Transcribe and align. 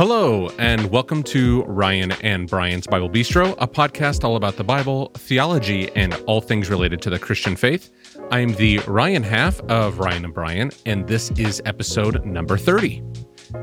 Hello, 0.00 0.48
and 0.58 0.90
welcome 0.90 1.22
to 1.24 1.62
Ryan 1.64 2.12
and 2.22 2.48
Brian's 2.48 2.86
Bible 2.86 3.10
Bistro, 3.10 3.54
a 3.58 3.68
podcast 3.68 4.24
all 4.24 4.36
about 4.36 4.56
the 4.56 4.64
Bible, 4.64 5.10
theology, 5.12 5.94
and 5.94 6.14
all 6.26 6.40
things 6.40 6.70
related 6.70 7.02
to 7.02 7.10
the 7.10 7.18
Christian 7.18 7.54
faith. 7.54 7.90
I'm 8.30 8.54
the 8.54 8.78
Ryan 8.86 9.22
half 9.22 9.60
of 9.64 9.98
Ryan 9.98 10.24
and 10.24 10.32
Brian, 10.32 10.70
and 10.86 11.06
this 11.06 11.30
is 11.32 11.60
episode 11.66 12.24
number 12.24 12.56
30. 12.56 13.02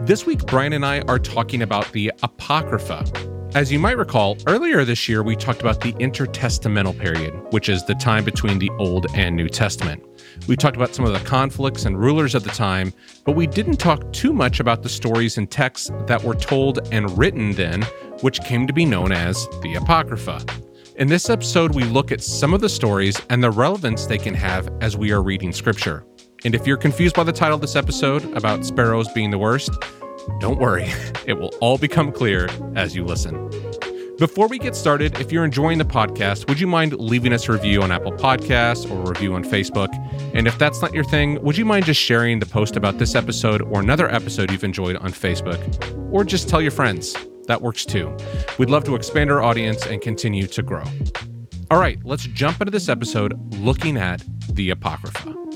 This 0.02 0.28
week, 0.28 0.46
Brian 0.46 0.74
and 0.74 0.86
I 0.86 1.00
are 1.08 1.18
talking 1.18 1.64
about 1.64 1.92
the 1.92 2.12
Apocrypha. 2.22 3.37
As 3.58 3.72
you 3.72 3.80
might 3.80 3.98
recall, 3.98 4.38
earlier 4.46 4.86
this 4.86 5.10
year 5.10 5.24
we 5.24 5.36
talked 5.36 5.62
about 5.62 5.82
the 5.82 5.94
intertestamental 5.94 6.96
period, 7.00 7.34
which 7.52 7.70
is 7.70 7.84
the 7.84 7.96
time 7.96 8.24
between 8.24 8.60
the 8.60 8.70
Old 8.78 9.08
and 9.16 9.36
New 9.36 9.50
Testament. 9.50 10.06
We 10.48 10.56
talked 10.56 10.76
about 10.76 10.94
some 10.94 11.06
of 11.06 11.14
the 11.14 11.28
conflicts 11.28 11.86
and 11.86 12.00
rulers 12.00 12.36
of 12.36 12.44
the 12.44 12.52
time, 12.52 12.94
but 13.26 13.32
we 13.32 13.48
didn't 13.48 13.78
talk 13.78 14.14
too 14.14 14.32
much 14.32 14.60
about 14.60 14.84
the 14.84 14.90
stories 14.90 15.40
and 15.40 15.50
texts 15.50 15.90
that 16.06 16.24
were 16.24 16.36
told 16.36 16.88
and 16.92 17.18
written 17.18 17.54
then, 17.54 17.82
which 18.22 18.42
came 18.42 18.68
to 18.68 18.74
be 18.74 18.86
known 18.86 19.12
as 19.12 19.48
the 19.64 19.74
Apocrypha. 19.74 20.46
In 20.98 21.08
this 21.08 21.28
episode, 21.28 21.74
we 21.74 21.84
look 21.84 22.12
at 22.12 22.22
some 22.22 22.54
of 22.54 22.62
the 22.62 22.70
stories 22.70 23.20
and 23.32 23.44
the 23.44 23.50
relevance 23.50 24.06
they 24.06 24.20
can 24.20 24.36
have 24.36 24.70
as 24.82 24.96
we 24.96 25.12
are 25.12 25.24
reading 25.24 25.52
scripture. 25.52 26.06
And 26.46 26.54
if 26.54 26.68
you're 26.68 26.78
confused 26.78 27.16
by 27.16 27.24
the 27.24 27.34
title 27.34 27.56
of 27.56 27.62
this 27.62 27.76
episode 27.76 28.24
about 28.38 28.66
sparrows 28.66 29.12
being 29.14 29.32
the 29.32 29.40
worst, 29.40 29.72
don't 30.40 30.60
worry, 30.60 30.92
it 31.26 31.40
will 31.40 31.54
all 31.62 31.78
become 31.78 32.12
clear 32.12 32.50
as 32.76 32.96
you 32.96 33.04
listen. 33.04 33.50
Before 34.18 34.48
we 34.48 34.58
get 34.58 34.76
started, 34.76 35.20
if 35.20 35.32
you're 35.32 35.46
enjoying 35.46 35.78
the 35.78 35.86
podcast, 35.86 36.48
would 36.48 36.60
you 36.60 36.66
mind 36.66 36.94
leaving 36.94 37.34
us 37.34 37.48
a 37.48 37.52
review 37.52 37.84
on 37.84 37.92
Apple 37.92 38.12
Podcasts 38.12 38.90
or 38.90 39.04
a 39.04 39.10
review 39.10 39.36
on 39.36 39.44
Facebook? 39.44 39.90
And 40.34 40.48
if 40.48 40.58
that's 40.58 40.82
not 40.82 40.92
your 40.92 41.04
thing, 41.04 41.40
would 41.44 41.56
you 41.56 41.66
mind 41.66 41.86
just 41.86 42.02
sharing 42.02 42.40
the 42.40 42.48
post 42.48 42.76
about 42.76 42.98
this 42.98 43.14
episode 43.14 43.62
or 43.62 43.80
another 43.80 44.12
episode 44.12 44.50
you've 44.50 44.64
enjoyed 44.64 44.96
on 44.96 45.12
Facebook? 45.12 45.60
Or 46.12 46.24
just 46.24 46.50
tell 46.50 46.62
your 46.62 46.72
friends. 46.72 47.16
That 47.46 47.62
works 47.62 47.86
too. 47.86 48.16
We'd 48.58 48.72
love 48.72 48.84
to 48.86 48.96
expand 48.96 49.30
our 49.32 49.44
audience 49.44 49.86
and 49.86 50.02
continue 50.02 50.48
to 50.48 50.64
grow. 50.64 50.84
All 51.70 51.80
right, 51.80 52.00
let's 52.04 52.24
jump 52.24 52.60
into 52.60 52.72
this 52.72 52.90
episode 52.90 53.56
looking 53.56 53.98
at 53.98 54.24
the 54.50 54.72
Apocrypha. 54.72 55.47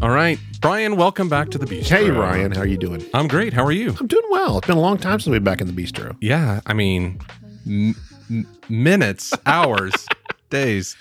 All 0.00 0.10
right, 0.10 0.38
Brian, 0.60 0.96
welcome 0.96 1.28
back 1.28 1.50
to 1.50 1.58
the 1.58 1.66
Bistro. 1.66 1.88
Hey 1.88 2.10
Ryan, 2.10 2.52
how 2.52 2.60
are 2.60 2.66
you 2.66 2.76
doing? 2.78 3.04
I'm 3.14 3.26
great. 3.26 3.52
How 3.52 3.64
are 3.64 3.72
you? 3.72 3.96
I'm 3.98 4.06
doing 4.06 4.24
well. 4.30 4.58
It's 4.58 4.66
been 4.66 4.76
a 4.76 4.80
long 4.80 4.96
time 4.96 5.18
since 5.18 5.26
we've 5.32 5.42
been 5.42 5.44
back 5.52 5.60
in 5.60 5.66
the 5.66 5.72
bistro. 5.72 6.16
Yeah, 6.20 6.60
I 6.66 6.72
mean, 6.72 7.18
m- 7.66 7.96
m- 8.30 8.46
minutes, 8.68 9.32
hours, 9.44 9.92
days. 10.50 10.96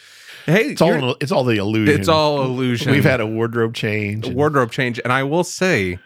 Hey, 0.48 0.70
It's 0.72 0.82
all 0.82 1.16
it's 1.22 1.32
all 1.32 1.44
the 1.44 1.58
illusion. 1.58 2.00
it's 2.00 2.08
all 2.08 2.42
illusion. 2.44 2.92
We've 2.92 3.04
had 3.04 3.22
a 3.22 3.28
wardrobe 3.28 3.76
change. 3.76 4.26
a 4.26 4.30
and- 4.30 4.36
wardrobe 4.36 4.72
change, 4.72 5.00
and 5.04 5.14
I 5.14 5.22
will 5.24 5.44
say, 5.44 6.00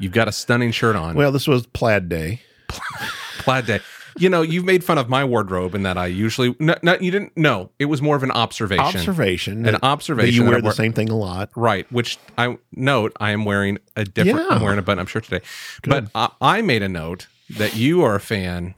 you've 0.00 0.12
got 0.12 0.26
a 0.26 0.32
stunning 0.32 0.72
shirt 0.72 0.96
on. 0.96 1.14
well, 1.14 1.30
this 1.30 1.46
was 1.46 1.66
plaid 1.68 2.08
day. 2.08 2.40
plaid 3.38 3.66
day. 3.66 3.80
You 4.16 4.28
know, 4.28 4.42
you've 4.42 4.64
made 4.64 4.84
fun 4.84 4.98
of 4.98 5.08
my 5.08 5.24
wardrobe, 5.24 5.74
and 5.74 5.84
that 5.84 5.98
I 5.98 6.06
usually 6.06 6.54
no, 6.58 6.74
no, 6.82 6.96
you 7.00 7.10
didn't. 7.10 7.36
No, 7.36 7.70
it 7.78 7.86
was 7.86 8.00
more 8.00 8.14
of 8.16 8.22
an 8.22 8.30
observation. 8.30 8.84
Observation. 8.84 9.66
An 9.66 9.76
observation. 9.82 10.44
You 10.44 10.48
wear 10.48 10.58
the 10.58 10.64
wear- 10.66 10.72
same 10.72 10.92
thing 10.92 11.08
a 11.10 11.16
lot. 11.16 11.50
Right, 11.56 11.90
which 11.92 12.18
I 12.38 12.58
note 12.72 13.12
I 13.18 13.32
am 13.32 13.44
wearing 13.44 13.78
a 13.96 14.04
different. 14.04 14.46
Yeah. 14.48 14.56
I'm 14.56 14.62
wearing 14.62 14.78
a 14.78 14.82
button-up 14.82 15.08
shirt 15.08 15.24
today, 15.24 15.40
but 15.82 16.06
I, 16.14 16.30
I 16.40 16.62
made 16.62 16.82
a 16.82 16.88
note 16.88 17.26
that 17.50 17.76
you 17.76 18.02
are 18.02 18.14
a 18.14 18.20
fan 18.20 18.74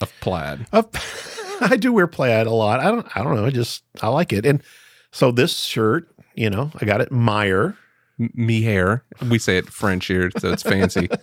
of 0.00 0.12
plaid. 0.20 0.66
Uh, 0.72 0.82
I 1.60 1.76
do 1.76 1.92
wear 1.92 2.06
plaid 2.06 2.46
a 2.46 2.52
lot. 2.52 2.80
I 2.80 2.90
don't. 2.90 3.06
I 3.16 3.22
don't 3.22 3.34
know. 3.34 3.46
I 3.46 3.50
just 3.50 3.82
I 4.02 4.08
like 4.08 4.32
it. 4.32 4.44
And 4.44 4.62
so 5.10 5.32
this 5.32 5.56
shirt, 5.56 6.08
you 6.34 6.50
know, 6.50 6.70
I 6.80 6.84
got 6.84 7.00
it 7.00 7.10
Meijer. 7.10 7.76
Me 8.18 8.62
hair. 8.62 9.04
We 9.28 9.38
say 9.38 9.58
it 9.58 9.68
French 9.68 10.06
here, 10.06 10.30
so 10.38 10.50
it's 10.52 10.62
fancy. 10.62 11.08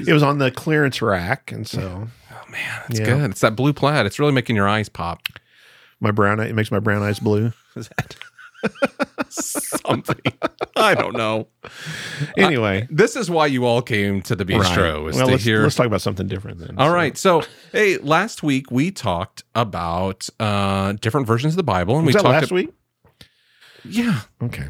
It 0.00 0.12
was 0.12 0.24
on 0.24 0.38
the 0.38 0.50
clearance 0.50 1.00
rack, 1.00 1.52
and 1.52 1.66
so 1.68 2.08
man, 2.54 2.82
it's 2.90 3.00
Yeah. 3.00 3.06
good. 3.06 3.30
It's 3.32 3.40
that 3.40 3.56
blue 3.56 3.72
plaid. 3.72 4.06
It's 4.06 4.18
really 4.18 4.32
making 4.32 4.56
your 4.56 4.68
eyes 4.68 4.88
pop. 4.88 5.20
my 6.00 6.10
brown 6.10 6.38
eye, 6.40 6.48
it 6.48 6.54
makes 6.54 6.70
my 6.70 6.80
brown 6.80 7.02
eyes 7.02 7.18
blue. 7.18 7.52
Is 7.76 7.88
that 7.96 8.16
something? 9.30 10.20
I 10.76 10.94
don't 10.94 11.16
know. 11.16 11.48
Anyway, 12.36 12.86
This 12.90 13.16
is 13.16 13.28
why 13.30 13.46
you 13.46 13.64
all 13.66 13.82
came 13.82 14.22
to 14.22 14.36
the 14.36 14.44
bistro 14.44 15.02
right. 15.04 15.10
is 15.10 15.16
well, 15.16 15.26
to 15.26 15.32
let's, 15.32 15.44
hear. 15.44 15.62
let's 15.62 15.74
talk 15.74 15.86
about 15.86 16.00
something 16.02 16.26
different 16.28 16.58
then. 16.58 16.74
all 16.78 16.88
So- 16.88 16.94
right. 16.94 17.16
So, 17.18 17.42
hey, 17.72 17.96
last 17.98 18.42
week 18.42 18.70
we 18.70 18.90
talked 18.90 19.42
about 19.54 20.28
uh 20.40 20.92
different 21.00 21.26
versions 21.26 21.54
of 21.54 21.56
the 21.56 21.62
Bible, 21.64 21.96
and 21.96 22.06
Was 22.06 22.14
we 22.14 22.20
talked. 22.22 22.32
last 22.32 22.52
week? 22.52 22.70
Yeah, 23.84 24.20
Okay. 24.42 24.66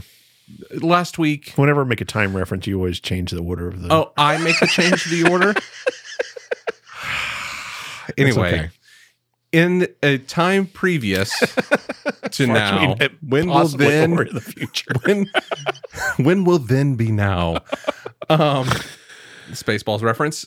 last 0.81 1.19
week. 1.19 1.53
Whenever 1.57 1.83
I 1.83 1.85
make 1.85 2.01
a 2.01 2.05
time 2.05 2.37
reference, 2.37 2.67
you 2.67 2.77
always 2.79 2.99
change 3.01 3.31
the 3.31 3.41
order 3.43 3.69
of 3.69 3.81
the. 3.83 3.93
Oh, 3.93 4.13
I 4.17 4.39
make 4.39 4.59
the 4.61 4.67
change 4.67 5.05
to 5.05 5.09
the 5.11 5.31
order. 5.31 5.55
Anyway, 8.19 8.55
okay. 8.55 8.71
in 9.53 9.87
a 10.03 10.19
time 10.19 10.67
previous 10.67 11.31
to 12.33 12.47
now, 12.47 12.97
It 13.01 13.13
when 13.23 13.49
will 13.49 13.69
then 13.69 14.15
the 14.15 14.41
future? 14.41 14.93
when 15.05 15.31
when 16.19 16.45
will 16.45 16.59
then 16.59 16.95
be 16.97 17.11
now? 17.13 17.59
Um, 18.31 18.67
Spaceballs 19.51 20.01
reference. 20.01 20.47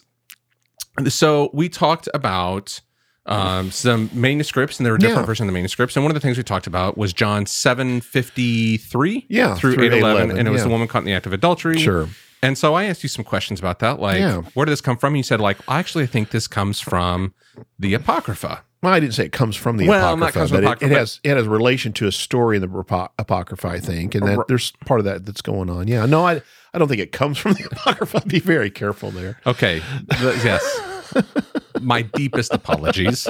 So 1.09 1.51
we 1.53 1.69
talked 1.69 2.09
about 2.12 2.81
um, 3.28 3.69
some 3.69 4.09
manuscripts, 4.13 4.79
and 4.79 4.85
there 4.85 4.94
were 4.94 4.97
different 4.97 5.19
Yeah. 5.22 5.25
versions 5.28 5.45
of 5.45 5.53
the 5.53 5.53
manuscripts. 5.53 5.95
And 5.95 6.03
one 6.03 6.09
of 6.09 6.16
the 6.16 6.19
things 6.19 6.38
we 6.38 6.44
talked 6.44 6.66
about 6.66 6.97
was 6.97 7.13
John 7.13 7.45
seven 7.45 8.01
fifty 8.01 8.78
three, 8.78 9.28
Yeah, 9.29 9.53
through, 9.53 9.75
through 9.75 9.84
eight 9.85 9.94
eleven, 9.94 10.31
811, 10.31 10.39
and 10.39 10.47
it 10.47 10.51
was 10.51 10.62
yeah. 10.62 10.63
the 10.63 10.69
woman 10.72 10.88
caught 10.88 11.00
in 11.00 11.06
the 11.06 11.13
act 11.13 11.28
of 11.28 11.34
adultery. 11.34 11.78
Sure. 11.78 12.07
And 12.44 12.58
so 12.58 12.75
I 12.75 12.84
asked 12.86 13.02
you 13.03 13.09
some 13.09 13.25
questions 13.25 13.59
about 13.59 13.80
that, 13.80 14.00
like 14.00 14.20
Yeah. 14.20 14.42
where 14.53 14.66
did 14.66 14.72
this 14.72 14.81
come 14.81 14.98
from? 14.98 15.09
And 15.14 15.18
You 15.18 15.24
said 15.24 15.42
like 15.42 15.58
I 15.68 15.80
actually 15.80 16.08
think 16.08 16.30
this 16.31 16.48
comes 16.48 16.80
from 16.80 17.34
the 17.80 17.94
Apocrypha. 17.94 18.64
Well, 18.84 18.94
I 18.94 19.00
didn't 19.00 19.16
say 19.16 19.25
it 19.25 19.31
comes 19.31 19.56
from 19.56 19.78
the 19.78 19.88
Well, 19.88 20.14
apocrypha, 20.14 20.48
but 20.53 20.64
it, 20.64 20.66
Apocrypha. 20.68 20.94
it 20.94 20.98
has 20.98 21.20
it 21.24 21.36
has 21.36 21.48
relation 21.48 21.94
to 21.94 22.06
a 22.08 22.12
story 22.12 22.58
in 22.58 22.62
the 22.62 22.70
Apo- 22.80 23.09
apocrypha, 23.18 23.68
I 23.68 23.80
think, 23.80 24.14
and 24.14 24.28
that 24.28 24.48
there's 24.48 24.72
part 24.86 25.00
of 25.00 25.06
that 25.06 25.25
that's 25.25 25.42
going 25.42 25.70
on. 25.72 25.88
Yeah, 25.88 26.06
no, 26.06 26.25
I 26.28 26.42
I 26.75 26.78
don't 26.78 26.88
think 26.88 27.02
it 27.02 27.12
comes 27.12 27.40
from 27.40 27.53
the 27.53 27.64
apocrypha. 27.72 28.22
Be 28.28 28.40
very 28.40 28.69
careful 28.69 29.09
there. 29.09 29.40
Okay, 29.48 29.81
The- 30.08 30.40
yes. 30.44 31.24
My 31.81 32.04
deepest 32.04 32.54
apologies. 32.54 33.28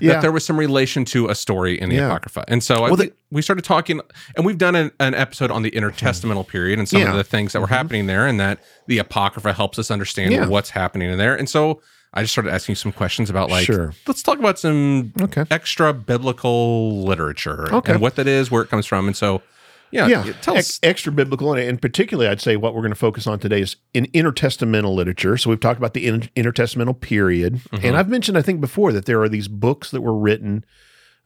Yeah, 0.00 0.12
that 0.14 0.22
there 0.22 0.32
was 0.32 0.44
some 0.44 0.58
relation 0.58 1.04
to 1.06 1.28
a 1.28 1.34
story 1.34 1.80
in 1.80 1.88
the 1.90 1.96
Yeah. 1.96 2.06
Apocrypha. 2.06 2.44
And 2.48 2.62
so 2.62 2.84
I, 2.84 2.96
the- 2.96 3.12
we- 3.30 3.42
started 3.42 3.64
talking, 3.64 4.00
and 4.36 4.44
we've 4.46 4.58
done 4.58 4.74
an, 4.74 4.90
an 5.00 5.14
episode 5.14 5.50
on 5.50 5.62
the 5.62 5.70
intertestamental 5.70 6.46
period 6.46 6.78
and 6.78 6.88
some 6.88 7.00
Yeah. 7.00 7.10
of 7.10 7.16
the 7.16 7.24
things 7.24 7.52
that 7.52 7.60
were 7.60 7.66
mm-hmm. 7.66 7.74
happening 7.74 8.06
there, 8.06 8.26
and 8.26 8.38
that 8.40 8.60
the 8.86 8.98
Apocrypha 8.98 9.52
helps 9.52 9.78
us 9.78 9.90
understand 9.90 10.50
what's 10.50 10.70
happening 10.70 11.10
in 11.10 11.18
there. 11.18 11.34
And 11.34 11.48
so 11.48 11.80
I 12.12 12.22
just 12.22 12.32
started 12.32 12.52
asking 12.52 12.74
some 12.74 12.90
questions 12.92 13.30
about, 13.30 13.50
like, 13.50 13.66
Sure. 13.66 13.94
let's 14.08 14.22
talk 14.22 14.38
about 14.38 14.58
some 14.58 15.12
Okay. 15.20 15.44
extra 15.50 15.92
biblical 15.92 17.04
literature 17.04 17.72
Okay. 17.72 17.92
and 17.92 18.00
what 18.00 18.16
that 18.16 18.26
is, 18.26 18.50
where 18.50 18.62
it 18.62 18.68
comes 18.68 18.84
from. 18.86 19.06
And 19.06 19.16
so, 19.16 19.42
yeah, 19.90 20.06
yeah, 20.06 20.32
tell 20.42 20.56
us. 20.56 20.78
extra 20.82 21.12
biblical, 21.12 21.52
and, 21.52 21.60
and 21.68 21.80
particularly, 21.82 22.28
I'd 22.28 22.40
say 22.40 22.56
what 22.56 22.74
we're 22.74 22.82
going 22.82 22.92
to 22.92 22.98
focus 22.98 23.26
on 23.26 23.38
today 23.38 23.60
is 23.60 23.76
in 23.94 24.06
intertestamental 24.06 24.94
literature. 24.94 25.36
So 25.36 25.50
we've 25.50 25.60
talked 25.60 25.78
about 25.78 25.94
the 25.94 26.06
inter- 26.06 26.28
intertestamental 26.36 27.00
period, 27.00 27.54
Mm-hmm. 27.54 27.84
and 27.86 27.96
I've 27.96 28.08
mentioned, 28.08 28.38
I 28.38 28.42
think, 28.42 28.60
before 28.60 28.92
that 28.92 29.04
there 29.06 29.20
are 29.22 29.28
these 29.28 29.48
books 29.48 29.90
that 29.90 30.00
were 30.00 30.16
written 30.16 30.64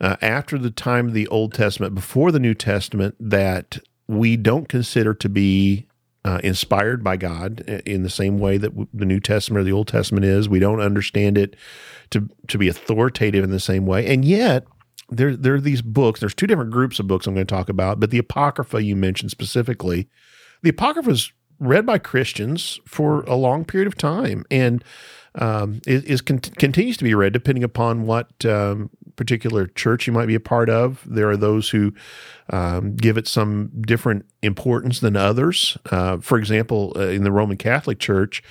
uh, 0.01 0.17
after 0.23 0.59
the 0.59 0.71
time 0.71 1.09
of 1.09 1.15
the 1.15 1.29
Old 1.29 1.53
Testament, 1.55 1.95
before 1.95 2.33
the 2.33 2.41
New 2.41 2.55
Testament, 2.55 3.15
that 3.21 3.79
we 4.09 4.37
don't 4.37 4.69
consider 4.69 5.15
to 5.15 5.29
be 5.29 5.87
uh, 6.25 6.41
inspired 6.43 7.05
by 7.05 7.17
God 7.17 7.61
in 7.87 8.03
the 8.03 8.11
same 8.11 8.39
way 8.39 8.57
that 8.59 8.71
w- 8.71 8.89
the 8.95 9.05
New 9.05 9.21
Testament 9.21 9.61
or 9.61 9.65
the 9.65 9.73
Old 9.73 9.89
Testament 9.89 10.25
is. 10.25 10.49
We 10.49 10.59
don't 10.59 10.81
understand 10.81 11.37
it 11.39 11.55
to 12.11 12.29
to 12.49 12.59
be 12.59 12.69
authoritative 12.69 13.45
in 13.45 13.51
the 13.51 13.61
same 13.61 13.85
way, 13.87 14.07
and 14.13 14.25
yet 14.25 14.67
there 15.11 15.37
there 15.37 15.55
are 15.55 15.61
these 15.61 15.83
books. 15.83 16.21
There's 16.21 16.35
two 16.35 16.47
different 16.47 16.71
groups 16.71 16.99
of 16.99 17.07
books 17.07 17.27
I'm 17.27 17.35
going 17.35 17.47
to 17.47 17.55
talk 17.55 17.69
about, 17.69 18.01
but 18.01 18.11
the 18.11 18.19
Apocrypha 18.19 18.83
you 18.83 18.97
mentioned 18.97 19.31
specifically, 19.31 20.09
the 20.63 20.71
Apocrypha 20.71 21.11
is 21.11 21.33
read 21.61 21.87
by 21.87 21.99
Christians 21.99 22.81
for 22.87 23.23
a 23.23 23.35
long 23.35 23.65
period 23.65 23.87
of 23.87 23.97
time, 23.97 24.45
and 24.51 24.83
um, 25.37 25.81
is, 25.87 26.05
is 26.05 26.21
con- 26.21 26.39
continues 26.39 26.97
to 26.97 27.05
be 27.05 27.15
read 27.15 27.33
depending 27.33 27.65
upon 27.65 28.07
what 28.07 28.45
um, 28.45 28.91
particular 29.17 29.67
church 29.67 30.07
you 30.07 30.13
might 30.13 30.27
be 30.27 30.35
a 30.35 30.41
part 30.41 30.69
of. 30.69 31.03
There 31.07 31.29
are 31.31 31.37
those 31.37 31.71
who 31.71 31.93
um, 32.51 32.97
give 32.97 33.17
it 33.17 33.27
some 33.27 33.71
different 33.83 34.27
importance 34.43 35.01
than 35.01 35.17
others. 35.17 35.77
Uh, 35.91 36.19
for 36.19 36.39
example, 36.39 36.93
uh, 36.97 37.09
in 37.09 37.25
the 37.25 37.33
Roman 37.33 37.57
Catholic 37.57 37.99
Church, 37.99 38.43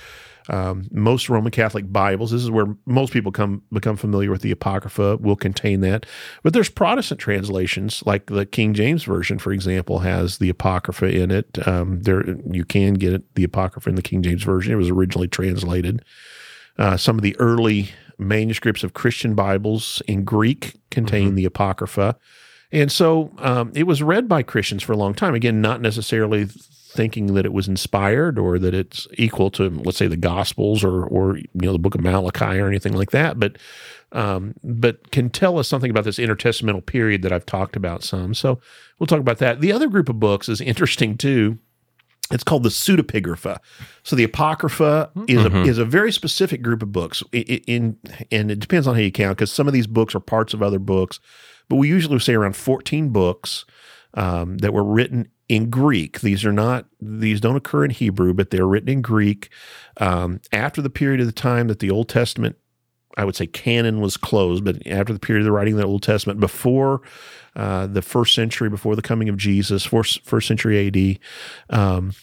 um, 0.50 0.88
most 0.92 1.30
Roman 1.30 1.52
Catholic 1.52 1.92
Bibles, 1.92 2.32
this 2.32 2.44
is 2.44 2.52
where 2.52 2.68
most 2.86 3.14
people 3.14 3.32
come 3.32 3.64
become 3.72 3.98
familiar 3.98 4.32
with 4.32 4.42
the 4.42 4.52
Apocrypha, 4.52 5.18
will 5.18 5.36
contain 5.36 5.82
that. 5.82 6.06
But 6.44 6.54
there's 6.54 6.70
Protestant 6.70 7.20
translations, 7.20 8.04
like 8.06 8.28
the 8.28 8.46
King 8.46 8.74
James 8.74 9.04
Version, 9.04 9.40
for 9.40 9.52
example, 9.52 10.00
has 10.00 10.38
the 10.38 10.50
Apocrypha 10.50 11.06
in 11.06 11.32
it. 11.32 11.68
Um, 11.68 12.02
there, 12.02 12.24
you 12.52 12.66
can 12.66 12.96
get 12.96 13.14
it, 13.14 13.36
the 13.36 13.44
Apocrypha 13.44 13.90
in 13.90 13.96
the 13.96 14.02
King 14.02 14.24
James 14.24 14.44
Version. 14.44 14.74
It 14.74 14.78
was 14.78 14.90
originally 14.90 15.28
translated. 15.28 16.04
Uh, 16.78 16.98
some 16.98 17.18
of 17.18 17.22
the 17.22 17.36
early 17.40 17.92
manuscripts 18.18 18.84
of 18.84 18.94
Christian 18.94 19.36
Bibles 19.36 20.02
in 20.08 20.24
Greek 20.24 20.76
contain 20.92 21.36
the 21.36 21.46
Apocrypha. 21.46 22.18
And 22.72 22.92
so 22.92 23.32
um, 23.38 23.72
it 23.76 23.84
was 23.84 24.02
read 24.02 24.28
by 24.28 24.42
Christians 24.42 24.82
for 24.82 24.94
a 24.94 24.98
long 24.98 25.14
time. 25.14 25.36
Again, 25.36 25.62
not 25.62 25.82
necessarily 25.82 26.48
thinking 26.94 27.34
that 27.34 27.46
it 27.46 27.54
was 27.54 27.68
inspired 27.68 28.38
or 28.40 28.58
that 28.60 28.74
it's 28.74 29.08
equal 29.18 29.50
to, 29.52 29.70
let's 29.70 29.98
say, 29.98 30.08
the 30.08 30.16
Gospels 30.18 30.84
or, 30.84 31.04
or 31.06 31.38
you 31.38 31.48
know, 31.56 31.72
the 31.74 31.80
Book 31.80 31.96
of 31.96 32.02
Malachi 32.02 32.60
or 32.60 32.68
anything 32.68 32.94
like 32.94 33.12
that. 33.12 33.40
But 33.40 33.58
um, 34.12 34.54
but 34.64 35.10
can 35.12 35.30
tell 35.32 35.58
us 35.58 35.68
something 35.68 35.90
about 35.90 36.04
this 36.04 36.20
intertestamental 36.20 36.86
period 36.86 37.24
that 37.24 37.32
I've 37.32 37.48
talked 37.48 37.76
about 37.76 38.04
some. 38.04 38.34
So 38.36 38.60
we'll 39.00 39.08
talk 39.08 39.20
about 39.20 39.40
that. 39.40 39.60
The 39.60 39.72
other 39.72 39.88
group 39.90 40.08
of 40.08 40.20
books 40.20 40.48
is 40.48 40.62
interesting 40.62 41.18
too. 41.18 41.58
It's 42.32 42.44
called 42.44 42.64
the 42.64 42.70
pseudepigrapha. 42.70 43.58
So 44.04 44.16
the 44.16 44.24
apocrypha 44.24 45.10
is 45.28 45.42
Mhm. 45.44 45.66
a, 45.66 45.68
is 45.68 45.78
a 45.80 45.86
very 45.86 46.12
specific 46.12 46.62
group 46.62 46.82
of 46.84 46.92
books. 46.92 47.22
I- 47.34 47.38
I- 47.50 47.62
In 47.68 47.98
and 48.32 48.52
it 48.52 48.60
depends 48.60 48.88
on 48.88 48.94
how 48.96 49.02
you 49.02 49.12
count 49.12 49.38
because 49.38 49.52
some 49.52 49.68
of 49.68 49.74
these 49.74 49.88
books 49.88 50.14
are 50.16 50.20
parts 50.20 50.54
of 50.54 50.62
other 50.62 50.80
books, 50.80 51.20
but 51.68 51.78
we 51.78 51.88
usually 51.90 52.20
say 52.20 52.34
around 52.36 52.56
fourteen 52.56 53.10
books 53.10 53.66
um, 54.14 54.60
that 54.60 54.74
were 54.74 54.84
written 54.84 55.28
in 55.54 55.70
Greek. 55.70 56.22
These 56.22 56.46
are 56.46 56.52
not 56.52 56.88
these 57.00 57.40
don't 57.40 57.56
occur 57.56 57.86
in 57.86 57.92
Hebrew, 57.92 58.34
but 58.34 58.50
they're 58.50 58.66
written 58.66 58.90
in 58.90 59.04
Greek 59.04 59.50
um, 59.98 60.42
after 60.52 60.82
the 60.82 60.90
period 60.90 61.20
of 61.20 61.28
the 61.28 61.32
time 61.32 61.68
that 61.68 61.78
the 61.78 61.92
Old 61.92 62.10
Testament 62.10 62.56
I 63.16 63.26
would 63.26 63.36
say 63.36 63.46
canon 63.46 64.02
was 64.02 64.18
closed, 64.18 64.66
but 64.66 64.88
after 64.88 65.14
the 65.14 65.20
period 65.20 65.42
of 65.42 65.46
the 65.46 65.52
writing 65.52 65.76
of 65.76 65.80
the 65.80 65.86
Old 65.86 66.02
Testament, 66.02 66.40
before 66.40 67.04
uh, 67.56 67.86
the 67.86 68.02
first 68.02 68.34
century, 68.34 68.72
before 68.72 68.96
the 68.96 69.04
coming 69.04 69.30
of 69.30 69.38
Jesus, 69.38 69.86
first, 69.86 70.26
first 70.26 70.48
century 70.48 70.88
AD, 70.88 71.78
um, 71.80 72.14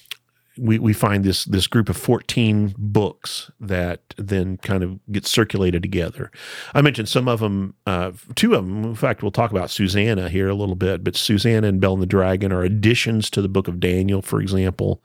we, 0.61 0.79
we 0.79 0.93
find 0.93 1.25
this 1.25 1.45
this 1.47 1.67
group 1.67 1.89
of 1.89 1.97
14 1.97 2.75
books 2.77 3.51
that 3.61 4.15
then 4.17 4.59
kind 4.59 4.83
of 4.83 4.99
get 5.11 5.27
circulated 5.27 5.83
together. 5.83 6.31
I 6.75 6.83
mentioned 6.83 7.09
some 7.09 7.29
of 7.29 7.41
them, 7.41 7.75
uh, 7.87 8.13
two 8.35 8.55
of 8.55 8.67
them. 8.67 8.85
In 8.85 8.95
fact, 8.95 9.23
we'll 9.23 9.31
talk 9.33 9.51
about 9.51 9.71
Susanna 9.71 10.29
here 10.29 10.49
a 10.49 10.55
little 10.55 10.75
bit, 10.77 11.03
but 11.03 11.17
Susanna 11.17 11.67
and 11.69 11.81
Bel 11.81 11.95
and 11.95 12.03
the 12.03 12.07
Dragon 12.07 12.53
are 12.53 12.63
additions 12.63 13.31
to 13.31 13.43
the 13.43 13.49
book 13.49 13.69
of 13.69 13.81
Daniel, 13.81 14.23
for 14.23 14.41
example. 14.41 15.03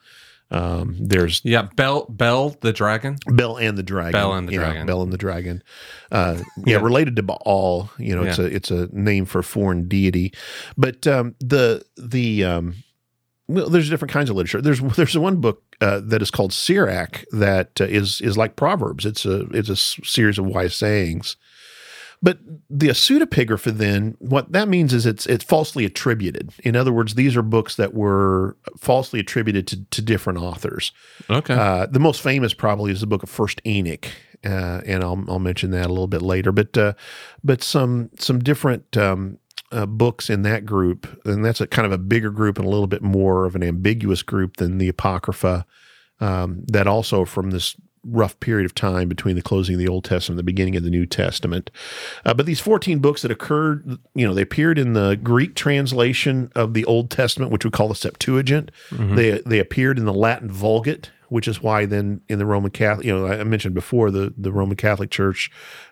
Um, 0.52 0.96
there's 1.00 1.42
Yeah, 1.44 1.70
Bel 1.76 2.06
Bel 2.08 2.50
the 2.62 2.72
dragon. 2.72 3.18
Bel 3.28 3.58
and 3.58 3.76
the 3.78 3.84
Dragon. 3.84 4.12
Bel 4.12 4.34
and 4.34 4.48
the 4.48 4.54
yeah, 4.54 4.60
Dragon. 4.60 4.86
Bel 4.86 5.02
and 5.02 5.12
the 5.12 5.18
Dragon. 5.18 5.64
Uh, 6.12 6.38
yeah, 6.58 6.78
Yeah. 6.78 6.84
related 6.84 7.16
to 7.16 7.24
Baal. 7.24 7.90
You 7.98 8.16
know, 8.16 8.22
it's 8.24 8.38
a 8.38 8.46
it's 8.46 8.70
a 8.70 8.88
name 8.92 9.26
for 9.26 9.40
a 9.40 9.44
foreign 9.44 9.88
deity. 9.88 10.34
But 10.78 11.08
um, 11.08 11.36
the 11.40 11.84
the 11.98 12.44
um, 12.44 12.76
well, 13.48 13.70
there's 13.70 13.90
different 13.90 14.12
kinds 14.12 14.30
of 14.30 14.36
literature. 14.36 14.62
There's 14.62 14.82
there's 14.96 15.18
one 15.18 15.42
book 15.42 15.64
uh, 15.82 16.02
that 16.04 16.22
is 16.22 16.32
called 16.32 16.54
Sirach 16.54 17.24
that 17.32 17.80
uh, 17.80 17.86
is 17.86 18.22
is 18.22 18.38
like 18.38 18.56
Proverbs. 18.56 19.06
It's 19.06 19.26
a 19.26 19.42
it's 19.52 19.70
a 19.70 19.76
series 19.76 20.38
of 20.38 20.46
wise 20.46 20.76
sayings. 20.76 21.38
But 22.22 22.40
the 22.70 22.88
pseudepigrapha, 22.88 23.78
then, 23.78 24.16
what 24.20 24.52
that 24.52 24.68
means 24.68 24.94
is 24.94 25.06
it's 25.06 25.26
it's 25.28 25.44
falsely 25.44 25.86
attributed. 25.86 26.54
In 26.64 26.76
other 26.76 26.92
words, 26.92 27.14
these 27.14 27.36
are 27.36 27.44
books 27.44 27.76
that 27.76 27.94
were 27.94 28.58
falsely 28.80 29.20
attributed 29.20 29.68
to, 29.68 29.84
to 29.84 30.02
different 30.02 30.40
authors. 30.40 30.92
Okay. 31.30 31.54
Uh, 31.54 31.86
the 31.86 32.00
most 32.00 32.22
famous 32.22 32.54
probably 32.54 32.92
is 32.92 33.02
the 33.02 33.08
book 33.08 33.22
of 33.22 33.30
First 33.30 33.62
Enoch, 33.66 34.08
uh, 34.44 34.82
and 34.86 35.04
I'll 35.04 35.24
I'll 35.28 35.40
mention 35.40 35.72
that 35.72 35.86
a 35.86 35.90
little 35.90 36.08
bit 36.08 36.22
later. 36.22 36.52
But 36.52 36.76
uh, 36.78 36.94
but 37.44 37.62
some 37.62 38.10
some 38.18 38.40
different 38.40 38.98
um, 38.98 39.38
uh, 39.72 39.86
books 39.86 40.30
in 40.30 40.44
that 40.44 40.66
group, 40.66 41.08
and 41.26 41.44
that's 41.44 41.62
a 41.62 41.68
kind 41.68 41.86
of 41.86 41.92
a 41.92 41.98
bigger 41.98 42.32
group 42.32 42.58
and 42.58 42.68
a 42.68 42.70
little 42.70 42.88
bit 42.88 43.02
more 43.02 43.46
of 43.46 43.56
an 43.56 43.64
ambiguous 43.64 44.24
group 44.24 44.58
than 44.58 44.78
the 44.78 44.88
Apocrypha. 44.88 45.66
Um, 46.22 46.64
that 46.68 46.88
also 46.88 47.26
from 47.26 47.52
this 47.52 47.76
rough 48.06 48.40
period 48.40 48.66
of 48.66 48.76
time 48.76 49.10
between 49.10 49.36
the 49.36 49.42
closing 49.42 49.76
of 49.76 49.80
the 49.80 49.88
Old 49.88 50.06
Testament 50.06 50.40
and 50.40 50.48
the 50.48 50.52
beginning 50.52 50.76
of 50.76 50.84
the 50.84 50.90
New 50.90 51.06
Testament. 51.06 51.72
Uh, 52.24 52.34
but 52.34 52.46
these 52.46 52.60
14 52.60 53.00
books 53.00 53.24
that 53.24 53.32
occurred, 53.32 53.98
you 54.14 54.26
know, 54.26 54.34
they 54.34 54.44
appeared 54.44 54.78
in 54.78 54.94
the 54.94 55.16
Greek 55.22 55.56
translation 55.56 56.52
of 56.56 56.74
the 56.74 56.86
Old 56.86 57.10
Testament, 57.10 57.52
which 57.52 57.66
we 57.66 57.72
call 57.72 57.88
the 57.88 57.96
Septuagint. 57.96 58.72
Mhm. 58.92 59.16
They 59.16 59.42
they 59.46 59.60
appeared 59.60 59.98
in 59.98 60.06
the 60.06 60.14
Latin 60.14 60.50
Vulgate, 60.50 61.10
which 61.30 61.48
is 61.48 61.62
why 61.62 61.86
then 61.86 62.22
in 62.30 62.38
the 62.40 62.46
Roman 62.46 62.72
Catholic, 62.72 63.06
you 63.08 63.14
know, 63.14 63.28
I 63.28 63.44
mentioned 63.44 63.76
before 63.76 64.12
the 64.12 64.34
the 64.38 64.52
Roman 64.54 64.78
Catholic 64.78 65.10
Church 65.10 65.50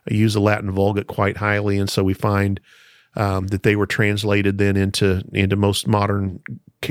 used 0.08 0.36
the 0.36 0.42
Latin 0.42 0.72
Vulgate 0.72 1.08
quite 1.08 1.38
highly, 1.38 1.78
and 1.80 1.90
so 1.90 2.04
we 2.04 2.14
find 2.14 2.60
um, 3.16 3.48
that 3.48 3.64
they 3.64 3.76
were 3.76 3.86
translated 3.88 4.58
then 4.58 4.76
into 4.78 5.24
into 5.34 5.56
most 5.56 5.88
modern 5.88 6.42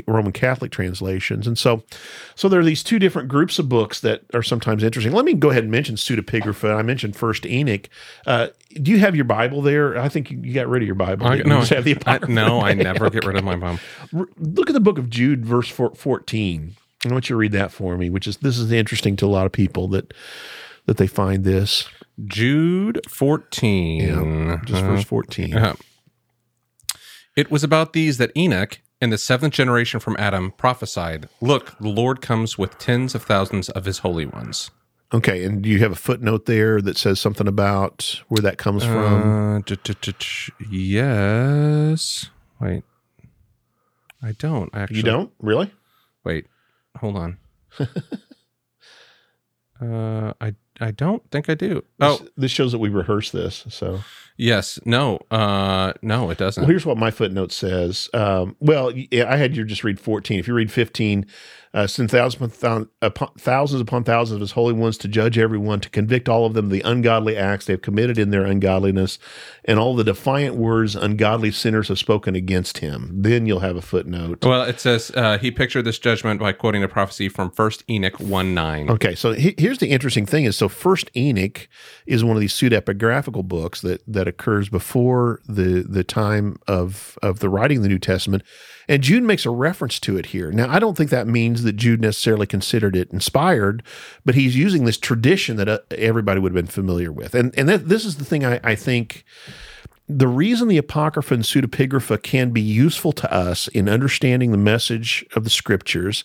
Roman 0.06 0.32
Catholic 0.32 0.70
translations, 0.70 1.46
and 1.46 1.58
so 1.58 1.82
so 2.34 2.48
there 2.48 2.60
are 2.60 2.64
these 2.64 2.82
two 2.82 2.98
different 2.98 3.28
groups 3.28 3.58
of 3.58 3.68
books 3.68 4.00
that 4.00 4.22
are 4.32 4.42
sometimes 4.42 4.82
interesting. 4.82 5.12
Let 5.12 5.24
me 5.26 5.34
go 5.34 5.50
ahead 5.50 5.64
and 5.64 5.70
mention 5.70 5.96
pseudepigrapha. 5.96 6.74
I 6.76 6.82
mentioned 6.82 7.14
First 7.16 7.44
Enoch. 7.44 7.88
Uh, 8.26 8.48
do 8.80 8.90
you 8.90 8.98
have 9.00 9.14
your 9.14 9.26
Bible 9.26 9.60
there? 9.60 9.98
I 9.98 10.08
think 10.08 10.30
you 10.30 10.38
you 10.42 10.54
got 10.54 10.68
rid 10.68 10.82
of 10.82 10.86
your 10.86 10.94
Bible. 10.94 11.26
I, 11.26 11.34
You 11.36 11.44
no, 11.44 11.58
just 11.60 11.70
have 11.74 11.84
the 11.84 11.96
I, 12.06 12.18
no, 12.28 12.60
I 12.60 12.72
never 12.72 13.10
get 13.10 13.24
rid 13.26 13.36
of 13.36 13.44
my 13.44 13.56
Bible. 13.56 13.80
Look 14.38 14.70
at 14.70 14.74
the 14.74 14.80
book 14.80 14.98
of 14.98 15.10
Jude, 15.10 15.44
verse 15.44 15.68
four- 15.68 15.94
14. 15.94 16.74
I 17.04 17.12
want 17.12 17.28
you 17.28 17.34
to 17.34 17.38
read 17.38 17.52
that 17.52 17.72
for 17.72 17.96
me, 17.98 18.08
which 18.10 18.26
is 18.28 18.36
this 18.38 18.56
is 18.58 18.70
interesting 18.72 19.16
to 19.16 19.26
a 19.26 19.28
lot 19.28 19.44
of 19.44 19.52
people 19.52 19.88
that 19.88 20.14
that 20.86 20.96
they 20.96 21.06
find 21.08 21.44
this. 21.44 21.88
Jude 22.26 23.00
fourteen. 23.08 24.00
Yeah, 24.08 24.60
just 24.64 24.82
Uh, 24.84 24.86
verse 24.86 25.04
14. 25.04 25.54
uh, 25.54 25.74
It 27.36 27.50
was 27.50 27.64
about 27.64 27.92
these 27.92 28.18
that 28.18 28.30
Enoch, 28.36 28.80
in 29.00 29.10
the 29.10 29.18
seventh 29.18 29.54
generation 29.54 30.00
from 30.00 30.16
Adam, 30.18 30.52
prophesied 30.52 31.28
Look, 31.40 31.78
the 31.78 31.88
Lord 31.88 32.20
comes 32.20 32.58
with 32.58 32.78
tens 32.78 33.14
of 33.14 33.22
thousands 33.22 33.68
of 33.70 33.84
his 33.86 33.98
holy 33.98 34.26
ones. 34.26 34.70
Okay, 35.14 35.44
and 35.44 35.60
do 35.62 35.68
you 35.68 35.78
have 35.80 35.92
a 35.92 35.96
footnote 35.96 36.46
there 36.46 36.80
that 36.80 36.96
says 36.96 37.20
something 37.20 37.46
about 37.46 38.22
where 38.28 38.40
that 38.42 38.56
comes 38.58 38.82
from? 38.84 39.56
Uh, 39.56 39.60
t- 39.60 39.76
t- 39.76 39.94
t- 40.00 40.12
t- 40.18 40.52
yes. 40.70 42.30
Wait. 42.60 42.82
I 44.22 44.32
don't 44.32 44.70
actually. 44.74 44.98
you 44.98 45.02
don't 45.02 45.32
really? 45.40 45.70
Wait. 46.24 46.46
Hold 46.98 47.16
on. 47.16 47.38
uh, 49.80 50.32
I 50.40 50.54
I 50.80 50.90
don't 50.92 51.28
think 51.30 51.48
I 51.48 51.54
do. 51.54 51.82
Oh, 52.00 52.18
This, 52.18 52.28
this 52.36 52.50
shows 52.50 52.72
that 52.72 52.78
we 52.78 52.88
rehearsed 52.88 53.32
this. 53.32 53.64
So, 53.68 54.00
yes. 54.36 54.78
No. 54.84 55.18
Uh, 55.30 55.92
no, 56.02 56.30
it 56.30 56.38
doesn't. 56.38 56.62
well, 56.62 56.68
here's 56.70 56.86
what 56.86 56.96
my 56.98 57.10
footnote 57.10 57.52
says. 57.52 58.08
Um, 58.14 58.56
well, 58.60 58.92
I 59.12 59.36
had 59.36 59.56
you 59.56 59.64
just 59.64 59.84
read 59.84 60.00
14. 60.00 60.38
If 60.38 60.48
you 60.48 60.54
read 60.54 60.70
15, 60.72 61.26
uh, 61.74 61.86
send 61.86 62.10
thousands 62.10 62.54
upon, 62.54 62.88
upon 63.00 63.30
thousands 63.38 63.80
upon 63.80 64.04
thousands 64.04 64.34
of 64.34 64.40
his 64.42 64.52
holy 64.52 64.74
ones 64.74 64.98
to 64.98 65.08
judge 65.08 65.38
everyone, 65.38 65.80
to 65.80 65.88
convict 65.88 66.28
all 66.28 66.44
of 66.44 66.52
them 66.52 66.66
of 66.66 66.70
the 66.70 66.82
ungodly 66.82 67.34
acts 67.34 67.64
they 67.64 67.72
have 67.72 67.80
committed 67.80 68.18
in 68.18 68.28
their 68.28 68.44
ungodliness, 68.44 69.18
and 69.64 69.78
all 69.78 69.96
the 69.96 70.04
defiant 70.04 70.56
words 70.56 70.94
ungodly 70.94 71.50
sinners 71.50 71.88
have 71.88 71.98
spoken 71.98 72.34
against 72.36 72.78
him. 72.78 73.10
Then 73.22 73.46
you'll 73.46 73.60
have 73.60 73.76
a 73.76 73.80
footnote. 73.80 74.44
Well, 74.44 74.64
it 74.64 74.80
says 74.80 75.10
uh, 75.14 75.38
he 75.38 75.50
pictured 75.50 75.86
this 75.86 75.98
judgment 75.98 76.40
by 76.40 76.52
quoting 76.52 76.82
a 76.82 76.88
prophecy 76.88 77.30
from 77.30 77.50
First 77.50 77.84
Enoch 77.88 78.20
one 78.20 78.52
nine. 78.52 78.90
Okay, 78.90 79.14
so 79.14 79.32
he- 79.32 79.54
here's 79.56 79.78
the 79.78 79.88
interesting 79.88 80.26
thing: 80.26 80.44
is 80.44 80.56
so 80.58 80.68
First 80.68 81.10
Enoch 81.16 81.68
is 82.04 82.22
one 82.22 82.36
of 82.36 82.40
these 82.42 82.52
pseudepigraphical 82.52 83.44
books 83.48 83.80
that 83.80 84.02
that 84.06 84.21
occurs 84.28 84.68
before 84.68 85.40
the 85.46 85.84
the 85.88 86.04
time 86.04 86.56
of 86.66 87.18
of 87.22 87.38
the 87.40 87.48
writing 87.48 87.78
of 87.78 87.82
the 87.82 87.88
New 87.88 87.98
Testament, 87.98 88.42
and 88.88 89.02
Jude 89.02 89.22
makes 89.22 89.46
a 89.46 89.50
reference 89.50 89.98
to 90.00 90.16
it 90.16 90.26
here. 90.26 90.50
Now, 90.52 90.70
I 90.70 90.78
don't 90.78 90.96
think 90.96 91.10
that 91.10 91.26
means 91.26 91.62
that 91.62 91.76
Jude 91.76 92.00
necessarily 92.00 92.46
considered 92.46 92.96
it 92.96 93.10
inspired, 93.10 93.82
but 94.24 94.34
he's 94.34 94.56
using 94.56 94.84
this 94.84 94.98
tradition 94.98 95.56
that 95.56 95.68
uh, 95.68 95.78
everybody 95.90 96.40
would 96.40 96.52
have 96.52 96.64
been 96.64 96.70
familiar 96.70 97.12
with, 97.12 97.34
and 97.34 97.56
and 97.58 97.68
that, 97.68 97.88
this 97.88 98.04
is 98.04 98.16
the 98.16 98.24
thing 98.24 98.44
I, 98.44 98.60
I 98.62 98.74
think 98.74 99.24
the 100.08 100.28
reason 100.28 100.68
the 100.68 100.78
Apocrypha 100.78 101.34
and 101.34 101.44
Pseudepigrapha 101.44 102.22
can 102.22 102.50
be 102.50 102.60
useful 102.60 103.12
to 103.12 103.32
us 103.32 103.68
in 103.68 103.88
understanding 103.88 104.50
the 104.50 104.58
message 104.58 105.24
of 105.34 105.44
the 105.44 105.50
scriptures 105.50 106.24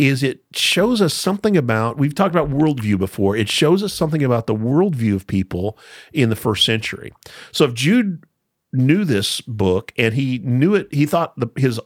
is 0.00 0.22
it 0.22 0.42
shows 0.52 1.02
us 1.02 1.12
something 1.12 1.58
about, 1.58 1.98
we've 1.98 2.14
talked 2.14 2.34
about 2.34 2.48
worldview 2.48 2.98
before, 2.98 3.36
it 3.36 3.50
shows 3.50 3.82
us 3.82 3.92
something 3.92 4.24
about 4.24 4.46
the 4.46 4.54
worldview 4.54 5.14
of 5.14 5.26
people 5.26 5.78
in 6.14 6.30
the 6.30 6.36
first 6.36 6.64
century. 6.64 7.12
So 7.52 7.66
if 7.66 7.74
Jude 7.74 8.24
knew 8.72 9.04
this 9.04 9.42
book 9.42 9.92
and 9.98 10.14
he 10.14 10.38
knew 10.38 10.74
it, 10.74 10.88
he 10.90 11.04
thought 11.04 11.38
the, 11.38 11.48
his 11.54 11.78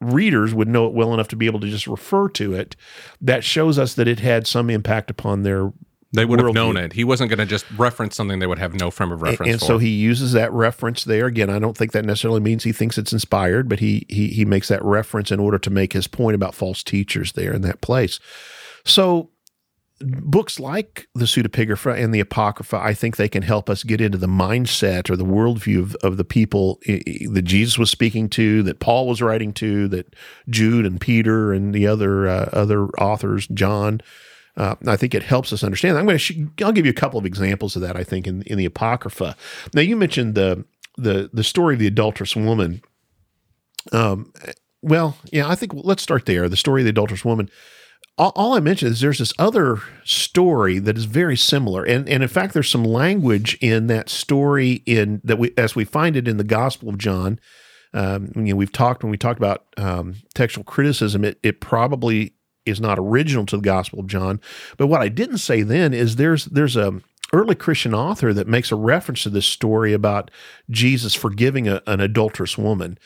readers 0.00 0.54
would 0.54 0.66
know 0.66 0.86
it 0.86 0.94
well 0.94 1.12
enough 1.12 1.28
to 1.28 1.36
be 1.36 1.44
able 1.44 1.60
to 1.60 1.68
just 1.68 1.86
refer 1.86 2.30
to 2.30 2.54
it, 2.54 2.74
that 3.20 3.44
shows 3.44 3.78
us 3.78 3.92
that 3.94 4.08
it 4.08 4.20
had 4.20 4.46
some 4.46 4.70
impact 4.70 5.10
upon 5.10 5.42
their 5.42 5.70
They 6.12 6.24
would 6.24 6.40
have 6.40 6.54
known 6.54 6.78
it. 6.78 6.94
He 6.94 7.04
wasn't 7.04 7.28
going 7.28 7.38
to 7.38 7.46
just 7.46 7.70
reference 7.72 8.16
something 8.16 8.38
they 8.38 8.46
would 8.46 8.58
have 8.58 8.74
no 8.74 8.90
frame 8.90 9.12
of 9.12 9.20
reference 9.20 9.36
for. 9.36 9.50
and 9.50 9.60
for. 9.60 9.66
so 9.66 9.78
he 9.78 9.90
uses 9.90 10.32
that 10.32 10.50
reference 10.52 11.04
there 11.04 11.26
again 11.26 11.50
i 11.50 11.58
don't 11.58 11.76
think 11.76 11.92
that 11.92 12.04
necessarily 12.04 12.40
means 12.40 12.64
he 12.64 12.72
thinks 12.72 12.96
it's 12.96 13.12
inspired 13.12 13.68
but 13.68 13.80
he 13.80 14.06
he 14.08 14.28
he 14.28 14.44
makes 14.44 14.68
that 14.68 14.82
reference 14.82 15.30
in 15.30 15.38
order 15.38 15.58
to 15.58 15.70
make 15.70 15.92
his 15.92 16.06
point 16.06 16.34
about 16.34 16.54
false 16.54 16.82
teachers 16.82 17.32
there 17.32 17.52
in 17.52 17.62
that 17.62 17.80
place 17.80 18.18
so 18.84 19.30
books 20.00 20.60
like 20.60 21.08
the 21.14 21.24
pseudepigrapha 21.24 22.02
and 22.02 22.14
the 22.14 22.20
apocrypha 22.20 22.76
i 22.76 22.94
think 22.94 23.16
they 23.16 23.28
can 23.28 23.42
help 23.42 23.68
us 23.68 23.82
get 23.82 24.00
into 24.00 24.16
the 24.16 24.28
mindset 24.28 25.10
or 25.10 25.16
the 25.16 25.24
worldview 25.24 25.80
of, 25.80 25.94
of 25.96 26.16
the 26.16 26.24
people 26.24 26.78
that 26.86 27.42
jesus 27.44 27.76
was 27.76 27.90
speaking 27.90 28.28
to 28.28 28.62
that 28.62 28.78
paul 28.80 29.06
was 29.06 29.20
writing 29.20 29.52
to 29.52 29.88
that 29.88 30.14
jude 30.48 30.86
and 30.86 31.00
peter 31.00 31.52
and 31.52 31.74
the 31.74 31.86
other 31.86 32.28
uh, 32.28 32.48
other 32.52 32.86
authors 32.90 33.46
john 33.48 34.00
uh, 34.58 34.76
I 34.86 34.96
think 34.96 35.14
it 35.14 35.24
helps 35.24 35.52
us 35.54 35.64
understand. 35.64 35.98
I'm 35.98 36.06
going 36.06 36.18
to. 36.18 36.20
Sh- 36.20 36.38
I'll 36.64 36.72
give 36.72 36.86
you 36.86 36.92
a 36.92 36.94
couple 36.94 37.18
of 37.18 37.26
examples 37.26 37.76
of 37.76 37.82
that. 37.82 37.96
I 37.96 38.04
think 38.04 38.26
in 38.26 38.42
in 38.42 38.58
the 38.58 38.66
apocrypha. 38.66 39.36
Now 39.74 39.82
you 39.82 39.96
mentioned 39.96 40.34
the 40.36 40.66
the 40.98 41.30
the 41.32 41.44
story 41.44 41.74
of 41.76 41.80
the 41.80 41.88
adulterous 41.88 42.36
woman 42.36 42.82
Um, 43.92 44.32
well, 44.82 45.16
yeah, 45.32 45.48
I 45.48 45.54
think 45.54 45.72
let's 45.74 46.02
start 46.02 46.26
there. 46.26 46.48
The 46.48 46.56
story 46.56 46.82
of 46.82 46.84
the 46.86 46.90
adulterous 46.90 47.24
woman. 47.24 47.50
All, 48.18 48.32
all 48.36 48.54
I 48.54 48.60
mentioned 48.60 48.92
is 48.92 49.00
there's 49.00 49.18
this 49.18 49.32
other 49.38 49.82
story 50.04 50.78
that 50.80 50.96
is 50.96 51.04
very 51.06 51.36
similar, 51.36 51.84
and 51.84 52.08
and 52.08 52.22
in 52.22 52.28
fact, 52.28 52.54
there's 52.54 52.70
some 52.70 52.84
language 52.84 53.56
in 53.60 53.86
that 53.88 54.08
story 54.08 54.82
in 54.86 55.20
that 55.24 55.38
we 55.38 55.52
as 55.56 55.74
we 55.76 55.84
find 55.84 56.16
it 56.16 56.28
in 56.28 56.36
the 56.36 56.44
Gospel 56.44 56.88
of 56.90 56.98
John. 56.98 57.40
Um, 57.94 58.32
you 58.36 58.42
know, 58.44 58.56
we've 58.56 58.72
talked 58.72 59.02
when 59.02 59.10
we 59.10 59.18
talked 59.18 59.38
about 59.40 59.66
um, 59.76 60.16
textual 60.34 60.64
criticism. 60.64 61.24
It 61.24 61.38
it 61.42 61.60
probably 61.60 62.34
is 62.68 62.80
not 62.80 62.98
original 62.98 63.46
to 63.46 63.56
the 63.56 63.62
Gospel 63.62 64.00
of 64.00 64.06
John, 64.06 64.40
but 64.76 64.86
what 64.86 65.00
I 65.00 65.08
didn't 65.08 65.38
say 65.38 65.62
then 65.62 65.94
is 65.94 66.16
there's 66.16 66.46
there's 66.46 66.76
a 66.76 67.00
early 67.32 67.54
Christian 67.54 67.94
author 67.94 68.32
that 68.32 68.46
makes 68.46 68.72
a 68.72 68.76
reference 68.76 69.22
to 69.22 69.30
this 69.30 69.46
story 69.46 69.92
about 69.92 70.30
Jesus 70.70 71.14
forgiving 71.14 71.68
a, 71.68 71.82
an 71.86 72.00
adulterous 72.00 72.56
woman, 72.56 72.98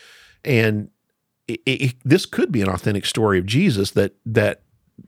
and 0.45 0.91
it, 1.49 1.61
it, 1.67 1.95
this 2.05 2.27
could 2.27 2.53
be 2.53 2.63
an 2.63 2.69
authentic 2.69 3.07
story 3.07 3.39
of 3.39 3.47
Jesus 3.47 3.93
that 3.93 4.15
that 4.27 4.63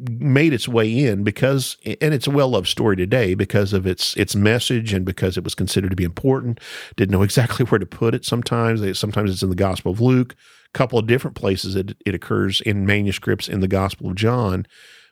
made 0.09 0.53
its 0.53 0.67
way 0.67 1.07
in 1.07 1.25
because 1.25 1.77
and 1.85 2.15
it's 2.15 2.27
a 2.27 2.31
well-loved 2.31 2.67
story 2.67 2.97
today 2.97 3.35
because 3.35 3.73
of 3.73 3.87
its 3.87 4.17
its 4.17 4.35
message 4.35 4.93
and 4.93 5.05
because 5.05 5.37
it 5.37 5.45
was 5.45 5.55
considered 5.55 5.91
to 5.91 5.97
be 5.97 6.05
important. 6.05 6.61
Didn't 6.97 7.13
know 7.13 7.23
exactly 7.31 7.65
where 7.67 7.79
to 7.79 7.87
put 7.87 8.15
it 8.15 8.25
sometimes. 8.25 8.99
Sometimes 8.99 9.31
it's 9.31 9.43
in 9.43 9.51
the 9.51 9.57
gospel 9.57 9.93
of 9.93 10.01
luke. 10.01 10.35
A 10.69 10.79
couple 10.79 10.99
of 10.99 11.07
different 11.07 11.37
places 11.37 11.77
it, 11.77 11.97
it 12.05 12.15
occurs 12.15 12.61
in 12.61 12.85
manuscripts 12.85 13.49
in 13.49 13.61
the 13.61 13.69
gospel 13.69 14.09
of 14.09 14.17
john 14.17 14.67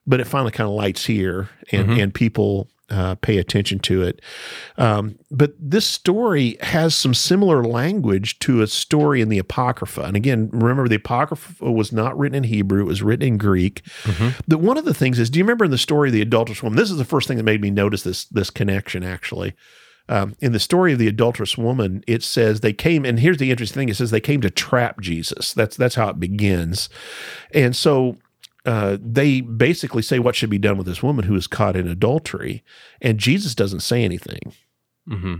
but 0.06 0.20
it 0.20 0.26
finally 0.26 0.50
kind 0.50 0.68
of 0.68 0.74
lights 0.74 1.04
here 1.04 1.48
and 1.70 1.88
mm-hmm. 1.88 2.00
and 2.00 2.14
people 2.14 2.68
uh, 2.92 3.14
pay 3.16 3.38
attention 3.38 3.78
to 3.78 4.02
it. 4.02 4.20
Um, 4.76 5.18
but 5.30 5.54
this 5.58 5.86
story 5.86 6.58
has 6.60 6.94
some 6.94 7.14
similar 7.14 7.64
language 7.64 8.38
to 8.40 8.60
a 8.60 8.66
story 8.66 9.22
in 9.22 9.30
the 9.30 9.38
Apocrypha. 9.38 10.02
And 10.02 10.14
again, 10.14 10.50
remember 10.52 10.86
the 10.88 10.96
Apocrypha 10.96 11.72
was 11.72 11.90
not 11.90 12.16
written 12.18 12.36
in 12.36 12.44
Hebrew; 12.44 12.82
it 12.82 12.86
was 12.86 13.02
written 13.02 13.26
in 13.26 13.38
Greek. 13.38 13.82
Mm-hmm. 14.02 14.40
That 14.46 14.58
one 14.58 14.76
of 14.76 14.84
the 14.84 14.94
things 14.94 15.18
is, 15.18 15.30
do 15.30 15.38
you 15.38 15.44
remember 15.44 15.64
in 15.64 15.70
the 15.70 15.78
story 15.78 16.10
of 16.10 16.12
the 16.12 16.20
adulterous 16.20 16.62
woman? 16.62 16.76
This 16.76 16.90
is 16.90 16.98
the 16.98 17.04
first 17.04 17.26
thing 17.26 17.38
that 17.38 17.44
made 17.44 17.62
me 17.62 17.70
notice 17.70 18.02
this 18.02 18.26
this 18.26 18.50
connection. 18.50 19.02
Actually, 19.02 19.54
um, 20.08 20.36
in 20.40 20.52
the 20.52 20.60
story 20.60 20.92
of 20.92 20.98
the 20.98 21.08
adulterous 21.08 21.56
woman, 21.56 22.04
it 22.06 22.22
says 22.22 22.60
they 22.60 22.74
came, 22.74 23.06
and 23.06 23.20
here's 23.20 23.38
the 23.38 23.50
interesting 23.50 23.80
thing: 23.80 23.88
it 23.88 23.96
says 23.96 24.10
they 24.10 24.20
came 24.20 24.42
to 24.42 24.50
trap 24.50 25.00
Jesus. 25.00 25.54
That's 25.54 25.76
that's 25.76 25.94
how 25.94 26.10
it 26.10 26.20
begins, 26.20 26.90
and 27.54 27.74
so 27.74 28.18
uh, 28.64 28.96
they 29.00 29.40
basically 29.40 30.02
say 30.02 30.18
what 30.18 30.36
should 30.36 30.50
be 30.50 30.58
done 30.58 30.76
with 30.76 30.86
this 30.86 31.02
woman 31.02 31.24
who 31.24 31.34
is 31.34 31.46
caught 31.46 31.76
in 31.76 31.88
adultery, 31.88 32.62
and 33.00 33.18
Jesus 33.18 33.54
doesn't 33.54 33.80
say 33.80 34.04
anything. 34.04 34.54
Mm-hmm. 35.08 35.34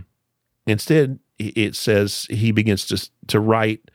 Instead, 0.67 1.19
it 1.39 1.75
says 1.75 2.27
he 2.29 2.51
begins 2.51 2.85
to 2.85 3.09
to 3.27 3.39
write, 3.39 3.89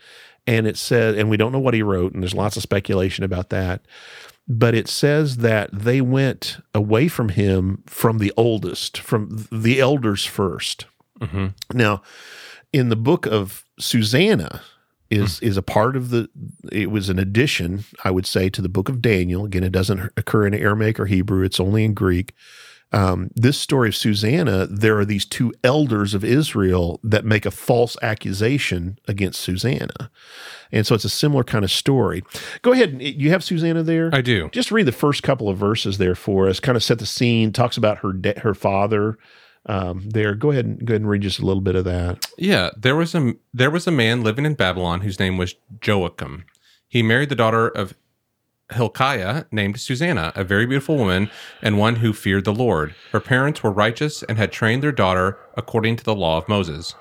and 0.47 0.67
it 0.67 0.77
says, 0.77 1.17
and 1.17 1.29
we 1.29 1.37
don't 1.37 1.53
know 1.53 1.59
what 1.59 1.75
he 1.75 1.83
wrote, 1.83 2.15
and 2.15 2.23
there's 2.23 2.35
lots 2.35 2.57
of 2.57 2.63
speculation 2.63 3.25
about 3.25 3.51
that. 3.51 3.83
But 4.51 4.75
it 4.75 4.89
says 4.89 5.39
that 5.39 5.69
they 5.73 6.01
went 6.01 6.57
away 6.75 7.09
from 7.09 7.29
him 7.29 7.83
from 7.85 8.17
the 8.17 8.33
oldest, 8.35 8.97
from 8.97 9.47
the 9.53 9.79
elders 9.79 10.27
1st 10.27 10.85
mm-hmm. 11.21 11.47
Now, 11.75 12.03
in 12.73 12.89
the 12.89 12.97
book 12.97 13.27
of 13.27 13.65
Susanna, 13.79 14.63
is 15.11 15.41
is 15.41 15.57
a 15.57 15.63
part 15.63 15.97
of 15.97 16.11
the 16.11 16.29
it 16.71 16.91
was 16.91 17.09
an 17.09 17.19
addition 17.19 17.85
i 18.05 18.11
would 18.11 18.27
say 18.27 18.49
to 18.49 18.61
the 18.63 18.69
book 18.69 18.89
of 18.89 19.01
daniel. 19.01 19.45
Again 19.45 19.65
it 19.65 19.73
doesn't 19.73 20.13
occur 20.17 20.47
in 20.47 20.55
aramaic 20.55 21.01
or 21.01 21.07
hebrew. 21.07 21.45
It's 21.45 21.61
only 21.61 21.85
in 21.85 21.95
greek. 21.95 22.35
Um, 22.91 23.31
this 23.35 23.59
story 23.59 23.89
of 23.89 23.97
susanna 23.97 24.67
there 24.67 24.99
are 24.99 25.05
these 25.05 25.27
two 25.27 25.53
elders 25.63 26.15
of 26.15 26.25
israel 26.25 27.01
that 27.03 27.25
make 27.25 27.45
a 27.45 27.51
false 27.51 27.97
accusation 28.03 28.99
against 29.07 29.41
susanna. 29.41 30.11
And 30.73 30.87
so 30.87 30.95
it's 30.95 31.05
a 31.05 31.11
similar 31.11 31.45
kind 31.45 31.65
of 31.65 31.71
story. 31.71 32.23
Go 32.63 32.73
ahead 32.73 33.01
you 33.01 33.31
have 33.31 33.45
susanna 33.45 33.83
there? 33.83 34.11
I 34.13 34.21
do. 34.21 34.49
Just 34.53 34.71
read 34.71 34.87
the 34.87 34.93
first 34.93 35.23
couple 35.23 35.49
of 35.49 35.59
verses 35.59 35.99
there 35.99 36.15
for 36.15 36.49
us. 36.49 36.61
Kind 36.61 36.77
of 36.77 36.83
set 36.83 36.99
the 36.99 37.07
scene 37.07 37.53
talks 37.53 37.77
about 37.77 37.99
her 37.99 38.13
de- 38.13 38.41
her 38.41 38.55
father 38.55 39.19
um, 39.69 40.09
there. 40.09 40.35
Go 40.35 40.51
ahead 40.51 40.65
and 40.65 40.85
go 40.85 40.93
ahead 40.93 41.03
and 41.03 41.11
read 41.11 41.23
just 41.23 41.39
a 41.39 41.47
little 41.47 41.61
bit 41.61 41.77
of 41.77 41.85
that. 41.85 42.27
Yeah, 42.37 42.71
there 42.77 42.97
was 42.97 43.15
a 43.15 43.35
there 43.53 43.71
was 43.71 43.87
a 43.87 43.93
man 43.93 44.23
living 44.23 44.47
in 44.47 44.55
Babylon 44.55 45.03
whose 45.03 45.21
name 45.21 45.37
was 45.37 45.55
Joachim. 45.85 46.45
He 46.89 47.03
married 47.03 47.29
the 47.29 47.35
daughter 47.35 47.69
of 47.69 47.95
Hilkiah, 48.73 49.45
named 49.51 49.81
Susanna, 49.81 50.33
a 50.35 50.45
very 50.45 50.67
beautiful 50.67 50.97
woman 50.97 51.31
and 51.63 51.79
one 51.79 51.97
who 51.97 52.13
feared 52.13 52.45
the 52.45 52.53
Lord. 52.53 52.95
Her 53.13 53.21
parents 53.21 53.63
were 53.63 53.71
righteous 53.71 54.23
and 54.23 54.37
had 54.37 54.53
trained 54.53 54.83
their 54.83 54.93
daughter 54.93 55.39
according 55.57 55.97
to 55.97 56.05
the 56.05 56.15
law 56.15 56.39
of 56.39 56.49
Moses. 56.49 56.95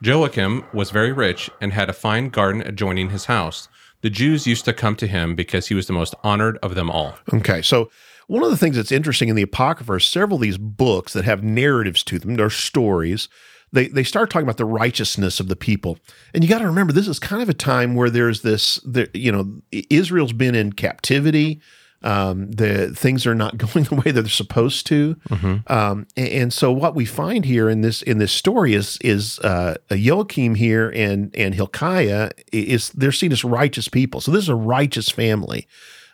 Joachim 0.00 0.64
was 0.72 0.90
very 0.90 1.12
rich 1.12 1.48
and 1.60 1.72
had 1.72 1.88
a 1.88 1.92
fine 1.92 2.28
garden 2.28 2.62
adjoining 2.62 3.10
his 3.10 3.26
house. 3.26 3.68
The 4.00 4.10
Jews 4.10 4.48
used 4.48 4.64
to 4.64 4.72
come 4.72 4.96
to 4.96 5.06
him 5.06 5.36
because 5.36 5.68
he 5.68 5.74
was 5.74 5.86
the 5.86 5.92
most 5.92 6.16
honored 6.24 6.58
of 6.60 6.74
them 6.74 6.90
all. 6.90 7.16
Okay, 7.32 7.62
so 7.62 7.88
one 8.32 8.42
of 8.42 8.48
the 8.48 8.56
things 8.56 8.76
that's 8.76 8.90
interesting 8.90 9.28
in 9.28 9.36
the 9.36 9.42
Apocrypha 9.42 9.92
are 9.92 10.00
several 10.00 10.36
of 10.36 10.40
these 10.40 10.56
books 10.56 11.12
that 11.12 11.26
have 11.26 11.42
narratives 11.42 12.02
to 12.04 12.18
them, 12.18 12.36
they're 12.36 12.48
stories. 12.48 13.28
They, 13.72 13.88
they 13.88 14.04
start 14.04 14.30
talking 14.30 14.46
about 14.46 14.56
the 14.56 14.64
righteousness 14.64 15.38
of 15.38 15.48
the 15.48 15.56
people. 15.56 15.98
And 16.32 16.42
you 16.42 16.48
got 16.48 16.60
to 16.60 16.66
remember, 16.66 16.94
this 16.94 17.08
is 17.08 17.18
kind 17.18 17.42
of 17.42 17.50
a 17.50 17.54
time 17.54 17.94
where 17.94 18.08
there's 18.08 18.40
this, 18.40 18.76
the, 18.86 19.10
you 19.12 19.30
know, 19.30 19.60
Israel's 19.70 20.32
been 20.32 20.54
in 20.54 20.72
captivity. 20.72 21.60
Um, 22.02 22.50
the 22.50 22.94
things 22.94 23.26
are 23.26 23.34
not 23.34 23.58
going 23.74 23.84
the 23.84 23.96
way 23.96 24.10
that 24.10 24.22
they're 24.22 24.28
supposed 24.28 24.86
to, 24.86 25.14
mm-hmm. 25.28 25.72
um, 25.72 26.06
and, 26.16 26.28
and, 26.28 26.52
so 26.52 26.72
what 26.72 26.96
we 26.96 27.04
find 27.04 27.44
here 27.44 27.70
in 27.70 27.82
this 27.82 28.02
in 28.02 28.18
this 28.18 28.32
story 28.32 28.74
is 28.74 28.98
is 29.02 29.38
uh, 29.40 29.76
Joachim 29.88 30.56
here 30.56 30.90
and 30.90 31.32
and 31.36 31.54
Hilkiah 31.54 32.32
is 32.52 32.90
they're 32.90 33.12
seen 33.12 33.30
as 33.30 33.44
righteous 33.44 33.86
people. 33.86 34.20
So 34.20 34.32
this 34.32 34.42
is 34.42 34.48
a 34.48 34.56
righteous 34.56 35.10
family, 35.10 35.68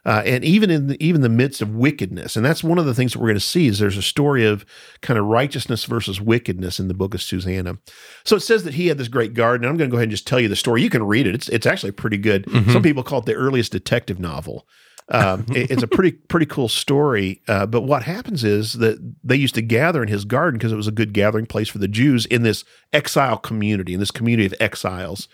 uh, 0.08 0.22
and 0.24 0.42
even 0.42 0.70
in 0.70 0.86
the, 0.86 1.04
even 1.04 1.20
the 1.20 1.28
midst 1.28 1.60
of 1.60 1.74
wickedness. 1.74 2.34
And 2.34 2.42
that's 2.42 2.64
one 2.64 2.78
of 2.78 2.86
the 2.86 2.94
things 2.94 3.12
that 3.12 3.18
we're 3.18 3.26
going 3.26 3.36
to 3.36 3.40
see 3.40 3.66
is 3.66 3.78
there's 3.78 3.98
a 3.98 4.02
story 4.02 4.46
of 4.46 4.64
kind 5.02 5.18
of 5.18 5.26
righteousness 5.26 5.84
versus 5.84 6.18
wickedness 6.18 6.80
in 6.80 6.88
the 6.88 6.94
book 6.94 7.12
of 7.12 7.20
Susanna. 7.20 7.76
So 8.24 8.34
it 8.34 8.40
says 8.40 8.64
that 8.64 8.72
he 8.72 8.86
had 8.86 8.96
this 8.96 9.08
great 9.08 9.34
garden. 9.34 9.68
I'm 9.68 9.76
going 9.76 9.90
to 9.90 9.92
go 9.92 9.98
ahead 9.98 10.04
and 10.04 10.10
just 10.10 10.26
tell 10.26 10.40
you 10.40 10.48
the 10.48 10.56
story. 10.56 10.80
You 10.82 10.88
can 10.88 11.02
read 11.02 11.26
it. 11.26 11.34
It's 11.34 11.50
it's 11.50 11.66
actually 11.66 11.92
pretty 11.92 12.16
good. 12.16 12.46
Mm-hmm. 12.46 12.72
Some 12.72 12.82
people 12.82 13.02
call 13.02 13.18
it 13.18 13.26
the 13.26 13.34
earliest 13.34 13.70
detective 13.70 14.18
novel. 14.18 14.66
Um, 15.10 15.44
it, 15.54 15.70
it's 15.70 15.82
a 15.82 15.86
pretty 15.86 16.12
pretty 16.12 16.46
cool 16.46 16.70
story. 16.70 17.42
Uh, 17.46 17.66
but 17.66 17.82
what 17.82 18.02
happens 18.04 18.44
is 18.44 18.72
that 18.74 18.98
they 19.22 19.36
used 19.36 19.56
to 19.56 19.62
gather 19.62 20.02
in 20.02 20.08
his 20.08 20.24
garden 20.24 20.56
because 20.56 20.72
it 20.72 20.76
was 20.76 20.88
a 20.88 20.92
good 20.92 21.12
gathering 21.12 21.44
place 21.44 21.68
for 21.68 21.78
the 21.78 21.88
Jews 21.88 22.24
in 22.24 22.44
this 22.44 22.64
exile 22.94 23.36
community, 23.36 23.92
in 23.92 24.00
this 24.00 24.10
community 24.10 24.46
of 24.46 24.54
exiles. 24.58 25.28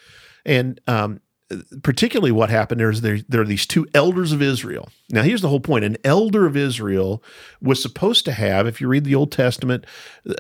And 0.45 0.81
um, 0.89 1.21
particularly 1.83 2.33
what 2.33 2.51
happened 2.51 2.81
is 2.81 3.01
there, 3.01 3.19
there 3.29 3.41
are 3.41 3.47
these 3.47 3.67
two 3.67 3.87
elders 3.95 4.33
of 4.33 4.43
Israel. 4.43 4.89
Now, 5.11 5.23
here's 5.23 5.43
the 5.43 5.49
whole 5.49 5.61
point 5.61 5.85
an 5.85 5.97
elder 6.05 6.47
of 6.47 6.57
Israel 6.57 7.23
was 7.61 7.83
supposed 7.83 8.25
to 8.25 8.33
have, 8.33 8.67
if 8.67 8.81
you 8.81 8.89
read 8.89 9.05
the 9.05 9.15
Old 9.15 9.33
Testament, 9.33 9.85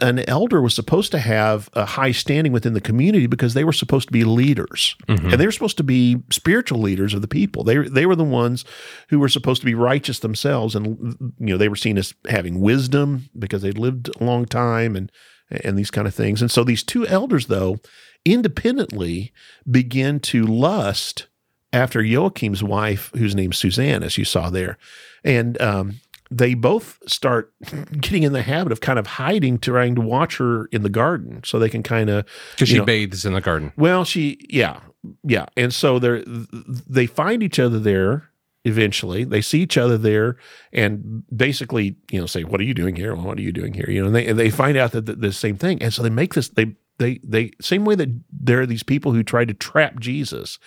an 0.01 0.21
elder 0.29 0.61
was 0.61 0.75
supposed 0.75 1.13
to 1.13 1.19
have 1.19 1.69
a 1.75 1.85
high 1.85 2.13
standing 2.13 2.53
within 2.53 2.73
the 2.73 2.81
community 2.81 3.27
because 3.27 3.55
they 3.55 3.65
were 3.65 3.73
supposed 3.73 4.09
to 4.09 4.13
be 4.13 4.25
leaders. 4.25 4.97
Mm-hmm. 5.09 5.31
And 5.31 5.41
they 5.41 5.47
were 5.47 5.53
supposed 5.53 5.77
to 5.79 5.85
be 5.85 6.23
spiritual 6.31 6.81
leaders 6.81 7.15
of 7.15 7.23
the 7.23 7.29
people. 7.29 7.65
They, 7.65 7.79
they 7.79 8.07
were 8.07 8.17
the 8.17 8.25
ones 8.25 8.65
who 9.09 9.19
were 9.19 9.29
supposed 9.29 9.61
to 9.63 9.67
be 9.67 9.75
righteous 9.75 10.19
themselves. 10.21 10.75
And, 10.75 11.17
you 11.39 11.47
know, 11.47 11.59
they 11.59 11.69
were 11.69 11.77
seen 11.77 11.99
as 11.99 12.15
having 12.29 12.61
wisdom 12.61 13.29
because 13.39 13.63
they'd 13.63 13.79
lived 13.79 14.11
a 14.21 14.25
long 14.25 14.47
time 14.47 14.97
and, 14.97 15.13
and 15.51 15.79
these 15.79 15.91
kind 15.91 16.07
of 16.07 16.15
things. 16.15 16.41
And 16.41 16.51
so 16.51 16.65
these 16.65 16.83
two 16.83 17.07
elders, 17.07 17.47
though, 17.47 17.79
independently 18.25 19.33
begin 19.71 20.21
to 20.21 20.45
lust 20.45 21.27
after 21.73 22.01
Joachim's 22.03 22.63
wife, 22.63 23.11
whose 23.17 23.35
name's 23.35 23.59
Suzanne, 23.59 24.03
as 24.03 24.17
you 24.17 24.25
saw 24.25 24.49
there. 24.49 24.79
And 25.25 25.61
um, 25.61 26.01
they 26.31 26.55
both 26.55 26.99
start 27.07 27.53
getting 28.01 28.23
in 28.23 28.33
the 28.33 28.43
habit 28.43 28.73
of 28.73 28.81
kind 28.81 28.99
of 28.99 29.07
hiding, 29.07 29.59
trying 29.59 29.95
to 29.97 30.01
watch 30.01 30.39
her 30.39 30.67
in 30.67 30.83
the 30.83 30.89
garden 30.89 31.43
so 31.45 31.59
they 31.59 31.69
can 31.69 31.83
kind 31.83 32.09
of. 32.11 32.25
Because 32.53 32.69
she 32.69 32.79
know, 32.79 32.85
bathes 32.85 33.27
in 33.27 33.35
the 33.35 33.41
garden. 33.41 33.73
Well, 33.77 34.05
she, 34.05 34.39
yeah, 34.49 34.81
yeah. 35.23 35.47
And 35.57 35.75
so 35.75 35.99
they 35.99 36.25
they 36.27 37.07
find 37.07 37.43
each 37.43 37.59
other 37.59 37.79
there 37.79 38.31
eventually 38.67 39.25
they 39.25 39.43
see 39.43 39.61
each 39.61 39.77
other 39.77 39.99
there 39.99 40.37
and 40.73 41.23
basically 41.37 41.97
you 42.11 42.19
know 42.19 42.25
say 42.25 42.45
what 42.45 42.61
are 42.61 42.65
you 42.65 42.73
doing 42.73 42.97
here 42.97 43.15
well, 43.15 43.27
what 43.27 43.39
are 43.39 43.43
you 43.43 43.53
doing 43.53 43.75
here 43.75 43.91
you 43.91 44.01
know 44.01 44.07
and 44.07 44.17
they, 44.17 44.27
and 44.27 44.39
they 44.39 44.49
find 44.49 44.77
out 44.79 44.93
that 44.93 45.05
the, 45.05 45.15
the, 45.15 45.33
same 45.33 45.57
thing 45.57 45.83
and 45.83 45.93
so 45.93 46.03
they 46.03 46.09
make 46.09 46.33
this 46.33 46.49
they 46.49 46.75
they 46.99 47.21
they 47.25 47.53
same 47.61 47.85
way 47.85 47.95
that 47.95 48.09
there 48.31 48.61
are 48.61 48.67
these 48.67 48.83
people 48.83 49.13
who 49.13 49.23
try 49.23 49.45
to 49.45 49.55
trap 49.55 50.01
Jesus, 50.01 50.59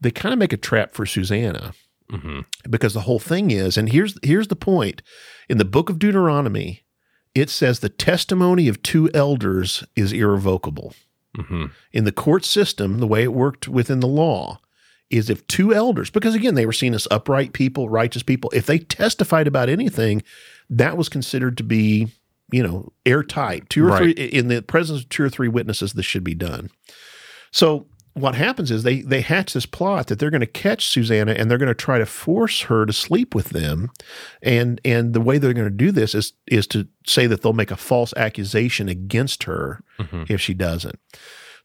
they 0.00 0.10
kind 0.10 0.32
of 0.32 0.38
make 0.38 0.52
a 0.52 0.58
trap 0.58 0.94
for 0.94 1.06
Susanna. 1.06 1.72
Mm-hmm. 2.10 2.40
Because 2.68 2.92
the 2.92 3.02
whole 3.02 3.20
thing 3.20 3.50
is, 3.50 3.76
and 3.76 3.90
here's 3.90 4.18
here's 4.22 4.48
the 4.48 4.56
point: 4.56 5.02
in 5.48 5.58
the 5.58 5.64
book 5.64 5.88
of 5.88 5.98
Deuteronomy, 5.98 6.82
it 7.34 7.50
says 7.50 7.78
the 7.78 7.88
testimony 7.88 8.66
of 8.66 8.82
two 8.82 9.08
elders 9.14 9.84
is 9.94 10.12
irrevocable. 10.12 10.94
Mm-hmm. 11.36 11.66
In 11.92 12.04
the 12.04 12.12
court 12.12 12.44
system, 12.44 12.98
the 12.98 13.06
way 13.06 13.22
it 13.22 13.32
worked 13.32 13.68
within 13.68 14.00
the 14.00 14.08
law 14.08 14.60
is 15.10 15.30
if 15.30 15.46
two 15.46 15.74
elders, 15.74 16.10
because 16.10 16.34
again, 16.34 16.54
they 16.54 16.66
were 16.66 16.72
seen 16.72 16.94
as 16.94 17.08
upright 17.10 17.52
people, 17.52 17.88
righteous 17.88 18.22
people, 18.22 18.50
if 18.54 18.66
they 18.66 18.78
testified 18.78 19.46
about 19.46 19.68
anything, 19.68 20.22
that 20.68 20.96
was 20.96 21.08
considered 21.08 21.56
to 21.56 21.64
be 21.64 22.08
you 22.52 22.62
know, 22.62 22.92
airtight. 23.06 23.68
Two 23.70 23.84
or 23.86 23.90
right. 23.90 23.98
three 23.98 24.12
in 24.12 24.48
the 24.48 24.62
presence 24.62 25.00
of 25.02 25.08
two 25.08 25.22
or 25.24 25.30
three 25.30 25.48
witnesses, 25.48 25.92
this 25.92 26.06
should 26.06 26.24
be 26.24 26.34
done. 26.34 26.70
So 27.52 27.86
what 28.14 28.34
happens 28.34 28.70
is 28.70 28.82
they 28.82 29.02
they 29.02 29.20
hatch 29.20 29.52
this 29.52 29.66
plot 29.66 30.08
that 30.08 30.18
they're 30.18 30.30
going 30.30 30.40
to 30.40 30.46
catch 30.46 30.88
Susanna 30.88 31.32
and 31.32 31.50
they're 31.50 31.58
going 31.58 31.68
to 31.68 31.74
try 31.74 31.98
to 31.98 32.06
force 32.06 32.62
her 32.62 32.84
to 32.84 32.92
sleep 32.92 33.34
with 33.34 33.50
them, 33.50 33.88
and 34.42 34.80
and 34.84 35.14
the 35.14 35.20
way 35.20 35.38
they're 35.38 35.52
going 35.52 35.64
to 35.68 35.70
do 35.70 35.92
this 35.92 36.14
is 36.14 36.32
is 36.48 36.66
to 36.68 36.88
say 37.06 37.26
that 37.26 37.42
they'll 37.42 37.52
make 37.52 37.70
a 37.70 37.76
false 37.76 38.12
accusation 38.16 38.88
against 38.88 39.44
her 39.44 39.82
Mhm. 39.98 40.28
if 40.28 40.40
she 40.40 40.54
doesn't. 40.54 40.98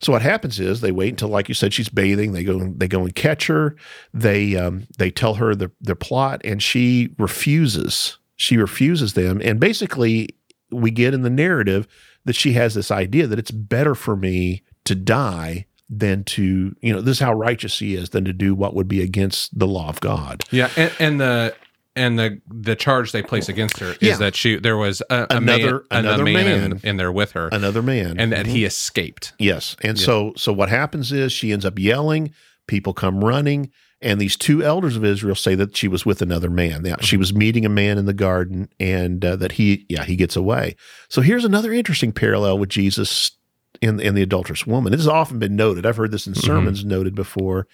So 0.00 0.12
what 0.12 0.22
happens 0.22 0.60
is 0.60 0.82
they 0.82 0.92
wait 0.92 1.08
until, 1.10 1.28
like 1.28 1.48
you 1.48 1.54
said, 1.54 1.72
she's 1.72 1.88
bathing. 1.88 2.32
They 2.32 2.44
go 2.44 2.72
they 2.76 2.86
go 2.86 3.00
and 3.02 3.14
catch 3.14 3.46
her. 3.48 3.74
They 4.14 4.54
um, 4.54 4.86
they 4.98 5.10
tell 5.10 5.34
her 5.34 5.54
the 5.54 5.72
their 5.80 5.94
plot, 5.96 6.42
and 6.44 6.62
she 6.62 7.14
refuses. 7.18 8.18
She 8.36 8.56
refuses 8.58 9.14
them, 9.14 9.40
and 9.42 9.58
basically 9.58 10.28
we 10.70 10.90
get 10.90 11.14
in 11.14 11.22
the 11.22 11.30
narrative 11.30 11.86
that 12.24 12.34
she 12.34 12.52
has 12.52 12.74
this 12.74 12.90
idea 12.90 13.26
that 13.26 13.38
it's 13.38 13.50
better 13.50 13.94
for 13.94 14.16
me 14.16 14.62
to 14.84 14.94
die 14.94 15.66
than 15.88 16.24
to 16.24 16.74
you 16.80 16.92
know 16.92 17.00
this 17.00 17.18
is 17.18 17.20
how 17.20 17.32
righteous 17.32 17.72
she 17.72 17.94
is 17.94 18.10
than 18.10 18.24
to 18.24 18.32
do 18.32 18.54
what 18.54 18.74
would 18.74 18.88
be 18.88 19.00
against 19.00 19.56
the 19.58 19.66
law 19.66 19.88
of 19.88 20.00
God. 20.00 20.42
Yeah, 20.50 20.68
and, 20.76 20.92
and 20.98 21.20
the 21.20 21.54
and 21.94 22.18
the 22.18 22.40
the 22.48 22.74
charge 22.74 23.12
they 23.12 23.22
place 23.22 23.48
against 23.48 23.78
her 23.78 23.92
is 23.92 23.96
Yeah. 24.00 24.16
that 24.16 24.34
she 24.34 24.56
there 24.56 24.76
was 24.76 25.00
a, 25.08 25.26
a 25.30 25.36
Another- 25.36 25.72
man, 25.72 25.80
another 26.04 26.24
man, 26.24 26.34
man. 26.34 26.72
In, 26.72 26.80
in 26.82 26.96
there 26.96 27.12
with 27.12 27.32
her, 27.32 27.48
Another 27.52 27.82
man, 27.82 28.18
and 28.18 28.32
that 28.32 28.46
he 28.46 28.58
mm-hmm. 28.60 28.66
escaped. 28.66 29.32
Yes. 29.38 29.76
And 29.82 29.98
Yeah. 29.98 30.04
so 30.04 30.32
so 30.36 30.52
what 30.52 30.68
happens 30.68 31.12
is 31.12 31.32
she 31.32 31.52
ends 31.52 31.64
up 31.64 31.78
yelling, 31.78 32.34
people 32.66 32.92
come 32.92 33.22
running, 33.24 33.70
and 34.02 34.20
these 34.20 34.36
two 34.36 34.62
elders 34.62 34.96
of 34.96 35.04
Israel 35.04 35.34
say 35.34 35.54
that 35.54 35.76
she 35.76 35.88
was 35.88 36.04
with 36.04 36.20
another 36.22 36.50
man. 36.50 36.82
Now, 36.82 36.96
she 37.00 37.16
was 37.16 37.32
meeting 37.34 37.64
a 37.64 37.70
man 37.70 37.96
in 37.98 38.04
the 38.06 38.12
garden 38.12 38.68
and 38.78 39.24
uh, 39.24 39.36
that 39.36 39.52
he 39.52 39.86
yeah, 39.88 40.04
he 40.04 40.16
gets 40.16 40.36
away. 40.36 40.76
So 41.08 41.22
here's 41.22 41.44
another 41.44 41.72
interesting 41.72 42.12
parallel 42.12 42.58
with 42.58 42.68
Jesus 42.68 43.32
in 43.80 43.98
in 44.00 44.14
the 44.14 44.22
adulterous 44.22 44.66
woman. 44.66 44.92
This 44.92 45.00
has 45.02 45.08
often 45.08 45.38
been 45.38 45.56
noted. 45.56 45.86
I've 45.86 45.96
heard 45.96 46.10
this 46.12 46.26
in 46.26 46.34
Mhm. 46.34 46.44
sermons 46.44 46.84
noted 46.84 47.14
before 47.14 47.66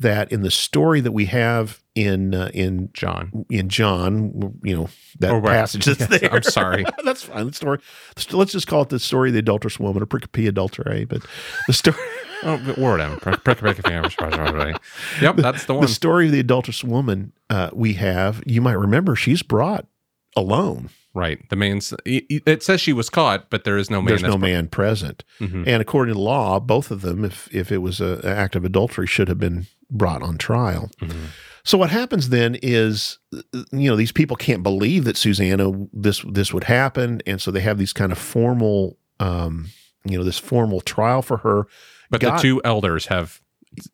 that 0.00 0.32
in 0.32 0.42
the 0.42 0.50
story 0.50 1.00
that 1.00 1.12
we 1.12 1.26
have 1.26 1.80
in 1.94 2.34
uh, 2.34 2.50
in 2.52 2.90
John. 2.92 3.44
in 3.48 3.68
John, 3.68 4.58
you 4.64 4.74
know, 4.76 4.88
that 5.20 5.30
Or 5.30 5.38
where- 5.40 5.52
passage 5.52 5.84
that's 5.84 6.00
Yes, 6.10 6.20
there. 6.20 6.32
I'm 6.34 6.42
sorry. 6.42 6.84
that's 7.04 7.22
fine. 7.22 7.46
The 7.46 7.52
story, 7.52 7.78
let's 8.32 8.52
just 8.52 8.66
call 8.66 8.82
it 8.82 8.88
the 8.88 8.98
story 8.98 9.28
of 9.30 9.34
the 9.34 9.38
adulterous 9.38 9.78
woman 9.78 10.02
or 10.02 10.06
pericope 10.06 10.50
adulterae. 10.50 11.08
But 11.08 11.24
the 11.68 11.72
story, 11.72 11.96
Oh, 12.42 12.74
word 12.76 13.00
out. 13.00 13.22
Yep, 15.22 15.36
that's 15.36 15.64
the 15.64 15.74
one. 15.74 15.80
the 15.82 15.88
story 15.88 16.26
of 16.26 16.32
the 16.32 16.40
adulterous 16.40 16.84
woman 16.84 17.32
uh, 17.48 17.70
we 17.72 17.94
have, 17.94 18.42
you 18.46 18.60
might 18.60 18.72
remember, 18.74 19.16
she's 19.16 19.42
brought 19.42 19.86
alone. 20.36 20.90
Right. 21.14 21.38
The 21.48 21.56
man's. 21.56 21.94
It 22.04 22.62
says 22.62 22.80
she 22.80 22.92
was 22.92 23.08
caught, 23.08 23.48
but 23.48 23.62
there 23.64 23.78
is 23.78 23.88
no 23.88 24.00
man. 24.02 24.08
There's 24.08 24.22
no 24.22 24.36
man 24.36 24.66
present, 24.68 25.22
Mhm. 25.40 25.64
and 25.66 25.80
according 25.80 26.14
to 26.14 26.20
law, 26.20 26.58
both 26.58 26.90
of 26.90 27.02
them, 27.02 27.24
if 27.24 27.48
if 27.54 27.70
it 27.70 27.78
was 27.78 28.00
a- 28.00 28.18
an 28.24 28.28
act 28.28 28.56
of 28.56 28.64
adultery, 28.64 29.06
should 29.06 29.28
have 29.28 29.38
been 29.38 29.66
brought 29.90 30.22
on 30.22 30.36
trial. 30.38 30.90
Mhm. 31.00 31.12
So 31.62 31.78
what 31.78 31.90
happens 31.90 32.30
then 32.30 32.56
is, 32.62 33.18
you 33.72 33.88
know, 33.88 33.94
these 33.96 34.12
people 34.12 34.36
can't 34.36 34.62
believe 34.64 35.04
that 35.04 35.16
Susanna 35.16 35.70
this 35.92 36.24
this 36.28 36.52
would 36.52 36.64
happen, 36.64 37.22
and 37.26 37.40
so 37.40 37.50
they 37.52 37.60
have 37.60 37.78
these 37.78 37.92
kind 37.92 38.10
of 38.10 38.18
formal, 38.18 38.98
um, 39.20 39.68
you 40.04 40.18
know, 40.18 40.24
this 40.24 40.38
formal 40.40 40.80
trial 40.80 41.22
for 41.22 41.38
her. 41.38 41.66
But 42.10 42.20
God- 42.22 42.38
the 42.38 42.42
two 42.42 42.60
elders 42.64 43.06
have. 43.06 43.40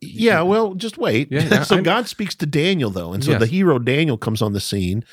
Yeah, 0.00 0.42
well, 0.42 0.74
just 0.74 0.98
wait. 0.98 1.28
Yeah, 1.30 1.46
yeah, 1.50 1.62
so 1.64 1.76
I- 1.76 1.80
God 1.82 2.08
speaks 2.08 2.34
to 2.36 2.46
Daniel 2.46 2.90
though, 2.90 3.12
and 3.12 3.22
so 3.22 3.32
Yes. 3.32 3.40
the 3.40 3.46
hero 3.46 3.78
Daniel 3.78 4.16
comes 4.16 4.40
on 4.42 4.52
the 4.54 4.60
scene, 4.60 5.04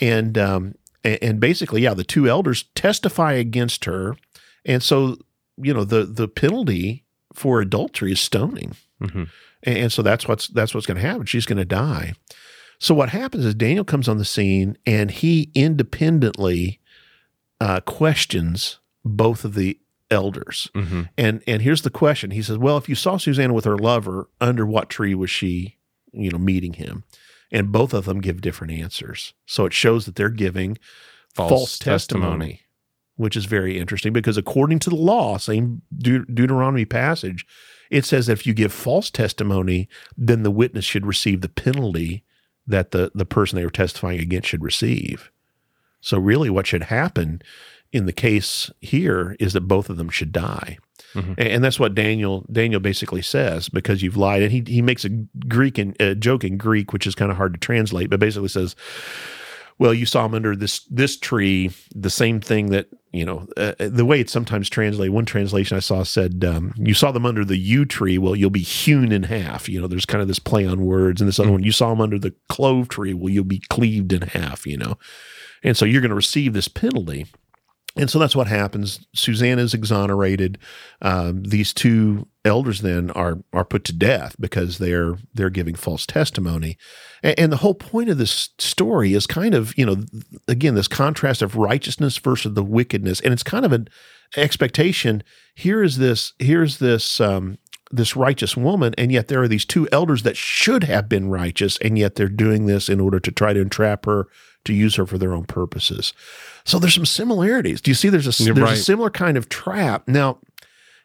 and 0.00 0.36
um, 0.38 0.74
a- 1.04 1.22
and 1.22 1.40
basically, 1.40 1.82
yeah, 1.82 1.94
the 1.94 2.04
two 2.04 2.28
elders 2.28 2.64
testify 2.74 3.32
against 3.32 3.84
her, 3.84 4.16
and 4.64 4.82
so 4.82 5.18
you 5.56 5.72
know 5.74 5.84
the 5.84 6.04
the 6.04 6.28
penalty 6.28 7.04
for 7.32 7.60
adultery 7.60 8.12
is 8.12 8.20
stoning. 8.20 8.76
Mhm. 9.02 9.28
And, 9.62 9.78
and 9.78 9.92
so 9.92 10.02
that's 10.02 10.26
what's 10.28 10.48
that's 10.48 10.74
what's 10.74 10.86
going 10.86 11.00
to 11.00 11.06
happen. 11.06 11.26
She's 11.26 11.46
going 11.46 11.58
to 11.58 11.64
die. 11.64 12.14
So 12.78 12.94
what 12.94 13.08
happens 13.10 13.44
is 13.44 13.54
Daniel 13.54 13.84
comes 13.84 14.08
on 14.08 14.18
the 14.18 14.24
scene 14.24 14.76
and 14.84 15.10
he 15.10 15.50
independently 15.54 16.80
uh, 17.60 17.80
questions 17.80 18.78
both 19.04 19.44
of 19.44 19.54
the 19.54 19.78
elders. 20.10 20.68
Mhm. 20.74 21.08
And 21.16 21.42
and 21.46 21.62
here's 21.62 21.82
the 21.82 21.90
question. 21.90 22.30
He 22.32 22.42
says, 22.42 22.58
"Well, 22.58 22.76
if 22.76 22.88
you 22.88 22.94
saw 22.94 23.16
Susanna 23.16 23.52
with 23.54 23.64
her 23.64 23.78
lover, 23.78 24.28
under 24.40 24.66
what 24.66 24.90
tree 24.90 25.14
was 25.14 25.30
she, 25.30 25.76
you 26.12 26.30
know, 26.30 26.38
meeting 26.38 26.74
him?" 26.74 27.04
And 27.54 27.70
both 27.70 27.94
of 27.94 28.04
them 28.04 28.20
give 28.20 28.40
different 28.40 28.72
answers. 28.72 29.32
So 29.46 29.64
it 29.64 29.72
shows 29.72 30.06
that 30.06 30.16
they're 30.16 30.28
giving 30.28 30.76
false, 31.34 31.78
testimony, 31.78 32.62
which 33.16 33.36
is 33.36 33.44
very 33.44 33.78
interesting 33.78 34.12
because 34.12 34.36
according 34.36 34.80
to 34.80 34.90
the 34.90 34.96
law, 34.96 35.38
same 35.38 35.82
Deut- 35.96 36.34
Deuteronomy 36.34 36.84
passage, 36.84 37.46
it 37.90 38.04
says 38.04 38.26
that 38.26 38.32
if 38.32 38.46
you 38.46 38.54
give 38.54 38.72
false 38.72 39.08
testimony, 39.08 39.88
then 40.16 40.42
the 40.42 40.50
witness 40.50 40.84
should 40.84 41.06
receive 41.06 41.40
the 41.40 41.48
penalty 41.48 42.24
that 42.66 42.90
the 42.90 43.12
the 43.14 43.26
person 43.26 43.56
they 43.56 43.64
were 43.64 43.70
testifying 43.70 44.18
against 44.18 44.48
should 44.48 44.64
receive. 44.64 45.30
So 46.00 46.18
really 46.18 46.50
what 46.50 46.66
should 46.66 46.84
happen 46.84 47.40
in 47.92 48.06
the 48.06 48.12
case 48.12 48.70
here 48.80 49.36
is 49.38 49.52
that 49.52 49.62
both 49.62 49.88
of 49.88 49.96
them 49.96 50.08
should 50.08 50.32
die. 50.32 50.78
Mhm. 51.14 51.34
And, 51.38 51.64
that's 51.64 51.78
what 51.80 51.94
Daniel 51.94 52.44
Daniel 52.52 52.80
basically 52.80 53.22
says 53.22 53.68
because 53.68 54.02
you've 54.02 54.16
lied. 54.16 54.42
And 54.42 54.52
he 54.52 54.62
he 54.66 54.82
makes 54.82 55.04
a 55.04 55.10
Greek 55.48 55.78
and 55.78 55.94
a 56.00 56.14
joke 56.14 56.44
in 56.44 56.56
Greek, 56.56 56.92
which 56.92 57.06
is 57.06 57.14
kind 57.14 57.30
of 57.30 57.36
hard 57.36 57.54
to 57.54 57.60
translate, 57.60 58.10
but 58.10 58.20
basically 58.20 58.48
says, 58.48 58.74
"Well, 59.78 59.94
you 59.94 60.06
saw 60.06 60.26
him 60.26 60.34
under 60.34 60.54
this 60.56 60.80
this 60.90 61.16
tree, 61.16 61.70
the 61.94 62.10
same 62.10 62.40
thing 62.40 62.70
that 62.70 62.86
you 63.12 63.24
know." 63.24 63.46
Uh, 63.56 63.72
the 63.78 64.04
way 64.04 64.20
it's 64.20 64.32
sometimes 64.32 64.68
translated, 64.68 65.12
one 65.14 65.24
translation 65.24 65.76
I 65.76 65.80
saw 65.80 66.02
said, 66.02 66.44
um, 66.44 66.74
"You 66.76 66.94
saw 66.94 67.12
them 67.12 67.26
under 67.26 67.44
the 67.44 67.56
yew 67.58 67.84
tree. 67.84 68.18
Well, 68.18 68.36
you'll 68.36 68.50
be 68.50 68.60
hewn 68.60 69.12
in 69.12 69.24
half." 69.24 69.68
You 69.68 69.80
know, 69.80 69.86
there's 69.86 70.06
kind 70.06 70.22
of 70.22 70.28
this 70.28 70.38
play 70.40 70.66
on 70.66 70.80
words, 70.84 71.20
and 71.20 71.28
this 71.28 71.38
other 71.38 71.48
Mhm. 71.50 71.52
one, 71.52 71.62
"You 71.64 71.72
saw 71.72 71.92
him 71.92 72.00
under 72.00 72.18
the 72.18 72.34
clove 72.48 72.88
tree. 72.88 73.14
Well, 73.14 73.30
you'll 73.32 73.44
be 73.44 73.62
cleaved 73.68 74.12
in 74.12 74.22
half." 74.22 74.66
You 74.66 74.78
know, 74.78 74.98
and 75.62 75.76
so 75.76 75.84
you're 75.84 76.02
going 76.02 76.10
to 76.10 76.14
receive 76.16 76.52
this 76.54 76.68
penalty. 76.68 77.26
And 77.96 78.10
so 78.10 78.18
that's 78.18 78.34
what 78.34 78.48
happens. 78.48 79.06
Susanna 79.14 79.62
is 79.62 79.72
exonerated. 79.72 80.58
Um, 81.00 81.44
these 81.44 81.72
two 81.72 82.26
elders 82.44 82.80
then 82.80 83.10
are 83.12 83.38
are 83.52 83.64
put 83.64 83.84
to 83.84 83.92
death 83.92 84.34
because 84.40 84.78
they're 84.78 85.16
they're 85.32 85.50
giving 85.50 85.76
false 85.76 86.04
testimony. 86.04 86.76
And, 87.22 87.38
and 87.38 87.52
the 87.52 87.58
whole 87.58 87.74
point 87.74 88.10
of 88.10 88.18
this 88.18 88.50
story 88.58 89.14
is 89.14 89.26
kind 89.28 89.54
of 89.54 89.76
you 89.78 89.86
know 89.86 89.96
again 90.48 90.74
this 90.74 90.88
contrast 90.88 91.40
of 91.40 91.56
righteousness 91.56 92.18
versus 92.18 92.54
the 92.54 92.64
wickedness, 92.64 93.20
and 93.20 93.32
it's 93.32 93.44
kind 93.44 93.64
of 93.64 93.72
an 93.72 93.88
expectation. 94.36 95.22
Here 95.54 95.82
is 95.82 95.98
this 95.98 96.32
here's 96.40 96.78
this 96.78 97.20
um, 97.20 97.58
this 97.92 98.16
righteous 98.16 98.56
woman, 98.56 98.92
and 98.98 99.12
yet 99.12 99.28
there 99.28 99.42
are 99.42 99.48
these 99.48 99.64
two 99.64 99.88
elders 99.92 100.24
that 100.24 100.36
should 100.36 100.82
have 100.82 101.08
been 101.08 101.28
righteous, 101.28 101.78
and 101.78 101.96
yet 101.96 102.16
they're 102.16 102.28
doing 102.28 102.66
this 102.66 102.88
in 102.88 102.98
order 102.98 103.20
to 103.20 103.30
try 103.30 103.52
to 103.52 103.60
entrap 103.60 104.04
her 104.04 104.26
to 104.64 104.72
use 104.72 104.96
her 104.96 105.06
for 105.06 105.18
their 105.18 105.32
own 105.32 105.44
purposes. 105.44 106.12
So 106.64 106.78
there's 106.78 106.94
some 106.94 107.06
similarities. 107.06 107.80
Do 107.80 107.90
you 107.90 107.94
see? 107.94 108.08
There's 108.08 108.40
a 108.40 108.42
You're 108.42 108.54
there's 108.54 108.64
right. 108.64 108.78
a 108.78 108.82
similar 108.82 109.10
kind 109.10 109.36
of 109.36 109.48
trap. 109.48 110.08
Now, 110.08 110.38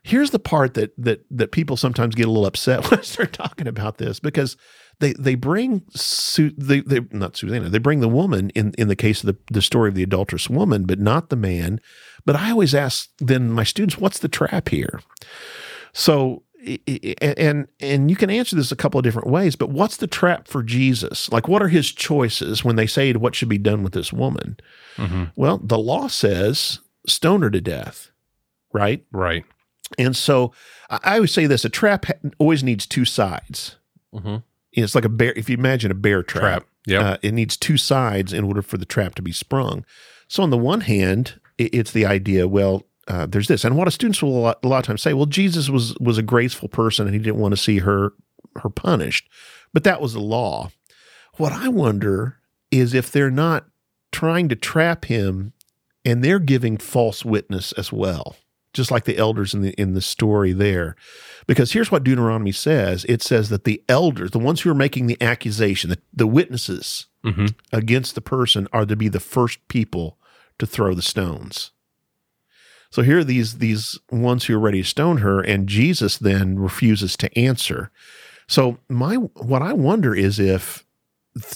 here's 0.03 0.31
the 0.31 0.39
part 0.39 0.73
that 0.75 0.93
that 0.97 1.25
that 1.29 1.51
people 1.51 1.77
sometimes 1.77 2.15
get 2.15 2.27
a 2.27 2.31
little 2.31 2.45
upset 2.45 2.83
when 2.91 2.99
I 2.99 3.03
start 3.03 3.33
talking 3.33 3.67
about 3.67 3.97
this 3.97 4.19
because 4.19 4.57
they 4.99 5.13
they 5.13 5.35
bring 5.35 5.83
Su- 5.91 6.53
they 6.57 6.81
they 6.81 7.01
not 7.11 7.37
Susanna 7.37 7.69
they 7.69 7.77
bring 7.77 7.99
the 7.99 8.09
woman 8.09 8.49
in 8.51 8.73
in 8.77 8.87
the 8.87 8.95
case 8.95 9.23
of 9.23 9.27
the 9.27 9.37
the 9.53 9.61
story 9.61 9.89
of 9.89 9.95
the 9.95 10.03
adulterous 10.03 10.49
woman, 10.49 10.85
but 10.85 10.99
not 10.99 11.29
the 11.29 11.35
man. 11.35 11.79
But 12.25 12.35
I 12.35 12.51
always 12.51 12.75
ask 12.75 13.09
then 13.19 13.51
my 13.51 13.63
students, 13.63 13.97
what's 13.97 14.19
the 14.19 14.27
trap 14.27 14.69
here? 14.69 15.01
So 15.93 16.43
and 17.21 17.67
and 17.79 18.10
you 18.10 18.15
can 18.15 18.29
answer 18.29 18.55
this 18.55 18.71
a 18.71 18.75
couple 18.75 18.97
of 18.99 19.03
different 19.03 19.27
ways, 19.29 19.55
but 19.55 19.69
what's 19.69 19.97
the 19.97 20.08
trap 20.08 20.47
for 20.47 20.63
Jesus? 20.63 21.32
Like, 21.32 21.47
what 21.47 21.62
are 21.62 21.67
his 21.67 21.91
choices 21.91 22.63
when 22.63 22.75
they 22.75 22.88
say 22.88 23.12
what 23.13 23.36
should 23.36 23.49
be 23.49 23.58
done 23.58 23.84
with 23.84 23.93
this 23.93 24.12
woman? 24.13 24.58
Mhm. 24.97 25.32
Well, 25.36 25.60
the 25.63 25.77
law 25.79 26.08
says 26.08 26.79
stone 27.08 27.41
her 27.41 27.49
to 27.49 27.62
death, 27.62 28.12
right? 28.73 29.03
Right. 29.12 29.45
And 29.97 30.15
so 30.15 30.53
I 30.89 31.15
always 31.15 31.34
say 31.34 31.45
this: 31.47 31.65
a 31.65 31.69
trap 31.69 32.05
always 32.38 32.63
needs 32.63 32.86
two 32.86 33.05
sides. 33.05 33.77
Mhm. 34.13 34.43
It's 34.73 34.93
like 34.95 35.05
a 35.05 35.10
bear. 35.10 35.34
If 35.36 35.49
you 35.49 35.58
imagine 35.58 35.91
a 35.91 35.95
bear 35.95 36.21
trap, 36.23 36.41
Trap. 36.41 36.65
Yep. 36.86 37.01
uh, 37.03 37.17
it 37.21 37.34
needs 37.34 37.58
two 37.58 37.77
sides 37.77 38.34
in 38.34 38.43
order 38.43 38.62
for 38.62 38.77
the 38.77 38.86
trap 38.86 39.15
to 39.15 39.21
be 39.21 39.32
sprung. 39.32 39.84
So 40.27 40.43
on 40.43 40.49
the 40.51 40.58
one 40.58 40.82
hand, 40.82 41.39
it's 41.58 41.91
the 41.91 42.05
idea. 42.05 42.47
Well, 42.47 42.84
uh, 43.09 43.25
there's 43.25 43.47
this, 43.47 43.65
and 43.65 43.75
what 43.75 43.87
a 43.87 43.91
students 43.91 44.21
will 44.21 44.37
a 44.37 44.39
lot, 44.39 44.59
a 44.63 44.67
lot 44.67 44.79
of 44.79 44.85
times 44.85 45.01
say. 45.01 45.13
Well, 45.13 45.25
Jesus 45.25 45.67
was 45.69 45.97
was 45.99 46.17
a 46.17 46.23
graceful 46.23 46.69
person, 46.69 47.07
and 47.07 47.15
he 47.15 47.21
didn't 47.21 47.39
want 47.39 47.53
to 47.53 47.57
see 47.57 47.79
her 47.79 48.13
her 48.61 48.69
punished, 48.69 49.27
but 49.73 49.83
that 49.83 49.99
was 50.01 50.13
the 50.13 50.19
law. 50.19 50.71
What 51.37 51.51
I 51.51 51.67
wonder 51.69 52.37
is 52.71 52.93
if 52.93 53.11
they're 53.11 53.31
not 53.31 53.65
trying 54.11 54.49
to 54.49 54.55
trap 54.55 55.05
him, 55.05 55.53
and 56.05 56.23
they're 56.23 56.39
giving 56.39 56.77
false 56.77 57.23
witness 57.25 57.71
as 57.73 57.91
well, 57.91 58.35
just 58.73 58.91
like 58.91 59.05
the 59.05 59.17
elders 59.17 59.53
in 59.53 59.61
the 59.61 59.71
in 59.73 59.93
the 59.93 60.01
story 60.01 60.53
there. 60.53 60.95
Because 61.47 61.71
here's 61.71 61.91
what 61.91 62.03
Deuteronomy 62.03 62.51
says: 62.51 63.05
it 63.09 63.21
says 63.23 63.49
that 63.49 63.63
the 63.63 63.81
elders, 63.89 64.31
the 64.31 64.39
ones 64.39 64.61
who 64.61 64.69
are 64.69 64.75
making 64.75 65.07
the 65.07 65.21
accusation, 65.21 65.89
the, 65.89 65.99
the 66.13 66.27
witnesses 66.27 67.07
Mhm. 67.25 67.53
against 67.73 68.15
the 68.15 68.21
person, 68.21 68.67
are 68.71 68.85
to 68.85 68.95
be 68.95 69.09
the 69.09 69.19
first 69.19 69.59
people 69.67 70.17
to 70.57 70.65
throw 70.65 70.93
the 70.93 71.01
stones. 71.01 71.71
So 72.91 73.02
here 73.02 73.19
are 73.19 73.23
these 73.23 73.60
these 73.60 73.99
ones 74.12 74.45
who 74.45 74.56
are 74.56 74.60
ready 74.60 74.82
to 74.82 74.88
stone 74.88 75.17
her, 75.17 75.41
and 75.41 75.67
Jesus 75.67 76.17
then 76.17 76.58
refuses 76.58 77.15
to 77.17 77.38
answer. 77.38 77.91
So 78.47 78.80
my 78.89 79.15
what 79.15 79.62
I 79.62 79.73
wonder 79.73 80.15
is 80.15 80.39
if 80.39 80.86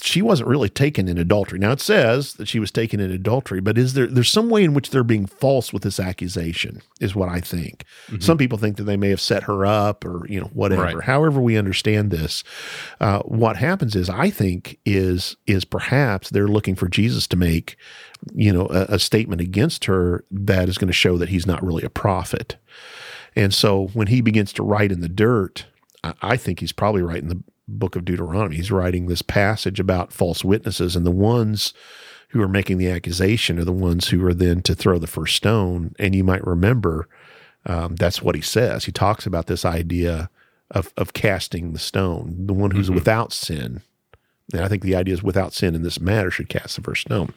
she 0.02 0.22
wasn't 0.22 0.48
really 0.48 0.68
taken 0.68 1.08
in 1.08 1.18
adultery. 1.18 1.58
Now 1.58 1.72
it 1.72 1.80
says 1.80 2.34
that 2.34 2.48
she 2.48 2.58
was 2.58 2.70
taken 2.70 3.00
in 3.00 3.10
adultery, 3.10 3.60
but 3.60 3.78
is 3.78 3.94
there 3.94 4.06
there's 4.06 4.30
some 4.30 4.50
way 4.50 4.64
in 4.64 4.74
which 4.74 4.90
they're 4.90 5.04
being 5.04 5.26
false 5.26 5.72
with 5.72 5.82
this 5.82 5.98
accusation 5.98 6.82
is 7.00 7.14
what 7.14 7.28
I 7.28 7.40
think. 7.40 7.84
Mm-hmm. 8.06 8.20
Some 8.20 8.38
people 8.38 8.58
think 8.58 8.76
that 8.76 8.84
they 8.84 8.96
may 8.96 9.10
have 9.10 9.20
set 9.20 9.44
her 9.44 9.66
up 9.66 10.04
or 10.04 10.26
you 10.28 10.40
know 10.40 10.50
whatever. 10.52 10.82
Right. 10.82 11.02
However 11.02 11.40
we 11.40 11.56
understand 11.56 12.10
this, 12.10 12.44
uh, 13.00 13.20
what 13.20 13.56
happens 13.56 13.96
is 13.96 14.08
I 14.08 14.30
think 14.30 14.78
is 14.84 15.36
is 15.46 15.64
perhaps 15.64 16.30
they're 16.30 16.48
looking 16.48 16.74
for 16.74 16.88
Jesus 16.88 17.26
to 17.28 17.36
make 17.36 17.76
you 18.34 18.52
know 18.52 18.66
a, 18.68 18.94
a 18.94 18.98
statement 18.98 19.40
against 19.40 19.86
her 19.86 20.24
that 20.30 20.68
is 20.68 20.78
going 20.78 20.88
to 20.88 20.94
show 20.94 21.18
that 21.18 21.28
he's 21.28 21.46
not 21.46 21.64
really 21.64 21.84
a 21.84 21.90
prophet. 21.90 22.56
And 23.36 23.52
so 23.52 23.88
when 23.94 24.06
he 24.06 24.20
begins 24.20 24.52
to 24.54 24.62
write 24.62 24.92
in 24.92 25.00
the 25.00 25.08
dirt, 25.08 25.66
I 26.22 26.36
think 26.36 26.60
he's 26.60 26.72
probably 26.72 27.02
writing 27.02 27.28
the 27.28 27.42
book 27.66 27.96
of 27.96 28.04
Deuteronomy. 28.04 28.56
He's 28.56 28.70
writing 28.70 29.06
this 29.06 29.22
passage 29.22 29.80
about 29.80 30.12
false 30.12 30.44
witnesses, 30.44 30.96
and 30.96 31.06
the 31.06 31.10
ones 31.10 31.72
who 32.30 32.42
are 32.42 32.48
making 32.48 32.78
the 32.78 32.90
accusation 32.90 33.58
are 33.58 33.64
the 33.64 33.72
ones 33.72 34.08
who 34.08 34.24
are 34.26 34.34
then 34.34 34.60
to 34.62 34.74
throw 34.74 34.98
the 34.98 35.06
first 35.06 35.36
stone. 35.36 35.94
And 35.98 36.14
you 36.14 36.24
might 36.24 36.46
remember 36.46 37.08
um, 37.66 37.96
that's 37.96 38.22
what 38.22 38.34
he 38.34 38.40
says. 38.40 38.84
He 38.84 38.92
talks 38.92 39.26
about 39.26 39.46
this 39.46 39.64
idea 39.64 40.30
of 40.70 40.92
of 40.96 41.12
casting 41.12 41.72
the 41.72 41.78
stone, 41.78 42.46
the 42.46 42.52
one 42.52 42.72
who's 42.72 42.86
mm-hmm. 42.86 42.96
without 42.96 43.32
sin. 43.32 43.82
And 44.52 44.62
I 44.62 44.68
think 44.68 44.82
the 44.82 44.94
idea 44.94 45.14
is 45.14 45.22
without 45.22 45.54
sin 45.54 45.74
in 45.74 45.82
this 45.82 46.00
matter 46.00 46.30
should 46.30 46.48
cast 46.48 46.76
the 46.76 46.82
first 46.82 47.02
stone. 47.02 47.32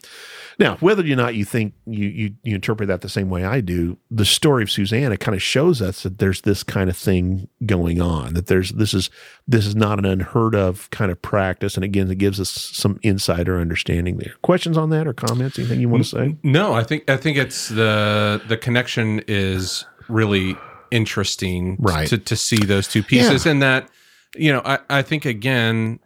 Now, 0.58 0.76
whether 0.80 1.02
or 1.02 1.16
not 1.16 1.36
you 1.36 1.44
think 1.44 1.72
you, 1.86 2.08
you, 2.08 2.34
you 2.42 2.54
interpret 2.56 2.88
that 2.88 3.00
the 3.00 3.08
same 3.08 3.30
way 3.30 3.44
I 3.44 3.60
do, 3.60 3.96
the 4.10 4.24
story 4.24 4.64
of 4.64 4.70
Susanna 4.70 5.16
kind 5.16 5.36
of 5.36 5.42
shows 5.42 5.80
us 5.80 6.02
that 6.02 6.18
there's 6.18 6.40
this 6.40 6.64
kind 6.64 6.90
of 6.90 6.96
thing 6.96 7.48
going 7.64 8.00
on. 8.00 8.34
That 8.34 8.48
there's 8.48 8.72
this 8.72 8.92
is 8.92 9.08
this 9.46 9.66
is 9.66 9.76
not 9.76 10.00
an 10.00 10.04
unheard 10.04 10.56
of 10.56 10.90
kind 10.90 11.12
of 11.12 11.22
practice, 11.22 11.76
and 11.76 11.84
again, 11.84 12.10
it 12.10 12.18
gives 12.18 12.40
us 12.40 12.50
some 12.50 12.98
insider 13.02 13.60
understanding 13.60 14.16
there. 14.16 14.34
Questions 14.42 14.76
on 14.76 14.90
that 14.90 15.06
or 15.06 15.12
comments? 15.12 15.58
Anything 15.58 15.80
you 15.80 15.88
want 15.88 16.02
to 16.02 16.08
say? 16.08 16.36
No, 16.42 16.74
I 16.74 16.82
think 16.82 17.08
I 17.08 17.16
think 17.16 17.38
it's 17.38 17.68
the 17.68 18.42
the 18.48 18.56
connection 18.56 19.22
is 19.28 19.86
really 20.08 20.56
interesting, 20.90 21.76
right? 21.78 22.08
To 22.08 22.18
to 22.18 22.34
see 22.36 22.64
those 22.64 22.88
two 22.88 23.04
pieces, 23.04 23.46
yeah. 23.46 23.52
and 23.52 23.62
that 23.62 23.88
you 24.36 24.52
know, 24.52 24.62
I 24.64 24.80
I 24.90 25.02
think 25.02 25.24
again, 25.24 26.00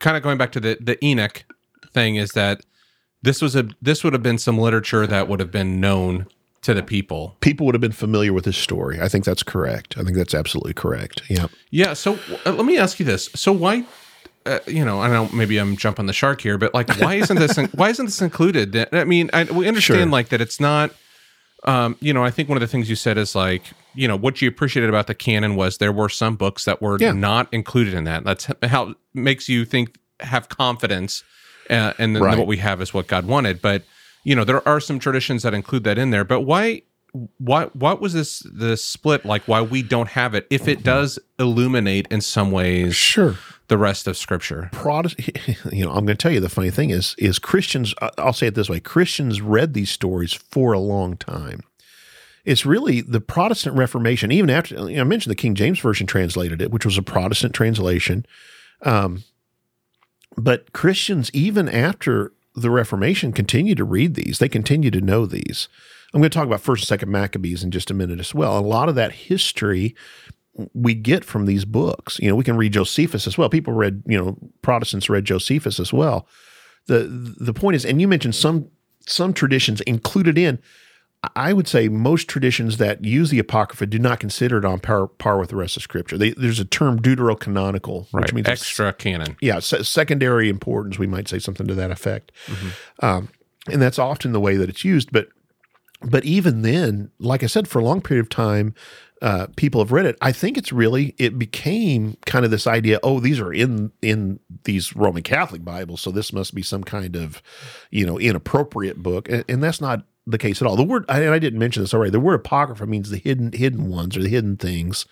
kind 0.00 0.16
of 0.16 0.22
going 0.22 0.38
back 0.38 0.52
to 0.52 0.60
the 0.60 0.76
the 0.80 1.02
Enoch 1.04 1.44
thing 1.92 2.16
is 2.16 2.32
that 2.32 2.60
this 3.22 3.40
was 3.40 3.56
a 3.56 3.68
this 3.80 4.04
would 4.04 4.12
have 4.12 4.22
been 4.22 4.38
some 4.38 4.58
literature 4.58 5.06
that 5.06 5.28
would 5.28 5.40
have 5.40 5.50
been 5.50 5.80
known 5.80 6.26
to 6.64 6.74
the 6.74 6.82
people. 6.82 7.36
People 7.40 7.66
would 7.66 7.74
have 7.74 7.80
been 7.80 7.92
familiar 7.92 8.32
with 8.32 8.46
his 8.46 8.56
story. 8.56 9.00
I 9.00 9.08
think 9.08 9.24
that's 9.24 9.42
correct. 9.42 9.96
I 9.98 10.02
think 10.02 10.16
that's 10.16 10.34
absolutely 10.34 10.72
correct. 10.72 11.22
Yeah. 11.28 11.46
Yeah. 11.70 11.92
So 11.92 12.18
uh, 12.46 12.52
let 12.52 12.64
me 12.64 12.78
ask 12.78 12.98
you 12.98 13.04
this. 13.04 13.28
So 13.34 13.52
why, 13.52 13.84
uh, 14.46 14.60
you 14.66 14.82
know, 14.82 14.98
I 15.00 15.08
don't 15.08 15.30
know, 15.30 15.36
maybe 15.36 15.58
I'm 15.58 15.76
jumping 15.76 16.06
the 16.06 16.14
shark 16.14 16.40
here, 16.40 16.56
but 16.56 16.72
like, 16.72 16.88
why 16.98 17.14
isn't 17.22 17.36
this, 17.36 17.58
in, 17.58 17.66
why 17.66 17.90
isn't 17.90 18.06
this 18.06 18.22
included? 18.22 18.88
I 18.94 19.04
mean, 19.04 19.28
I, 19.34 19.44
we 19.44 19.68
understand 19.68 20.04
sure. 20.04 20.06
like 20.06 20.30
that 20.30 20.40
it's 20.40 20.58
not, 20.58 20.90
um, 21.64 21.96
you 22.00 22.14
know, 22.14 22.24
I 22.24 22.30
think 22.30 22.48
one 22.48 22.56
of 22.56 22.62
the 22.62 22.66
things 22.66 22.88
you 22.88 22.96
said 22.96 23.18
is 23.18 23.34
like, 23.34 23.64
you 23.94 24.08
know, 24.08 24.16
what 24.16 24.42
you 24.42 24.48
appreciated 24.48 24.88
about 24.88 25.06
the 25.06 25.14
canon 25.14 25.56
was 25.56 25.78
there 25.78 25.92
were 25.92 26.08
some 26.08 26.36
books 26.36 26.64
that 26.64 26.82
were 26.82 26.98
yeah. 26.98 27.12
not 27.12 27.52
included 27.52 27.94
in 27.94 28.04
that. 28.04 28.24
That's 28.24 28.48
how 28.62 28.94
makes 29.12 29.48
you 29.48 29.64
think, 29.64 29.96
have 30.20 30.48
confidence 30.48 31.24
uh, 31.70 31.92
and 31.98 32.14
then 32.14 32.22
right. 32.22 32.38
what 32.38 32.46
we 32.46 32.58
have 32.58 32.80
is 32.80 32.92
what 32.92 33.06
God 33.06 33.26
wanted. 33.26 33.62
But 33.62 33.82
you 34.24 34.34
know, 34.34 34.44
there 34.44 34.66
are 34.66 34.80
some 34.80 34.98
traditions 34.98 35.42
that 35.42 35.54
include 35.54 35.84
that 35.84 35.98
in 35.98 36.10
there. 36.10 36.24
But 36.24 36.42
why? 36.42 36.82
What 37.38 37.76
what 37.76 38.00
was 38.00 38.12
this 38.12 38.40
the 38.40 38.76
split 38.76 39.24
like? 39.24 39.46
Why 39.46 39.62
we 39.62 39.82
don't 39.82 40.08
have 40.08 40.34
it? 40.34 40.48
If 40.50 40.66
it 40.66 40.82
does 40.82 41.18
illuminate 41.38 42.08
in 42.10 42.20
some 42.20 42.50
ways, 42.50 42.96
sure, 42.96 43.36
the 43.68 43.78
rest 43.78 44.08
of 44.08 44.16
Scripture. 44.16 44.68
Protestant, 44.72 45.38
you 45.72 45.84
know, 45.84 45.92
I'm 45.92 46.06
going 46.06 46.08
to 46.08 46.14
tell 46.16 46.32
you 46.32 46.40
the 46.40 46.48
funny 46.48 46.70
thing 46.70 46.90
is 46.90 47.14
is 47.16 47.38
Christians. 47.38 47.94
I'll 48.18 48.32
say 48.32 48.48
it 48.48 48.56
this 48.56 48.68
way: 48.68 48.80
Christians 48.80 49.40
read 49.40 49.74
these 49.74 49.90
stories 49.90 50.32
for 50.32 50.72
a 50.72 50.80
long 50.80 51.16
time 51.16 51.60
it's 52.44 52.66
really 52.66 53.00
the 53.00 53.20
Protestant 53.20 53.76
Reformation. 53.76 54.30
Even 54.30 54.50
after 54.50 54.74
you 54.74 54.96
know, 54.96 55.00
I 55.00 55.04
mentioned 55.04 55.30
the 55.30 55.36
King 55.36 55.54
James 55.54 55.78
version 55.80 56.06
translated 56.06 56.60
it, 56.60 56.70
which 56.70 56.84
was 56.84 56.98
a 56.98 57.02
Protestant 57.02 57.54
translation. 57.54 58.26
Um, 58.82 59.24
but 60.36 60.72
Christians, 60.72 61.30
even 61.32 61.68
after 61.68 62.32
the 62.54 62.70
Reformation, 62.70 63.32
continue 63.32 63.74
to 63.74 63.84
read 63.84 64.14
these. 64.14 64.38
They 64.38 64.48
continue 64.48 64.90
to 64.90 65.00
know 65.00 65.26
these. 65.26 65.68
I'm 66.12 66.20
going 66.20 66.30
to 66.30 66.36
talk 66.36 66.46
about 66.46 66.60
First 66.60 66.82
and 66.82 66.88
Second 66.88 67.10
Maccabees 67.10 67.64
in 67.64 67.70
just 67.70 67.90
a 67.90 67.94
minute 67.94 68.20
as 68.20 68.34
well. 68.34 68.56
A 68.56 68.60
lot 68.60 68.88
of 68.88 68.94
that 68.94 69.12
history 69.12 69.96
we 70.72 70.94
get 70.94 71.24
from 71.24 71.46
these 71.46 71.64
books. 71.64 72.18
You 72.20 72.28
know, 72.28 72.36
we 72.36 72.44
can 72.44 72.56
read 72.56 72.72
Josephus 72.72 73.26
as 73.26 73.36
well. 73.36 73.48
People 73.48 73.72
read, 73.72 74.02
you 74.06 74.16
know, 74.16 74.38
Protestants 74.62 75.10
read 75.10 75.24
Josephus 75.24 75.80
as 75.80 75.92
well. 75.92 76.28
The 76.86 77.04
the 77.40 77.54
point 77.54 77.76
is, 77.76 77.84
and 77.84 78.00
you 78.00 78.06
mentioned 78.06 78.34
some 78.34 78.68
some 79.06 79.32
traditions 79.32 79.80
included 79.82 80.38
in 80.38 80.60
I 81.36 81.52
would 81.52 81.68
say 81.68 81.88
most 81.88 82.28
traditions 82.28 82.78
that 82.78 83.04
use 83.04 83.30
the 83.30 83.38
Apocrypha 83.38 83.86
do 83.86 83.98
not 83.98 84.20
consider 84.20 84.58
it 84.58 84.64
on 84.64 84.80
par, 84.80 85.06
par 85.06 85.38
with 85.38 85.50
the 85.50 85.56
rest 85.56 85.76
of 85.76 85.82
Scripture. 85.82 86.18
They, 86.18 86.30
there's 86.30 86.60
a 86.60 86.64
term 86.64 87.00
deuterocanonical, 87.00 88.06
right. 88.12 88.22
which 88.22 88.32
means 88.32 88.48
extra 88.48 88.92
canon. 88.92 89.36
Yeah, 89.40 89.60
se- 89.60 89.84
secondary 89.84 90.48
importance. 90.48 90.98
We 90.98 91.06
might 91.06 91.28
say 91.28 91.38
something 91.38 91.66
to 91.66 91.74
that 91.74 91.90
effect, 91.90 92.32
mm-hmm. 92.46 93.04
um, 93.04 93.28
and 93.70 93.80
that's 93.80 93.98
often 93.98 94.32
the 94.32 94.40
way 94.40 94.56
that 94.56 94.68
it's 94.68 94.84
used. 94.84 95.12
But 95.12 95.28
but 96.02 96.24
even 96.24 96.62
then, 96.62 97.10
like 97.18 97.42
I 97.42 97.46
said, 97.46 97.68
for 97.68 97.78
a 97.78 97.84
long 97.84 98.00
period 98.00 98.24
of 98.24 98.28
time, 98.28 98.74
uh, 99.22 99.46
people 99.56 99.80
have 99.80 99.92
read 99.92 100.06
it. 100.06 100.18
I 100.20 100.32
think 100.32 100.58
it's 100.58 100.72
really 100.72 101.14
it 101.18 101.38
became 101.38 102.16
kind 102.26 102.44
of 102.44 102.50
this 102.50 102.66
idea. 102.66 103.00
Oh, 103.02 103.20
these 103.20 103.40
are 103.40 103.52
in 103.52 103.92
in 104.02 104.40
these 104.64 104.94
Roman 104.94 105.22
Catholic 105.22 105.64
Bibles, 105.64 106.00
so 106.00 106.10
this 106.10 106.32
must 106.32 106.54
be 106.54 106.62
some 106.62 106.84
kind 106.84 107.16
of 107.16 107.42
you 107.90 108.04
know 108.04 108.18
inappropriate 108.18 109.02
book, 109.02 109.28
and, 109.28 109.44
and 109.48 109.62
that's 109.62 109.80
not 109.80 110.04
the 110.26 110.38
case 110.38 110.60
at 110.60 110.66
all. 110.66 110.76
The 110.76 110.82
word, 110.82 111.04
and 111.08 111.34
I 111.34 111.38
didn't 111.38 111.58
mention 111.58 111.82
this 111.82 111.94
already, 111.94 112.10
the 112.10 112.20
word 112.20 112.34
apocrypha 112.34 112.86
means 112.86 113.10
the 113.10 113.18
hidden, 113.18 113.52
hidden 113.52 113.88
ones 113.88 114.16
or 114.16 114.22
the 114.22 114.28
hidden 114.28 114.56
things. 114.56 115.06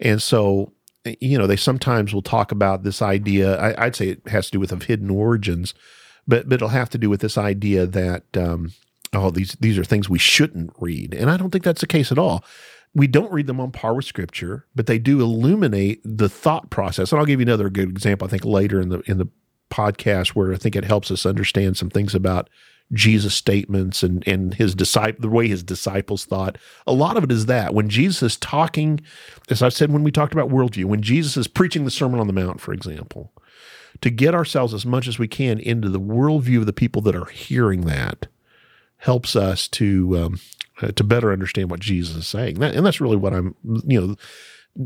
And 0.00 0.22
so, 0.22 0.72
you 1.20 1.38
know, 1.38 1.46
they 1.46 1.56
sometimes 1.56 2.14
will 2.14 2.22
talk 2.22 2.52
about 2.52 2.82
this 2.82 3.02
idea. 3.02 3.58
I, 3.58 3.86
would 3.86 3.96
say 3.96 4.08
it 4.10 4.28
has 4.28 4.46
to 4.46 4.52
do 4.52 4.60
with 4.60 4.72
of 4.72 4.84
hidden 4.84 5.10
origins, 5.10 5.74
but, 6.26 6.48
but 6.48 6.56
it'll 6.56 6.68
have 6.68 6.90
to 6.90 6.98
do 6.98 7.10
with 7.10 7.20
this 7.20 7.38
idea 7.38 7.86
that, 7.86 8.24
um, 8.36 8.72
oh, 9.12 9.30
these, 9.30 9.56
these 9.60 9.78
are 9.78 9.84
things 9.84 10.08
we 10.08 10.18
shouldn't 10.18 10.72
read. 10.78 11.14
And 11.14 11.30
I 11.30 11.36
don't 11.36 11.50
think 11.50 11.64
that's 11.64 11.80
the 11.80 11.86
case 11.86 12.10
at 12.10 12.18
all. 12.18 12.44
We 12.94 13.06
don't 13.06 13.32
read 13.32 13.46
them 13.46 13.60
on 13.60 13.72
par 13.72 13.94
with 13.94 14.06
scripture, 14.06 14.66
but 14.74 14.86
they 14.86 14.98
do 14.98 15.20
illuminate 15.20 16.00
the 16.02 16.30
thought 16.30 16.70
process. 16.70 17.12
And 17.12 17.18
I'll 17.18 17.26
give 17.26 17.40
you 17.40 17.46
another 17.46 17.68
good 17.68 17.90
example, 17.90 18.26
I 18.26 18.30
think 18.30 18.44
later 18.44 18.80
in 18.80 18.88
the, 18.88 19.00
in 19.00 19.18
the 19.18 19.28
podcast 19.70 20.28
where 20.28 20.52
I 20.52 20.56
think 20.56 20.76
it 20.76 20.84
helps 20.84 21.10
us 21.10 21.26
understand 21.26 21.76
some 21.76 21.90
things 21.90 22.14
about 22.14 22.48
Jesus 22.92 23.34
statements 23.34 24.02
and 24.02 24.26
and 24.26 24.54
his 24.54 24.74
disciple 24.74 25.20
the 25.20 25.28
way 25.28 25.48
his 25.48 25.62
disciples 25.62 26.24
thought. 26.24 26.56
A 26.86 26.92
lot 26.92 27.16
of 27.16 27.24
it 27.24 27.32
is 27.32 27.46
that 27.46 27.74
when 27.74 27.88
Jesus 27.88 28.22
is 28.22 28.36
talking, 28.36 29.00
as 29.50 29.62
I 29.62 29.70
said 29.70 29.92
when 29.92 30.04
we 30.04 30.12
talked 30.12 30.32
about 30.32 30.50
worldview, 30.50 30.84
when 30.84 31.02
Jesus 31.02 31.36
is 31.36 31.48
preaching 31.48 31.84
the 31.84 31.90
Sermon 31.90 32.20
on 32.20 32.26
the 32.26 32.32
Mount, 32.32 32.60
for 32.60 32.72
example, 32.72 33.32
to 34.00 34.10
get 34.10 34.34
ourselves 34.34 34.72
as 34.72 34.86
much 34.86 35.08
as 35.08 35.18
we 35.18 35.28
can 35.28 35.58
into 35.58 35.88
the 35.88 36.00
worldview 36.00 36.58
of 36.58 36.66
the 36.66 36.72
people 36.72 37.02
that 37.02 37.16
are 37.16 37.26
hearing 37.26 37.82
that 37.82 38.28
helps 38.98 39.34
us 39.34 39.68
to 39.68 40.16
um, 40.18 40.40
uh, 40.80 40.88
to 40.88 41.04
better 41.04 41.32
understand 41.32 41.70
what 41.70 41.80
Jesus 41.80 42.16
is 42.16 42.26
saying. 42.26 42.60
That, 42.60 42.74
and 42.74 42.86
that's 42.86 43.00
really 43.00 43.16
what 43.16 43.34
I'm 43.34 43.54
you 43.86 44.00
know 44.00 44.16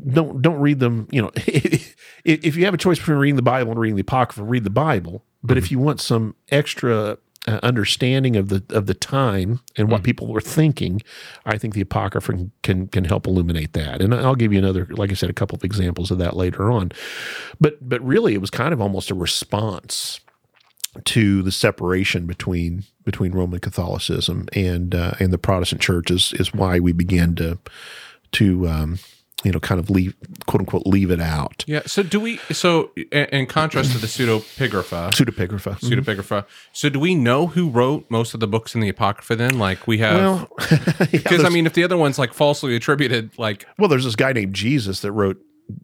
don't 0.08 0.40
don't 0.40 0.60
read 0.60 0.78
them. 0.78 1.08
You 1.10 1.22
know, 1.22 1.30
if 1.36 2.56
you 2.56 2.64
have 2.64 2.74
a 2.74 2.78
choice 2.78 2.98
between 2.98 3.18
reading 3.18 3.36
the 3.36 3.42
Bible 3.42 3.72
and 3.72 3.80
reading 3.80 3.96
the 3.96 4.02
Apocrypha, 4.02 4.42
read 4.42 4.64
the 4.64 4.70
Bible. 4.70 5.24
But 5.42 5.54
mm-hmm. 5.54 5.64
if 5.64 5.70
you 5.70 5.78
want 5.78 6.00
some 6.00 6.34
extra 6.50 7.18
uh, 7.48 7.58
understanding 7.62 8.36
of 8.36 8.48
the 8.48 8.62
of 8.70 8.86
the 8.86 8.94
time 8.94 9.60
and 9.76 9.90
what 9.90 10.02
mm. 10.02 10.04
people 10.04 10.26
were 10.26 10.40
thinking, 10.40 11.00
I 11.46 11.56
think 11.56 11.74
the 11.74 11.80
apocrypha 11.80 12.50
can 12.62 12.88
can 12.88 13.04
help 13.04 13.26
illuminate 13.26 13.72
that. 13.72 14.02
And 14.02 14.14
I'll 14.14 14.34
give 14.34 14.52
you 14.52 14.58
another, 14.58 14.86
like 14.90 15.10
I 15.10 15.14
said, 15.14 15.30
a 15.30 15.34
couple 15.34 15.56
of 15.56 15.64
examples 15.64 16.10
of 16.10 16.18
that 16.18 16.36
later 16.36 16.70
on. 16.70 16.92
But 17.60 17.88
but 17.88 18.04
really, 18.04 18.34
it 18.34 18.40
was 18.40 18.50
kind 18.50 18.72
of 18.72 18.80
almost 18.80 19.10
a 19.10 19.14
response 19.14 20.20
to 21.04 21.42
the 21.42 21.52
separation 21.52 22.26
between 22.26 22.84
between 23.04 23.32
Roman 23.32 23.60
Catholicism 23.60 24.46
and 24.52 24.94
uh, 24.94 25.12
and 25.18 25.32
the 25.32 25.38
Protestant 25.38 25.80
Church 25.80 26.10
is 26.10 26.32
is 26.34 26.52
why 26.52 26.78
we 26.78 26.92
began 26.92 27.34
to 27.36 27.58
to 28.32 28.68
um, 28.68 28.98
you 29.44 29.52
know, 29.52 29.60
kind 29.60 29.78
of 29.78 29.90
leave, 29.90 30.14
quote 30.46 30.60
unquote, 30.60 30.86
leave 30.86 31.10
it 31.10 31.20
out. 31.20 31.64
Yeah. 31.66 31.82
So 31.86 32.02
do 32.02 32.20
we? 32.20 32.38
So 32.52 32.90
in 33.10 33.46
contrast 33.46 33.92
to 33.92 33.98
the 33.98 34.06
pseudepigrapha, 34.06 35.10
pseudepigrapha, 35.12 35.78
mm-hmm. 35.78 35.86
pseudepigrapha. 35.86 36.46
So 36.72 36.88
do 36.88 37.00
we 37.00 37.14
know 37.14 37.46
who 37.46 37.68
wrote 37.68 38.06
most 38.10 38.34
of 38.34 38.40
the 38.40 38.46
books 38.46 38.74
in 38.74 38.80
the 38.80 38.88
apocrypha? 38.88 39.36
Then, 39.36 39.58
like 39.58 39.86
we 39.86 39.98
have, 39.98 40.48
because 40.58 41.24
well, 41.30 41.40
yeah, 41.40 41.46
I 41.46 41.50
mean, 41.50 41.66
if 41.66 41.72
the 41.72 41.84
other 41.84 41.96
one's 41.96 42.18
like 42.18 42.32
falsely 42.32 42.76
attributed, 42.76 43.36
like 43.38 43.66
well, 43.78 43.88
there's 43.88 44.04
this 44.04 44.16
guy 44.16 44.32
named 44.32 44.54
Jesus 44.54 45.00
that 45.00 45.12
wrote 45.12 45.40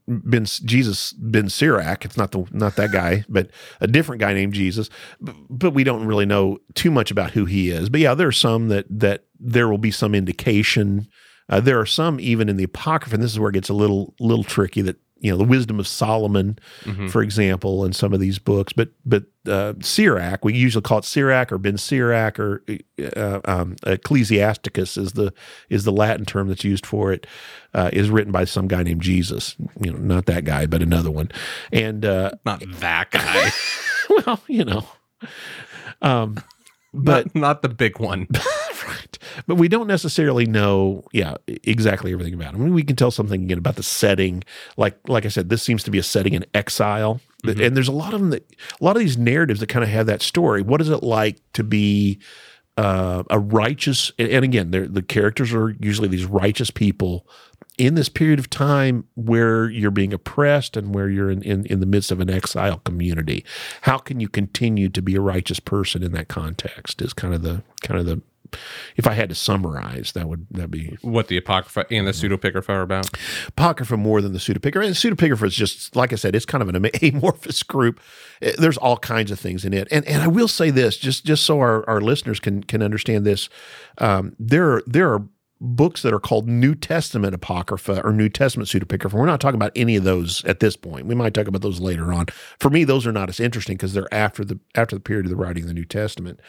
Ben 0.08 0.44
Jesus 0.44 1.12
Ben 1.14 1.48
Sirach. 1.48 2.04
It's 2.04 2.16
not 2.16 2.32
the 2.32 2.44
not 2.50 2.76
that 2.76 2.92
guy, 2.92 3.24
but 3.28 3.50
a 3.80 3.86
different 3.86 4.20
guy 4.20 4.34
named 4.34 4.54
Jesus. 4.54 4.90
But, 5.20 5.36
but 5.48 5.70
we 5.72 5.84
don't 5.84 6.06
really 6.06 6.26
know 6.26 6.58
too 6.74 6.90
much 6.90 7.10
about 7.10 7.32
who 7.32 7.44
he 7.44 7.70
is. 7.70 7.88
But 7.88 8.00
yeah, 8.00 8.14
there 8.14 8.28
are 8.28 8.32
some 8.32 8.68
that 8.68 8.86
that 8.90 9.24
there 9.38 9.68
will 9.68 9.78
be 9.78 9.90
some 9.90 10.14
indication. 10.14 11.08
Uh, 11.48 11.60
there 11.60 11.78
are 11.80 11.86
some 11.86 12.18
even 12.20 12.48
in 12.48 12.56
the 12.56 12.64
apocrypha, 12.64 13.14
and 13.14 13.22
this 13.22 13.32
is 13.32 13.38
where 13.38 13.50
it 13.50 13.54
gets 13.54 13.68
a 13.68 13.74
little 13.74 14.14
little 14.20 14.44
tricky. 14.44 14.82
That 14.82 14.96
you 15.20 15.30
know 15.30 15.36
the 15.38 15.44
wisdom 15.44 15.78
of 15.80 15.86
Solomon, 15.86 16.58
Mhm. 16.84 17.08
for 17.10 17.22
example, 17.22 17.84
in 17.84 17.92
some 17.92 18.12
of 18.12 18.20
these 18.20 18.38
books. 18.38 18.72
But 18.72 18.90
but 19.04 19.24
uh, 19.48 19.74
Sirach, 19.80 20.44
we 20.44 20.54
usually 20.54 20.82
call 20.82 20.98
it 20.98 21.04
Sirach 21.04 21.52
or 21.52 21.58
Ben 21.58 21.78
Sirach 21.78 22.38
or 22.40 22.62
uh, 23.16 23.40
um, 23.44 23.76
Ecclesiasticus 23.86 24.96
is 24.96 25.12
the 25.12 25.32
is 25.70 25.84
the 25.84 25.92
Latin 25.92 26.24
term 26.26 26.48
that's 26.48 26.64
used 26.64 26.84
for 26.84 27.12
it. 27.12 27.26
Uh, 27.72 27.90
is 27.92 28.10
written 28.10 28.32
by 28.32 28.44
some 28.44 28.66
guy 28.68 28.82
named 28.82 29.02
Jesus. 29.02 29.54
You 29.80 29.92
know, 29.92 29.98
not 29.98 30.26
that 30.26 30.44
guy, 30.44 30.66
but 30.66 30.82
another 30.82 31.10
one. 31.10 31.30
And 31.72 32.04
uh, 32.04 32.32
Not 32.44 32.62
that 32.80 33.10
guy, 33.10 33.50
well, 34.26 34.40
you 34.48 34.64
know, 34.64 34.84
um, 36.02 36.34
but 36.92 37.24
but 37.24 37.34
not, 37.34 37.62
the 37.62 37.68
big 37.68 37.98
one. 38.00 38.26
right. 38.86 39.18
But 39.46 39.56
we 39.56 39.68
don't 39.68 39.86
necessarily 39.86 40.46
know, 40.46 41.04
yeah, 41.12 41.34
exactly 41.46 42.12
everything 42.12 42.34
about 42.34 42.54
him. 42.54 42.60
I 42.62 42.64
mean, 42.64 42.74
we 42.74 42.82
can 42.82 42.96
tell 42.96 43.10
something 43.10 43.42
again 43.44 43.58
about 43.58 43.76
the 43.76 43.82
setting. 43.82 44.44
Like, 44.76 44.96
like 45.08 45.24
I 45.24 45.28
said, 45.28 45.48
this 45.48 45.62
seems 45.62 45.82
to 45.84 45.90
be 45.90 45.98
a 45.98 46.02
setting 46.02 46.34
in 46.34 46.44
exile, 46.54 47.20
Mhm. 47.44 47.66
and 47.66 47.76
there's 47.76 47.88
a 47.88 47.92
lot 47.92 48.14
of 48.14 48.20
them 48.20 48.30
that, 48.30 48.50
a 48.80 48.84
lot 48.84 48.96
of 48.96 49.00
these 49.00 49.18
narratives 49.18 49.60
that 49.60 49.68
kind 49.68 49.82
of 49.84 49.90
have 49.90 50.06
that 50.06 50.22
story. 50.22 50.62
What 50.62 50.80
is 50.80 50.88
it 50.88 51.02
like 51.02 51.36
to 51.52 51.62
be 51.64 52.18
uh, 52.76 53.22
a 53.30 53.38
righteous? 53.38 54.12
And, 54.18 54.28
and 54.28 54.44
again, 54.44 54.70
the 54.70 55.02
characters 55.02 55.52
are 55.54 55.74
usually 55.80 56.08
these 56.08 56.26
righteous 56.26 56.70
people 56.70 57.26
in 57.78 57.94
this 57.94 58.08
period 58.08 58.38
of 58.38 58.48
time 58.50 59.04
where 59.14 59.68
you're 59.70 59.90
being 59.90 60.12
oppressed 60.12 60.76
and 60.76 60.94
where 60.94 61.08
you're 61.08 61.30
in, 61.30 61.42
in, 61.42 61.64
in 61.66 61.80
the 61.80 61.86
midst 61.86 62.10
of 62.10 62.20
an 62.20 62.28
exile 62.30 62.78
community. 62.84 63.44
How 63.82 63.98
can 63.98 64.18
you 64.20 64.28
continue 64.28 64.88
to 64.90 65.00
be 65.02 65.14
a 65.14 65.20
righteous 65.20 65.60
person 65.60 66.02
in 66.02 66.12
that 66.12 66.28
context? 66.28 67.00
Is 67.00 67.12
kind 67.12 67.32
of 67.34 67.42
the 67.42 67.62
kind 67.82 67.98
of 68.00 68.06
the 68.06 68.20
if 68.96 69.06
I 69.06 69.12
had 69.12 69.28
to 69.28 69.34
summarize, 69.34 70.12
that 70.12 70.28
would 70.28 70.46
that 70.50 70.70
be 70.70 70.96
What 71.02 71.28
the 71.28 71.36
apocrypha 71.36 71.86
and 71.90 72.06
the 72.06 72.12
pseudepigrapha 72.12 72.68
are 72.68 72.82
about. 72.82 73.08
apocrypha 73.48 73.96
more 73.96 74.20
than 74.20 74.32
the 74.32 74.38
pseudepigrapha. 74.38 74.86
And 74.86 74.94
the 74.94 75.00
pseudepigrapha 75.30 75.46
is 75.46 75.54
just 75.54 75.94
like 75.96 76.12
I 76.12 76.16
said, 76.16 76.34
it's 76.34 76.46
kind 76.46 76.62
of 76.62 76.68
an 76.68 76.88
amorphous 77.02 77.62
group. 77.62 78.00
Eh, 78.42 78.52
There's 78.58 78.76
all 78.78 78.96
kinds 78.98 79.30
of 79.30 79.38
things 79.40 79.64
in 79.64 79.72
it, 79.72 79.88
and 79.90 80.04
and 80.06 80.22
I 80.22 80.28
will 80.28 80.48
say 80.48 80.70
this 80.70 80.96
just 80.96 81.24
just 81.24 81.44
so 81.44 81.60
our, 81.60 81.88
our 81.88 82.00
listeners 82.00 82.40
can 82.40 82.62
can 82.62 82.82
understand 82.82 83.24
this. 83.24 83.48
Um, 83.98 84.34
there 84.38 84.70
are 84.72 84.82
there 84.86 85.12
are 85.12 85.22
books 85.60 86.02
that 86.02 86.12
are 86.12 86.20
called 86.20 86.46
New 86.46 86.74
Testament 86.74 87.34
apocrypha 87.34 88.02
or 88.02 88.12
New 88.12 88.28
Testament 88.28 88.68
pseudepigrapha. 88.68 89.14
We're 89.14 89.26
not 89.26 89.40
talking 89.40 89.56
about 89.56 89.72
any 89.74 89.96
of 89.96 90.04
those 90.04 90.44
at 90.44 90.60
this 90.60 90.76
point. 90.76 91.06
We 91.06 91.14
might 91.14 91.34
talk 91.34 91.48
about 91.48 91.62
those 91.62 91.80
later 91.80 92.12
on. 92.12 92.26
For 92.60 92.70
me, 92.70 92.84
those 92.84 93.06
are 93.06 93.12
not 93.12 93.28
as 93.28 93.40
interesting 93.40 93.76
because 93.76 93.94
they're 93.94 94.12
after 94.12 94.44
the 94.44 94.58
after 94.74 94.96
the 94.96 95.00
period 95.00 95.26
of 95.26 95.30
the 95.30 95.36
writing 95.36 95.62
of 95.64 95.68
the 95.68 95.74
New 95.74 95.84
Testament. 95.84 96.40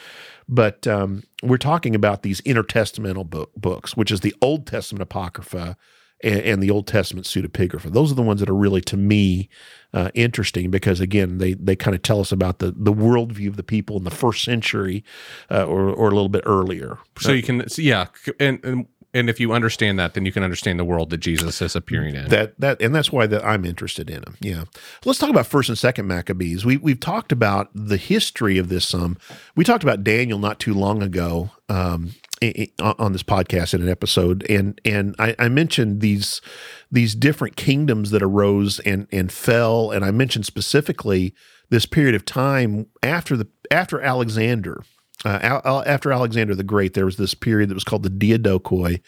But 0.50 0.88
um, 0.88 1.24
we're 1.41 1.58
talking 1.58 1.96
about 1.96 2.24
these 2.24 2.41
intertestamental 2.41 3.30
book, 3.30 3.52
books, 3.56 3.96
which 3.96 4.12
is 4.12 4.22
the 4.22 4.36
Old 4.41 4.67
Testament 4.67 5.04
apocrypha 5.04 5.78
and, 6.24 6.39
and 6.41 6.63
the 6.63 6.72
Old 6.72 6.88
Testament 6.88 7.28
pseudepigrapha. 7.28 7.91
Those 7.91 8.12
are 8.12 8.15
the 8.15 8.22
ones 8.24 8.39
that 8.39 8.50
are 8.50 8.56
really, 8.56 8.82
to 8.82 8.98
me, 8.98 9.50
uh, 9.93 10.10
interesting 10.13 10.70
because 10.70 11.00
again, 11.00 11.38
they 11.38 11.54
they 11.54 11.76
kind 11.76 11.96
of 11.96 12.02
tell 12.02 12.20
us 12.20 12.32
about 12.32 12.60
the 12.60 12.72
the 12.72 12.93
worldview 12.93 13.48
of 13.48 13.56
the 13.56 13.63
people 13.63 13.98
in 13.98 14.04
the 14.04 14.12
first 14.12 14.43
century 14.43 15.04
uh, 15.50 15.63
or 15.63 15.89
or 15.89 16.08
a 16.08 16.13
little 16.13 16.30
bit 16.30 16.43
earlier. 16.46 16.98
So 17.20 17.32
you 17.32 17.41
can, 17.41 17.63
yeah, 17.78 18.08
and, 18.39 18.63
and 18.65 18.88
and 19.13 19.30
if 19.30 19.39
you 19.39 19.54
understand 19.54 19.98
that, 20.00 20.13
then 20.13 20.26
you 20.26 20.32
can 20.32 20.43
understand 20.43 20.80
the 20.80 20.86
world 20.86 21.10
that 21.10 21.17
Jesus 21.17 21.62
is 21.62 21.76
appearing 21.76 22.15
in. 22.15 22.28
that 22.30 22.60
that 22.60 22.82
and 22.82 22.93
that's 22.93 23.12
why 23.12 23.26
that 23.28 23.43
I'm 23.46 23.65
interested 23.65 24.10
in 24.10 24.17
him. 24.17 24.38
Yeah, 24.39 24.65
let's 25.06 25.20
talk 25.20 25.30
about 25.30 25.48
first 25.48 25.70
and 25.70 25.78
second 25.78 26.08
Maccabees. 26.08 26.65
We 26.65 26.78
we've 26.78 27.00
talked 27.00 27.32
about 27.32 27.70
the 27.74 27.98
history 27.98 28.58
of 28.58 28.70
this. 28.70 28.88
Some 28.88 29.17
we 29.56 29.63
talked 29.63 29.84
about 29.84 30.04
Daniel 30.04 30.39
not 30.39 30.60
too 30.60 30.74
long 30.74 31.02
ago 31.02 31.52
um, 31.70 32.15
on 32.80 33.13
this 33.13 33.24
podcast 33.24 33.74
in 33.74 33.82
an 33.82 33.89
episode, 33.89 34.46
and 34.50 34.80
and 34.86 35.15
I, 35.17 35.36
I 35.39 35.50
mentioned 35.50 36.02
these 36.02 36.41
these 36.91 37.15
different 37.15 37.56
kingdoms 37.56 38.12
that 38.12 38.22
arose 38.22 38.80
and 38.82 39.08
and 39.12 39.32
fell, 39.32 39.91
and 39.91 40.04
I 40.06 40.12
mentioned 40.12 40.46
specifically 40.46 41.34
this 41.70 41.86
period 41.86 42.15
of 42.15 42.26
time 42.26 42.88
after 43.02 43.36
the 43.36 43.48
after 43.72 44.02
Alexander. 44.02 44.84
Uh, 45.25 45.39
Al- 45.41 45.84
after 45.88 46.12
Alexander 46.12 46.53
the 46.56 46.63
Great, 46.63 46.93
there 46.93 47.06
was 47.06 47.17
this 47.17 47.34
period 47.34 47.69
that 47.69 47.73
was 47.75 47.84
called 47.84 48.03
the 48.03 48.10
Diadochoi, 48.10 49.01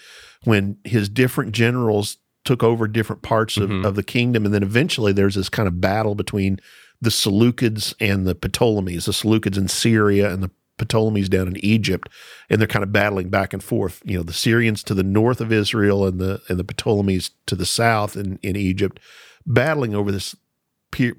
when 0.44 0.78
his 0.84 1.08
different 1.10 1.52
generals 1.52 2.18
took 2.46 2.64
over 2.64 2.88
different 2.88 3.22
parts 3.22 3.58
of, 3.58 3.70
Mhm. 3.70 3.86
of 3.86 3.96
the 3.96 4.04
kingdom. 4.04 4.46
And 4.46 4.54
then 4.54 4.64
eventually 4.64 5.12
there's 5.14 5.36
this 5.36 5.50
kind 5.50 5.68
of 5.68 5.82
battle 5.82 6.16
between 6.16 6.60
the 7.02 7.10
Seleucids 7.12 7.94
and 8.00 8.26
the 8.26 8.34
Ptolemies, 8.36 9.06
the 9.06 9.12
Seleucids 9.12 9.58
in 9.58 9.68
Syria 9.68 10.34
and 10.34 10.42
the 10.42 10.50
Ptolemies 10.78 11.30
down 11.30 11.48
in 11.48 11.58
Egypt. 11.64 12.10
And 12.50 12.60
they're 12.60 12.68
kind 12.68 12.84
of 12.84 12.92
battling 12.94 13.30
back 13.30 13.54
and 13.54 13.62
forth. 13.64 14.02
You 14.06 14.18
know, 14.18 14.24
the 14.24 14.34
Syrians 14.34 14.82
to 14.84 14.94
the 14.94 15.04
north 15.04 15.42
of 15.42 15.52
Israel 15.52 16.08
and 16.08 16.20
the 16.20 16.42
and 16.50 16.58
the 16.58 16.64
Ptolemies 16.64 17.32
to 17.48 17.56
the 17.56 17.66
south 17.66 18.16
in, 18.16 18.40
in 18.42 18.56
Egypt, 18.56 19.00
battling 19.46 19.94
over 19.94 20.12
this 20.12 20.36
pe- 20.92 21.12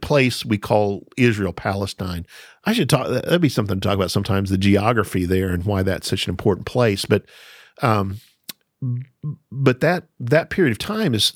place 0.00 0.44
we 0.44 0.58
call 0.58 1.06
Israel 1.16 1.52
Palestine. 1.52 2.26
I 2.64 2.72
should 2.72 2.88
talk. 2.90 3.08
That'd 3.08 3.40
be 3.40 3.48
something 3.48 3.78
to 3.80 3.88
talk 3.88 3.94
about 3.96 4.10
sometimes. 4.10 4.50
The 4.50 4.58
geography 4.58 5.24
there 5.24 5.50
and 5.50 5.64
why 5.64 5.82
that's 5.82 6.08
such 6.08 6.26
an 6.26 6.30
important 6.30 6.66
place. 6.66 7.04
But, 7.04 7.24
um, 7.82 8.20
but 9.50 9.80
that 9.80 10.04
that 10.20 10.50
period 10.50 10.72
of 10.72 10.78
time 10.78 11.14
is 11.14 11.32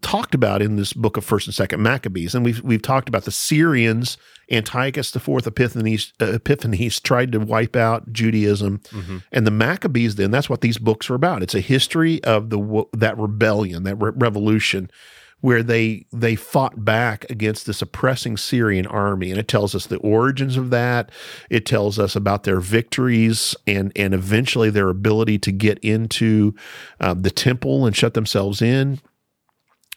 talked 0.00 0.34
about 0.34 0.62
in 0.62 0.76
this 0.76 0.92
book 0.92 1.16
of 1.16 1.24
First 1.24 1.46
and 1.46 1.54
Second 1.54 1.82
Maccabees, 1.82 2.34
and 2.34 2.44
we've 2.44 2.60
we've 2.62 2.82
talked 2.82 3.08
about 3.08 3.24
the 3.24 3.30
Syrians. 3.32 4.16
Antiochus 4.50 5.12
the 5.12 5.20
Fourth 5.20 5.46
Epiphanes, 5.46 6.12
uh, 6.20 6.32
Epiphanes 6.34 7.00
tried 7.00 7.32
to 7.32 7.38
wipe 7.40 7.74
out 7.74 8.12
Judaism, 8.12 8.80
Mhm. 8.90 9.22
and 9.32 9.46
the 9.46 9.50
Maccabees. 9.50 10.16
Then 10.16 10.30
that's 10.30 10.50
what 10.50 10.60
these 10.60 10.76
books 10.76 11.08
are 11.08 11.14
about. 11.14 11.42
It's 11.42 11.54
a 11.54 11.60
history 11.60 12.22
of 12.24 12.50
the 12.50 12.84
that 12.92 13.16
rebellion, 13.16 13.84
that 13.84 13.96
re- 13.96 14.12
revolution, 14.14 14.90
where 15.42 15.62
they 15.62 16.06
they 16.12 16.34
fought 16.36 16.84
back 16.84 17.28
against 17.28 17.66
this 17.66 17.82
oppressing 17.82 18.36
Syrian 18.36 18.86
army, 18.86 19.30
and 19.30 19.38
it 19.38 19.48
tells 19.48 19.74
us 19.74 19.86
the 19.86 19.98
origins 19.98 20.56
of 20.56 20.70
that. 20.70 21.10
It 21.50 21.66
tells 21.66 21.98
us 21.98 22.16
about 22.16 22.44
their 22.44 22.60
victories 22.60 23.54
and 23.66 23.92
and 23.94 24.14
eventually 24.14 24.70
their 24.70 24.88
ability 24.88 25.38
to 25.40 25.52
get 25.52 25.78
into 25.80 26.54
uh, 27.00 27.12
the 27.14 27.30
temple 27.30 27.84
and 27.84 27.94
shut 27.94 28.14
themselves 28.14 28.62
in. 28.62 29.00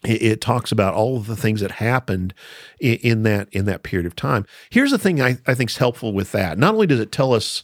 It, 0.03 0.21
it 0.21 0.41
talks 0.41 0.71
about 0.71 0.95
all 0.95 1.15
of 1.17 1.27
the 1.27 1.35
things 1.35 1.61
that 1.61 1.71
happened 1.73 2.33
in, 2.79 2.95
in 2.95 3.23
that 3.23 3.47
in 3.51 3.65
that 3.65 3.83
period 3.83 4.07
of 4.07 4.15
time. 4.15 4.45
Here's 4.71 4.91
the 4.91 4.97
thing 4.99 5.21
I, 5.21 5.37
I 5.45 5.53
think 5.53 5.69
is 5.69 5.77
helpful 5.77 6.11
with 6.11 6.31
that. 6.31 6.57
Not 6.57 6.73
only 6.73 6.87
does 6.87 6.99
it 6.99 7.11
tell 7.11 7.33
us 7.33 7.63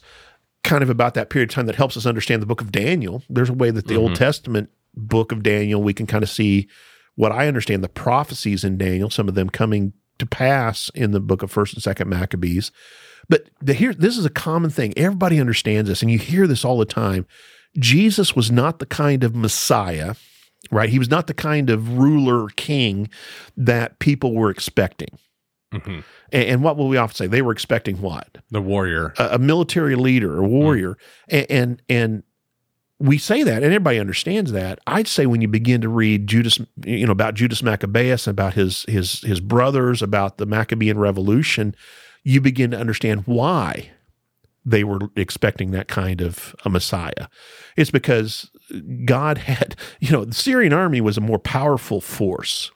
kind 0.62 0.84
of 0.84 0.88
about 0.90 1.14
that 1.14 1.30
period 1.30 1.50
of 1.50 1.54
time 1.56 1.66
that 1.66 1.74
helps 1.74 1.96
us 1.96 2.06
understand 2.06 2.40
the 2.40 2.46
book 2.46 2.60
of 2.60 2.70
Daniel. 2.70 3.24
There's 3.28 3.48
a 3.50 3.52
way 3.54 3.72
that 3.72 3.88
the 3.88 3.96
Old 3.96 4.12
Mhm. 4.12 4.18
Testament 4.18 4.70
book 4.94 5.32
of 5.32 5.42
Daniel 5.42 5.82
we 5.82 5.92
can 5.92 6.06
kind 6.06 6.22
of 6.22 6.30
see 6.30 6.68
what 7.14 7.32
I 7.32 7.46
understand 7.48 7.84
the 7.84 7.88
prophecies 7.88 8.64
in 8.64 8.78
Daniel, 8.78 9.10
some 9.10 9.28
of 9.28 9.34
them 9.34 9.50
coming 9.50 9.92
to 10.18 10.26
pass 10.26 10.90
in 10.94 11.10
the 11.12 11.20
book 11.20 11.42
of 11.42 11.50
First 11.50 11.74
and 11.74 11.82
Second 11.82 12.08
Maccabees. 12.08 12.70
But 13.28 13.50
the, 13.60 13.74
here, 13.74 13.94
this 13.94 14.16
is 14.18 14.24
a 14.24 14.30
common 14.30 14.70
thing. 14.70 14.92
Everybody 14.96 15.40
understands 15.40 15.88
this, 15.88 16.02
and 16.02 16.10
you 16.10 16.18
hear 16.18 16.46
this 16.46 16.64
all 16.64 16.78
the 16.78 16.84
time. 16.84 17.26
Jesus 17.78 18.36
was 18.36 18.50
not 18.50 18.78
the 18.78 18.86
kind 18.86 19.24
of 19.24 19.34
Messiah, 19.34 20.14
right? 20.70 20.88
He 20.90 20.98
was 20.98 21.10
not 21.10 21.26
the 21.26 21.34
kind 21.34 21.70
of 21.70 21.96
ruler 21.98 22.48
king 22.56 23.08
that 23.56 23.98
people 23.98 24.34
were 24.34 24.50
expecting. 24.50 25.08
Mhm. 25.72 26.04
And, 26.32 26.44
and 26.44 26.62
what 26.62 26.76
will 26.76 26.88
we 26.88 26.96
often 26.98 27.16
say? 27.16 27.26
They 27.26 27.42
were 27.42 27.52
expecting 27.52 28.00
what? 28.02 28.38
The 28.50 28.60
warrior. 28.60 29.14
a, 29.18 29.36
a 29.36 29.38
military 29.38 29.96
leader, 29.96 30.38
a 30.38 30.46
warrior, 30.46 30.98
and, 31.28 31.46
and 31.50 31.82
and 31.88 32.22
we 33.02 33.18
say 33.18 33.42
that, 33.42 33.56
and 33.56 33.64
everybody 33.64 33.98
understands 33.98 34.52
that. 34.52 34.78
I'd 34.86 35.08
say 35.08 35.26
when 35.26 35.42
you 35.42 35.48
begin 35.48 35.80
to 35.80 35.88
read 35.88 36.28
Judas, 36.28 36.60
you 36.84 37.04
know, 37.04 37.12
about 37.12 37.34
Judas 37.34 37.62
Maccabeus, 37.62 38.28
about 38.28 38.54
his 38.54 38.84
his 38.88 39.20
his 39.22 39.40
brothers, 39.40 40.02
about 40.02 40.38
the 40.38 40.46
Maccabean 40.46 40.98
Revolution, 40.98 41.74
you 42.22 42.40
begin 42.40 42.70
to 42.70 42.78
understand 42.78 43.26
why 43.26 43.90
they 44.64 44.84
were 44.84 45.00
expecting 45.16 45.72
that 45.72 45.88
kind 45.88 46.20
of 46.20 46.54
a 46.64 46.70
Messiah. 46.70 47.26
It's 47.76 47.90
because 47.90 48.48
God 49.04 49.38
had, 49.38 49.74
you 50.00 50.12
know, 50.12 50.24
the 50.24 50.34
Syrian 50.34 50.72
army 50.72 51.00
was 51.00 51.18
a 51.18 51.22
more 51.22 51.40
powerful 51.40 52.00
force, 52.00 52.70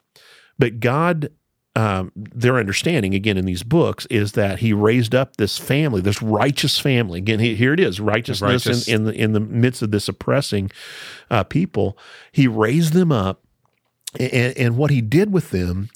but 0.58 0.80
God 0.80 1.30
um, 1.76 2.10
their 2.16 2.56
understanding 2.56 3.14
again 3.14 3.36
in 3.36 3.44
these 3.44 3.62
books 3.62 4.06
is 4.06 4.32
that 4.32 4.60
he 4.60 4.72
raised 4.72 5.14
up 5.14 5.36
this 5.36 5.58
family, 5.58 6.00
this 6.00 6.22
righteous 6.22 6.78
family. 6.78 7.18
Again, 7.18 7.38
he, 7.38 7.54
here 7.54 7.74
it 7.74 7.80
is, 7.80 8.00
righteousness 8.00 8.66
Righteous. 8.66 8.88
in, 8.88 8.94
in 8.94 9.04
the 9.04 9.12
in 9.12 9.32
the 9.34 9.40
midst 9.40 9.82
of 9.82 9.90
this 9.90 10.08
oppressing 10.08 10.70
uh, 11.30 11.44
people. 11.44 11.98
He 12.32 12.48
raised 12.48 12.94
them 12.94 13.12
up, 13.12 13.44
and, 14.18 14.56
and 14.56 14.76
what 14.78 14.90
he 14.90 15.02
did 15.02 15.34
with 15.34 15.50
them 15.50 15.90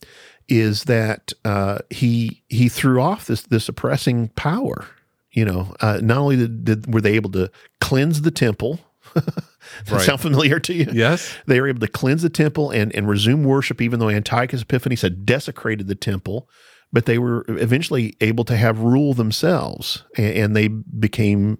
is 0.50 0.84
that 0.84 1.32
uh, 1.46 1.78
he 1.88 2.42
he 2.50 2.68
threw 2.68 3.00
off 3.00 3.26
this 3.26 3.42
this 3.44 3.66
oppressing 3.66 4.28
power. 4.36 4.86
You 5.32 5.46
know, 5.46 5.74
uh, 5.80 6.00
not 6.02 6.18
only 6.18 6.36
did, 6.36 6.64
did 6.66 6.92
were 6.92 7.00
they 7.00 7.14
able 7.14 7.30
to 7.30 7.50
cleanse 7.80 8.20
the 8.20 8.30
temple 8.30 8.80
Right. 9.90 10.02
Sound 10.02 10.20
familiar 10.20 10.58
to 10.60 10.74
you? 10.74 10.86
Yes. 10.92 11.34
They 11.46 11.60
were 11.60 11.68
able 11.68 11.80
to 11.80 11.88
cleanse 11.88 12.22
the 12.22 12.28
temple 12.28 12.70
and, 12.70 12.94
and 12.94 13.08
resume 13.08 13.44
worship, 13.44 13.80
even 13.80 14.00
though 14.00 14.10
Antiochus 14.10 14.62
Epiphanes 14.62 15.02
had 15.02 15.24
desecrated 15.24 15.86
the 15.86 15.94
temple. 15.94 16.48
But 16.92 17.06
they 17.06 17.18
were 17.18 17.44
eventually 17.48 18.16
able 18.20 18.44
to 18.44 18.56
have 18.56 18.80
rule 18.80 19.14
themselves, 19.14 20.04
and, 20.16 20.36
and 20.36 20.56
they 20.56 20.68
became 20.68 21.58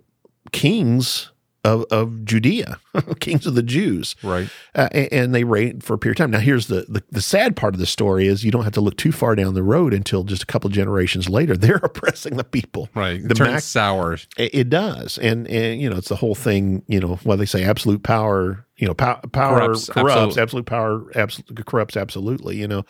kings 0.52 1.30
of, 1.64 1.84
of 1.90 2.24
Judea, 2.24 2.78
kings 3.20 3.46
of 3.46 3.54
the 3.54 3.62
Jews. 3.62 4.16
Right. 4.22 4.48
Uh, 4.74 4.88
and, 4.92 5.12
and 5.12 5.34
they 5.34 5.44
reigned 5.44 5.84
for 5.84 5.94
a 5.94 5.98
period 5.98 6.18
of 6.18 6.24
time. 6.24 6.30
Now, 6.30 6.38
here's 6.38 6.68
the, 6.68 6.86
the 6.88 7.02
the 7.10 7.20
sad 7.20 7.56
part 7.56 7.74
of 7.74 7.80
the 7.80 7.86
story: 7.86 8.26
is 8.26 8.44
you 8.44 8.50
don't 8.50 8.64
have 8.64 8.72
to 8.74 8.80
look 8.80 8.96
too 8.96 9.12
far 9.12 9.34
down 9.34 9.54
the 9.54 9.62
road 9.62 9.92
until 9.92 10.24
just 10.24 10.42
a 10.42 10.46
couple 10.46 10.68
of 10.68 10.74
generations 10.74 11.28
later, 11.28 11.56
they're 11.58 11.76
oppressing 11.76 12.36
the 12.36 12.44
people. 12.44 12.88
Right. 12.94 13.16
It 13.20 13.28
The 13.28 13.34
turns 13.34 13.50
Mac- 13.50 13.62
sour. 13.62 14.14
It, 14.14 14.54
it 14.54 14.68
does, 14.70 15.18
and 15.18 15.46
and 15.48 15.80
you 15.80 15.90
know, 15.90 15.96
it's 15.96 16.08
the 16.08 16.16
whole 16.16 16.34
thing. 16.34 16.82
You 16.86 17.00
know, 17.00 17.16
why 17.24 17.36
they 17.36 17.46
say, 17.46 17.64
absolute 17.64 18.02
power. 18.02 18.64
You 18.76 18.86
know, 18.86 18.94
pow, 18.94 19.20
power 19.32 19.58
Corrupts, 19.60 19.90
corrupts, 19.90 20.38
absolute. 20.38 20.38
absolute 20.38 20.66
power 20.66 21.04
corrupts 21.66 21.96
absolutely. 21.96 22.56
You 22.56 22.68
know. 22.68 22.84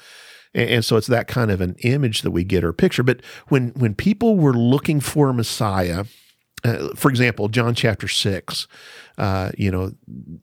And, 0.55 0.69
and 0.71 0.85
so 0.85 0.97
it's 0.97 1.07
that 1.09 1.29
kind 1.29 1.51
of 1.51 1.61
an 1.61 1.77
image 1.85 2.23
that 2.23 2.31
we 2.33 2.43
get 2.45 2.65
or 2.65 2.73
picture. 2.73 3.03
But 3.03 3.21
when 3.49 3.69
when 3.71 3.95
people 3.95 4.37
were 4.37 4.53
looking 4.53 5.01
for 5.01 5.31
a 5.31 5.35
Messiah, 5.35 6.05
uh, 6.65 6.89
for 6.95 7.11
example, 7.11 7.49
John 7.49 7.75
chapter 7.75 8.09
six, 8.09 8.67
uh, 9.19 9.51
you 9.57 9.71
know, 9.71 9.93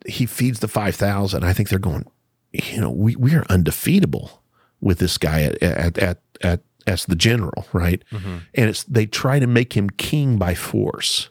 he 0.06 0.26
feeds 0.26 0.60
the 0.60 0.68
five 0.68 0.96
thousand. 0.96 1.44
I 1.44 1.54
think 1.54 1.70
they're 1.70 1.80
going, 1.80 2.06
you 2.52 2.82
know, 2.82 2.92
we 2.92 3.16
we 3.16 3.34
are 3.36 3.46
undefeatable 3.50 4.44
with 4.82 5.00
this 5.00 5.18
guy 5.18 5.42
at 5.42 5.62
at 5.64 5.98
at, 5.98 6.22
at 6.42 6.62
as 6.86 7.06
the 7.06 7.16
general, 7.16 7.68
right? 7.74 8.04
Mhm. 8.12 8.42
And 8.54 8.70
it's 8.70 8.84
they 8.84 9.06
try 9.06 9.40
to 9.40 9.48
make 9.48 9.74
him 9.76 9.90
king 9.90 10.38
by 10.38 10.56
force, 10.56 11.30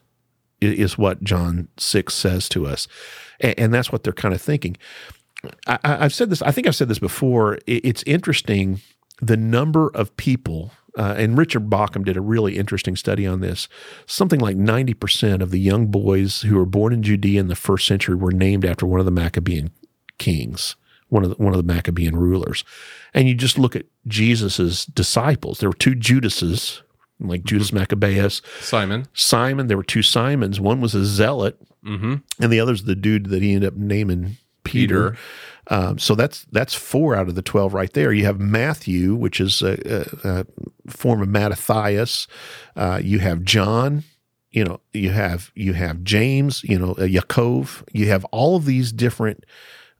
is 0.61 0.99
what 0.99 1.23
John 1.23 1.69
six 1.79 2.15
says 2.15 2.49
to 2.51 2.67
us, 2.67 2.89
and, 3.41 3.55
and 3.59 3.75
that's 3.75 3.91
what 3.91 4.03
they're 4.03 4.13
kind 4.13 4.35
of 4.35 4.43
thinking. 4.43 4.77
I, 5.67 5.79
I've 5.83 6.15
said 6.15 6.31
this. 6.31 6.43
I 6.43 6.51
think 6.51 6.67
I've 6.67 6.75
said 6.77 6.89
this 6.89 6.99
before. 6.99 7.59
It's 7.67 8.03
interesting 8.05 8.81
the 9.23 9.37
number 9.37 9.91
of 9.95 10.15
people, 10.17 10.73
uh, 10.97 11.15
and 11.17 11.37
Richard 11.39 11.69
Bauckham 11.69 12.05
did 12.05 12.17
a 12.17 12.21
really 12.21 12.57
interesting 12.57 12.97
study 12.97 13.27
on 13.27 13.41
this. 13.41 13.69
Something 14.07 14.41
like 14.41 14.57
ninety 14.57 14.95
percent 14.95 15.43
of 15.43 15.51
the 15.51 15.61
young 15.61 15.87
boys 15.87 16.41
who 16.43 16.57
were 16.57 16.67
born 16.67 16.93
in 16.93 17.03
Judea 17.03 17.39
in 17.41 17.49
the 17.49 17.55
first 17.57 17.87
century 17.87 18.15
were 18.17 18.33
named 18.33 18.65
after 18.65 18.87
one 18.87 19.01
of 19.01 19.07
the 19.07 19.13
Maccabean 19.13 19.71
kings, 20.19 20.77
one 21.09 21.23
of 21.25 21.31
the, 21.31 21.37
one 21.37 21.53
of 21.55 21.59
the 21.65 21.73
Maccabean 21.75 22.17
rulers. 22.17 22.65
And 23.15 23.29
you 23.29 23.35
just 23.35 23.59
look 23.59 23.77
at 23.77 23.87
Jesus's 24.07 24.87
disciples. 24.87 25.59
There 25.59 25.69
were 25.71 25.75
two 25.77 25.95
Judases, 25.95 26.83
like 27.21 27.45
Judas 27.45 27.73
Maccabeus, 27.73 28.43
Simon. 28.61 29.07
Simon. 29.15 29.67
There 29.69 29.77
were 29.77 29.83
two 29.83 30.03
Simons. 30.03 30.61
One 30.61 30.81
was 30.81 30.95
a 30.95 31.05
zealot, 31.05 31.59
Mm-hmm. 31.85 32.15
and 32.43 32.53
the 32.53 32.59
other's 32.59 32.83
the 32.83 32.97
dude 32.97 33.27
that 33.27 33.43
he 33.43 33.55
ended 33.55 33.69
up 33.69 33.77
naming 33.77 34.39
Peter. 34.65 35.11
Peter. 35.13 35.17
Um, 35.69 35.99
so 35.99 36.15
that's 36.15 36.47
that's 36.53 36.75
four 36.75 37.17
out 37.17 37.29
of 37.29 37.35
the 37.35 37.43
twelve 37.43 37.75
right 37.75 37.93
there. 37.93 38.13
You 38.13 38.25
have 38.25 38.39
Matthew, 38.39 39.15
which 39.15 39.41
is 39.41 39.63
a, 39.63 39.77
a, 40.25 40.29
a 40.29 40.47
form 40.91 41.23
of 41.23 41.29
Mattathias. 41.29 42.29
Uh, 42.77 43.01
you 43.03 43.19
have 43.19 43.43
John. 43.43 44.05
You 44.51 44.65
know, 44.65 44.81
you 44.93 45.11
have 45.11 45.51
you 45.55 45.73
have 45.73 46.05
James. 46.05 46.63
You 46.65 46.79
know, 46.79 46.93
uh, 46.93 47.03
Yaakov. 47.03 47.83
You 47.93 48.09
have 48.09 48.25
all 48.27 48.57
of 48.57 48.65
these 48.65 48.93
different 48.93 49.45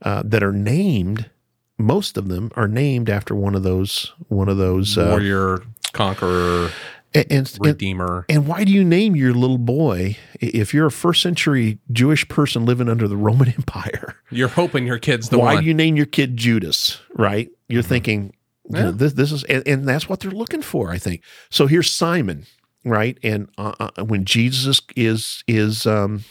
uh, 0.03 0.23
that 0.25 0.43
are 0.43 0.53
named. 0.53 1.31
Most 1.79 2.17
of 2.17 2.29
them 2.29 2.51
are 2.55 2.69
named 2.69 3.11
after 3.11 3.35
one 3.35 3.55
of 3.55 3.63
those 3.63 4.13
one 4.29 4.49
of 4.49 4.57
those. 4.57 4.97
Uh, 4.97 5.09
Warrior, 5.11 5.63
conqueror, 5.93 6.71
and, 7.17 7.33
and, 7.33 7.53
and 7.55 7.67
redeemer. 7.67 8.25
and 8.29 8.47
why 8.47 8.65
do 8.65 8.73
you 8.73 8.85
name 8.85 9.17
your 9.17 9.33
little 9.33 9.59
boy 9.59 10.17
if 10.41 10.73
you're 10.75 10.87
a 10.87 10.91
first 10.91 11.23
century 11.23 11.79
Jewish 11.91 12.29
person 12.29 12.65
living 12.65 12.89
under 12.89 13.09
the 13.09 13.17
Roman 13.17 13.49
Empire? 13.57 14.17
You're 14.31 14.49
hoping 14.49 14.87
your 14.87 14.99
kid's 14.99 15.29
the 15.29 15.39
why 15.39 15.55
one. 15.55 15.63
do 15.63 15.69
you 15.69 15.75
name 15.75 15.97
your 15.97 16.07
kid 16.07 16.37
Judas? 16.37 17.01
Right? 17.15 17.49
You're 17.69 17.83
thinking 17.83 18.33
you 18.69 18.81
know, 18.81 18.91
this 18.93 19.13
this 19.13 19.33
is 19.33 19.45
and, 19.45 19.67
and 19.67 19.89
that's 19.89 20.09
what 20.09 20.21
they're 20.21 20.31
looking 20.31 20.63
for. 20.63 20.91
I 20.91 20.99
think 20.99 21.23
so. 21.51 21.67
Here's 21.67 21.91
Simon, 21.91 22.47
right? 22.85 23.19
And 23.23 23.49
uh, 23.59 23.75
uh, 23.79 24.05
when 24.05 24.25
Jesus 24.25 24.81
is 24.97 25.45
is 25.47 25.87
um, 25.87 26.25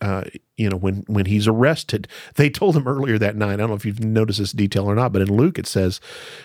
uh, 0.00 0.24
you 0.56 0.68
know 0.68 0.76
when 0.76 1.04
when 1.06 1.26
he's 1.26 1.48
arrested, 1.48 2.08
they 2.34 2.50
told 2.50 2.76
him 2.76 2.86
earlier 2.86 3.18
that 3.18 3.36
night. 3.36 3.54
I 3.54 3.56
don't 3.56 3.70
know 3.70 3.76
if 3.76 3.86
you've 3.86 4.04
noticed 4.04 4.38
this 4.38 4.52
detail 4.52 4.84
or 4.84 4.94
not, 4.94 5.12
but 5.12 5.22
in 5.22 5.34
Luke 5.34 5.58
it 5.58 5.66
says 5.66 6.00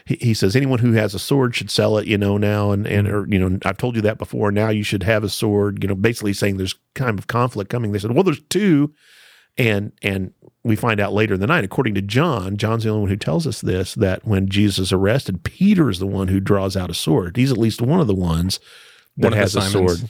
he, 0.05 0.15
he 0.15 0.33
says 0.33 0.55
anyone 0.55 0.79
who 0.79 0.93
has 0.93 1.13
a 1.13 1.19
sword 1.19 1.55
should 1.55 1.69
sell 1.69 1.97
it. 1.97 2.07
You 2.07 2.17
know 2.17 2.37
now 2.37 2.71
and 2.71 2.87
and 2.87 3.07
or 3.07 3.27
you 3.27 3.39
know 3.39 3.59
I've 3.65 3.77
told 3.77 3.95
you 3.95 4.01
that 4.03 4.17
before. 4.17 4.51
Now 4.51 4.69
you 4.69 4.83
should 4.83 5.03
have 5.03 5.23
a 5.23 5.29
sword. 5.29 5.83
You 5.83 5.89
know 5.89 5.95
basically 5.95 6.33
saying 6.33 6.57
there's 6.57 6.75
kind 6.95 7.19
of 7.19 7.27
conflict 7.27 7.69
coming. 7.69 7.91
They 7.91 7.99
said 7.99 8.13
well 8.13 8.23
there's 8.23 8.41
two 8.49 8.93
and 9.57 9.91
and 10.01 10.33
we 10.63 10.75
find 10.75 10.99
out 10.99 11.13
later 11.13 11.33
in 11.33 11.39
the 11.41 11.47
night 11.47 11.65
according 11.65 11.93
to 11.93 12.01
john 12.01 12.55
john's 12.55 12.85
the 12.85 12.89
only 12.89 13.01
one 13.01 13.09
who 13.09 13.17
tells 13.17 13.45
us 13.45 13.59
this 13.59 13.93
that 13.95 14.25
when 14.25 14.47
jesus 14.47 14.79
is 14.79 14.93
arrested 14.93 15.43
peter 15.43 15.89
is 15.89 15.99
the 15.99 16.07
one 16.07 16.29
who 16.29 16.39
draws 16.39 16.77
out 16.77 16.89
a 16.89 16.93
sword 16.93 17.35
he's 17.35 17.51
at 17.51 17.57
least 17.57 17.81
one 17.81 17.99
of 17.99 18.07
the 18.07 18.15
ones 18.15 18.61
that 19.17 19.31
One 19.31 19.37
has 19.37 19.55
a 19.55 19.61
sword 19.61 20.09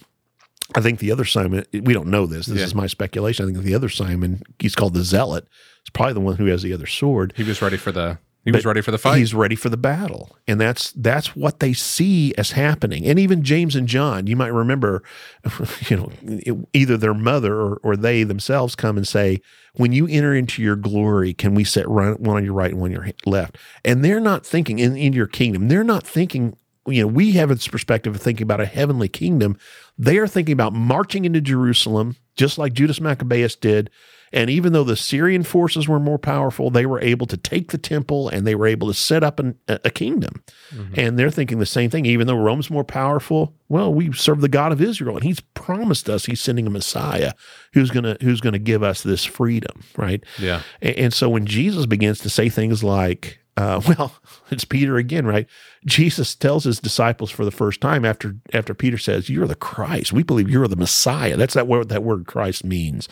i 0.75 0.81
think 0.81 0.99
the 0.99 1.11
other 1.11 1.25
simon 1.25 1.65
we 1.73 1.93
don't 1.93 2.07
know 2.07 2.25
this 2.25 2.45
this 2.45 2.59
Yeah. 2.59 2.65
is 2.65 2.75
my 2.75 2.87
speculation 2.87 3.45
i 3.45 3.51
think 3.51 3.63
the 3.63 3.75
other 3.75 3.89
simon 3.89 4.41
he's 4.59 4.75
called 4.75 4.93
the 4.93 5.03
zealot 5.03 5.45
is 5.85 5.89
probably 5.93 6.13
the 6.13 6.19
one 6.21 6.35
who 6.37 6.45
has 6.47 6.61
the 6.63 6.73
other 6.73 6.87
sword 6.87 7.33
he 7.35 7.43
was 7.43 7.61
ready 7.61 7.77
for 7.77 7.91
the. 7.91 8.17
He 8.43 8.51
was 8.51 8.65
ready 8.65 8.81
for 8.81 8.89
the 8.89 8.97
fight. 8.97 9.19
He's 9.19 9.35
ready 9.35 9.53
for 9.55 9.69
the 9.69 9.77
battle, 9.77 10.35
and 10.47 10.59
that's 10.59 10.91
that's 10.93 11.35
what 11.35 11.59
they 11.59 11.73
see 11.73 12.33
as 12.39 12.53
happening. 12.53 13.05
And 13.05 13.19
even 13.19 13.43
James 13.43 13.75
and 13.75 13.87
John, 13.87 14.25
you 14.25 14.35
might 14.35 14.47
remember, 14.51 15.03
you 15.89 15.95
know, 15.97 16.11
it- 16.23 16.57
either 16.73 16.97
their 16.97 17.13
mother 17.13 17.53
or, 17.61 17.79
or 17.83 17.95
they 17.95 18.23
themselves 18.23 18.73
come 18.75 18.97
and 18.97 19.07
say, 19.07 19.41
"When 19.75 19.91
you 19.93 20.07
enter 20.07 20.33
into 20.33 20.63
your 20.63 20.75
glory, 20.75 21.35
can 21.35 21.53
we 21.53 21.63
set 21.63 21.87
one 21.87 22.13
one 22.13 22.37
on 22.37 22.43
your 22.43 22.55
right 22.55 22.71
and 22.71 22.81
one 22.81 22.89
on 22.89 22.95
your 23.05 23.13
left?" 23.27 23.59
And 23.85 24.03
they're 24.03 24.19
not 24.19 24.43
thinking 24.43 24.79
in, 24.79 24.95
in 24.97 25.13
your 25.13 25.27
kingdom. 25.27 25.67
They're 25.67 25.83
not 25.83 26.01
thinking. 26.03 26.57
You 26.87 27.01
know, 27.01 27.07
we 27.07 27.33
have 27.33 27.49
this 27.49 27.67
perspective 27.67 28.15
of 28.15 28.21
thinking 28.21 28.43
about 28.43 28.61
a 28.61 28.65
heavenly 28.65 29.07
kingdom. 29.07 29.57
They 29.97 30.17
are 30.17 30.27
thinking 30.27 30.53
about 30.53 30.73
marching 30.73 31.25
into 31.25 31.41
Jerusalem, 31.41 32.15
just 32.35 32.57
like 32.57 32.73
Judas 32.73 32.99
Maccabeus 32.99 33.55
did. 33.55 33.91
And 34.33 34.49
even 34.49 34.71
though 34.71 34.85
the 34.85 34.95
Syrian 34.95 35.43
forces 35.43 35.87
were 35.87 35.99
more 35.99 36.17
powerful, 36.17 36.69
they 36.69 36.85
were 36.85 37.01
able 37.01 37.27
to 37.27 37.37
take 37.37 37.71
the 37.71 37.77
temple 37.77 38.29
and 38.29 38.47
they 38.47 38.55
were 38.55 38.67
able 38.67 38.87
to 38.87 38.93
set 38.93 39.23
up 39.23 39.39
an, 39.39 39.57
a, 39.67 39.89
kingdom. 39.89 40.41
Mm-hmm. 40.73 40.93
And 40.97 41.19
they're 41.19 41.29
thinking 41.29 41.59
the 41.59 41.65
same 41.65 41.89
thing. 41.89 42.05
Even 42.05 42.27
though 42.27 42.37
Rome's 42.37 42.69
more 42.69 42.85
powerful, 42.85 43.53
well, 43.67 43.93
we 43.93 44.13
serve 44.13 44.39
the 44.39 44.47
God 44.47 44.71
of 44.71 44.81
Israel, 44.81 45.15
and 45.15 45.23
He's 45.25 45.41
promised 45.41 46.09
us 46.09 46.25
He's 46.25 46.41
sending 46.41 46.65
a 46.65 46.69
Messiah 46.69 47.33
who's 47.73 47.91
gonna 47.91 48.15
who's 48.21 48.39
gonna 48.39 48.59
give 48.59 48.83
us 48.83 49.03
this 49.03 49.25
freedom, 49.25 49.83
right? 49.97 50.23
yeah. 50.39 50.61
And, 50.81 50.95
and 50.95 51.13
so 51.13 51.29
when 51.29 51.45
Jesus 51.45 51.85
begins 51.85 52.19
to 52.19 52.29
say 52.29 52.47
things 52.47 52.83
like, 52.83 53.40
uh, 53.57 53.81
well, 53.87 54.15
it's 54.49 54.65
Peter 54.65 54.97
again, 54.97 55.25
right? 55.25 55.47
Jesus 55.85 56.35
tells 56.35 56.63
his 56.63 56.79
disciples 56.79 57.31
for 57.31 57.43
the 57.45 57.51
first 57.51 57.81
time 57.81 58.05
after 58.05 58.35
after 58.53 58.73
Peter 58.73 58.97
says, 58.97 59.29
"You're 59.29 59.47
the 59.47 59.55
Christ. 59.55 60.13
We 60.13 60.23
believe 60.23 60.49
you're 60.49 60.67
the 60.67 60.75
Messiah." 60.75 61.35
That's 61.35 61.53
that 61.53 61.67
word 61.67 61.89
that 61.89 62.03
word 62.03 62.25
Christ 62.27 62.63
means. 62.63 63.09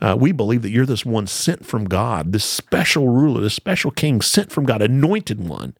Uh, 0.00 0.16
we 0.18 0.32
believe 0.32 0.62
that 0.62 0.70
you're 0.70 0.86
this 0.86 1.06
one 1.06 1.26
sent 1.26 1.64
from 1.66 1.84
God, 1.84 2.32
this 2.32 2.44
special 2.44 3.08
ruler, 3.08 3.40
this 3.40 3.54
special 3.54 3.90
king 3.90 4.20
sent 4.20 4.50
from 4.50 4.64
God, 4.64 4.82
anointed 4.82 5.46
one. 5.46 5.76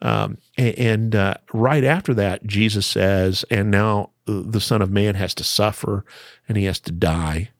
Um, 0.00 0.38
a- 0.58 0.74
and 0.74 1.14
uh, 1.14 1.34
right 1.52 1.84
after 1.84 2.14
that, 2.14 2.46
Jesus 2.46 2.86
says, 2.86 3.44
"And 3.50 3.70
now 3.70 4.10
the 4.24 4.60
Son 4.60 4.80
of 4.82 4.90
Man 4.90 5.14
has 5.16 5.34
to 5.34 5.44
suffer, 5.44 6.04
and 6.48 6.56
he 6.56 6.64
has 6.64 6.80
to 6.80 6.92
die." 6.92 7.50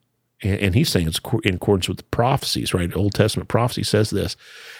And, 0.43 0.59
and 0.59 0.75
he's 0.75 0.89
saying 0.89 1.07
it's 1.07 1.21
in 1.45 1.57
accordance 1.57 1.89
with 1.89 1.99
the 1.99 2.05
prophecies, 2.05 2.75
right? 2.75 2.95
Old 2.97 3.15
Testament 3.15 3.49
prophecy 3.49 3.83
says 3.85 4.11
this, 4.11 4.37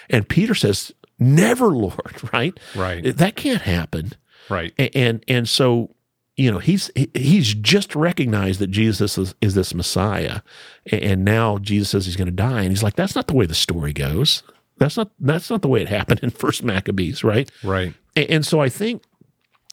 and 0.09 0.27
Peter 0.27 0.55
says, 0.55 0.91
"Never, 1.23 1.67
Lord." 1.67 2.15
Right? 2.33 2.59
Right. 2.75 3.15
That 3.17 3.35
can't 3.35 3.61
happen. 3.61 4.13
right. 4.49 4.73
A- 4.79 4.95
and 4.97 5.23
and 5.27 5.47
so 5.47 5.95
you 6.35 6.51
know 6.51 6.57
he's 6.59 6.89
he's 7.13 7.53
just 7.53 7.95
recognized 7.95 8.59
that 8.59 8.67
Jesus 8.71 9.17
is, 9.17 9.35
is 9.41 9.53
this 9.53 9.73
Messiah, 9.73 10.41
and 10.91 11.23
now 11.23 11.57
Jesus 11.59 11.89
says 11.89 12.05
he's 12.05 12.15
going 12.15 12.25
to 12.27 12.31
die, 12.31 12.61
and 12.61 12.69
he's 12.69 12.83
like, 12.83 12.95
"That's 12.95 13.15
not 13.15 13.27
the 13.27 13.35
way 13.35 13.45
the 13.45 13.53
story 13.55 13.93
goes. 13.93 14.41
That's 14.77 14.97
not 14.97 15.11
that's 15.19 15.49
not 15.49 15.61
the 15.61 15.67
way 15.67 15.81
it 15.81 15.89
happened 15.89 16.21
in 16.23 16.29
First 16.43 16.63
Maccabees, 16.63 17.23
right?" 17.23 17.51
Right. 17.63 17.93
A- 18.15 18.31
And 18.31 18.45
so 18.45 18.59
I 18.61 18.69
think 18.69 19.03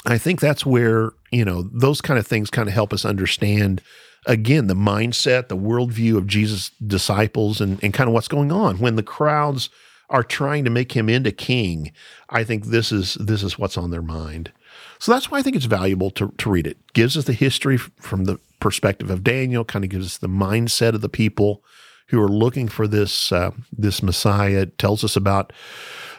I 0.06 0.18
think 0.18 0.40
that's 0.40 0.64
where, 0.66 1.12
you 1.30 1.44
know, 1.44 1.62
those 1.72 2.00
kind 2.00 2.18
of 2.18 2.26
things 2.26 2.50
kind 2.50 2.68
of 2.68 2.74
help 2.74 2.92
us 2.92 3.04
understand 3.04 3.80
again 4.26 4.66
the 4.66 4.74
mindset, 4.74 5.48
the 5.48 5.56
worldview 5.56 6.16
of 6.18 6.26
Jesus' 6.26 6.70
disciples 6.86 7.60
and, 7.60 7.82
and 7.82 7.94
kind 7.94 8.08
of 8.08 8.12
what's 8.14 8.28
going 8.28 8.52
on. 8.52 8.78
When 8.78 8.96
the 8.96 9.02
crowds 9.02 9.70
are 10.10 10.24
trying 10.24 10.64
to 10.64 10.70
make 10.70 10.92
him 10.92 11.08
into 11.08 11.32
king, 11.32 11.92
I 12.28 12.44
think 12.44 12.66
this 12.66 12.92
is 12.92 13.14
this 13.14 13.42
is 13.42 13.58
what's 13.58 13.78
on 13.78 13.90
their 13.90 14.02
mind. 14.02 14.52
So 14.98 15.12
that's 15.12 15.30
why 15.30 15.38
I 15.38 15.42
think 15.42 15.56
it's 15.56 15.64
valuable 15.64 16.10
to, 16.12 16.32
to 16.36 16.50
read 16.50 16.66
it. 16.66 16.76
Gives 16.92 17.16
us 17.16 17.24
the 17.24 17.32
history 17.32 17.78
from 17.78 18.24
the 18.24 18.38
perspective 18.60 19.10
of 19.10 19.24
Daniel, 19.24 19.64
kind 19.64 19.84
of 19.84 19.90
gives 19.90 20.06
us 20.06 20.18
the 20.18 20.28
mindset 20.28 20.94
of 20.94 21.00
the 21.00 21.08
people 21.08 21.64
who 22.08 22.20
are 22.20 22.28
looking 22.28 22.68
for 22.68 22.86
this 22.86 23.32
uh, 23.32 23.52
this 23.72 24.02
Messiah. 24.02 24.62
It 24.62 24.78
tells 24.78 25.04
us 25.04 25.16
about 25.16 25.52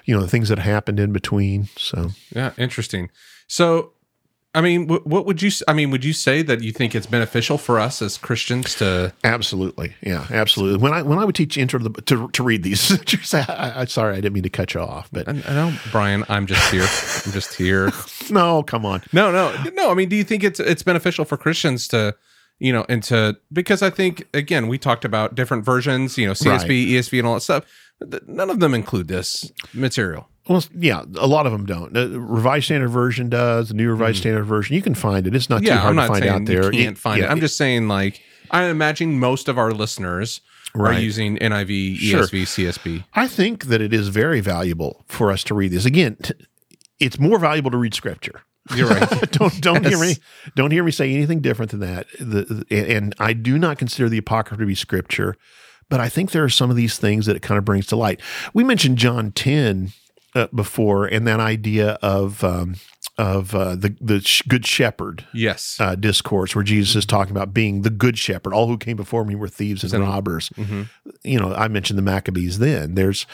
you 0.06 0.16
know 0.16 0.22
the 0.22 0.30
things 0.30 0.50
that 0.50 0.60
happened 0.60 1.00
in 1.00 1.12
between. 1.12 1.68
So 1.78 2.10
Yeah, 2.34 2.54
interesting. 2.58 3.12
So 3.48 3.92
I 4.54 4.60
mean, 4.60 4.88
what, 4.88 5.08
what 5.08 5.26
would 5.26 5.42
you? 5.42 5.50
I 5.66 5.74
mean, 5.74 5.92
would 5.92 6.04
you 6.04 6.12
say 6.12 6.42
that 6.42 6.62
you 6.62 6.74
think 6.74 6.94
it's 6.94 7.06
beneficial 7.06 7.58
for 7.58 7.80
us 7.80 8.02
as 8.02 8.18
Christians 8.18 8.76
to? 8.76 9.14
Absolutely, 9.24 9.96
yeah, 10.02 10.28
absolutely. 10.30 10.78
When 10.84 10.94
I 10.94 11.02
when 11.04 11.20
I 11.20 11.26
would 11.26 11.36
teach 11.36 11.58
intro 11.58 11.80
to 11.80 11.88
the, 11.88 12.02
to, 12.02 12.28
to 12.30 12.44
read 12.44 12.64
these, 12.64 12.92
I, 13.34 13.74
I, 13.78 13.86
sorry, 13.86 14.14
I 14.14 14.16
didn't 14.18 14.34
mean 14.34 14.44
to 14.44 14.50
cut 14.50 14.74
you 14.74 14.82
off, 14.82 15.08
but 15.10 15.28
I, 15.30 15.32
I 15.32 15.54
know, 15.54 15.74
Brian. 15.92 16.26
I'm 16.28 16.48
just 16.48 16.70
here. 16.70 16.82
I'm 17.26 17.32
just 17.32 17.54
here. 17.54 17.92
no, 18.30 18.62
come 18.64 18.86
on. 18.86 19.02
No, 19.14 19.32
no, 19.32 19.56
no. 19.74 19.90
I 19.90 19.94
mean, 19.94 20.10
do 20.10 20.18
you 20.18 20.26
think 20.26 20.44
it's 20.44 20.60
it's 20.60 20.84
beneficial 20.84 21.24
for 21.24 21.38
Christians 21.38 21.88
to, 21.88 22.14
you 22.60 22.74
know, 22.74 22.86
and 22.90 23.02
to 23.04 23.38
because 23.54 23.82
I 23.82 23.90
think 23.90 24.28
again 24.34 24.68
we 24.68 24.78
talked 24.78 25.06
about 25.06 25.34
different 25.34 25.64
versions, 25.64 26.18
you 26.18 26.28
know, 26.28 26.34
CSB, 26.34 26.46
Right. 26.46 26.70
ESV, 26.70 27.20
and 27.20 27.28
all 27.28 27.36
that 27.36 27.42
stuff. 27.42 27.64
None 28.28 28.50
of 28.50 28.60
them 28.60 28.74
include 28.74 29.08
this 29.08 29.50
material. 29.74 30.28
Well, 30.52 30.64
yeah, 30.76 31.04
a 31.18 31.28
lot 31.28 31.46
of 31.46 31.52
them 31.52 31.66
don't. 31.66 31.94
The 31.94 32.20
Revised 32.20 32.66
Standard 32.66 32.90
Version 32.90 33.30
does. 33.30 33.70
The 33.70 33.74
New 33.76 33.90
Revised 33.90 34.18
Standard 34.20 34.44
Version, 34.46 34.76
you 34.76 34.82
can 34.82 34.96
find 34.96 35.26
it. 35.28 35.36
It's 35.36 35.50
not 35.50 35.62
too 35.64 35.70
Mm. 35.70 35.78
Hard 35.78 35.96
to 35.96 36.08
find 36.08 36.26
out 36.26 36.46
there. 36.46 36.74
you 36.74 36.84
can't 36.84 36.98
find 36.98 37.20
it. 37.20 37.24
yeah, 37.26 37.32
I'm 37.32 37.40
just 37.40 37.58
saying, 37.58 37.88
like, 37.88 38.22
I 38.52 38.66
imagine 38.66 39.18
most 39.20 39.48
of 39.48 39.58
our 39.58 39.72
listeners 39.72 40.42
are 40.76 40.94
using 40.94 41.38
NIV, 41.38 41.98
Sure. 41.98 42.24
ESV, 42.24 42.44
CSB. 42.44 43.04
I 43.14 43.28
think 43.28 43.66
that 43.66 43.82
it 43.82 43.94
is 43.94 44.08
very 44.10 44.40
valuable 44.42 45.04
for 45.08 45.32
us 45.32 45.44
to 45.46 45.54
read 45.54 45.72
this. 45.72 45.86
Again, 45.86 46.18
t- 46.22 46.34
it's 47.00 47.20
more 47.20 47.40
valuable 47.40 47.72
to 47.72 47.78
read 47.78 47.94
Scripture. 47.94 48.42
You're 48.76 48.88
right. 48.90 49.10
don't 49.32 49.60
don't 49.60 49.86
hear 49.86 50.00
me 50.00 50.16
don't 50.56 50.72
hear 50.72 50.84
me 50.84 50.92
say 50.92 51.12
anything 51.14 51.40
different 51.42 51.72
than 51.72 51.80
that. 51.82 52.06
The, 52.20 52.44
the- 52.70 52.96
and 52.96 53.14
I 53.20 53.34
do 53.34 53.58
not 53.58 53.78
consider 53.80 54.08
the 54.08 54.20
apocrypha 54.20 54.62
to 54.62 54.68
be 54.68 54.76
scripture, 54.76 55.36
but 55.90 56.00
I 56.00 56.10
think 56.10 56.32
there 56.32 56.44
are 56.44 56.50
some 56.50 56.70
of 56.70 56.76
these 56.76 56.98
things 57.00 57.26
that 57.26 57.36
it 57.36 57.42
kind 57.42 57.58
of 57.58 57.66
brings 57.66 57.88
to 57.88 57.96
light. 57.96 58.22
We 58.54 58.64
mentioned 58.64 58.98
John 59.00 59.32
ten 59.32 59.92
uh, 60.36 60.48
before, 60.54 61.06
and 61.06 61.28
that 61.28 61.40
idea 61.40 62.00
of 62.02 62.44
um, 62.44 62.76
of 63.18 63.54
uh, 63.54 63.76
the 63.76 63.96
the 64.00 64.22
sh- 64.22 64.44
good 64.48 64.66
shepherd 64.66 65.26
yes. 65.34 65.78
uh, 65.80 65.96
discourse, 65.96 66.56
where 66.56 66.64
Jesus 66.64 66.96
is 66.96 67.06
talking 67.06 67.32
about 67.32 67.54
being 67.54 67.82
the 67.82 67.90
good 67.90 68.18
shepherd. 68.18 68.54
All 68.54 68.68
who 68.68 68.78
came 68.78 68.98
before 68.98 69.26
me 69.26 69.36
were 69.36 69.48
thieves 69.48 69.84
and 69.84 70.04
robbers. 70.04 70.50
Mhm. 70.58 70.90
You 71.24 71.40
know, 71.40 71.54
I 71.54 71.68
mentioned 71.68 71.98
the 71.98 72.04
Maccabees. 72.04 72.60
Then 72.60 72.96
there's 72.96 73.26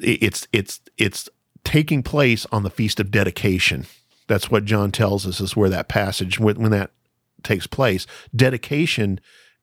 it's 0.00 0.48
it's 0.52 0.80
it's 0.96 1.28
taking 1.64 2.02
place 2.02 2.46
on 2.52 2.62
the 2.62 2.70
feast 2.70 3.00
of 3.00 3.10
dedication. 3.10 3.86
That's 4.26 4.50
what 4.50 4.64
John 4.64 4.92
tells 4.92 5.26
us 5.26 5.40
is 5.40 5.56
where 5.56 5.70
that 5.70 5.88
passage 5.88 6.38
when, 6.38 6.60
when 6.60 6.70
that 6.70 6.92
takes 7.42 7.66
place. 7.66 8.06
Dedication 8.34 9.20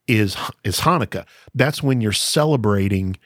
is 0.07 0.35
is 0.63 0.81
Hanukkah. 0.81 1.25
That's 1.53 1.83
when 1.83 2.01
you're 2.01 2.11
celebrating 2.11 3.17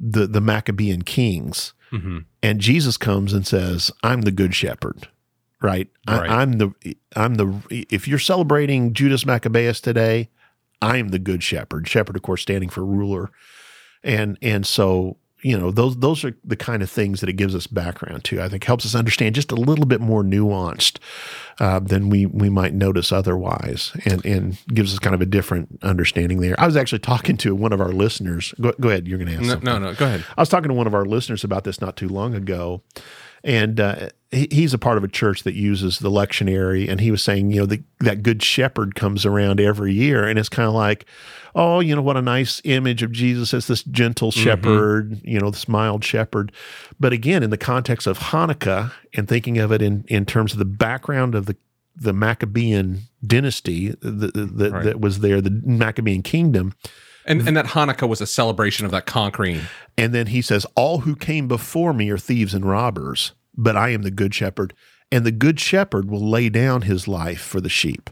the 0.00 0.26
the 0.26 0.40
Maccabean 0.40 1.02
kings, 1.02 1.72
Mhm. 1.92 2.24
and 2.42 2.60
Jesus 2.60 2.96
comes 2.96 3.32
and 3.32 3.46
says, 3.46 3.90
"I'm 4.02 4.22
the 4.22 4.30
good 4.32 4.54
shepherd." 4.54 5.08
Right? 5.60 5.88
Right. 6.08 6.28
I, 6.30 6.42
I'm 6.42 6.52
the 6.54 6.72
I'm 7.14 7.34
the 7.36 7.54
if 7.70 8.08
you're 8.08 8.18
celebrating 8.18 8.94
Judas 8.94 9.24
Maccabeus 9.24 9.80
today, 9.80 10.28
I 10.80 10.96
am 10.96 11.08
the 11.08 11.18
good 11.20 11.42
shepherd. 11.42 11.86
Shepherd, 11.86 12.16
of 12.16 12.22
course, 12.22 12.42
standing 12.42 12.68
for 12.68 12.84
ruler, 12.84 13.30
and 14.02 14.36
and 14.42 14.66
so 14.66 15.18
you 15.42 15.58
know 15.58 15.70
those 15.70 15.96
those 15.98 16.24
are 16.24 16.36
the 16.44 16.56
kind 16.56 16.82
of 16.82 16.90
things 16.90 17.20
that 17.20 17.28
it 17.28 17.34
gives 17.34 17.54
us 17.54 17.66
background 17.66 18.24
to. 18.24 18.40
I 18.40 18.48
think 18.48 18.64
helps 18.64 18.86
us 18.86 18.94
understand 18.94 19.34
just 19.34 19.50
a 19.52 19.56
little 19.56 19.86
bit 19.86 20.00
more 20.00 20.22
nuanced 20.22 20.98
uh, 21.60 21.80
than 21.80 22.08
we 22.10 22.26
we 22.26 22.48
might 22.48 22.74
notice 22.74 23.10
otherwise, 23.12 23.92
and 24.04 24.24
and 24.24 24.58
gives 24.68 24.92
us 24.92 24.98
kind 24.98 25.14
of 25.14 25.20
a 25.20 25.26
different 25.26 25.78
understanding 25.82 26.40
there. 26.40 26.54
I 26.58 26.66
was 26.66 26.76
actually 26.76 27.00
talking 27.00 27.36
to 27.38 27.54
one 27.54 27.72
of 27.72 27.80
our 27.80 27.92
listeners. 27.92 28.54
Go, 28.60 28.72
go 28.80 28.88
ahead, 28.88 29.08
you're 29.08 29.18
going 29.18 29.28
to 29.30 29.34
ask 29.34 29.42
No, 29.42 29.48
something. 29.50 29.66
no, 29.66 29.78
no. 29.78 29.94
Go 29.94 30.06
ahead. 30.06 30.24
I 30.36 30.42
was 30.42 30.48
talking 30.48 30.68
to 30.68 30.74
one 30.74 30.86
of 30.86 30.94
our 30.94 31.04
listeners 31.04 31.42
about 31.44 31.64
this 31.64 31.80
not 31.80 31.96
too 31.96 32.08
long 32.08 32.34
ago, 32.34 32.82
and 33.44 33.80
uh, 33.80 34.08
he, 34.30 34.48
he's 34.50 34.72
a 34.74 34.78
part 34.78 34.96
of 34.98 35.04
a 35.04 35.08
church 35.08 35.42
that 35.42 35.54
uses 35.54 35.98
the 35.98 36.10
lectionary, 36.10 36.88
and 36.88 37.00
he 37.00 37.10
was 37.10 37.22
saying, 37.22 37.50
you 37.50 37.60
know, 37.60 37.66
the, 37.66 37.82
that 38.00 38.22
good 38.22 38.42
shepherd 38.42 38.94
comes 38.94 39.26
around 39.26 39.60
every 39.60 39.92
year, 39.92 40.26
and 40.26 40.38
it's 40.38 40.48
kind 40.48 40.68
of 40.68 40.74
like, 40.74 41.04
oh, 41.54 41.80
you 41.80 41.94
know, 41.94 42.02
what 42.02 42.16
a 42.16 42.22
nice 42.22 42.60
image 42.64 43.02
of 43.02 43.12
Jesus 43.12 43.52
as 43.52 43.66
this 43.66 43.82
gentle 43.82 44.30
shepherd, 44.30 45.20
you 45.22 45.38
know, 45.38 45.50
this 45.50 45.68
mild 45.68 46.04
shepherd. 46.04 46.50
But 46.98 47.12
again, 47.12 47.42
in 47.42 47.50
the 47.50 47.58
context 47.58 48.06
of 48.06 48.18
Hanukkah, 48.18 48.92
and 49.14 49.28
thinking 49.28 49.58
of 49.58 49.70
it 49.72 49.82
in 49.82 50.04
in 50.08 50.24
terms 50.24 50.52
of 50.52 50.58
the 50.58 50.64
background 50.64 51.34
of 51.34 51.46
the 51.46 51.56
the 51.94 52.14
Maccabean 52.14 53.00
dynasty 53.26 53.88
that, 54.00 54.32
that, 54.34 54.72
Right. 54.72 54.84
that 54.84 55.00
was 55.00 55.20
there, 55.20 55.42
the 55.42 55.50
Maccabean 55.50 56.22
kingdom, 56.22 56.72
And 57.26 57.46
and 57.46 57.56
that 57.56 57.66
Hanukkah 57.66 58.08
was 58.08 58.20
a 58.20 58.26
celebration 58.26 58.84
of 58.84 58.92
that 58.92 59.06
conquering. 59.06 59.60
And 59.96 60.12
then 60.14 60.28
he 60.28 60.42
says, 60.42 60.66
All 60.74 61.00
who 61.00 61.14
came 61.16 61.46
before 61.48 61.92
me 61.92 62.10
are 62.10 62.18
thieves 62.18 62.54
and 62.54 62.64
robbers, 62.64 63.32
but 63.56 63.76
I 63.76 63.90
am 63.90 64.02
the 64.02 64.10
good 64.10 64.34
shepherd. 64.34 64.74
And 65.10 65.24
the 65.26 65.30
good 65.32 65.60
shepherd 65.60 66.10
will 66.10 66.26
lay 66.28 66.48
down 66.48 66.82
his 66.82 67.06
life 67.06 67.40
for 67.42 67.60
the 67.60 67.68
sheep. 67.68 68.08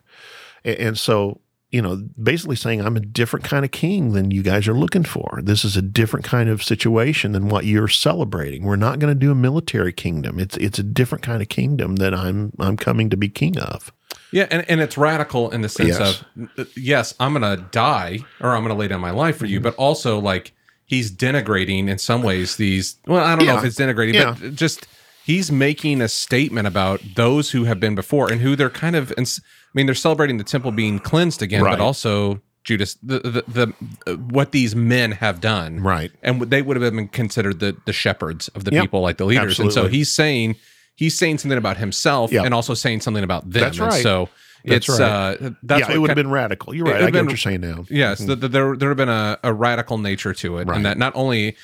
A- 0.64 0.80
And 0.80 0.98
so, 0.98 1.40
you 1.70 1.80
know, 1.80 2.02
basically 2.20 2.56
saying, 2.56 2.80
I'm 2.80 2.96
a 2.96 3.00
different 3.00 3.44
kind 3.44 3.64
of 3.64 3.70
king 3.70 4.12
than 4.12 4.30
you 4.32 4.42
guys 4.42 4.66
are 4.66 4.74
looking 4.74 5.04
for. 5.04 5.38
This 5.42 5.64
is 5.64 5.76
a 5.76 5.82
different 5.82 6.24
kind 6.26 6.48
of 6.48 6.62
situation 6.64 7.30
than 7.32 7.48
what 7.48 7.64
you're 7.64 7.86
celebrating. 7.88 8.64
We're 8.64 8.74
not 8.76 8.98
going 8.98 9.12
to 9.14 9.18
do 9.18 9.30
a 9.30 9.36
military 9.36 9.92
kingdom. 9.92 10.38
It's 10.40 10.56
it's 10.56 10.78
a 10.78 10.82
different 10.82 11.22
kind 11.22 11.40
of 11.42 11.48
kingdom 11.48 11.96
that 11.96 12.12
I'm 12.12 12.52
I'm 12.58 12.76
coming 12.76 13.08
to 13.10 13.16
be 13.16 13.28
king 13.28 13.58
of. 13.58 13.92
Yeah, 14.32 14.46
and, 14.50 14.68
and 14.68 14.80
it's 14.80 14.98
radical 14.98 15.50
in 15.50 15.60
the 15.60 15.68
sense 15.68 15.98
Yes. 15.98 16.24
of 16.58 16.68
yes, 16.76 17.14
I'm 17.20 17.32
gonna 17.32 17.56
die 17.70 18.20
or 18.40 18.50
I'm 18.56 18.62
gonna 18.62 18.74
lay 18.74 18.88
down 18.88 19.00
my 19.00 19.10
life 19.12 19.36
for 19.38 19.44
Mm-hmm. 19.44 19.52
you, 19.54 19.60
but 19.60 19.74
also 19.76 20.18
like 20.18 20.52
he's 20.86 21.10
denigrating 21.12 21.88
in 21.88 21.98
some 21.98 22.22
ways 22.22 22.56
these 22.56 22.96
well, 23.06 23.24
I 23.24 23.36
don't 23.36 23.46
know 23.46 23.58
if 23.58 23.64
it's 23.64 23.76
denigrating, 23.78 24.14
Yeah. 24.14 24.36
but 24.40 24.54
just 24.56 24.88
he's 25.24 25.52
making 25.52 26.00
a 26.02 26.08
statement 26.08 26.66
about 26.66 27.00
those 27.14 27.52
who 27.52 27.64
have 27.64 27.78
been 27.78 27.94
before 27.94 28.30
and 28.32 28.40
who 28.40 28.56
they're 28.56 28.70
kind 28.70 28.96
of 28.96 29.12
I 29.16 29.40
mean, 29.74 29.86
they're 29.86 29.94
celebrating 29.94 30.36
the 30.38 30.44
temple 30.44 30.72
being 30.72 30.98
cleansed 30.98 31.42
again, 31.42 31.62
Right. 31.62 31.78
but 31.78 31.80
also 31.82 32.40
Judas 32.64 32.94
the 33.02 33.20
the, 33.20 33.44
the 33.48 33.74
uh, 34.06 34.14
what 34.16 34.52
these 34.52 34.76
men 34.76 35.12
have 35.12 35.40
done. 35.40 35.80
Right. 35.80 36.12
And 36.22 36.42
they 36.42 36.62
would 36.62 36.76
have 36.80 36.92
been 36.94 37.08
considered 37.08 37.60
the 37.60 37.76
the 37.86 37.92
shepherds 37.92 38.48
of 38.48 38.64
the 38.64 38.72
Yep. 38.72 38.82
people 38.82 39.00
like 39.00 39.16
the 39.16 39.24
leaders. 39.24 39.58
And 39.58 39.72
so 39.72 39.88
he's 39.88 40.12
saying 40.12 40.56
he's 40.96 41.16
saying 41.18 41.38
something 41.38 41.56
about 41.58 41.78
himself 41.78 42.30
Yep. 42.32 42.44
and 42.44 42.52
also 42.54 42.74
saying 42.74 43.00
something 43.00 43.24
about 43.24 43.42
them. 43.50 43.62
That's 43.62 43.78
And 43.78 43.86
right. 43.92 44.02
so 44.02 44.28
That's 44.64 44.88
it's 44.88 45.00
right. 45.00 45.36
uh 45.42 45.50
that's 45.62 45.88
yeah, 45.88 45.94
it 45.94 45.98
would 45.98 46.10
have 46.10 46.16
been 46.16 46.30
radical. 46.30 46.74
You're 46.74 46.84
right. 46.86 46.96
I 46.96 47.00
get 47.06 47.12
been- 47.14 47.24
what 47.26 47.30
you're 47.32 47.38
saying 47.38 47.62
now. 47.62 47.86
yes 47.88 48.18
th- 48.18 48.38
th- 48.40 48.52
there 48.52 48.76
there 48.76 48.90
have 48.90 48.98
been 48.98 49.08
a, 49.08 49.38
a 49.42 49.54
radical 49.54 49.96
nature 49.96 50.34
to 50.34 50.58
it 50.58 50.68
Right. 50.68 50.76
and 50.76 50.84
that 50.84 50.98
not 50.98 51.12
only 51.16 51.56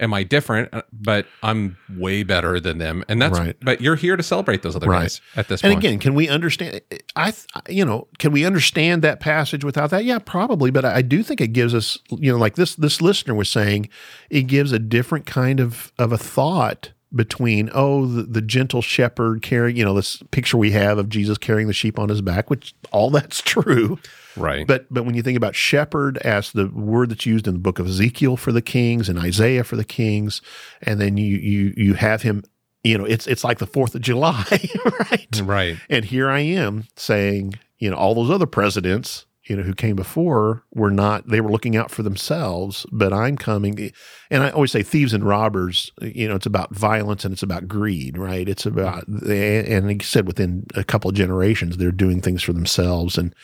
am 0.00 0.12
i 0.12 0.22
different 0.24 0.68
uh, 0.72 0.82
but 0.92 1.26
i'm 1.42 1.76
way 1.96 2.22
better 2.22 2.58
than 2.60 2.78
them 2.78 3.04
and 3.08 3.20
that's 3.22 3.38
Right. 3.38 3.56
but 3.62 3.80
you're 3.80 3.94
here 3.96 4.16
to 4.16 4.22
celebrate 4.22 4.62
those 4.62 4.74
other 4.76 4.88
Right. 4.88 5.02
guys 5.02 5.20
at 5.36 5.48
this 5.48 5.62
And 5.62 5.72
point 5.74 5.84
again, 5.84 5.98
can 6.00 6.14
we 6.14 6.28
understand? 6.28 6.80
I, 7.16 7.32
you 7.68 7.84
know, 7.84 8.08
can 8.18 8.32
we 8.32 8.44
understand 8.44 9.02
that 9.02 9.20
passage 9.20 9.62
without 9.64 9.90
that? 9.90 10.04
Yeah, 10.04 10.18
probably. 10.18 10.70
But 10.72 10.84
I 10.84 11.00
do 11.02 11.22
think 11.22 11.40
it 11.40 11.48
gives 11.52 11.74
us, 11.74 11.98
you 12.10 12.32
know, 12.32 12.38
like 12.38 12.56
this 12.56 12.74
this 12.74 13.00
listener 13.00 13.34
was 13.34 13.48
saying, 13.48 13.88
it 14.30 14.42
gives 14.42 14.72
a 14.72 14.78
different 14.80 15.26
kind 15.26 15.60
of 15.60 15.92
of 15.98 16.10
a 16.12 16.18
thought 16.18 16.90
between 17.14 17.70
oh 17.72 18.06
the, 18.06 18.24
the 18.24 18.42
gentle 18.42 18.82
shepherd 18.82 19.42
carrying, 19.42 19.76
you 19.76 19.84
know, 19.84 19.94
this 19.94 20.22
picture 20.32 20.56
we 20.56 20.72
have 20.72 20.98
of 20.98 21.08
Jesus 21.08 21.38
carrying 21.38 21.68
the 21.68 21.72
sheep 21.72 21.98
on 21.98 22.08
his 22.08 22.20
back, 22.20 22.50
which 22.50 22.74
all 22.90 23.10
that's 23.10 23.40
true. 23.54 23.98
Right 24.36 24.66
But 24.66 24.86
but 24.90 25.04
when 25.04 25.14
you 25.14 25.22
think 25.22 25.36
about 25.36 25.54
shepherd 25.54 26.18
as 26.18 26.52
the 26.52 26.68
word 26.68 27.10
that's 27.10 27.26
used 27.26 27.46
in 27.46 27.54
the 27.54 27.60
book 27.60 27.78
of 27.78 27.86
Ezekiel 27.86 28.36
for 28.36 28.52
the 28.52 28.62
kings 28.62 29.08
and 29.08 29.18
Isaiah 29.18 29.64
for 29.64 29.76
the 29.76 29.84
kings, 29.84 30.40
and 30.82 31.00
then 31.00 31.16
you 31.16 31.36
you 31.36 31.74
you 31.76 31.94
have 31.94 32.22
him, 32.22 32.44
you 32.82 32.98
know, 32.98 33.04
it's 33.04 33.26
it's 33.26 33.44
like 33.44 33.58
the 33.58 33.66
Fourth 33.66 33.94
of 33.94 34.00
July, 34.00 34.44
right? 35.10 35.40
right 35.42 35.78
And 35.88 36.04
here 36.04 36.28
I 36.28 36.40
am 36.40 36.84
saying, 36.96 37.54
you 37.78 37.90
know, 37.90 37.96
all 37.96 38.14
those 38.14 38.30
other 38.30 38.46
presidents, 38.46 39.26
you 39.44 39.56
know, 39.56 39.62
who 39.62 39.74
came 39.74 39.96
before 39.96 40.64
were 40.74 40.90
not, 40.90 41.28
they 41.28 41.40
were 41.40 41.50
looking 41.50 41.76
out 41.76 41.90
for 41.90 42.02
themselves, 42.02 42.86
but 42.90 43.12
I'm 43.12 43.36
coming. 43.36 43.92
And 44.30 44.42
I 44.42 44.50
always 44.50 44.72
say 44.72 44.82
thieves 44.82 45.12
and 45.12 45.22
robbers, 45.22 45.92
you 46.00 46.26
know, 46.26 46.34
it's 46.34 46.46
about 46.46 46.74
violence 46.74 47.24
and 47.24 47.32
it's 47.32 47.42
about 47.42 47.68
greed, 47.68 48.16
right? 48.16 48.48
It's 48.48 48.64
about, 48.64 49.06
and 49.06 49.86
like 49.86 50.02
you 50.02 50.06
said, 50.06 50.26
within 50.26 50.66
a 50.74 50.82
couple 50.82 51.10
of 51.10 51.16
generations, 51.16 51.76
they're 51.76 51.92
doing 51.92 52.22
things 52.22 52.42
for 52.42 52.54
themselves. 52.54 53.18
And, 53.18 53.34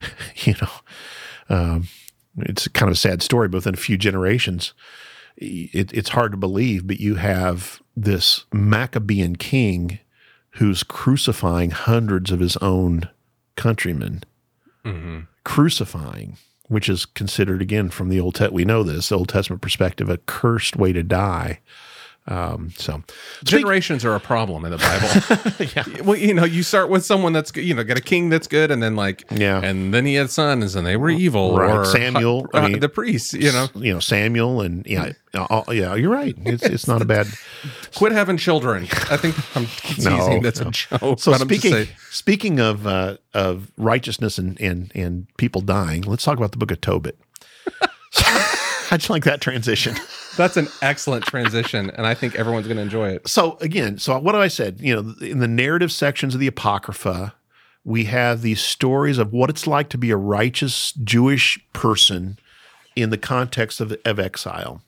you 0.36 0.54
know, 0.60 1.54
um, 1.54 1.88
it's 2.38 2.68
kind 2.68 2.88
of 2.88 2.94
a 2.94 2.98
sad 2.98 3.22
story, 3.22 3.48
but 3.48 3.58
within 3.58 3.74
a 3.74 3.78
few 3.78 3.96
generations, 3.96 4.74
it, 5.36 5.92
it's 5.92 6.10
hard 6.10 6.32
to 6.32 6.38
believe, 6.38 6.86
but 6.86 7.00
you 7.00 7.16
have 7.16 7.80
this 7.96 8.44
Maccabean 8.52 9.36
king 9.36 9.98
who's 10.50 10.82
crucifying 10.82 11.70
hundreds 11.70 12.30
of 12.30 12.40
his 12.40 12.56
own 12.58 13.08
countrymen, 13.56 14.24
hmm 14.84 15.20
crucifying, 15.44 16.38
which 16.68 16.88
is 16.88 17.04
considered 17.04 17.60
again 17.60 17.90
from 17.90 18.08
the 18.08 18.18
Old 18.18 18.34
Testament. 18.34 18.54
We 18.54 18.64
know 18.64 18.82
this, 18.82 19.10
the 19.10 19.16
Old 19.16 19.28
Testament 19.28 19.60
perspective, 19.60 20.08
a 20.08 20.16
cursed 20.16 20.74
way 20.74 20.92
to 20.92 21.02
die. 21.02 21.60
Um, 22.26 22.70
so 22.78 23.02
generations 23.44 24.02
are 24.02 24.14
a 24.14 24.20
problem 24.20 24.64
in 24.64 24.70
the 24.70 24.78
Bible. 24.78 25.92
yeah. 25.96 26.02
Well, 26.02 26.16
you 26.16 26.32
know, 26.32 26.44
you 26.44 26.62
start 26.62 26.88
with 26.88 27.04
someone 27.04 27.34
that's 27.34 27.54
you 27.54 27.74
know 27.74 27.84
got 27.84 27.98
a 27.98 28.00
king 28.00 28.30
that's 28.30 28.46
good, 28.46 28.70
and 28.70 28.82
then 28.82 28.96
like 28.96 29.24
Yeah. 29.30 29.60
and 29.62 29.92
then 29.92 30.06
he 30.06 30.14
had 30.14 30.30
sons, 30.30 30.74
and 30.74 30.86
they 30.86 30.96
were 30.96 31.10
evil. 31.10 31.58
Right. 31.58 31.70
Or 31.70 31.84
Samuel, 31.84 32.46
uh, 32.54 32.58
I 32.58 32.68
mean- 32.68 32.80
the 32.80 32.88
priests. 32.88 33.34
You 33.34 33.52
know, 33.52 33.68
you 33.74 33.92
know 33.92 34.00
Samuel 34.00 34.62
and 34.62 34.86
yeah, 34.86 35.12
uh, 35.34 35.64
yeah, 35.68 35.94
you're 35.94 36.10
right. 36.10 36.34
It's 36.46 36.62
it's 36.62 36.88
not 36.88 37.02
a 37.02 37.04
bad. 37.04 37.26
quit 37.94 38.12
having 38.12 38.38
children. 38.38 38.84
I 39.10 39.18
think 39.18 39.36
I'm 39.54 39.64
No, 40.02 40.16
teasing. 40.16 40.42
That's 40.42 40.60
no. 40.60 40.68
a 40.68 40.70
joke. 40.70 41.20
So 41.20 41.30
but 41.32 41.42
I'm 41.42 41.48
just 41.48 41.60
speaking 41.62 41.88
speaking 42.10 42.58
of 42.60 42.86
uh, 42.86 43.18
of 43.34 43.70
righteousness 43.76 44.38
and, 44.38 44.58
and 44.62 44.90
and 44.94 45.26
people 45.36 45.60
dying, 45.60 46.00
let's 46.02 46.24
talk 46.24 46.38
about 46.38 46.52
the 46.52 46.58
book 46.58 46.70
of 46.70 46.80
Tobit. 46.80 47.18
I 48.90 48.96
just 48.96 49.10
like 49.10 49.24
that 49.24 49.40
transition. 49.42 49.96
That's 50.36 50.56
an 50.56 50.68
excellent 50.82 51.24
transition, 51.24 51.90
and 51.90 52.06
I 52.06 52.14
think 52.14 52.34
everyone's 52.34 52.66
going 52.66 52.76
to 52.76 52.82
enjoy 52.82 53.10
it. 53.10 53.28
So 53.28 53.56
again, 53.60 53.98
so 53.98 54.18
what 54.18 54.34
I 54.34 54.48
said, 54.48 54.80
you 54.80 54.94
know, 54.94 55.14
in 55.20 55.38
the 55.38 55.48
narrative 55.48 55.92
sections 55.92 56.34
of 56.34 56.40
the 56.40 56.46
Apocrypha, 56.46 57.34
we 57.84 58.04
have 58.04 58.42
these 58.42 58.60
stories 58.60 59.18
of 59.18 59.32
what 59.32 59.50
it's 59.50 59.66
like 59.66 59.88
to 59.90 59.98
be 59.98 60.10
a 60.10 60.16
righteous 60.16 60.92
Jewish 60.92 61.58
person 61.72 62.38
in 62.96 63.10
the 63.10 63.18
context 63.18 63.80
of, 63.80 63.94
of 64.04 64.18
exile. 64.18 64.82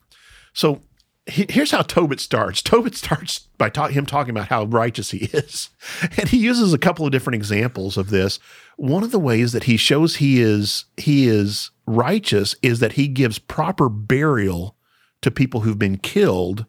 So 0.53 0.81
he- 1.27 1.45
here's 1.49 1.71
how 1.71 1.81
Tobit 1.81 2.19
starts. 2.19 2.61
Tobit 2.61 2.95
starts 2.95 3.47
by 3.57 3.69
ta- 3.69 3.89
him 3.89 4.05
talking 4.05 4.31
about 4.31 4.47
how 4.47 4.63
righteous 4.65 5.11
he 5.11 5.25
is, 5.25 5.69
and 6.17 6.29
he 6.29 6.37
uses 6.37 6.73
a 6.73 6.77
couple 6.79 7.05
of 7.05 7.11
different 7.11 7.35
examples 7.35 7.97
of 7.97 8.09
this. 8.09 8.39
One 8.77 9.03
of 9.03 9.11
the 9.11 9.19
ways 9.19 9.51
that 9.51 9.65
he 9.65 9.77
shows 9.77 10.17
he 10.17 10.41
is 10.41 10.85
he 10.97 11.27
is 11.27 11.71
righteous 11.85 12.55
is 12.61 12.79
that 12.79 12.93
he 12.93 13.07
gives 13.07 13.39
proper 13.39 13.89
burial 13.89 14.75
to 15.21 15.31
people 15.31 15.61
who've 15.61 15.79
been 15.79 15.97
killed 15.97 16.65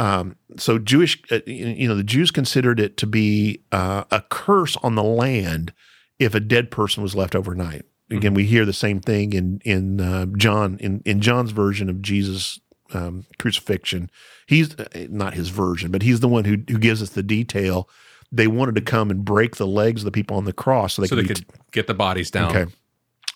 um, 0.00 0.36
so 0.56 0.78
Jewish, 0.78 1.22
uh, 1.30 1.40
you 1.46 1.86
know, 1.86 1.94
the 1.94 2.02
Jews 2.02 2.30
considered 2.30 2.80
it 2.80 2.96
to 2.96 3.06
be 3.06 3.60
uh, 3.70 4.04
a 4.10 4.22
curse 4.30 4.74
on 4.78 4.94
the 4.94 5.02
land 5.02 5.74
if 6.18 6.34
a 6.34 6.40
dead 6.40 6.70
person 6.70 7.02
was 7.02 7.14
left 7.14 7.36
overnight. 7.36 7.84
Again, 8.10 8.34
we 8.34 8.44
hear 8.44 8.64
the 8.64 8.72
same 8.72 9.00
thing 9.00 9.32
in 9.34 9.60
in 9.64 10.00
uh, 10.00 10.26
John 10.36 10.78
in 10.80 11.00
in 11.04 11.20
John's 11.20 11.52
version 11.52 11.88
of 11.88 12.02
Jesus 12.02 12.58
um, 12.92 13.24
crucifixion. 13.38 14.10
He's 14.48 14.74
uh, 14.80 14.88
not 15.10 15.34
his 15.34 15.50
version, 15.50 15.92
but 15.92 16.02
he's 16.02 16.18
the 16.18 16.26
one 16.26 16.44
who 16.44 16.56
who 16.68 16.78
gives 16.78 17.02
us 17.02 17.10
the 17.10 17.22
detail. 17.22 17.88
They 18.32 18.48
wanted 18.48 18.74
to 18.76 18.80
come 18.80 19.10
and 19.10 19.24
break 19.24 19.56
the 19.56 19.66
legs 19.66 20.00
of 20.00 20.06
the 20.06 20.10
people 20.10 20.36
on 20.36 20.44
the 20.44 20.52
cross 20.52 20.94
so 20.94 21.02
they 21.02 21.08
so 21.08 21.16
could 21.16 21.24
they 21.28 21.34
could 21.34 21.44
get 21.70 21.86
the 21.86 21.94
bodies 21.94 22.32
down. 22.32 22.56
Okay. 22.56 22.72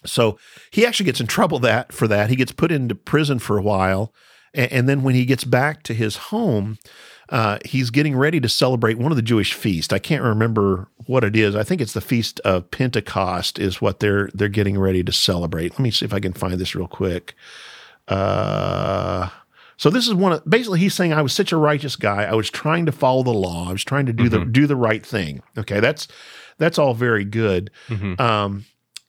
So 0.04 0.38
he 0.72 0.84
actually 0.84 1.06
gets 1.06 1.20
in 1.20 1.28
trouble 1.28 1.60
that 1.60 1.92
for 1.92 2.08
that. 2.08 2.30
He 2.30 2.36
gets 2.36 2.50
put 2.50 2.72
into 2.72 2.96
prison 2.96 3.38
for 3.38 3.56
a 3.56 3.62
while, 3.62 4.12
and, 4.54 4.72
and 4.72 4.88
then 4.88 5.02
when 5.02 5.14
he 5.14 5.24
gets 5.24 5.44
back 5.44 5.82
to 5.84 5.94
his 5.94 6.16
home, 6.16 6.78
uh, 7.28 7.58
he's 7.64 7.90
getting 7.90 8.16
ready 8.16 8.40
to 8.40 8.48
celebrate 8.48 8.98
one 8.98 9.10
of 9.12 9.16
the 9.16 9.22
Jewish 9.22 9.52
feasts. 9.54 9.92
I 9.92 9.98
can't 9.98 10.22
remember 10.22 10.88
what 11.06 11.24
it 11.24 11.34
is. 11.36 11.56
I 11.56 11.62
think 11.62 11.80
it's 11.80 11.92
the 11.94 12.00
feast 12.00 12.40
of 12.40 12.70
Pentecost 12.70 13.58
is 13.58 13.80
what 13.80 14.00
they're 14.00 14.28
they're 14.34 14.48
getting 14.48 14.78
ready 14.78 15.02
to 15.02 15.12
celebrate. 15.12 15.72
Let 15.72 15.80
me 15.80 15.90
see 15.90 16.04
if 16.04 16.14
I 16.14 16.20
can 16.20 16.32
find 16.32 16.54
this 16.54 16.74
real 16.74 16.88
quick. 16.88 17.34
Uh, 18.08 19.30
so 19.76 19.90
this 19.90 20.06
is 20.06 20.14
one 20.14 20.32
of 20.32 20.48
basically 20.48 20.80
he's 20.80 20.94
saying 20.94 21.12
I 21.12 21.22
was 21.22 21.32
such 21.32 21.52
a 21.52 21.56
righteous 21.56 21.96
guy. 21.96 22.24
I 22.24 22.34
was 22.34 22.50
trying 22.50 22.86
to 22.86 22.92
follow 22.92 23.22
the 23.22 23.30
law. 23.32 23.68
I 23.68 23.72
was 23.72 23.84
trying 23.84 24.06
to 24.06 24.12
do 24.12 24.28
the 24.28 24.44
do 24.44 24.66
the 24.66 24.76
right 24.76 25.04
thing. 25.04 25.42
Okay, 25.58 25.80
that's 25.80 26.06
that's 26.58 26.78
all 26.78 26.94
very 26.94 27.24
good. 27.24 27.70
Mhm. 27.88 28.20
Um, 28.20 28.64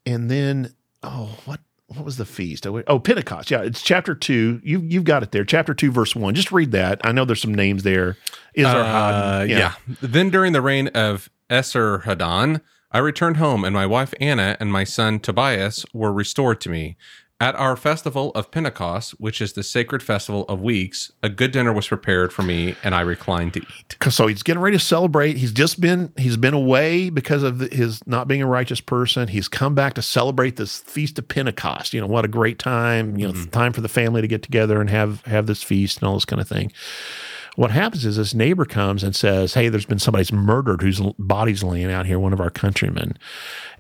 and 0.06 0.32
then 0.32 0.74
oh, 1.04 1.38
what 1.46 1.60
what 1.88 2.04
was 2.04 2.18
the 2.18 2.26
feast? 2.26 2.66
Oh, 2.66 2.82
oh, 2.88 3.00
Pentecost. 3.00 3.52
Yeah, 3.52 3.62
it's 3.62 3.82
chapter 3.82 4.16
two. 4.16 4.60
You 4.64 4.82
you've 4.82 5.04
got 5.04 5.24
it 5.24 5.32
there. 5.32 5.46
Chapter 5.46 5.74
two, 5.74 5.92
verse 5.92 6.16
one. 6.16 6.34
Just 6.34 6.52
read 6.52 6.72
that. 6.72 7.00
I 7.04 7.12
know 7.12 7.26
there's 7.26 7.42
some 7.42 7.54
names 7.54 7.84
there. 7.84 8.18
Esarhaddon. 8.58 9.42
Uh, 9.42 9.44
yeah. 9.44 9.76
Then 10.02 10.30
during 10.30 10.54
the 10.54 10.62
reign 10.62 10.88
of 10.90 11.30
Esarhaddon, 11.50 12.62
I 12.92 12.98
returned 12.98 13.38
home, 13.38 13.64
and 13.64 13.74
my 13.74 13.86
wife 13.86 14.14
Anna 14.20 14.58
and 14.60 14.72
my 14.72 14.84
son 14.84 15.20
Tobias 15.20 15.86
were 15.94 16.12
restored 16.12 16.60
to 16.62 16.70
me. 16.70 16.98
At 17.42 17.54
our 17.56 17.76
festival 17.76 18.32
of 18.32 18.50
Pentecost, 18.50 19.12
which 19.20 19.42
is 19.42 19.52
the 19.54 19.64
sacred 19.64 20.02
festival 20.02 20.46
of 20.46 20.62
weeks, 20.62 21.12
a 21.22 21.28
good 21.28 21.52
dinner 21.52 21.74
was 21.74 21.86
prepared 21.86 22.32
for 22.32 22.44
me, 22.44 22.78
and 22.82 22.96
I 22.96 23.02
reclined 23.02 23.56
to 23.56 23.60
eat. 23.60 23.98
So 24.10 24.28
he's 24.28 24.42
getting 24.42 24.62
ready 24.62 24.78
to 24.78 24.84
celebrate. 24.84 25.36
He's 25.36 25.52
just 25.52 25.82
been 25.82 26.14
he's 26.16 26.38
been 26.38 26.54
away 26.54 27.10
because 27.10 27.44
of 27.44 27.60
his 27.60 28.02
not 28.08 28.30
being 28.30 28.42
a 28.42 28.48
righteous 28.48 28.80
person. 28.80 29.28
He's 29.28 29.50
come 29.50 29.76
back 29.76 29.96
to 29.96 30.02
celebrate 30.02 30.56
this 30.56 30.78
feast 30.78 31.20
of 31.20 31.28
Pentecost. 31.28 31.94
You 31.94 32.00
know 32.00 32.08
what 32.08 32.24
a 32.24 32.30
great 32.30 32.58
time. 32.58 33.18
You 33.18 33.28
know, 33.28 33.34
it's 33.34 33.48
time 33.48 33.74
for 33.74 33.82
the 33.82 33.90
family 33.90 34.22
to 34.22 34.30
get 34.30 34.42
together 34.42 34.80
and 34.80 34.90
have 34.90 35.22
have 35.26 35.46
this 35.46 35.62
feast 35.62 35.98
and 35.98 36.08
all 36.08 36.14
this 36.14 36.24
kind 36.24 36.42
of 36.42 36.48
thing. 36.48 36.72
What 37.58 37.72
happens 37.72 38.06
is 38.06 38.16
this 38.16 38.34
neighbor 38.34 38.64
comes 38.64 39.04
and 39.04 39.14
says, 39.14 39.56
"Hey, 39.56 39.68
there's 39.68 39.86
been 39.86 40.00
somebody's 40.00 40.32
murdered 40.32 40.82
whose 40.82 41.02
body's 41.20 41.64
laying 41.64 41.92
out 41.92 42.06
here. 42.06 42.18
One 42.18 42.32
of 42.32 42.40
our 42.40 42.50
countrymen," 42.50 43.18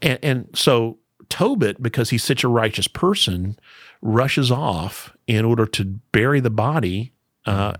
and 0.01 0.19
and 0.21 0.49
so 0.53 0.97
Tobit, 1.29 1.81
because 1.81 2.09
he's 2.09 2.23
such 2.23 2.43
a 2.43 2.47
righteous 2.47 2.87
person, 2.87 3.57
rushes 4.01 4.51
off 4.51 5.15
in 5.27 5.45
order 5.45 5.65
to 5.67 5.85
bury 6.11 6.39
the 6.39 6.49
body 6.49 7.11
uh, 7.45 7.73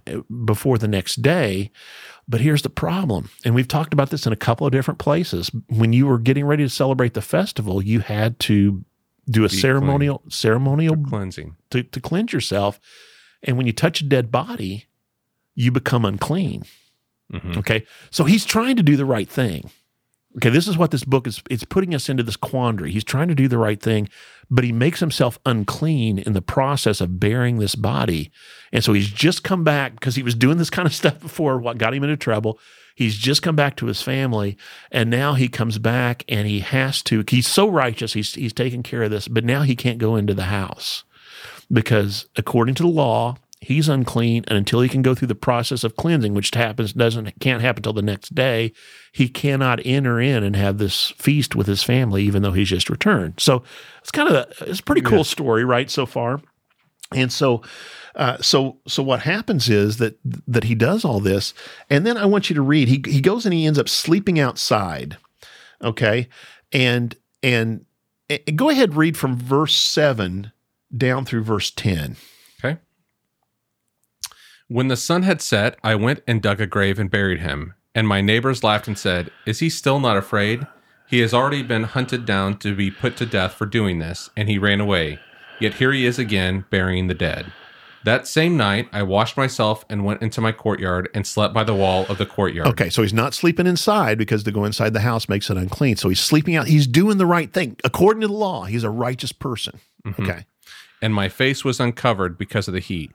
before 0.45 0.77
the 0.77 0.87
next 0.87 1.21
day. 1.21 1.71
But 2.27 2.41
here's 2.41 2.63
the 2.63 2.69
problem, 2.69 3.29
and 3.43 3.53
we've 3.53 3.67
talked 3.67 3.93
about 3.93 4.09
this 4.09 4.25
in 4.25 4.33
a 4.33 4.37
couple 4.37 4.65
of 4.65 4.71
different 4.71 4.99
places. 4.99 5.51
When 5.69 5.93
you 5.93 6.07
were 6.07 6.17
getting 6.17 6.45
ready 6.45 6.63
to 6.63 6.69
celebrate 6.69 7.13
the 7.13 7.21
festival, 7.21 7.81
you 7.83 7.99
had 7.99 8.39
to 8.41 8.83
do 9.29 9.45
a 9.45 9.49
Be 9.49 9.55
ceremonial 9.57 10.21
ceremonial 10.29 10.95
Cleansing. 10.97 11.55
to, 11.71 11.83
to 11.83 11.99
cleanse 11.99 12.31
yourself. 12.33 12.79
And 13.43 13.57
when 13.57 13.65
you 13.67 13.73
touch 13.73 14.01
a 14.01 14.03
dead 14.05 14.31
body, 14.31 14.85
you 15.55 15.71
become 15.71 16.03
unclean. 16.05 16.63
Mhm. 17.33 17.57
Okay. 17.57 17.85
So 18.11 18.23
he's 18.25 18.45
trying 18.45 18.75
to 18.75 18.83
do 18.83 18.95
the 18.97 19.05
right 19.05 19.29
thing. 19.29 19.69
Okay. 20.37 20.49
This 20.49 20.67
is 20.67 20.77
what 20.77 20.91
this 20.91 21.03
book 21.03 21.27
is. 21.27 21.41
It's 21.49 21.63
putting 21.63 21.95
us 21.95 22.09
into 22.09 22.23
this 22.23 22.35
quandary. 22.35 22.91
He's 22.91 23.03
trying 23.03 23.29
to 23.29 23.35
do 23.35 23.47
the 23.47 23.57
right 23.57 23.81
thing, 23.81 24.09
but 24.49 24.63
he 24.63 24.71
makes 24.71 24.99
himself 24.99 25.39
unclean 25.45 26.19
in 26.19 26.33
the 26.33 26.41
process 26.41 27.01
of 27.01 27.19
bearing 27.19 27.59
this 27.59 27.75
body. 27.75 28.31
And 28.71 28.83
so 28.83 28.93
he's 28.93 29.09
just 29.09 29.43
come 29.43 29.63
back 29.63 29.93
because 29.93 30.15
he 30.15 30.23
was 30.23 30.35
doing 30.35 30.57
this 30.57 30.69
kind 30.71 30.85
of 30.85 30.93
stuff 30.93 31.19
before, 31.19 31.57
what 31.57 31.77
got 31.77 31.93
him 31.93 32.03
into 32.03 32.17
trouble. 32.17 32.59
He's 32.95 33.17
just 33.17 33.41
come 33.41 33.57
back 33.57 33.75
to 33.77 33.87
his 33.87 34.01
family, 34.01 34.57
and 34.89 35.09
now 35.09 35.33
he 35.33 35.49
comes 35.49 35.79
back 35.79 36.23
and 36.29 36.47
he 36.47 36.61
has 36.61 37.01
to. 37.03 37.25
He's 37.27 37.47
so 37.47 37.67
righteous. 37.67 38.13
He's 38.13 38.33
he's 38.35 38.53
taking 38.53 38.83
care 38.83 39.03
of 39.03 39.11
this, 39.11 39.27
but 39.27 39.43
now 39.43 39.63
he 39.63 39.75
can't 39.75 39.97
go 39.97 40.15
into 40.15 40.33
the 40.33 40.45
house 40.45 41.03
because 41.71 42.25
according 42.37 42.75
to 42.75 42.83
the 42.83 42.89
law, 42.89 43.35
he's 43.65 43.89
unclean 43.89 44.43
and 44.47 44.57
until 44.57 44.81
he 44.81 44.89
can 44.89 45.01
go 45.01 45.15
through 45.15 45.27
the 45.27 45.35
process 45.35 45.83
of 45.83 45.95
cleansing 45.95 46.33
which 46.33 46.53
happens 46.53 46.93
doesn't 46.93 47.39
can't 47.39 47.61
happen 47.61 47.83
till 47.83 47.93
the 47.93 48.01
next 48.01 48.33
day 48.35 48.71
he 49.11 49.27
cannot 49.27 49.79
enter 49.85 50.19
in 50.19 50.43
and 50.43 50.55
have 50.55 50.77
this 50.77 51.11
feast 51.17 51.55
with 51.55 51.67
his 51.67 51.83
family 51.83 52.23
even 52.23 52.41
though 52.41 52.51
he's 52.51 52.69
just 52.69 52.89
returned. 52.89 53.35
So 53.39 53.63
it's 54.01 54.11
kind 54.11 54.29
of 54.29 54.35
a, 54.35 54.69
it's 54.69 54.79
a 54.79 54.83
pretty 54.83 55.01
cool 55.01 55.19
yeah. 55.19 55.23
story 55.23 55.65
right 55.65 55.89
so 55.89 56.05
far. 56.05 56.41
And 57.11 57.31
so 57.31 57.61
uh, 58.15 58.37
so 58.41 58.77
so 58.87 59.03
what 59.03 59.21
happens 59.21 59.69
is 59.69 59.97
that 59.97 60.17
that 60.23 60.63
he 60.63 60.75
does 60.75 61.03
all 61.03 61.19
this 61.19 61.53
and 61.89 62.05
then 62.05 62.17
i 62.17 62.25
want 62.25 62.49
you 62.49 62.55
to 62.55 62.61
read. 62.61 62.87
He, 62.87 63.03
he 63.05 63.21
goes 63.21 63.45
and 63.45 63.53
he 63.53 63.65
ends 63.65 63.77
up 63.77 63.89
sleeping 63.89 64.39
outside 64.39 65.17
okay? 65.83 66.27
And 66.71 67.15
and, 67.43 67.85
and 68.29 68.57
go 68.57 68.69
ahead 68.69 68.95
read 68.95 69.17
from 69.17 69.37
verse 69.37 69.75
7 69.75 70.51
down 70.95 71.25
through 71.25 71.43
verse 71.43 71.71
10 71.71 72.15
when 74.67 74.87
the 74.87 74.97
sun 74.97 75.23
had 75.23 75.41
set, 75.41 75.77
I 75.83 75.95
went 75.95 76.21
and 76.27 76.41
dug 76.41 76.59
a 76.59 76.65
grave 76.65 76.97
and 76.97 77.11
buried 77.11 77.39
him. 77.41 77.75
And 77.93 78.07
my 78.07 78.21
neighbors 78.21 78.63
laughed 78.63 78.87
and 78.87 78.97
said, 78.97 79.29
Is 79.45 79.59
he 79.59 79.69
still 79.69 79.99
not 79.99 80.17
afraid? 80.17 80.65
He 81.07 81.19
has 81.19 81.33
already 81.33 81.61
been 81.61 81.83
hunted 81.83 82.25
down 82.25 82.57
to 82.59 82.75
be 82.75 82.89
put 82.89 83.15
to 83.17 83.27
death 83.27 83.53
for 83.53 83.67
doing 83.67 83.99
this, 83.99 84.29
and 84.35 84.49
he 84.49 84.57
ran 84.57 84.81
away. 84.81 85.19
Yet 85.59 85.75
here 85.75 85.91
he 85.93 86.05
is 86.05 86.17
again, 86.17 86.65
burying 86.71 87.07
the 87.07 87.13
dead. 87.13 87.53
That 88.05 88.27
same 88.27 88.57
night, 88.57 88.89
I 88.91 89.03
washed 89.03 89.37
myself 89.37 89.85
and 89.89 90.03
went 90.03 90.21
into 90.21 90.41
my 90.41 90.51
courtyard 90.51 91.09
and 91.13 91.25
slept 91.25 91.53
by 91.53 91.63
the 91.63 91.73
wall 91.73 92.05
of 92.07 92.17
the 92.17 92.25
courtyard. 92.25 92.67
Okay, 92.67 92.89
so 92.89 93.01
he's 93.01 93.13
not 93.13 93.33
sleeping 93.33 93.65
inside 93.65 94.17
because 94.17 94.43
to 94.43 94.51
go 94.51 94.65
inside 94.65 94.93
the 94.93 94.99
house 94.99 95.29
makes 95.29 95.49
it 95.49 95.57
unclean. 95.57 95.95
So 95.95 96.09
he's 96.09 96.19
sleeping 96.19 96.55
out. 96.55 96.67
He's 96.67 96.85
doing 96.85 97.17
the 97.17 97.25
right 97.25 97.51
thing 97.51 97.77
according 97.83 98.21
to 98.21 98.27
the 98.27 98.33
law. 98.33 98.65
He's 98.65 98.83
a 98.83 98.89
righteous 98.89 99.31
person. 99.31 99.79
Mm-hmm. 100.05 100.21
Okay. 100.23 100.45
and 101.01 101.15
my 101.15 101.29
face 101.29 101.63
was 101.63 101.79
uncovered 101.79 102.37
because 102.37 102.67
of 102.67 102.73
the 102.75 102.79
heat. 102.79 103.11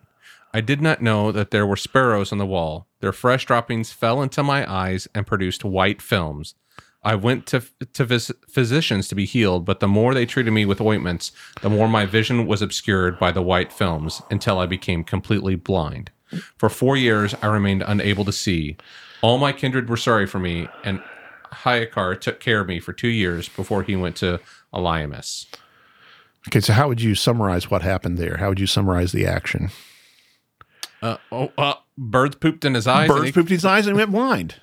I 0.53 0.61
did 0.61 0.81
not 0.83 1.01
know 1.01 1.31
that 1.33 1.51
there 1.51 1.67
were 1.67 1.77
sparrows 1.77 2.33
on 2.33 2.39
the 2.39 2.47
wall. 2.47 2.89
Their 3.01 3.13
fresh 3.13 3.47
droppings 3.47 3.93
fell 3.93 4.21
into 4.21 4.43
my 4.43 4.71
eyes 4.71 5.07
and 5.15 5.27
produced 5.27 5.65
white 5.65 6.03
films. 6.03 6.55
I 7.03 7.15
went 7.15 7.47
to 7.47 7.61
to 7.61 8.05
phys- 8.05 8.35
physicians 8.49 9.09
to 9.09 9.15
be 9.15 9.25
healed, 9.25 9.65
but 9.65 9.81
the 9.81 9.89
more 9.89 10.13
they 10.13 10.27
treated 10.27 10.51
me 10.51 10.67
with 10.67 10.81
ointments, 10.81 11.33
the 11.63 11.71
more 11.71 11.89
my 11.89 12.05
vision 12.05 12.47
was 12.47 12.63
obscured 12.63 13.19
by 13.19 13.33
the 13.33 13.43
white 13.43 13.73
films 13.73 14.21
until 14.31 14.59
I 14.59 14.67
became 14.67 15.05
completely 15.05 15.55
blind. 15.55 16.11
For 16.59 16.69
4 16.69 16.97
years 16.97 17.35
I 17.43 17.47
remained 17.47 17.83
unable 17.87 18.25
to 18.25 18.33
see. 18.33 18.77
All 19.23 19.39
my 19.39 19.53
kindred 19.53 19.89
were 19.89 19.97
sorry 19.97 20.27
for 20.27 20.39
me, 20.39 20.69
and 20.85 21.03
Ahikar 21.53 22.21
took 22.21 22.39
care 22.39 22.61
of 22.61 22.69
me 22.69 22.81
for 22.81 22.93
2 22.93 23.09
years 23.09 23.49
before 23.49 23.83
he 23.83 23.97
went 23.97 24.17
to 24.17 24.41
Elymais. 24.75 25.47
Okay, 26.49 26.61
so 26.61 26.73
how 26.73 26.89
would 26.89 27.01
you 27.01 27.15
summarize 27.15 27.71
what 27.71 27.83
happened 27.83 28.19
there? 28.19 28.37
How 28.39 28.49
would 28.51 28.61
you 28.61 28.67
summarize 28.67 29.13
the 29.13 29.27
action? 29.27 29.71
Uh, 31.03 31.17
oh, 31.33 31.53
uh, 31.57 31.75
birds 31.97 32.37
pooped 32.37 32.65
in 32.65 32.75
his 32.75 32.87
eyes. 32.87 33.09
Birds 33.09 33.27
he- 33.27 33.33
pooped 33.33 33.51
in 33.51 33.57
his 33.57 33.65
eyes 33.65 33.87
and 33.87 33.97
went 33.97 34.11
blind. 34.11 34.57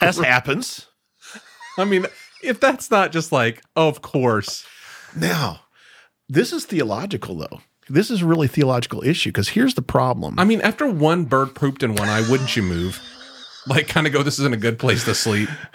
As 0.00 0.18
happens. 0.18 0.86
I 1.78 1.84
mean, 1.84 2.06
if 2.42 2.60
that's 2.60 2.90
not 2.90 3.12
just 3.12 3.32
like, 3.32 3.62
of 3.74 4.02
course. 4.02 4.66
Now, 5.16 5.60
this 6.28 6.52
is 6.52 6.64
theological, 6.64 7.36
though. 7.36 7.60
This 7.88 8.10
is 8.10 8.22
a 8.22 8.26
really 8.26 8.48
theological 8.48 9.04
issue 9.04 9.30
because 9.30 9.50
here's 9.50 9.74
the 9.74 9.82
problem. 9.82 10.38
I 10.38 10.44
mean, 10.44 10.60
after 10.62 10.90
one 10.90 11.24
bird 11.24 11.54
pooped 11.54 11.82
in 11.82 11.94
one 11.94 12.08
eye, 12.08 12.28
wouldn't 12.28 12.56
you 12.56 12.62
move? 12.62 13.00
Like, 13.66 13.88
kind 13.88 14.06
of 14.06 14.12
go. 14.12 14.22
This 14.22 14.38
isn't 14.38 14.54
a 14.54 14.58
good 14.58 14.78
place 14.78 15.04
to 15.04 15.14
sleep. 15.14 15.48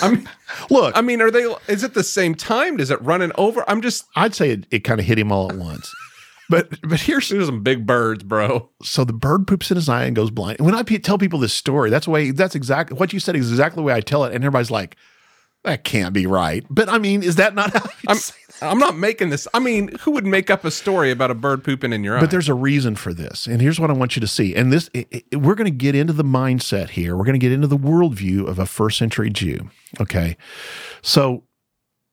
I 0.00 0.10
mean, 0.10 0.28
Look, 0.70 0.96
I 0.96 1.00
mean, 1.00 1.20
are 1.20 1.30
they? 1.30 1.52
Is 1.66 1.82
it 1.82 1.94
the 1.94 2.04
same 2.04 2.34
time? 2.34 2.76
Does 2.76 2.90
it 2.90 3.00
running 3.02 3.32
over? 3.36 3.64
I'm 3.68 3.80
just. 3.80 4.04
I'd 4.16 4.34
say 4.34 4.50
it, 4.50 4.66
it 4.70 4.80
kind 4.80 5.00
of 5.00 5.06
hit 5.06 5.18
him 5.18 5.32
all 5.32 5.50
at 5.50 5.56
once. 5.56 5.94
But 6.50 6.80
but 6.82 7.00
here's 7.00 7.28
There's 7.28 7.46
some 7.46 7.62
big 7.62 7.86
birds, 7.86 8.22
bro. 8.24 8.70
so 8.82 9.04
the 9.04 9.12
bird 9.12 9.46
poops 9.46 9.70
in 9.70 9.76
his 9.76 9.88
eye 9.88 10.04
and 10.04 10.16
goes 10.16 10.30
blind. 10.30 10.60
When 10.60 10.74
I 10.74 10.82
pe- 10.82 10.98
tell 10.98 11.18
people 11.18 11.38
this 11.38 11.52
story, 11.52 11.90
that's 11.90 12.06
the 12.06 12.10
way 12.10 12.30
that's 12.30 12.54
exactly 12.54 12.96
what 12.98 13.12
you 13.12 13.20
said 13.20 13.36
is 13.36 13.50
exactly 13.50 13.76
the 13.80 13.84
way 13.84 13.92
I 13.94 14.00
tell 14.00 14.24
it, 14.24 14.34
and 14.34 14.42
everybody's 14.42 14.70
like, 14.70 14.96
"That 15.64 15.84
can't 15.84 16.14
be 16.14 16.26
right." 16.26 16.64
But 16.70 16.88
I 16.88 16.98
mean, 16.98 17.22
is 17.22 17.36
that 17.36 17.54
not 17.54 17.72
how 17.72 17.84
you 17.84 17.90
I'm. 18.08 18.16
say 18.16 18.34
I'm 18.60 18.78
not 18.78 18.96
making 18.96 19.28
this. 19.30 19.46
I 19.54 19.60
mean, 19.60 19.96
who 20.00 20.10
would 20.10 20.26
make 20.26 20.50
up 20.50 20.64
a 20.64 20.70
story 20.72 21.12
about 21.12 21.30
a 21.30 21.34
bird 21.34 21.62
pooping 21.62 21.92
in 21.92 22.02
your 22.02 22.16
eye? 22.16 22.20
But 22.20 22.32
there's 22.32 22.48
a 22.48 22.54
reason 22.54 22.96
for 22.96 23.14
this. 23.14 23.46
And 23.46 23.60
here's 23.62 23.78
what 23.78 23.88
I 23.88 23.92
want 23.92 24.16
you 24.16 24.20
to 24.20 24.26
see. 24.26 24.52
And 24.56 24.72
this, 24.72 24.90
we're 25.32 25.54
going 25.54 25.70
to 25.70 25.70
get 25.70 25.94
into 25.94 26.12
the 26.12 26.24
mindset 26.24 26.90
here. 26.90 27.16
We're 27.16 27.22
going 27.24 27.38
to 27.38 27.44
get 27.44 27.52
into 27.52 27.68
the 27.68 27.78
worldview 27.78 28.48
of 28.48 28.58
a 28.58 28.66
first 28.66 28.98
century 28.98 29.30
Jew. 29.30 29.70
Okay. 30.00 30.36
So 31.02 31.44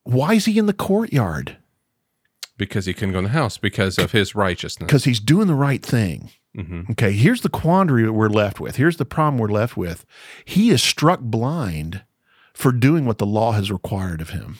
why 0.04 0.34
is 0.34 0.44
he 0.44 0.56
in 0.56 0.66
the 0.66 0.72
courtyard? 0.72 1.56
Because 2.56 2.86
he 2.86 2.94
couldn't 2.94 3.12
go 3.12 3.18
in 3.18 3.24
the 3.24 3.30
house 3.30 3.58
because 3.58 3.98
of 3.98 4.12
his 4.12 4.34
righteousness. 4.34 4.86
Because 4.86 5.04
he's 5.04 5.20
doing 5.20 5.46
the 5.46 5.54
right 5.54 5.82
thing. 5.84 6.30
hmm 6.54 6.82
Okay. 6.90 7.12
Here's 7.12 7.42
the 7.42 7.48
quandary 7.48 8.04
that 8.04 8.12
we're 8.12 8.28
left 8.28 8.60
with. 8.60 8.76
Here's 8.76 8.96
the 8.96 9.04
problem 9.04 9.38
we're 9.38 9.48
left 9.48 9.76
with. 9.76 10.04
He 10.44 10.70
is 10.70 10.82
struck 10.82 11.20
blind 11.20 12.02
for 12.54 12.72
doing 12.72 13.04
what 13.04 13.18
the 13.18 13.26
law 13.26 13.52
has 13.52 13.70
required 13.70 14.20
of 14.20 14.30
him. 14.30 14.58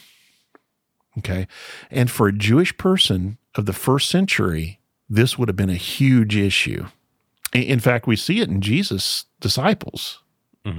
Okay. 1.18 1.47
And 1.90 2.11
for 2.11 2.28
a 2.28 2.32
Jewish 2.32 2.76
person 2.76 3.38
of 3.55 3.64
the 3.66 3.72
first 3.72 4.11
century, 4.11 4.80
this 5.09 5.38
would 5.38 5.49
have 5.49 5.57
been 5.57 5.70
a 5.70 5.74
huge 5.76 6.36
issue. 6.36 6.86
In 7.55 7.80
fact, 7.80 8.07
we 8.07 8.16
see 8.16 8.40
it 8.40 8.49
in 8.51 8.61
Jesus' 8.61 9.24
disciples. 9.40 10.20
hmm 10.66 10.72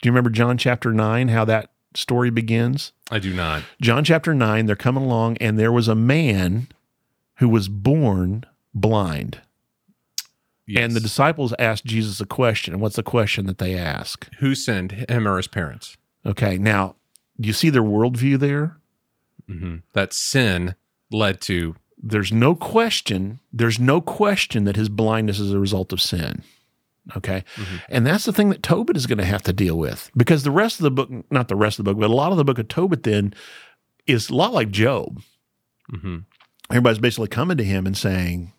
Do 0.00 0.08
you 0.08 0.10
remember 0.10 0.30
John 0.30 0.56
chapter 0.56 0.92
9, 0.92 1.28
how 1.28 1.44
that 1.44 1.72
story 1.94 2.30
begins? 2.30 2.92
I 3.10 3.18
do 3.18 3.32
not. 3.34 3.62
John 3.80 4.04
chapter 4.04 4.34
9, 4.34 4.66
they're 4.66 4.76
coming 4.76 5.04
along, 5.04 5.36
and 5.38 5.58
there 5.58 5.72
was 5.72 5.88
a 5.88 5.94
man 5.94 6.68
who 7.36 7.48
was 7.48 7.68
born 7.68 8.44
blind. 8.74 9.40
And 10.76 10.92
the 10.92 11.00
disciples 11.00 11.52
asked 11.58 11.84
Jesus 11.84 12.20
a 12.20 12.26
question. 12.26 12.72
And 12.72 12.82
what's 12.82 12.96
the 12.96 13.02
question 13.02 13.46
that 13.46 13.58
they 13.58 13.76
ask? 13.76 14.28
who 14.38 14.54
sinned 14.54 14.92
him 15.08 15.28
or 15.28 15.36
his 15.36 15.46
parents? 15.48 15.96
Okay, 16.24 16.56
now, 16.56 16.96
do 17.38 17.46
you 17.46 17.52
see 17.52 17.70
their 17.70 17.82
worldview 17.82 18.38
there? 18.38 18.78
hmm 19.46 19.76
That 19.92 20.12
sin 20.12 20.74
led 21.10 21.40
to. 21.42 21.76
There's 22.02 22.32
no 22.32 22.54
question, 22.54 23.40
there's 23.52 23.78
no 23.78 24.00
question 24.00 24.64
that 24.64 24.76
his 24.76 24.88
blindness 24.88 25.38
is 25.38 25.52
a 25.52 25.58
result 25.58 25.92
of 25.92 26.00
sin. 26.00 26.42
Okay. 27.16 27.44
Mhm. 27.56 27.80
And 27.88 28.06
that's 28.06 28.24
the 28.24 28.32
thing 28.32 28.48
that 28.50 28.62
Tobit 28.62 28.96
is 28.96 29.06
going 29.06 29.18
to 29.18 29.24
have 29.24 29.42
to 29.42 29.52
deal 29.52 29.76
with 29.78 30.10
because 30.16 30.42
the 30.42 30.50
rest 30.50 30.78
of 30.80 30.84
the 30.84 30.90
book, 30.90 31.10
not 31.30 31.48
the 31.48 31.56
rest 31.56 31.78
of 31.78 31.84
the 31.84 31.90
book, 31.92 32.00
but 32.00 32.10
a 32.10 32.14
lot 32.14 32.30
of 32.32 32.38
the 32.38 32.44
book 32.44 32.58
of 32.58 32.68
Tobit 32.68 33.02
then 33.02 33.34
is 34.06 34.30
a 34.30 34.34
lot 34.34 34.52
like 34.52 34.70
Job. 34.70 35.20
hmm 35.90 36.18
Everybody's 36.70 36.98
basically 36.98 37.28
coming 37.28 37.58
to 37.58 37.64
him 37.64 37.86
and 37.86 37.96
saying, 37.96 38.52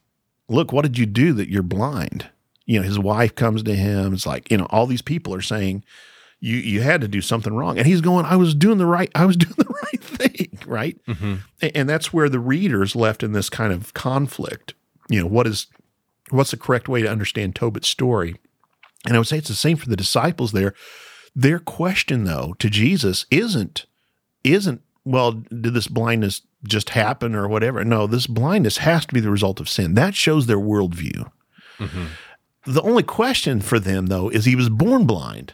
Look, 0.48 0.72
what 0.72 0.84
did 0.84 0.98
you 1.00 1.08
do 1.08 1.34
that 1.34 1.50
you're 1.50 1.64
blind? 1.64 2.30
You 2.68 2.80
know, 2.80 2.86
his 2.86 3.00
wife 3.00 3.34
comes 3.34 3.64
to 3.64 3.76
him. 3.76 4.14
It's 4.14 4.28
like, 4.28 4.52
you 4.52 4.58
know, 4.58 4.68
all 4.70 4.86
these 4.86 5.02
people 5.02 5.34
are 5.34 5.41
saying, 5.41 5.84
you 6.39 6.58
you 6.58 6.82
had 6.82 7.02
to 7.02 7.08
do 7.08 7.22
something 7.22 7.54
wrong. 7.56 7.80
And 7.80 7.88
he's 7.88 8.02
going, 8.02 8.26
I 8.26 8.36
was 8.36 8.54
doing 8.54 8.78
the 8.78 8.86
right, 8.86 9.10
I 9.16 9.26
was 9.26 9.38
doing 9.46 9.56
the 9.58 9.74
right 9.84 10.04
thing, 10.04 10.60
right? 10.68 10.98
hmm 11.08 11.36
A- 11.64 11.76
And 11.76 11.89
that's 11.89 12.14
where 12.14 12.30
the 12.30 12.39
reader's 12.39 12.96
left 12.96 13.24
in 13.24 13.32
this 13.32 13.50
kind 13.50 13.74
of 13.74 13.93
conflict. 13.96 14.76
You 15.10 15.22
know, 15.22 15.28
what 15.28 15.48
is 15.48 15.66
what's 16.30 16.52
the 16.52 16.58
correct 16.58 16.88
way 16.88 17.02
to 17.02 17.10
understand 17.10 17.56
Tobit's 17.56 17.88
story? 17.88 18.36
And 19.06 19.16
I 19.16 19.20
would 19.20 19.28
say 19.28 19.38
it's 19.38 19.50
the 19.50 19.56
same 19.56 19.78
for 19.78 19.90
the 19.90 19.96
disciples 19.96 20.52
there. 20.52 20.74
Their 21.36 21.60
question 21.60 22.24
though 22.24 22.56
to 22.60 22.70
Jesus 22.70 23.26
isn't 23.30 23.86
isn't 24.44 24.82
well, 25.04 25.32
did 25.34 25.74
this 25.76 25.88
blindness 25.88 26.42
just 26.68 26.90
happen 26.92 27.36
or 27.36 27.48
whatever? 27.48 27.84
No, 27.86 28.08
this 28.08 28.26
blindness 28.26 28.78
has 28.78 29.06
to 29.06 29.14
be 29.14 29.20
the 29.20 29.30
result 29.30 29.60
of 29.60 29.70
sin. 29.70 29.94
That 29.94 30.16
shows 30.16 30.48
their 30.48 30.58
worldview. 30.58 31.30
hmm 31.78 32.06
The 32.66 32.82
only 32.82 33.04
question 33.04 33.62
for 33.62 33.80
them 33.80 34.08
though 34.08 34.30
is 34.30 34.46
he 34.46 34.56
was 34.56 34.70
born 34.70 35.06
blind. 35.06 35.54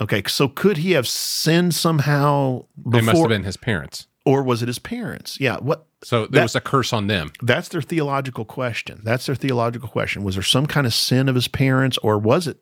Okay, 0.00 0.22
so 0.26 0.48
could 0.48 0.78
he 0.78 0.92
have 0.92 1.08
sinned 1.08 1.74
somehow 1.74 2.64
They 2.76 3.00
must 3.00 3.06
have 3.06 3.14
before, 3.14 3.28
been 3.28 3.42
his 3.44 3.56
parents. 3.56 4.06
Or 4.28 4.42
was 4.42 4.62
it 4.62 4.68
his 4.68 4.78
parents? 4.78 5.38
Yeah, 5.40 5.56
what 5.68 5.86
So 6.02 6.22
there 6.26 6.40
That- 6.40 6.42
was 6.44 6.54
a 6.56 6.60
curse 6.60 6.92
on 6.92 7.06
them. 7.08 7.32
that's 7.42 7.68
their 7.68 7.82
theological 7.82 8.44
question. 8.44 9.00
That's 9.02 9.26
their 9.26 9.34
theological 9.34 9.88
question. 9.88 10.22
Was 10.22 10.34
there 10.36 10.42
some 10.56 10.66
kind 10.66 10.86
of 10.86 10.94
sin 10.94 11.28
of 11.28 11.34
his 11.34 11.48
parents, 11.48 11.98
or 12.02 12.18
was 12.18 12.46
it 12.46 12.58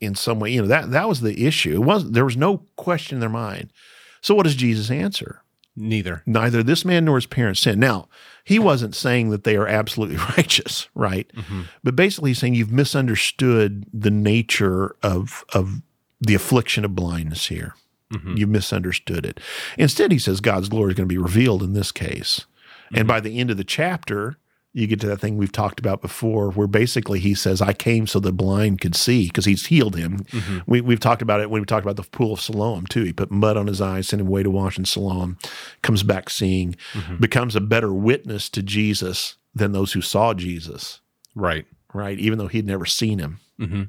in 0.00 0.14
some 0.14 0.38
way? 0.40 0.52
You 0.52 0.62
know 0.62 0.68
that 0.68 0.90
that 0.90 1.08
was 1.08 1.20
the 1.20 1.46
issue. 1.46 1.74
It 1.74 1.84
was 1.84 2.10
there 2.10 2.24
was 2.24 2.36
no 2.36 2.58
question 2.76 3.16
in 3.16 3.20
their 3.20 3.28
mind. 3.46 3.72
So 4.20 4.34
what 4.34 4.44
does 4.44 4.56
Jesus 4.56 4.90
answer? 4.90 5.42
Neither. 5.80 6.22
Neither 6.26 6.62
this 6.64 6.84
man 6.84 7.04
nor 7.04 7.16
his 7.16 7.26
parents 7.26 7.60
sinned. 7.60 7.80
Now 7.80 8.08
he 8.44 8.58
wasn't 8.58 8.96
saying 8.96 9.30
that 9.30 9.44
they 9.44 9.56
are 9.56 9.68
absolutely 9.68 10.16
righteous, 10.36 10.88
right? 10.94 11.30
hmm 11.36 11.62
But 11.84 11.94
basically, 11.96 12.30
he's 12.30 12.38
saying 12.38 12.54
you've 12.54 12.72
misunderstood 12.72 13.86
the 13.92 14.10
nature 14.10 14.94
of 15.02 15.44
of 15.54 15.80
the 16.20 16.34
affliction 16.34 16.84
of 16.84 16.94
blindness 16.96 17.46
here. 17.46 17.74
Hmm 18.12 18.36
You 18.36 18.46
misunderstood 18.46 19.26
it. 19.26 19.40
Instead, 19.76 20.12
he 20.12 20.18
says 20.18 20.40
God's 20.40 20.68
glory 20.68 20.90
is 20.92 20.96
going 20.96 21.08
to 21.08 21.12
be 21.14 21.18
revealed 21.18 21.62
in 21.62 21.72
this 21.74 21.92
case. 21.92 22.46
And 22.92 23.06
by 23.06 23.20
the 23.20 23.38
end 23.38 23.50
of 23.50 23.58
the 23.58 23.64
chapter, 23.64 24.36
you 24.72 24.86
get 24.86 25.00
to 25.00 25.06
that 25.08 25.18
thing 25.20 25.36
we've 25.36 25.52
talked 25.52 25.78
about 25.80 26.00
before, 26.00 26.50
where 26.50 26.66
basically 26.66 27.18
he 27.20 27.34
says, 27.34 27.60
I 27.60 27.72
came 27.74 28.06
so 28.06 28.18
the 28.20 28.32
blind 28.32 28.80
could 28.80 28.94
see 28.94 29.26
because 29.26 29.44
he's 29.44 29.66
healed 29.66 29.96
him. 29.96 30.24
hmm 30.30 30.58
We, 30.66 30.80
we've 30.80 31.00
talked 31.00 31.20
about 31.20 31.40
it 31.40 31.50
when 31.50 31.60
we 31.60 31.66
talked 31.66 31.84
about 31.84 31.96
the 31.96 32.08
pool 32.08 32.32
of 32.34 32.40
Siloam, 32.40 32.86
too. 32.86 33.02
He 33.04 33.12
put 33.12 33.30
mud 33.30 33.56
on 33.58 33.66
his 33.66 33.80
eyes, 33.82 34.08
sent 34.08 34.20
him 34.22 34.28
away 34.28 34.42
to 34.42 34.50
wash 34.50 34.78
in 34.78 34.84
Siloam, 34.86 35.36
comes 35.82 36.02
back 36.02 36.30
seeing, 36.30 36.76
Mhm. 36.94 37.20
becomes 37.20 37.56
a 37.56 37.60
better 37.60 37.92
witness 37.92 38.48
to 38.50 38.62
Jesus 38.62 39.36
than 39.54 39.72
those 39.72 39.92
who 39.92 40.00
saw 40.00 40.32
Jesus, 40.32 41.00
Right. 41.34 41.66
right? 41.92 42.18
Even 42.18 42.38
though 42.38 42.48
he'd 42.48 42.66
never 42.66 42.86
seen 42.86 43.18
him 43.18 43.40
hmm 43.58 43.82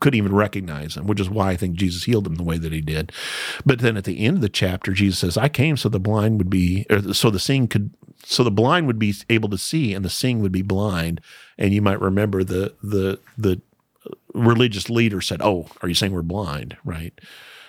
couldn't 0.00 0.18
even 0.18 0.34
recognize 0.34 0.96
him, 0.96 1.06
which 1.06 1.20
is 1.20 1.30
why 1.30 1.50
I 1.50 1.56
think 1.56 1.76
Jesus 1.76 2.04
healed 2.04 2.26
him 2.26 2.34
the 2.34 2.42
way 2.42 2.58
that 2.58 2.72
he 2.72 2.80
did. 2.80 3.12
But 3.64 3.78
then 3.80 3.96
at 3.96 4.04
the 4.04 4.20
end 4.20 4.36
of 4.36 4.42
the 4.42 4.48
chapter, 4.48 4.92
Jesus 4.92 5.18
says, 5.18 5.36
"I 5.36 5.48
came 5.48 5.76
so 5.76 5.88
the 5.88 6.00
blind 6.00 6.38
would 6.38 6.50
be, 6.50 6.84
or 6.90 7.14
so 7.14 7.30
the 7.30 7.38
seeing 7.40 7.66
could, 7.68 7.90
so 8.24 8.44
the 8.44 8.50
blind 8.50 8.86
would 8.86 8.98
be 8.98 9.14
able 9.30 9.48
to 9.50 9.58
see, 9.58 9.94
and 9.94 10.04
the 10.04 10.10
seeing 10.10 10.40
would 10.40 10.52
be 10.52 10.62
blind." 10.62 11.20
And 11.58 11.72
you 11.72 11.80
might 11.82 12.00
remember 12.00 12.44
the 12.44 12.74
the 12.82 13.18
the 13.38 13.60
religious 14.34 14.90
leader 14.90 15.20
said, 15.20 15.40
"Oh, 15.42 15.68
are 15.82 15.88
you 15.88 15.94
saying 15.94 16.12
we're 16.12 16.22
blind?" 16.22 16.76
Right? 16.84 17.18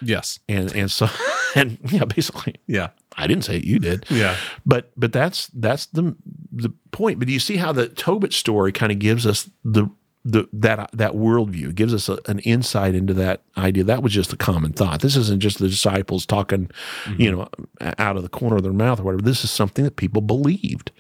Yes. 0.02 0.40
And 0.48 0.72
and 0.76 0.92
so 0.92 1.10
and 1.56 1.78
yeah, 1.92 2.06
basically, 2.06 2.56
Yeah. 2.68 2.90
I 3.20 3.26
didn't 3.26 3.46
say 3.46 3.58
it, 3.58 3.64
you 3.64 3.80
did. 3.80 4.06
Yeah. 4.10 4.36
But 4.66 4.92
but 4.96 5.12
that's 5.12 5.48
that's 5.48 5.88
the 5.88 6.16
the 6.52 6.72
point. 6.92 7.18
But 7.20 7.28
do 7.28 7.34
you 7.34 7.40
see 7.40 7.58
how 7.58 7.72
the 7.72 7.88
Tobit 7.88 8.32
story 8.34 8.72
kind 8.72 8.92
of 8.92 9.00
gives 9.00 9.26
us 9.26 9.50
the 9.64 9.90
the 10.28 10.48
that 10.52 10.90
that 10.92 11.14
worldview 11.14 11.74
gives 11.74 11.94
us 11.94 12.10
a, 12.10 12.20
an 12.28 12.40
insight 12.40 12.94
into 12.94 13.14
that 13.14 13.44
idea. 13.58 13.84
That 13.84 14.04
was 14.04 14.12
just 14.12 14.34
a 14.34 14.38
common 14.38 14.74
thought. 14.74 15.02
This 15.02 15.16
isn't 15.16 15.40
just 15.40 15.60
the 15.60 15.70
disciples 15.70 16.26
talking, 16.26 16.70
you 17.18 17.32
know, 17.32 17.50
out 17.98 18.18
of 18.18 18.24
the 18.24 18.30
corner 18.30 18.58
of 18.58 18.64
their 18.64 18.74
mouth 18.74 19.00
or 19.00 19.04
whatever. 19.04 19.22
This 19.22 19.44
is 19.44 19.52
something 19.52 19.86
that 19.86 19.96
people 19.96 20.22
believed, 20.22 20.92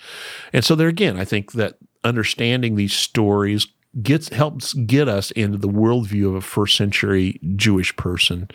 and 0.53 0.63
so 0.63 0.75
there 0.75 0.87
again, 0.87 1.17
I 1.19 1.25
think 1.25 1.51
that 1.53 1.77
understanding 2.03 2.75
these 2.75 2.93
stories 2.93 3.67
gets 4.01 4.29
helps 4.29 4.73
get 4.73 5.09
us 5.09 5.31
into 5.31 5.57
the 5.57 5.67
worldview 5.67 6.27
of 6.27 6.35
a 6.35 6.41
first 6.41 6.77
century 6.77 7.39
Jewish 7.55 7.95
person. 7.97 8.49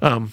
Um, 0.00 0.32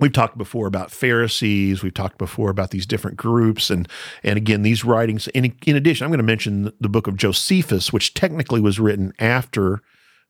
We've 0.00 0.12
talked 0.12 0.38
before 0.38 0.66
about 0.66 0.90
Pharisees. 0.90 1.82
We've 1.82 1.94
talked 1.94 2.18
before 2.18 2.50
about 2.50 2.70
these 2.70 2.86
different 2.86 3.16
groups, 3.16 3.70
and 3.70 3.88
and 4.22 4.36
again, 4.36 4.62
these 4.62 4.84
writings. 4.84 5.28
In, 5.28 5.54
in 5.66 5.76
addition, 5.76 6.04
I'm 6.04 6.10
going 6.10 6.18
to 6.18 6.24
mention 6.24 6.72
the 6.80 6.88
book 6.88 7.06
of 7.06 7.16
Josephus, 7.16 7.92
which 7.92 8.14
technically 8.14 8.60
was 8.60 8.80
written 8.80 9.12
after 9.18 9.82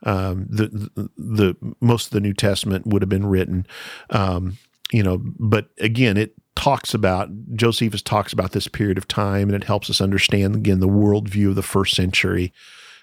um, 0.02 0.46
the, 0.48 0.66
the 0.66 1.10
the 1.16 1.74
most 1.80 2.06
of 2.06 2.12
the 2.12 2.20
New 2.20 2.34
Testament 2.34 2.86
would 2.86 3.02
have 3.02 3.08
been 3.08 3.26
written. 3.26 3.66
Um, 4.10 4.58
you 4.92 5.02
know, 5.02 5.18
but 5.22 5.68
again, 5.78 6.16
it 6.16 6.34
talks 6.56 6.92
about 6.94 7.28
Josephus 7.54 8.02
talks 8.02 8.32
about 8.32 8.52
this 8.52 8.68
period 8.68 8.98
of 8.98 9.06
time, 9.06 9.48
and 9.48 9.54
it 9.54 9.64
helps 9.64 9.88
us 9.88 10.00
understand 10.00 10.56
again 10.56 10.80
the 10.80 10.88
worldview 10.88 11.50
of 11.50 11.54
the 11.54 11.62
first 11.62 11.94
century. 11.94 12.52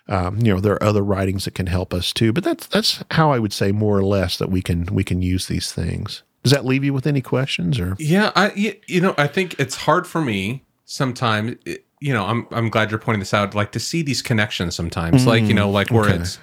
Um, 0.10 0.38
you 0.38 0.54
know, 0.54 0.60
there 0.60 0.74
are 0.74 0.84
other 0.84 1.04
writings 1.04 1.46
that 1.46 1.56
can 1.56 1.68
help 1.68 1.94
us 1.94 2.14
too, 2.14 2.32
but 2.32 2.44
that's 2.44 2.68
that's 2.68 3.04
how 3.12 3.32
I 3.32 3.40
would 3.40 3.54
say 3.54 3.72
more 3.72 3.98
or 3.98 4.04
less 4.04 4.38
that 4.38 4.50
we 4.50 4.62
can 4.62 4.86
we 4.86 5.04
can 5.04 5.22
use 5.22 5.48
these 5.48 5.72
things. 5.72 6.24
Does 6.48 6.58
that 6.58 6.66
leave 6.66 6.84
you 6.84 6.94
with 6.94 7.06
any 7.06 7.22
questions 7.22 7.80
or? 7.80 7.96
Yeah, 8.00 8.32
I 8.36 8.80
you 8.88 9.02
know 9.02 9.14
I 9.18 9.28
think 9.28 9.60
it's 9.60 9.76
hard 9.76 10.08
for 10.08 10.22
me 10.22 10.64
sometimes. 10.86 11.58
You 12.00 12.14
know, 12.14 12.26
I'm 12.26 12.48
I'm 12.52 12.70
glad 12.70 12.92
you're 12.92 13.00
pointing 13.00 13.20
this 13.20 13.34
out. 13.34 13.54
Like 13.54 13.72
to 13.74 13.80
see 13.80 14.02
these 14.02 14.22
connections 14.22 14.76
sometimes, 14.76 15.26
like 15.26 15.44
you 15.44 15.54
know, 15.54 15.70
like 15.70 15.92
where 15.92 16.06
okay. 16.06 16.16
it's, 16.16 16.40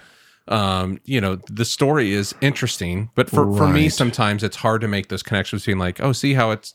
um, 0.48 1.00
you 1.04 1.20
know, 1.20 1.36
the 1.48 1.64
story 1.64 2.12
is 2.12 2.34
interesting, 2.40 3.10
but 3.14 3.30
for 3.30 3.56
for 3.56 3.66
me, 3.66 3.88
sometimes 3.88 4.42
it's 4.42 4.56
hard 4.56 4.80
to 4.82 4.88
make 4.88 5.08
those 5.08 5.22
connections 5.22 5.62
between 5.62 5.78
like, 5.78 6.00
oh, 6.00 6.12
see 6.12 6.34
how 6.34 6.50
it's. 6.50 6.74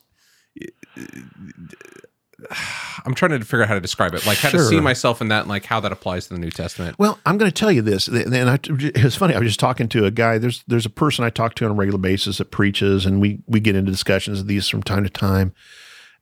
I'm 3.06 3.14
trying 3.14 3.32
to 3.32 3.40
figure 3.40 3.62
out 3.64 3.68
how 3.68 3.76
to 3.76 3.82
describe 3.82 4.14
it, 4.14 4.26
like 4.26 4.38
how 4.38 4.50
to 4.50 4.60
see 4.60 4.80
myself 4.80 5.22
in 5.22 5.30
that, 5.30 5.42
and 5.42 5.50
like 5.50 5.66
how 5.66 5.80
that 5.80 5.92
applies 5.92 6.28
to 6.28 6.34
the 6.34 6.40
New 6.40 6.52
Testament. 6.52 6.98
Well, 7.00 7.20
I'm 7.26 7.38
going 7.38 7.50
to 7.50 7.56
tell 7.56 7.72
you 7.72 7.82
this, 7.82 8.08
and 8.08 8.50
I, 8.50 8.60
it's 8.64 9.16
funny. 9.16 9.36
I 9.36 9.40
was 9.40 9.48
just 9.48 9.60
talking 9.60 9.88
to 9.90 10.06
a 10.06 10.12
guy. 10.12 10.38
There's 10.38 10.64
there's 10.68 10.86
a 10.86 10.90
person 10.90 11.26
I 11.26 11.30
talk 11.30 11.56
to 11.56 11.66
on 11.66 11.72
a 11.72 11.74
regular 11.76 12.00
basis 12.00 12.38
that 12.38 12.52
preaches, 12.52 13.06
and 13.06 13.22
we 13.22 13.40
we 13.48 13.60
get 13.60 13.76
into 13.76 13.92
discussions 13.92 14.40
of 14.40 14.48
these 14.48 14.68
from 14.68 14.84
time 14.84 15.04
to 15.04 15.10
time. 15.10 15.54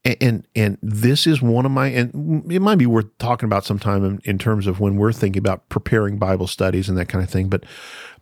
And 0.06 0.18
and, 0.22 0.48
and 0.56 0.78
this 0.82 1.28
is 1.28 1.42
one 1.42 1.66
of 1.66 1.72
my, 1.72 1.88
and 1.88 2.52
it 2.52 2.62
might 2.62 2.78
be 2.78 2.86
worth 2.86 3.18
talking 3.18 3.48
about 3.48 3.66
sometime 3.66 4.06
in, 4.06 4.20
in 4.24 4.38
terms 4.38 4.68
of 4.68 4.80
when 4.80 4.96
we're 4.96 5.12
thinking 5.12 5.40
about 5.40 5.68
preparing 5.70 6.18
Bible 6.18 6.48
studies 6.48 6.88
and 6.88 6.98
that 6.98 7.10
kind 7.10 7.24
of 7.24 7.30
thing. 7.30 7.50
But 7.50 7.66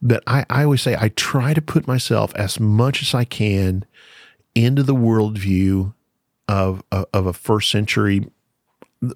but 0.02 0.24
I, 0.26 0.46
I 0.50 0.64
always 0.64 0.82
say 0.82 0.96
I 1.00 1.10
try 1.10 1.54
to 1.54 1.62
put 1.62 1.88
myself 1.88 2.34
as 2.36 2.60
much 2.60 3.02
as 3.02 3.14
I 3.14 3.26
can 3.26 3.86
into 4.56 4.84
the 4.84 4.96
worldview 4.96 5.94
of 6.48 6.84
of, 6.92 7.06
of 7.14 7.26
a 7.26 7.34
first 7.34 7.70
century 7.72 8.28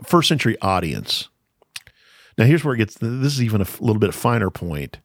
first 0.03 0.30
century 0.30 0.57
audience. 0.61 1.30
Now, 2.38 2.45
here's 2.45 2.63
where 2.63 2.73
it 2.73 2.77
gets. 2.77 2.95
This 2.95 3.34
is 3.34 3.43
even 3.43 3.61
a 3.61 3.67
little 3.82 3.99
bit 3.99 4.13
finer 4.13 4.49
point. 4.49 4.99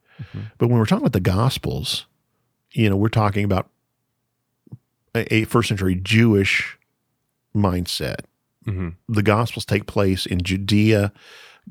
But 0.58 0.68
when 0.68 0.78
we're 0.78 0.86
talking 0.86 1.02
about 1.02 1.12
the 1.12 1.20
Gospels, 1.20 2.06
you 2.72 2.88
know, 2.88 2.96
we're 2.96 3.08
talking 3.08 3.44
about 3.44 3.68
a, 5.14 5.44
first 5.44 5.68
century 5.68 5.94
Jewish 5.96 6.78
mindset. 7.54 8.20
hmm 8.64 8.90
The 9.08 9.22
Gospels 9.22 9.64
take 9.64 9.86
place 9.86 10.26
in 10.26 10.42
Judea, 10.42 11.12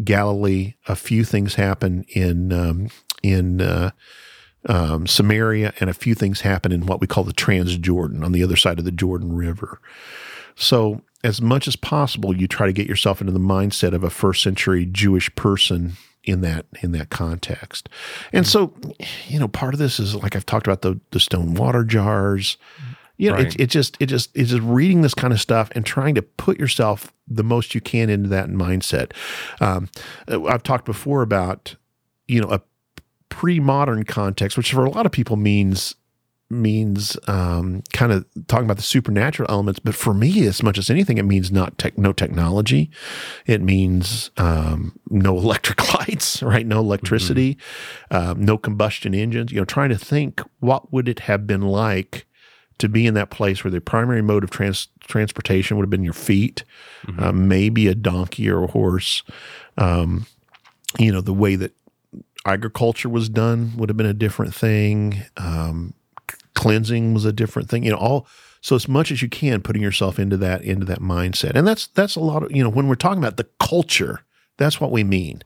Galilee. 0.03 0.73
A 0.87 0.95
few 0.95 1.23
things 1.23 1.55
happen 1.55 2.05
in 2.09 2.51
um, 2.51 2.89
in 3.21 3.61
uh, 3.61 3.91
um, 4.67 5.07
Samaria, 5.07 5.73
and 5.79 5.89
a 5.89 5.93
few 5.93 6.15
things 6.15 6.41
happen 6.41 6.71
in 6.71 6.85
what 6.85 7.01
we 7.01 7.07
call 7.07 7.23
the 7.23 7.33
Transjordan 7.33 8.23
on 8.23 8.31
the 8.31 8.43
other 8.43 8.55
side 8.55 8.79
of 8.79 8.85
the 8.85 8.91
Jordan 8.91 9.33
River. 9.33 9.79
So, 10.55 11.01
as 11.23 11.41
much 11.41 11.67
as 11.67 11.75
possible, 11.75 12.35
you 12.35 12.47
try 12.47 12.67
to 12.67 12.73
get 12.73 12.87
yourself 12.87 13.21
into 13.21 13.31
the 13.31 13.39
mindset 13.39 13.93
of 13.93 14.03
a 14.03 14.09
first 14.09 14.43
century 14.43 14.85
Jewish 14.85 15.33
person 15.35 15.93
in 16.23 16.41
that 16.41 16.65
in 16.81 16.91
that 16.93 17.09
context. 17.09 17.89
And 18.31 18.45
so, 18.47 18.73
you 19.27 19.39
know, 19.39 19.47
part 19.47 19.73
of 19.73 19.79
this 19.79 19.99
is 19.99 20.15
like 20.15 20.35
I've 20.35 20.45
talked 20.45 20.67
about 20.67 20.81
the 20.81 20.99
the 21.11 21.19
stone 21.19 21.53
water 21.53 21.83
jars. 21.83 22.57
You 23.17 23.29
know, 23.29 23.35
Right. 23.35 23.47
it, 23.47 23.61
it 23.61 23.69
just 23.69 23.95
it 23.99 24.07
just 24.07 24.31
it's 24.35 24.49
just 24.49 24.63
reading 24.63 25.01
this 25.01 25.13
kind 25.13 25.31
of 25.31 25.39
stuff 25.39 25.69
and 25.75 25.85
trying 25.85 26.15
to 26.15 26.21
put 26.21 26.59
yourself 26.59 27.13
the 27.27 27.43
most 27.43 27.75
you 27.75 27.79
can 27.81 28.09
into 28.09 28.27
that 28.29 28.49
mindset. 28.49 29.11
Um, 29.61 29.89
I've 30.27 30.63
talked 30.63 30.85
before 30.85 31.21
about 31.21 31.75
you 32.27 32.41
know 32.41 32.49
a 32.49 32.61
pre-modern 33.29 34.03
context, 34.03 34.57
which 34.57 34.73
for 34.73 34.83
a 34.85 34.89
lot 34.89 35.05
of 35.05 35.11
people 35.11 35.35
means 35.35 35.95
means 36.49 37.17
um, 37.27 37.83
kind 37.93 38.11
of 38.11 38.25
talking 38.47 38.65
about 38.65 38.77
the 38.77 38.83
supernatural 38.83 39.49
elements. 39.49 39.79
But 39.79 39.95
for 39.95 40.13
me, 40.13 40.45
as 40.45 40.61
much 40.61 40.77
as 40.77 40.89
anything, 40.89 41.17
it 41.17 41.23
means 41.23 41.51
not 41.51 41.77
tech, 41.77 41.97
no 41.97 42.13
technology. 42.13 42.89
It 43.45 43.61
means 43.61 44.31
um, 44.37 44.97
no 45.09 45.37
electric 45.37 45.93
lights, 45.93 46.43
right? 46.43 46.65
No 46.65 46.79
electricity, 46.79 47.57
um, 48.11 48.43
no 48.43 48.57
combustion 48.57 49.13
engines. 49.13 49.51
You 49.51 49.59
know, 49.59 49.65
trying 49.65 49.89
to 49.89 49.97
think 49.97 50.41
what 50.59 50.91
would 50.93 51.09
it 51.09 51.19
have 51.21 51.47
been 51.47 51.61
like 51.61 52.25
to 52.79 52.89
be 52.89 53.05
in 53.05 53.13
that 53.13 53.29
place 53.29 53.63
where 53.63 53.71
the 53.71 53.79
primary 53.79 54.21
mode 54.21 54.43
of 54.43 54.49
trans- 54.49 54.89
transportation 55.01 55.77
would 55.77 55.83
have 55.83 55.89
been 55.89 56.03
your 56.03 56.13
feet, 56.13 56.63
uh, 57.19 57.31
maybe 57.31 57.87
a 57.87 57.95
donkey 57.95 58.49
or 58.49 58.63
a 58.63 58.67
horse. 58.67 59.23
Um, 59.77 60.25
you 60.99 61.11
know, 61.11 61.21
the 61.21 61.33
way 61.33 61.55
that 61.55 61.73
agriculture 62.45 63.09
was 63.09 63.29
done 63.29 63.73
would 63.77 63.89
have 63.89 63.97
been 63.97 64.05
a 64.05 64.13
different 64.13 64.53
thing. 64.53 65.23
Um, 65.37 65.93
cleansing 66.63 67.13
was 67.13 67.25
a 67.25 67.33
different 67.33 67.69
thing. 67.69 67.83
You 67.83 67.91
know, 67.91 67.97
all 67.97 68.27
so 68.61 68.75
as 68.77 68.87
much 68.87 69.11
as 69.11 69.21
you 69.21 69.27
can, 69.27 69.61
putting 69.61 69.81
yourself 69.81 70.17
into 70.17 70.37
that 70.37 70.61
into 70.61 70.85
that 70.85 70.99
mindset, 70.99 71.55
and 71.55 71.67
that's 71.67 71.87
that's 71.87 72.15
a 72.15 72.21
lot 72.21 72.43
of 72.43 72.51
you 72.51 72.63
know 72.63 72.69
when 72.69 72.87
we're 72.87 72.95
talking 72.95 73.17
about 73.21 73.35
the 73.35 73.47
culture, 73.59 74.21
that's 74.57 74.79
what 74.79 74.89
we 74.89 75.03
mean. 75.03 75.43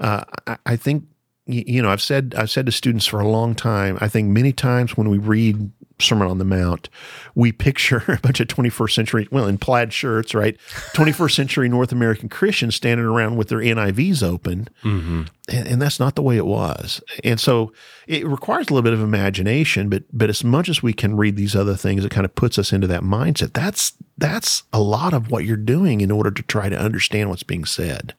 Uh, 0.00 0.24
I, 0.48 0.56
I 0.66 0.76
think 0.76 1.04
you 1.46 1.80
know 1.80 1.90
I've 1.90 2.02
said 2.02 2.34
I've 2.36 2.50
said 2.50 2.66
to 2.66 2.72
students 2.72 3.06
for 3.06 3.20
a 3.20 3.28
long 3.28 3.54
time. 3.54 3.96
I 4.00 4.08
think 4.08 4.28
many 4.30 4.52
times 4.52 4.96
when 4.96 5.08
we 5.08 5.18
read 5.18 5.70
Sermon 5.98 6.28
on 6.28 6.38
the 6.38 6.44
Mount, 6.44 6.88
we 7.34 7.52
picture 7.52 8.04
a 8.08 8.18
bunch 8.18 8.40
of 8.40 8.48
21st 8.48 8.92
century, 8.92 9.28
well, 9.30 9.46
in 9.46 9.58
plaid 9.58 9.92
shirts, 9.92 10.34
right? 10.34 10.56
21st 10.94 11.34
century 11.34 11.68
North 11.68 11.92
American 11.92 12.28
Christians 12.28 12.74
standing 12.74 13.06
around 13.06 13.36
with 13.36 13.48
their 13.48 13.60
NIVs 13.60 14.22
open. 14.22 14.68
hmm 14.82 15.22
And, 15.48 15.68
and 15.68 15.82
that's 15.82 15.98
not 16.00 16.14
the 16.14 16.22
way 16.22 16.36
it 16.36 16.46
was. 16.46 17.00
And 17.24 17.40
so 17.40 17.72
it 18.06 18.26
requires 18.26 18.68
a 18.68 18.74
little 18.74 18.82
bit 18.82 18.92
of 18.92 19.00
imagination, 19.00 19.88
but 19.88 20.04
but 20.12 20.28
as 20.30 20.44
much 20.44 20.68
as 20.68 20.82
we 20.82 20.92
can 20.92 21.16
read 21.16 21.36
these 21.36 21.56
other 21.56 21.76
things, 21.76 22.04
it 22.04 22.10
kind 22.10 22.24
of 22.24 22.34
puts 22.34 22.58
us 22.58 22.72
into 22.72 22.86
that 22.88 23.02
mindset. 23.02 23.52
That's 23.52 23.92
that's 24.18 24.62
a 24.72 24.80
lot 24.80 25.14
of 25.14 25.30
what 25.30 25.44
you're 25.44 25.56
doing 25.56 26.00
in 26.00 26.10
order 26.10 26.30
to 26.30 26.42
try 26.42 26.68
to 26.68 26.78
understand 26.78 27.30
what's 27.30 27.42
being 27.42 27.64
said. 27.64 28.14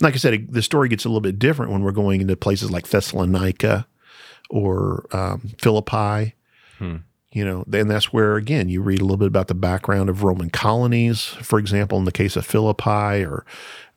Like 0.00 0.14
I 0.14 0.16
said, 0.18 0.52
the 0.52 0.62
story 0.62 0.88
gets 0.88 1.04
a 1.04 1.08
little 1.08 1.20
bit 1.20 1.38
different 1.38 1.70
when 1.70 1.82
we're 1.82 1.92
going 1.92 2.20
into 2.20 2.36
places 2.36 2.70
like 2.70 2.88
Thessalonica 2.88 3.86
or 4.50 5.06
um, 5.12 5.52
Philippi. 5.60 6.34
Hmm. 6.78 6.96
You 7.34 7.44
know, 7.44 7.64
and 7.72 7.90
that's 7.90 8.12
where 8.12 8.36
again 8.36 8.68
you 8.68 8.80
read 8.80 9.00
a 9.00 9.04
little 9.04 9.16
bit 9.16 9.26
about 9.26 9.48
the 9.48 9.54
background 9.54 10.08
of 10.08 10.22
Roman 10.22 10.50
colonies, 10.50 11.24
for 11.24 11.58
example, 11.58 11.98
in 11.98 12.04
the 12.04 12.12
case 12.12 12.36
of 12.36 12.46
Philippi, 12.46 13.24
or 13.24 13.44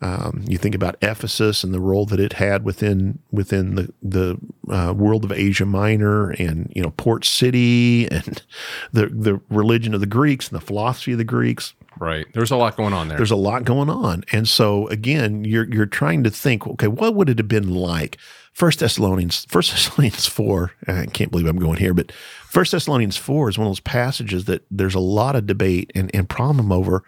um, 0.02 0.44
you 0.48 0.58
think 0.58 0.74
about 0.74 0.98
Ephesus 1.04 1.64
and 1.64 1.72
the 1.72 1.80
role 1.80 2.08
that 2.08 2.20
it 2.20 2.34
had 2.34 2.66
within 2.66 3.20
within 3.32 3.76
the 3.76 3.94
the 4.02 4.40
uh, 4.72 4.92
world 4.92 5.24
of 5.24 5.32
Asia 5.32 5.68
Minor, 5.68 6.32
and 6.32 6.74
you 6.76 6.82
know 6.82 6.90
Port 6.98 7.26
City, 7.26 8.10
and 8.10 8.42
the 8.92 9.06
the 9.06 9.40
religion 9.52 9.94
of 9.94 10.00
the 10.00 10.08
Greeks 10.08 10.50
and 10.50 10.60
the 10.60 10.66
philosophy 10.66 11.12
of 11.12 11.20
the 11.20 11.24
Greeks 11.24 11.76
Right. 12.00 12.26
There's 12.34 12.52
a 12.52 12.58
lot 12.58 12.78
going 12.78 12.94
on 12.94 13.08
there. 13.08 13.18
there's 13.18 13.32
a 13.32 13.36
lot 13.36 13.64
going 13.64 13.90
on 13.90 14.24
and 14.32 14.48
so 14.48 14.88
again 14.88 15.44
you're 15.44 15.68
you're 15.74 15.86
trying 15.86 16.24
to 16.24 16.30
think 16.30 16.68
okay 16.68 16.88
what 16.88 17.16
would 17.16 17.30
it 17.30 17.38
have 17.38 17.48
been 17.48 17.74
like 17.74 18.18
first 18.54 18.80
thessalonians 18.80 19.46
first 19.46 19.72
thessalonians 19.72 20.26
4 20.26 20.72
i 20.88 21.06
can't 21.08 21.32
believe 21.32 21.48
i'm 21.48 21.60
going 21.60 21.78
here 21.78 21.94
but 21.94 22.12
first 22.12 22.72
thessalonians 22.72 23.18
4 23.18 23.50
is 23.50 23.58
one 23.58 23.68
of 23.68 23.72
those 23.72 23.80
passages 23.80 24.46
that 24.46 24.66
there's 24.72 24.96
a 24.96 25.00
lot 25.00 25.36
of 25.36 25.46
debate 25.46 25.92
and, 25.96 26.14
and 26.14 26.30
problem 26.30 26.72
over 26.72 27.04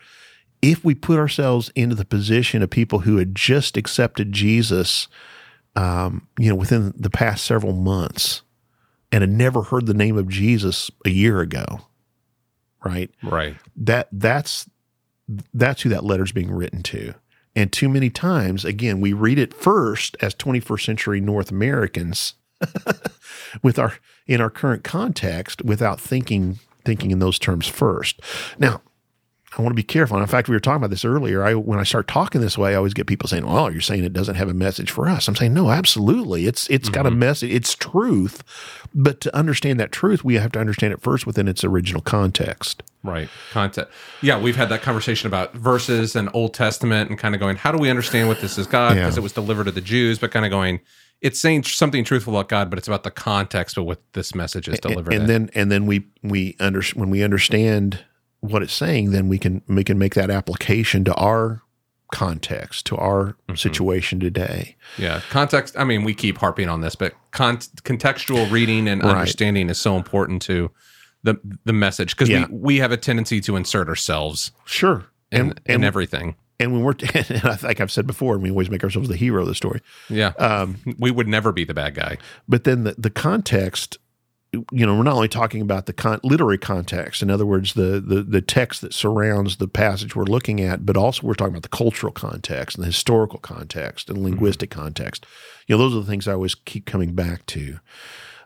if 0.62 0.84
we 0.84 0.94
put 0.94 1.18
ourselves 1.18 1.72
into 1.76 1.96
the 1.96 2.06
position 2.06 2.62
of 2.62 2.70
people 2.70 3.00
who 3.00 3.18
had 3.18 3.36
just 3.36 3.78
accepted 3.78 4.32
jesus 4.32 5.08
um, 5.76 6.28
you 6.38 6.50
know 6.50 6.56
within 6.56 6.94
the 6.96 7.10
past 7.10 7.46
several 7.46 7.74
months 7.74 8.42
and 9.12 9.22
had 9.22 9.30
never 9.30 9.64
heard 9.64 9.86
the 9.86 9.94
name 9.94 10.18
of 10.18 10.28
jesus 10.28 10.92
a 11.06 11.10
year 11.10 11.40
ago 11.42 11.82
right 12.84 13.12
right. 13.24 13.56
that 13.76 14.08
that's 14.12 14.70
that's 15.54 15.82
who 15.82 15.90
that 15.90 16.04
letter's 16.04 16.32
being 16.32 16.52
written 16.52 16.84
to. 16.84 17.14
And 17.56 17.72
too 17.72 17.90
many 17.90 18.10
times, 18.10 18.64
again, 18.64 19.02
we 19.02 19.14
read 19.14 19.40
it 19.40 19.54
first 19.54 20.16
as 20.22 20.36
21st 20.36 20.86
century 20.86 21.20
North 21.20 21.52
Americans 21.52 22.36
with 23.64 23.80
our 23.80 23.96
in 24.28 24.42
our 24.42 24.50
current 24.50 24.84
context 24.84 25.62
without 25.64 26.00
thinking 26.00 26.60
thinking 26.86 27.12
in 27.12 27.20
those 27.20 27.40
terms 27.40 27.68
first. 27.68 28.22
Now, 28.58 28.82
I 29.58 29.62
want 29.62 29.72
to 29.72 29.76
be 29.76 29.84
careful. 29.84 30.16
And 30.16 30.22
in 30.22 30.28
fact, 30.28 30.48
we 30.48 30.56
were 30.56 30.60
talking 30.60 30.78
about 30.78 30.92
this 30.92 31.04
earlier. 31.04 31.44
I 31.44 31.56
when 31.56 31.80
I 31.80 31.84
start 31.84 32.08
talking 32.08 32.40
this 32.40 32.58
way, 32.58 32.74
I 32.74 32.76
always 32.76 32.94
get 32.94 33.08
people 33.08 33.28
saying, 33.28 33.46
"Well, 33.46 33.72
you're 33.72 33.82
saying 33.82 34.04
it 34.04 34.14
doesn't 34.14 34.36
have 34.36 34.48
a 34.48 34.54
message 34.54 34.92
for 34.92 35.08
us." 35.08 35.28
I'm 35.28 35.36
saying, 35.36 35.54
"No, 35.54 35.72
absolutely. 35.72 36.46
It's 36.46 36.70
it's 36.70 36.90
got 36.90 37.06
a 37.06 37.10
mm-hmm. 37.10 37.20
message. 37.20 37.52
It's 37.52 37.74
truth." 37.74 38.44
But 38.94 39.22
to 39.22 39.36
understand 39.36 39.80
that 39.80 39.92
truth, 39.92 40.24
we 40.24 40.36
have 40.36 40.52
to 40.52 40.60
understand 40.60 40.94
it 40.94 41.02
first 41.02 41.26
within 41.26 41.48
its 41.48 41.64
original 41.64 42.02
context. 42.02 42.84
Right. 43.04 43.30
Content. 43.52 43.88
Yeah, 44.22 44.40
we've 44.40 44.56
had 44.56 44.70
that 44.70 44.82
conversation 44.82 45.28
about 45.28 45.54
verses 45.54 46.16
and 46.16 46.30
Old 46.34 46.54
Testament 46.54 47.10
and 47.10 47.18
kind 47.18 47.34
of 47.34 47.40
going, 47.40 47.56
how 47.56 47.72
do 47.72 47.78
we 47.78 47.90
understand 47.90 48.28
what 48.28 48.42
this 48.42 48.58
is 48.58 48.68
God? 48.68 48.96
Yeah. 48.96 49.04
Because 49.04 49.18
it 49.18 49.22
was 49.22 49.32
delivered 49.32 49.66
to 49.66 49.72
the 49.72 49.82
Jews, 49.82 50.20
but 50.20 50.32
kind 50.32 50.46
of 50.46 50.52
going, 50.52 50.82
it's 51.22 51.40
saying 51.40 51.64
something 51.64 52.04
truthful 52.04 52.36
about 52.36 52.50
God, 52.50 52.70
but 52.70 52.78
it's 52.78 52.88
about 52.88 53.04
the 53.04 53.12
context 53.12 53.78
of 53.78 53.86
what 53.86 54.02
this 54.14 54.36
message 54.36 54.68
is 54.68 54.80
delivered. 54.80 55.14
and 55.14 55.24
in. 55.24 55.28
then 55.28 55.50
and 55.54 55.72
then 55.72 55.86
we 55.86 56.06
we 56.24 56.56
under 56.60 56.82
when 56.94 57.10
we 57.10 57.24
understand 57.24 58.04
what 58.42 58.62
it's 58.64 58.74
saying 58.74 59.12
then 59.12 59.28
we 59.28 59.38
can 59.38 59.62
we 59.68 59.84
can 59.84 59.98
make 59.98 60.14
that 60.16 60.30
application 60.30 61.04
to 61.04 61.14
our 61.16 61.62
context 62.12 62.86
to 62.88 62.96
our 62.98 63.36
Mm-hmm. 63.50 63.56
situation 63.56 64.20
today 64.20 64.76
yeah, 64.98 65.22
context. 65.32 65.76
I 65.78 65.84
mean, 65.84 66.04
we 66.04 66.14
keep 66.14 66.38
harping 66.38 66.70
on 66.70 66.82
this, 66.82 66.96
but 66.96 67.14
con- 67.32 67.58
contextual 67.58 68.50
reading 68.52 68.88
and 68.88 69.04
Right. 69.04 69.12
understanding 69.16 69.70
is 69.70 69.80
so 69.80 69.96
important 69.98 70.42
to 70.44 70.70
the 71.24 71.36
the 71.66 71.74
message 71.74 72.16
because 72.16 72.30
Yeah. 72.30 72.46
we 72.50 72.58
we 72.58 72.78
have 72.78 72.92
a 72.92 72.98
tendency 72.98 73.42
to 73.42 73.56
insert 73.56 73.88
ourselves 73.90 74.52
sure 74.66 75.06
in, 75.32 75.42
and 75.42 75.62
in 75.66 75.76
and, 75.76 75.86
everything. 75.86 76.36
and 76.60 76.72
when 76.74 76.84
we're 76.84 76.94
and 77.14 77.42
I 77.44 77.58
like 77.64 77.80
I've 77.82 77.92
said 77.92 78.06
before 78.08 78.38
we 78.38 78.50
always 78.52 78.70
make 78.70 78.84
ourselves 78.84 79.10
the 79.10 79.16
hero 79.18 79.42
of 79.42 79.48
the 79.48 79.56
story 79.56 79.82
Yeah, 80.10 80.30
um 80.40 80.78
we 81.00 81.10
would 81.12 81.28
never 81.28 81.52
be 81.52 81.64
the 81.66 81.74
bad 81.74 81.96
guy. 81.96 82.18
but 82.48 82.64
then 82.64 82.84
the, 82.86 82.96
the 82.98 83.10
context 83.10 83.98
you 84.52 84.86
know, 84.86 84.96
we're 84.96 85.04
not 85.04 85.14
only 85.14 85.28
talking 85.28 85.62
about 85.62 85.86
the 85.86 85.94
con- 85.94 86.20
literary 86.24 86.58
context, 86.58 87.22
in 87.22 87.30
other 87.30 87.46
words, 87.46 87.74
the, 87.74 88.00
the 88.00 88.24
the 88.24 88.42
text 88.42 88.82
that 88.82 88.94
surrounds 88.94 89.58
the 89.58 89.68
passage 89.68 90.16
we're 90.16 90.24
looking 90.24 90.60
at, 90.60 90.86
but 90.86 90.98
also 90.98 91.28
we're 91.28 91.36
talking 91.36 91.54
about 91.54 91.64
the 91.64 91.70
cultural 91.70 92.12
context 92.12 92.76
and 92.76 92.84
the 92.84 92.88
historical 92.88 93.40
context 93.40 94.10
and 94.10 94.24
linguistic 94.24 94.72
mm-hmm. 94.72 94.82
context. 94.82 95.26
You 95.68 95.76
know, 95.76 95.84
those 95.84 95.94
are 95.96 96.00
the 96.00 96.10
things 96.10 96.28
I 96.28 96.34
always 96.34 96.56
keep 96.56 96.88
coming 96.88 97.14
back 97.14 97.46
to, 97.48 97.80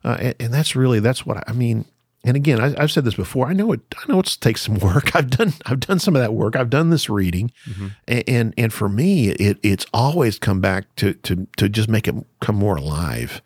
uh, 0.03 0.17
and, 0.19 0.35
and, 0.41 0.53
that's 0.53 0.75
really 0.75 0.99
that's 0.99 1.25
what 1.25 1.37
I, 1.37 1.43
I 1.47 1.53
mean. 1.53 1.85
And 2.25 2.35
again, 2.35 2.59
I, 2.59 2.79
have 2.81 2.91
said 2.91 3.05
this 3.05 3.15
before. 3.15 3.47
I 3.47 3.53
know 3.53 3.71
it. 3.71 3.79
I 3.97 4.11
know 4.11 4.19
it 4.19 4.37
takes 4.41 4.61
some 4.61 4.79
work. 4.79 5.15
I've 5.15 5.29
done. 5.29 5.53
I've 5.65 5.79
done 5.79 5.99
some 5.99 6.17
of 6.17 6.21
that 6.21 6.33
work. 6.33 6.57
I've 6.57 6.69
done 6.69 6.89
this 6.89 7.09
reading, 7.09 7.51
mm-hmm. 7.65 7.87
and, 8.09 8.23
and, 8.27 8.53
and 8.57 8.73
for 8.73 8.89
me, 8.89 9.29
it 9.29 9.57
it's 9.63 9.85
always 9.93 10.37
come 10.37 10.59
back 10.59 10.93
to 10.97 11.13
to 11.13 11.47
to 11.55 11.69
just 11.69 11.87
make 11.87 12.09
it 12.09 12.15
come 12.41 12.57
more 12.57 12.75
alive. 12.75 13.41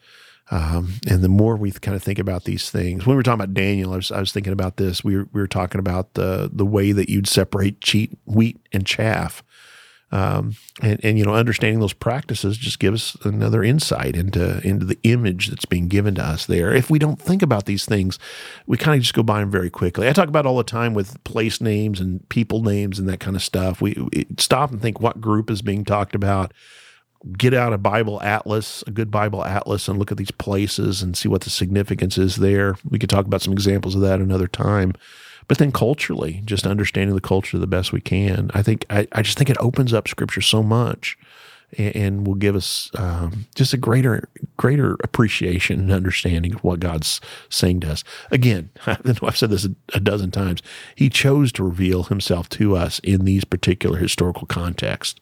Um, 0.49 0.93
and 1.07 1.23
the 1.23 1.29
more 1.29 1.57
we 1.57 1.71
kind 1.71 1.95
of 1.95 2.01
think 2.01 2.19
about 2.19 2.45
these 2.45 2.69
things, 2.69 3.05
when 3.05 3.15
we 3.15 3.17
were 3.17 3.23
talking 3.23 3.41
about 3.41 3.53
Daniel, 3.53 3.93
I 3.93 3.97
was, 3.97 4.11
I 4.11 4.19
was 4.19 4.31
thinking 4.31 4.53
about 4.53 4.77
this. 4.77 5.03
We 5.03 5.17
were, 5.17 5.27
we 5.33 5.41
were 5.41 5.47
talking 5.47 5.79
about 5.79 6.13
the 6.13 6.49
the 6.51 6.65
way 6.65 6.93
that 6.93 7.09
you'd 7.09 7.27
separate 7.27 7.81
cheat, 7.81 8.17
wheat 8.25 8.57
and 8.71 8.85
chaff, 8.85 9.43
um, 10.11 10.55
and 10.81 11.03
and 11.03 11.19
you 11.19 11.25
know 11.25 11.33
understanding 11.33 11.81
those 11.81 11.91
practices 11.91 12.57
just 12.57 12.79
gives 12.79 13.15
us 13.15 13.25
another 13.25 13.61
insight 13.61 14.15
into 14.15 14.65
into 14.65 14.85
the 14.85 14.97
image 15.03 15.49
that's 15.49 15.65
being 15.65 15.89
given 15.89 16.15
to 16.15 16.23
us 16.23 16.45
there. 16.45 16.73
If 16.73 16.89
we 16.89 16.97
don't 16.97 17.21
think 17.21 17.41
about 17.41 17.65
these 17.65 17.85
things, 17.85 18.17
we 18.65 18.77
kind 18.77 18.95
of 18.95 19.01
just 19.01 19.13
go 19.13 19.23
by 19.23 19.41
them 19.41 19.51
very 19.51 19.69
quickly. 19.69 20.07
I 20.07 20.13
talk 20.13 20.29
about 20.29 20.45
all 20.45 20.57
the 20.57 20.63
time 20.63 20.93
with 20.93 21.21
place 21.25 21.59
names 21.59 21.99
and 21.99 22.27
people 22.29 22.63
names 22.63 22.99
and 22.99 23.09
that 23.09 23.19
kind 23.19 23.35
of 23.35 23.43
stuff. 23.43 23.81
We, 23.81 23.97
we 24.13 24.27
stop 24.37 24.71
and 24.71 24.81
think 24.81 25.01
what 25.01 25.19
group 25.19 25.49
is 25.49 25.61
being 25.61 25.83
talked 25.83 26.15
about 26.15 26.53
get 27.37 27.53
out 27.53 27.73
a 27.73 27.77
Bible 27.77 28.21
atlas, 28.21 28.83
a 28.87 28.91
good 28.91 29.11
Bible 29.11 29.43
atlas, 29.43 29.87
and 29.87 29.97
look 29.99 30.11
at 30.11 30.17
these 30.17 30.31
places 30.31 31.01
and 31.01 31.17
see 31.17 31.27
what 31.27 31.41
the 31.41 31.49
significance 31.49 32.17
is 32.17 32.37
there. 32.37 32.75
We 32.89 32.99
could 32.99 33.09
talk 33.09 33.25
about 33.25 33.41
some 33.41 33.53
examples 33.53 33.95
of 33.95 34.01
that 34.01 34.19
another 34.19 34.47
time. 34.47 34.93
But 35.47 35.57
then 35.59 35.71
culturally, 35.71 36.41
just 36.45 36.67
understanding 36.67 37.15
the 37.15 37.21
culture 37.21 37.57
the 37.57 37.67
best 37.67 37.93
we 37.93 38.01
can. 38.01 38.51
I 38.53 38.61
think 38.61 38.85
I, 38.89 39.07
I 39.13 39.21
just 39.21 39.37
think 39.37 39.49
it 39.49 39.57
opens 39.59 39.93
up 39.93 40.07
scripture 40.07 40.41
so 40.41 40.61
much 40.61 41.17
and, 41.77 42.25
will 42.25 42.35
give 42.35 42.55
us 42.55 42.89
um, 42.95 43.45
just 43.55 43.73
a 43.73 43.77
greater 43.77 44.29
greater 44.55 44.97
appreciation 45.03 45.79
and 45.79 45.91
understanding 45.91 46.53
of 46.53 46.63
what 46.63 46.79
God's 46.79 47.21
saying 47.49 47.81
to 47.81 47.91
us. 47.91 48.03
Again, 48.31 48.69
I've 48.85 49.37
said 49.37 49.49
this 49.49 49.65
a, 49.65 49.75
a 49.93 49.99
dozen 49.99 50.31
times. 50.31 50.61
He 50.95 51.09
chose 51.09 51.51
to 51.53 51.63
reveal 51.63 52.03
Himself 52.03 52.49
to 52.49 52.75
us 52.75 52.99
in 52.99 53.25
these 53.25 53.43
particular 53.43 53.97
historical 53.97 54.47
contexts. 54.47 55.19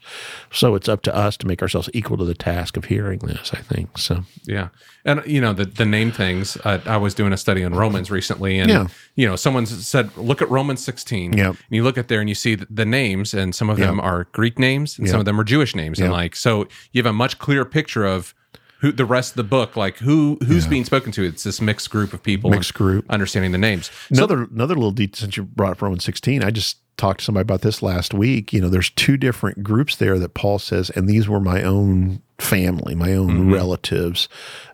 So 0.52 0.76
it's 0.76 0.89
up 0.89 1.02
to 1.04 1.16
us 1.16 1.36
to 1.38 1.48
make 1.48 1.62
ourselves 1.62 1.89
equal 1.93 2.18
to 2.18 2.26
the 2.26 2.36
task 2.36 2.78
of 2.78 2.86
hearing 2.86 3.20
this. 3.20 3.52
I 3.54 3.62
think 3.62 3.98
so. 3.98 4.24
Yeah, 4.43 4.70
and 5.06 5.22
you 5.26 5.39
know 5.39 5.53
the 5.53 5.66
the 5.66 5.86
name 5.86 6.12
things. 6.12 6.58
Uh, 6.64 6.80
I 6.86 6.97
was 6.97 7.14
doing 7.14 7.32
a 7.32 7.38
study 7.38 7.64
on 7.64 7.74
Romans 7.74 8.12
recently, 8.12 8.60
and 8.60 8.70
yeah. 8.70 8.88
you 9.16 9.28
know 9.28 9.36
someone 9.36 9.66
said, 9.66 10.16
"Look 10.18 10.41
at 10.41 10.49
Romans 10.49 10.84
16." 10.84 11.34
Yeah, 11.34 11.49
and 11.49 11.58
you 11.70 11.84
look 11.84 11.97
at 11.97 12.08
there 12.08 12.20
and 12.20 12.28
you 12.28 12.36
see 12.36 12.56
the 12.56 12.86
names, 12.86 13.34
and 13.34 13.53
some 13.53 13.70
of 13.70 13.78
them 13.78 13.99
are 13.99 14.26
Greek 14.34 14.60
names, 14.60 14.97
and 14.97 15.08
some 15.08 15.20
of 15.20 15.26
them 15.26 15.39
are 15.39 15.43
Jewish 15.43 15.76
names, 15.76 15.99
and 15.99 16.12
like 16.12 16.36
so 16.36 16.68
you 16.91 17.01
have 17.01 17.10
a 17.10 17.14
much 17.14 17.39
clearer 17.39 17.66
picture 17.66 18.06
of 18.06 18.34
who 18.80 18.91
the 18.91 19.06
rest 19.06 19.32
of 19.32 19.38
the 19.38 19.43
book, 19.43 19.76
like 19.76 19.97
who 19.97 20.38
who's 20.45 20.66
yeah. 20.66 20.70
being 20.70 20.86
spoken 20.86 21.12
to. 21.14 21.24
It's 21.24 21.43
this 21.43 21.62
mixed 21.62 21.89
group 21.89 22.14
of 22.14 22.22
people, 22.24 22.49
mixed 22.49 22.74
group, 22.74 23.06
understanding 23.10 23.51
the 23.51 23.58
names. 23.58 23.91
Another 24.10 24.45
so, 24.45 24.51
another 24.53 24.76
little 24.76 24.91
detail 24.91 25.20
since 25.20 25.38
you 25.38 25.43
brought 25.43 25.72
up 25.72 25.82
Romans 25.82 26.03
sixteen, 26.03 26.43
I 26.43 26.51
just 26.51 26.78
talked 26.98 27.20
to 27.20 27.26
somebody 27.26 27.41
about 27.41 27.62
this 27.62 27.82
last 27.82 28.14
week. 28.14 28.54
You 28.54 28.62
know, 28.62 28.70
there's 28.70 28.89
two 28.91 29.18
different 29.18 29.64
groups 29.64 29.96
there 29.96 30.18
that 30.20 30.34
Paul 30.34 30.60
says, 30.60 30.89
and 30.91 31.08
these 31.08 31.28
were 31.28 31.39
my 31.39 31.64
own 31.64 32.22
family, 32.38 32.96
my 32.96 33.14
own 33.14 33.30
mm-hmm. 33.30 33.54
relatives, 33.54 34.28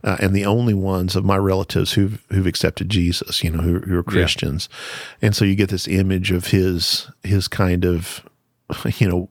uh, 0.04 0.18
and 0.20 0.34
the 0.34 0.46
only 0.46 0.74
ones 0.74 1.16
of 1.16 1.26
my 1.26 1.38
relatives 1.38 1.94
who've 1.94 2.24
who've 2.30 2.48
accepted 2.48 2.90
Jesus. 2.90 3.44
You 3.44 3.52
know, 3.52 3.62
who, 3.62 3.80
who 3.80 3.98
are 3.98 4.04
Christians, 4.04 4.70
yeah. 4.72 5.28
and 5.28 5.36
so 5.36 5.46
you 5.46 5.56
get 5.56 5.70
this 5.70 5.88
image 5.88 6.32
of 6.32 6.48
his 6.48 7.10
his 7.24 7.48
kind 7.48 7.86
of 7.86 8.24
you 8.98 9.08
know 9.08 9.30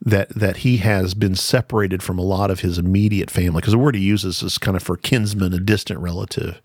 that 0.00 0.28
that 0.30 0.58
he 0.58 0.78
has 0.78 1.14
been 1.14 1.34
separated 1.34 2.02
from 2.02 2.18
a 2.18 2.22
lot 2.22 2.50
of 2.50 2.60
his 2.60 2.78
immediate 2.78 3.30
family 3.30 3.60
because 3.60 3.72
the 3.72 3.78
word 3.78 3.94
he 3.94 4.02
uses 4.02 4.42
is 4.42 4.58
kind 4.58 4.76
of 4.76 4.82
for 4.82 4.96
kinsman, 4.96 5.52
a 5.52 5.60
distant 5.60 6.00
relative, 6.00 6.60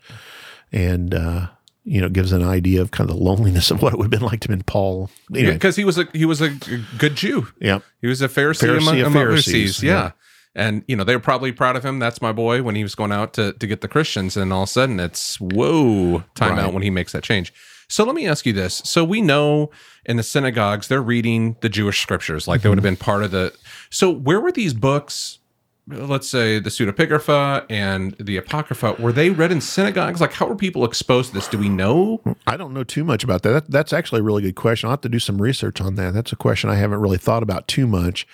and 0.72 1.14
uh, 1.14 1.48
you 1.88 2.00
know 2.00 2.08
gives 2.08 2.32
an 2.32 2.42
idea 2.42 2.80
of 2.80 2.90
kind 2.90 3.08
of 3.08 3.16
the 3.16 3.22
loneliness 3.22 3.70
of 3.70 3.82
what 3.82 3.92
it 3.92 3.98
would 3.98 4.04
have 4.04 4.10
been 4.10 4.28
like 4.28 4.40
to 4.40 4.48
have 4.48 4.58
been 4.58 4.64
Paul. 4.64 5.10
Anyway. 5.30 5.48
Yeah, 5.48 5.52
because 5.54 5.76
he 5.76 5.84
was 5.84 5.98
a 5.98 6.06
he 6.12 6.24
was 6.24 6.40
a 6.40 6.50
good 6.98 7.16
Jew. 7.16 7.48
Yeah, 7.60 7.80
he 8.00 8.06
was 8.06 8.20
a 8.22 8.28
Pharisee, 8.28 8.68
Pharisee 8.68 8.78
among, 8.78 9.00
among 9.00 9.12
Pharisees. 9.12 9.52
Pharisees. 9.52 9.82
Yeah. 9.82 9.92
yeah. 9.92 10.10
And 10.54 10.82
you 10.88 10.96
know 10.96 11.04
they 11.04 11.14
were 11.14 11.20
probably 11.20 11.52
proud 11.52 11.76
of 11.76 11.84
him. 11.84 11.98
That's 11.98 12.20
my 12.20 12.32
boy 12.32 12.62
when 12.62 12.74
he 12.74 12.82
was 12.82 12.94
going 12.94 13.12
out 13.12 13.32
to, 13.34 13.52
to 13.52 13.66
get 13.66 13.80
the 13.80 13.88
Christians, 13.88 14.36
and 14.36 14.52
all 14.52 14.64
of 14.64 14.68
a 14.68 14.72
sudden 14.72 15.00
it's 15.00 15.40
whoa 15.40 16.24
time 16.34 16.56
right. 16.56 16.64
out 16.64 16.74
when 16.74 16.82
he 16.82 16.90
makes 16.90 17.12
that 17.12 17.22
change. 17.22 17.52
So 17.88 18.04
let 18.04 18.14
me 18.14 18.26
ask 18.26 18.44
you 18.44 18.52
this. 18.52 18.82
So 18.84 19.02
we 19.02 19.22
know 19.22 19.70
in 20.04 20.18
the 20.18 20.22
synagogues, 20.22 20.88
they're 20.88 21.02
reading 21.02 21.56
the 21.60 21.68
Jewish 21.68 22.00
scriptures, 22.00 22.46
like 22.46 22.58
mm-hmm. 22.58 22.64
they 22.64 22.68
would 22.70 22.78
have 22.78 22.82
been 22.82 22.96
part 22.96 23.22
of 23.22 23.30
the. 23.30 23.54
So 23.90 24.10
where 24.10 24.40
were 24.40 24.52
these 24.52 24.74
books? 24.74 25.38
Let's 25.90 26.28
say 26.28 26.58
the 26.58 26.70
pseudepigrapha 26.70 27.66
and 27.70 28.14
the 28.20 28.36
apocrypha 28.36 28.96
were 28.98 29.12
they 29.12 29.30
read 29.30 29.50
in 29.50 29.60
synagogues? 29.60 30.20
Like, 30.20 30.34
how 30.34 30.46
were 30.46 30.56
people 30.56 30.84
exposed 30.84 31.30
to 31.30 31.34
this? 31.34 31.48
Do 31.48 31.58
we 31.58 31.68
know? 31.68 32.20
I 32.46 32.56
don't 32.56 32.74
know 32.74 32.84
too 32.84 33.04
much 33.04 33.24
about 33.24 33.42
that. 33.42 33.52
that 33.52 33.70
that's 33.70 33.92
actually 33.92 34.20
a 34.20 34.24
really 34.24 34.42
good 34.42 34.56
question. 34.56 34.88
I'll 34.88 34.92
have 34.92 35.00
to 35.02 35.08
do 35.08 35.18
some 35.18 35.40
research 35.40 35.80
on 35.80 35.94
that. 35.94 36.14
That's 36.14 36.32
a 36.32 36.36
question 36.36 36.68
I 36.70 36.74
haven't 36.74 37.00
really 37.00 37.18
thought 37.18 37.42
about 37.42 37.68
too 37.68 37.86
much. 37.86 38.26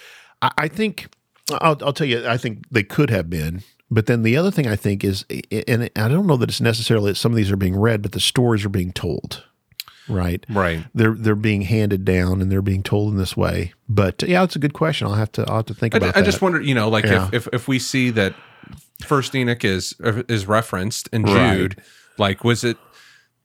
I, 0.43 0.51
I 0.59 0.69
think 0.69 1.09
I'll, 1.53 1.79
I'll 1.83 1.93
tell 1.93 2.07
you. 2.07 2.27
I 2.27 2.37
think 2.37 2.65
they 2.71 2.83
could 2.83 3.11
have 3.11 3.31
been. 3.31 3.63
But 3.91 4.07
then 4.07 4.23
the 4.23 4.37
other 4.37 4.51
thing 4.51 4.67
I 4.67 4.77
think 4.77 5.05
is, 5.05 5.25
and 5.69 5.91
I 5.95 6.09
don't 6.09 6.27
know 6.27 6.37
that 6.37 6.49
it's 6.49 6.61
necessarily 6.61 7.13
that 7.13 7.17
some 7.17 7.33
of 7.33 7.37
these 7.37 7.53
are 7.53 7.57
being 7.57 7.79
read, 7.79 8.03
but 8.03 8.13
the 8.13 8.21
stories 8.21 8.65
are 8.65 8.71
being 8.71 8.93
told. 8.93 9.45
Right, 10.09 10.45
right. 10.49 10.85
They're 10.95 11.15
they're 11.15 11.35
being 11.35 11.63
handed 11.63 12.05
down 12.05 12.41
and 12.41 12.51
they're 12.53 12.63
being 12.63 12.83
told 12.83 13.13
in 13.13 13.19
this 13.19 13.37
way. 13.37 13.73
But 13.89 14.23
yeah, 14.23 14.43
it's 14.43 14.57
a 14.57 14.59
good 14.59 14.75
question. 14.75 15.07
I'll 15.07 15.15
have 15.15 15.33
to 15.33 15.45
I'll 15.49 15.57
have 15.57 15.67
to 15.67 15.75
think 15.75 15.95
about. 15.95 16.17
I, 16.17 16.21
I 16.21 16.23
just 16.23 16.43
wonder, 16.43 16.61
you 16.61 16.75
know, 16.75 16.89
like 16.89 17.05
yeah. 17.05 17.29
if, 17.29 17.47
if 17.47 17.55
if 17.55 17.69
we 17.69 17.79
see 17.79 18.11
that 18.11 18.35
First 19.01 19.35
Enoch 19.35 19.65
is 19.65 19.95
is 20.01 20.47
referenced 20.47 21.09
in 21.13 21.27
Jude, 21.27 21.79
right. 21.79 21.87
like 22.19 22.45
was 22.45 22.65
it 22.65 22.77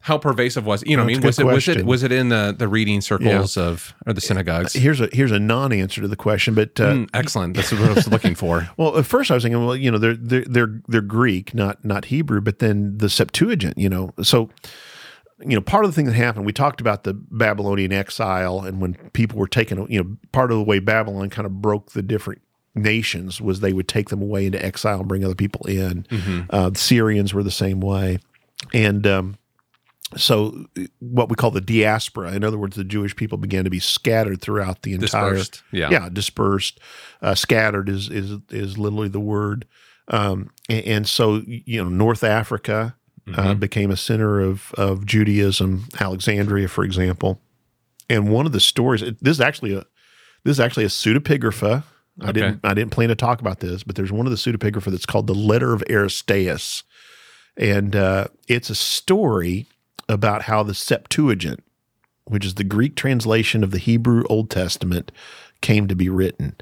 how 0.02 0.18
pervasive 0.18 0.66
was? 0.66 0.82
You 0.86 0.96
know, 0.96 1.04
what 1.04 1.12
I 1.12 1.14
mean, 1.14 1.22
was 1.22 1.40
it 1.40 1.46
was 1.46 1.68
it 1.68 1.86
was 1.86 2.04
it 2.04 2.12
in 2.12 2.30
the 2.30 2.56
the 2.58 2.68
reading 2.68 3.02
circles 3.02 3.58
yeah. 3.58 3.64
of 3.64 3.94
or 4.06 4.14
the 4.14 4.22
synagogues? 4.22 4.74
Here's 4.74 5.02
a 5.02 5.10
here's 5.12 5.32
a 5.32 5.40
non-answer 5.40 6.02
to 6.02 6.08
the 6.08 6.16
question, 6.16 6.56
but 6.56 6.80
uh, 6.80 6.94
mm, 6.94 7.10
excellent. 7.14 7.56
That's 7.56 7.72
what 7.72 7.82
I 7.82 7.94
was 7.94 8.08
looking 8.08 8.36
for. 8.36 8.70
well, 8.78 8.98
at 8.98 9.06
first 9.06 9.30
I 9.30 9.34
was 9.34 9.44
thinking, 9.44 9.66
well, 9.66 9.76
you 9.76 9.92
know, 9.92 9.98
they're 9.98 10.16
they're 10.16 10.46
they're 10.46 10.82
they're 10.88 11.02
Greek, 11.02 11.54
not 11.54 11.84
not 11.84 12.06
Hebrew, 12.06 12.40
but 12.40 12.60
then 12.60 12.98
the 12.98 13.10
Septuagint, 13.10 13.78
you 13.78 13.90
know, 13.90 14.12
so 14.22 14.50
you 15.42 15.56
know, 15.56 15.62
part 15.62 15.86
of 15.86 15.92
the 15.92 15.96
thing 15.96 16.06
that 16.06 16.16
happened, 16.16 16.46
we 16.46 16.54
talked 16.54 16.82
about 16.82 17.04
the 17.04 17.14
Babylonian 17.14 17.94
exile, 17.94 18.62
and 18.62 18.82
when 18.82 18.96
people 19.14 19.40
were 19.40 19.48
taken, 19.48 19.86
you 19.90 20.04
know, 20.04 20.18
part 20.32 20.52
of 20.52 20.58
the 20.58 20.64
way 20.64 20.80
Babylon 20.80 21.30
kind 21.30 21.46
of 21.46 21.62
broke 21.62 21.92
the 21.92 22.02
different 22.02 22.42
nations 22.76 23.42
was 23.42 23.60
they 23.60 23.74
would 23.74 23.88
take 23.88 24.10
them 24.10 24.22
away 24.22 24.46
into 24.46 24.64
exile 24.64 25.00
and 25.00 25.08
bring 25.08 25.24
other 25.24 25.36
people 25.36 25.66
in. 25.68 26.04
Mm-hmm. 26.04 26.42
Uh, 26.50 26.70
the 26.72 26.80
Syrians 26.80 27.34
were 27.34 27.44
the 27.44 27.52
same 27.52 27.80
way, 27.80 28.20
and 28.74 29.08
um, 29.08 29.38
so 30.18 30.66
what 31.00 31.30
we 31.30 31.36
call 31.36 31.52
the 31.52 31.62
diaspora 31.62 32.34
in 32.34 32.44
other 32.44 32.58
words 32.58 32.76
the 32.76 32.84
jewish 32.84 33.16
people 33.16 33.38
began 33.38 33.64
to 33.64 33.70
be 33.70 33.80
scattered 33.80 34.42
throughout 34.42 34.82
the 34.82 34.94
entire 34.94 35.36
dispersed. 35.36 35.64
yeah 35.72 35.90
yeah 35.92 36.10
dispersed 36.10 36.80
uh, 37.22 37.36
scattered 37.36 37.88
is 37.88 38.10
is 38.10 38.38
is 38.50 38.78
literally 38.78 39.08
the 39.08 39.20
word 39.20 39.68
um, 40.08 40.50
and, 40.68 40.86
and, 40.86 41.08
so 41.08 41.44
you 41.46 41.84
know 41.84 41.90
north 41.90 42.24
africa 42.24 42.96
mm-hmm. 43.28 43.40
uh, 43.40 43.54
became 43.54 43.92
a 43.92 43.98
center 43.98 44.40
of 44.40 44.74
of 44.74 45.06
judaism 45.06 45.86
alexandria 46.00 46.68
for 46.68 46.84
example 46.84 47.42
and 48.10 48.32
one 48.32 48.46
of 48.46 48.52
the 48.52 48.60
stories 48.60 49.02
this 49.22 49.38
is 49.38 49.42
actually 49.42 49.74
a 49.74 49.86
this 50.44 50.54
is 50.54 50.60
actually 50.60 50.86
a 50.86 50.90
pseudepigrapha 50.90 51.84
I 52.22 52.30
okay. 52.30 52.34
didn't 52.34 52.60
I 52.64 52.74
didn't 52.74 52.92
plan 52.92 53.10
to 53.10 53.16
talk 53.16 53.40
about 53.40 53.60
this, 53.60 53.84
but 53.84 53.96
there's 53.96 54.12
one 54.12 54.26
of 54.26 54.32
the 54.32 54.38
pseudepigrapha 54.38 54.92
that's 54.92 55.06
called 55.06 55.28
the 55.28 55.36
Letter 55.36 55.74
of 55.74 55.84
Aristeas, 55.90 56.84
and 57.56 57.96
uh, 57.96 58.28
it's 58.48 58.70
a 58.70 58.76
story 58.76 59.68
about 60.08 60.44
how 60.44 60.64
the 60.64 60.74
Septuagint, 60.74 61.64
which 62.26 62.46
is 62.46 62.56
the 62.56 62.64
Greek 62.64 62.96
translation 62.96 63.64
of 63.64 63.72
the 63.72 63.78
Hebrew 63.78 64.24
Old 64.30 64.50
Testament, 64.50 65.12
came 65.62 65.88
to 65.88 65.96
be 65.96 66.10
written, 66.10 66.56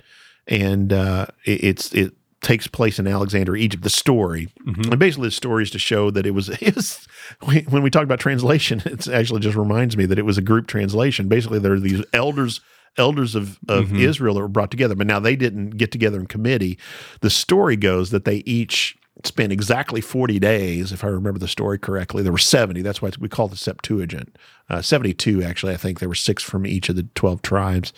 and 0.48 0.94
uh, 0.94 1.28
it, 1.46 1.64
it's 1.64 1.94
it 1.94 2.14
takes 2.42 2.68
place 2.68 3.00
in 3.00 3.08
Alexandria, 3.08 3.64
Egypt. 3.64 3.84
The 3.84 3.90
story, 3.90 4.50
mm-hmm. 4.66 4.92
and 4.92 5.00
basically 5.00 5.28
the 5.28 5.32
story 5.32 5.64
is 5.64 5.72
to 5.72 5.80
show 5.80 6.12
that 6.12 6.26
it 6.26 6.32
was, 6.32 6.50
it 6.62 6.76
was 6.76 7.08
when 7.46 7.82
we 7.82 7.90
talk 7.90 8.04
about 8.04 8.20
translation, 8.20 8.82
it 8.86 9.08
actually 9.08 9.42
just 9.42 9.58
reminds 9.58 9.98
me 9.98 10.06
that 10.06 10.20
it 10.20 10.26
was 10.26 10.38
a 10.38 10.42
group 10.42 10.68
translation. 10.68 11.28
Basically, 11.28 11.60
there 11.60 11.74
are 11.74 11.80
these 11.80 12.04
elders 12.14 12.62
elders 12.98 13.36
of, 13.36 13.60
of 13.68 13.86
mm-hmm. 13.86 14.00
Israel 14.00 14.34
that 14.34 14.42
were 14.42 14.48
brought 14.48 14.72
together, 14.72 14.96
but 14.96 15.06
now 15.06 15.20
they 15.20 15.36
didn't 15.36 15.72
get 15.72 15.92
together 15.92 16.20
in 16.20 16.26
committee. 16.26 16.80
The 17.22 17.30
story 17.30 17.76
goes 17.76 18.10
that 18.10 18.26
they 18.26 18.38
each 18.38 18.98
spent 19.24 19.52
exactly 19.52 20.02
40 20.02 20.40
days, 20.40 20.92
if 20.92 21.04
I 21.04 21.08
remember 21.08 21.40
the 21.40 21.48
story 21.48 21.78
correctly. 21.80 22.24
There 22.24 22.32
were 22.32 22.38
70. 22.38 22.82
That's 22.82 23.02
why 23.02 23.12
we 23.20 23.30
call 23.30 23.48
the 23.48 23.58
Septuagint. 23.58 24.38
Uh, 24.70 24.82
72, 24.82 25.44
actually. 25.44 25.74
I 25.74 25.78
think 25.78 26.00
there 26.00 26.10
were 26.10 26.16
six 26.16 26.44
from 26.44 26.66
each 26.66 26.90
of 26.90 26.96
the 26.96 27.04
12 27.16 27.42
tribes. 27.42 27.94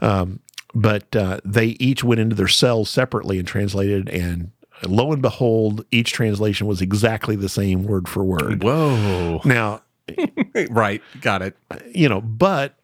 Um, 0.00 0.40
but 0.74 1.14
uh, 1.14 1.40
they 1.44 1.76
each 1.78 2.02
went 2.02 2.20
into 2.20 2.34
their 2.34 2.48
cells 2.48 2.90
separately 2.90 3.38
and 3.38 3.46
translated 3.46 4.08
and 4.08 4.50
lo 4.82 5.12
and 5.12 5.22
behold, 5.22 5.84
each 5.90 6.12
translation 6.12 6.66
was 6.66 6.80
exactly 6.82 7.36
the 7.36 7.48
same 7.48 7.84
word 7.84 8.08
for 8.08 8.24
word. 8.24 8.62
Whoa. 8.62 9.40
Now, 9.44 9.82
right. 10.70 11.02
Got 11.20 11.42
it. 11.42 11.56
you 11.94 12.08
know, 12.08 12.20
but 12.20 12.74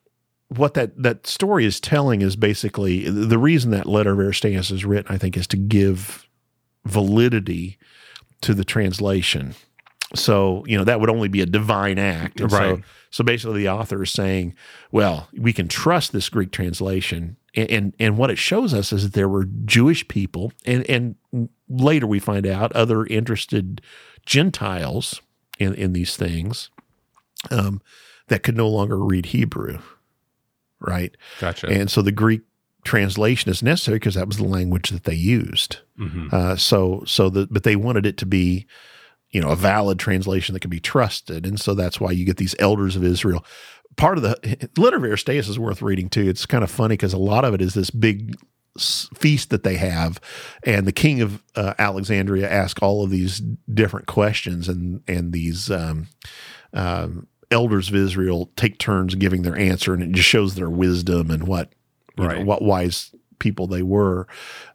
what 0.48 0.74
that 0.74 1.00
that 1.00 1.26
story 1.26 1.64
is 1.64 1.80
telling 1.80 2.22
is 2.22 2.36
basically 2.36 3.08
the 3.08 3.38
reason 3.38 3.70
that 3.70 3.86
letter 3.86 4.12
of 4.12 4.18
Aristeas 4.18 4.72
is 4.72 4.84
written, 4.84 5.12
I 5.12 5.18
think, 5.18 5.36
is 5.36 5.46
to 5.48 5.56
give 5.56 6.26
validity 6.84 7.78
to 8.42 8.54
the 8.54 8.64
translation. 8.64 9.54
So, 10.14 10.64
you 10.66 10.76
know, 10.76 10.84
that 10.84 10.98
would 11.00 11.10
only 11.10 11.28
be 11.28 11.40
a 11.40 11.46
divine 11.46 11.98
act. 11.98 12.40
And 12.40 12.50
Right. 12.50 12.78
So, 12.78 12.82
so 13.10 13.24
basically 13.24 13.62
the 13.62 13.68
author 13.68 14.02
is 14.02 14.10
saying, 14.10 14.54
well, 14.90 15.28
we 15.36 15.52
can 15.52 15.68
trust 15.68 16.12
this 16.12 16.28
Greek 16.28 16.50
translation. 16.50 17.36
And, 17.54 17.94
and 17.98 18.16
what 18.16 18.30
it 18.30 18.38
shows 18.38 18.72
us 18.72 18.92
is 18.92 19.02
that 19.02 19.12
there 19.12 19.28
were 19.28 19.46
Jewish 19.64 20.06
people 20.06 20.52
and 20.64 20.88
and 20.88 21.16
later 21.68 22.06
we 22.06 22.18
find 22.20 22.46
out 22.46 22.72
other 22.72 23.04
interested 23.06 23.80
Gentiles 24.26 25.20
in, 25.58 25.74
in 25.74 25.92
these 25.92 26.16
things 26.16 26.70
um, 27.50 27.80
that 28.28 28.42
could 28.42 28.56
no 28.56 28.68
longer 28.68 28.98
read 28.98 29.26
Hebrew. 29.26 29.78
Right. 30.80 31.16
Gotcha. 31.40 31.68
And 31.68 31.90
so 31.90 32.02
the 32.02 32.12
Greek 32.12 32.42
translation 32.84 33.50
is 33.50 33.62
necessary 33.62 33.96
because 33.98 34.14
that 34.14 34.26
was 34.26 34.38
the 34.38 34.44
language 34.44 34.90
that 34.90 35.04
they 35.04 35.14
used. 35.14 35.78
hmm 35.96 36.28
Uh, 36.32 36.56
so 36.56 37.02
so 37.06 37.28
the 37.28 37.46
but 37.50 37.62
they 37.64 37.76
wanted 37.76 38.06
it 38.06 38.16
to 38.18 38.26
be, 38.26 38.66
you 39.30 39.40
know, 39.40 39.50
a 39.50 39.56
valid 39.56 39.98
translation 39.98 40.54
that 40.54 40.60
could 40.60 40.70
be 40.70 40.80
trusted, 40.80 41.46
and 41.46 41.60
so 41.60 41.74
that's 41.74 42.00
why 42.00 42.10
you 42.10 42.24
get 42.24 42.38
these 42.38 42.56
elders 42.58 42.96
of 42.96 43.04
Israel. 43.04 43.44
Part 44.00 44.18
of 44.18 44.22
the 44.22 44.70
letter 44.76 44.96
of 44.96 45.02
Aristeas 45.02 45.48
is 45.48 45.58
worth 45.58 45.82
reading 45.82 46.08
too. 46.08 46.28
It's 46.28 46.46
kind 46.46 46.64
of 46.64 46.70
funny 46.70 46.94
because 46.94 47.12
a 47.12 47.18
lot 47.18 47.44
of 47.44 47.54
it 47.54 47.60
is 47.60 47.74
this 47.74 47.90
big 47.90 48.34
feast 48.78 49.50
that 49.50 49.62
they 49.62 49.76
have, 49.76 50.20
and 50.64 50.86
the 50.86 50.92
king 50.92 51.20
of 51.20 51.42
uh, 51.54 51.74
Alexandria 51.78 52.48
asks 52.48 52.80
all 52.82 53.04
of 53.04 53.10
these 53.10 53.40
different 53.72 54.06
questions, 54.06 54.68
and 54.68 55.02
and 55.06 55.32
these. 55.32 55.70
Um, 55.70 56.08
um, 56.72 57.26
elders 57.50 57.88
of 57.88 57.96
Israel 57.96 58.50
take 58.54 58.78
turns 58.78 59.14
giving 59.16 59.42
their 59.42 59.58
answer, 59.58 59.92
and 59.92 60.02
it 60.02 60.12
just 60.12 60.28
shows 60.28 60.54
their 60.54 60.70
wisdom 60.70 61.30
and 61.30 61.48
what 61.48 61.72
you 62.16 62.28
know, 62.28 62.44
what 62.44 62.62
wise 62.62 63.12
people 63.40 63.66
they 63.66 63.82
were. 63.82 64.28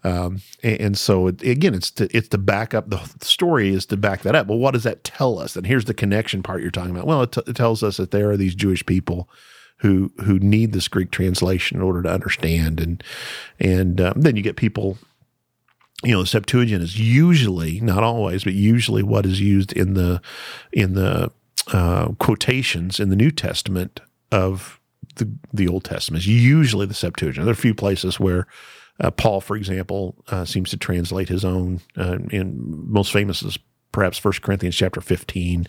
Um, 0.04 0.42
and, 0.62 0.82
and 0.82 0.98
so 0.98 1.28
it, 1.28 1.42
again, 1.42 1.74
it's 1.74 1.92
to 1.92 2.16
it's 2.16 2.28
to 2.30 2.38
back 2.38 2.74
up 2.74 2.90
the 2.90 3.00
story 3.22 3.70
is 3.70 3.86
to 3.88 3.98
back 3.98 4.24
that 4.24 4.36
up. 4.36 4.48
But 4.48 4.58
what 4.58 4.72
does 4.72 4.84
that 4.84 5.04
tell 5.04 5.40
us? 5.40 5.56
And 5.56 5.66
here's 5.66 5.86
the 5.86 5.94
connection 5.94 6.44
part 6.44 6.62
you're 6.62 6.72
talking 6.72 6.92
about. 6.92 7.08
Well, 7.08 7.22
it, 7.22 7.32
t- 7.32 7.42
it 7.48 7.56
tells 7.56 7.82
us 7.82 7.98
that 7.98 8.12
there 8.12 8.30
are 8.30 8.38
these 8.38 8.56
Jewish 8.56 8.86
people 8.86 9.30
who 9.78 10.12
who 10.24 10.40
need 10.40 10.74
this 10.74 10.88
Greek 10.88 11.12
translation 11.12 11.78
in 11.78 11.84
order 11.84 12.02
to 12.04 12.12
understand, 12.12 12.80
and 12.80 13.04
and 13.60 14.02
um, 14.02 14.22
then 14.22 14.36
you 14.36 14.42
get 14.42 14.58
people. 14.58 14.98
You 16.04 16.12
know, 16.12 16.22
the 16.22 16.28
Septuagint 16.28 16.84
is 16.84 17.00
usually 17.00 17.80
not 17.80 18.04
always, 18.04 18.44
but 18.44 18.54
usually 18.54 19.02
what 19.02 19.26
is 19.26 19.40
used 19.40 19.72
in 19.72 19.94
the 19.94 20.22
in 20.74 20.94
the 20.94 21.32
uh, 21.72 22.10
quotations 22.20 23.00
in 23.00 23.10
the 23.10 23.16
New 23.16 23.32
Testament 23.32 24.02
of 24.32 24.80
the 25.16 25.30
the 25.54 25.68
Old 25.68 25.84
Testament 25.84 26.24
is 26.24 26.28
usually 26.28 26.86
the 26.86 26.94
Septuagint. 26.94 27.46
There 27.46 27.52
are 27.52 27.54
a 27.54 27.56
few 27.56 27.76
places 27.76 28.20
where 28.20 28.48
uh, 29.00 29.12
Paul, 29.12 29.42
for 29.42 29.56
example, 29.58 30.16
uh, 30.30 30.46
seems 30.46 30.70
to 30.72 30.78
translate 30.78 31.30
his 31.30 31.44
own. 31.44 31.82
Uh, 31.98 32.18
and 32.32 32.58
most 32.88 33.12
famous 33.12 33.44
is 33.44 33.58
perhaps 33.92 34.18
First 34.18 34.42
Corinthians 34.42 34.76
chapter 34.76 35.02
fifteen. 35.02 35.68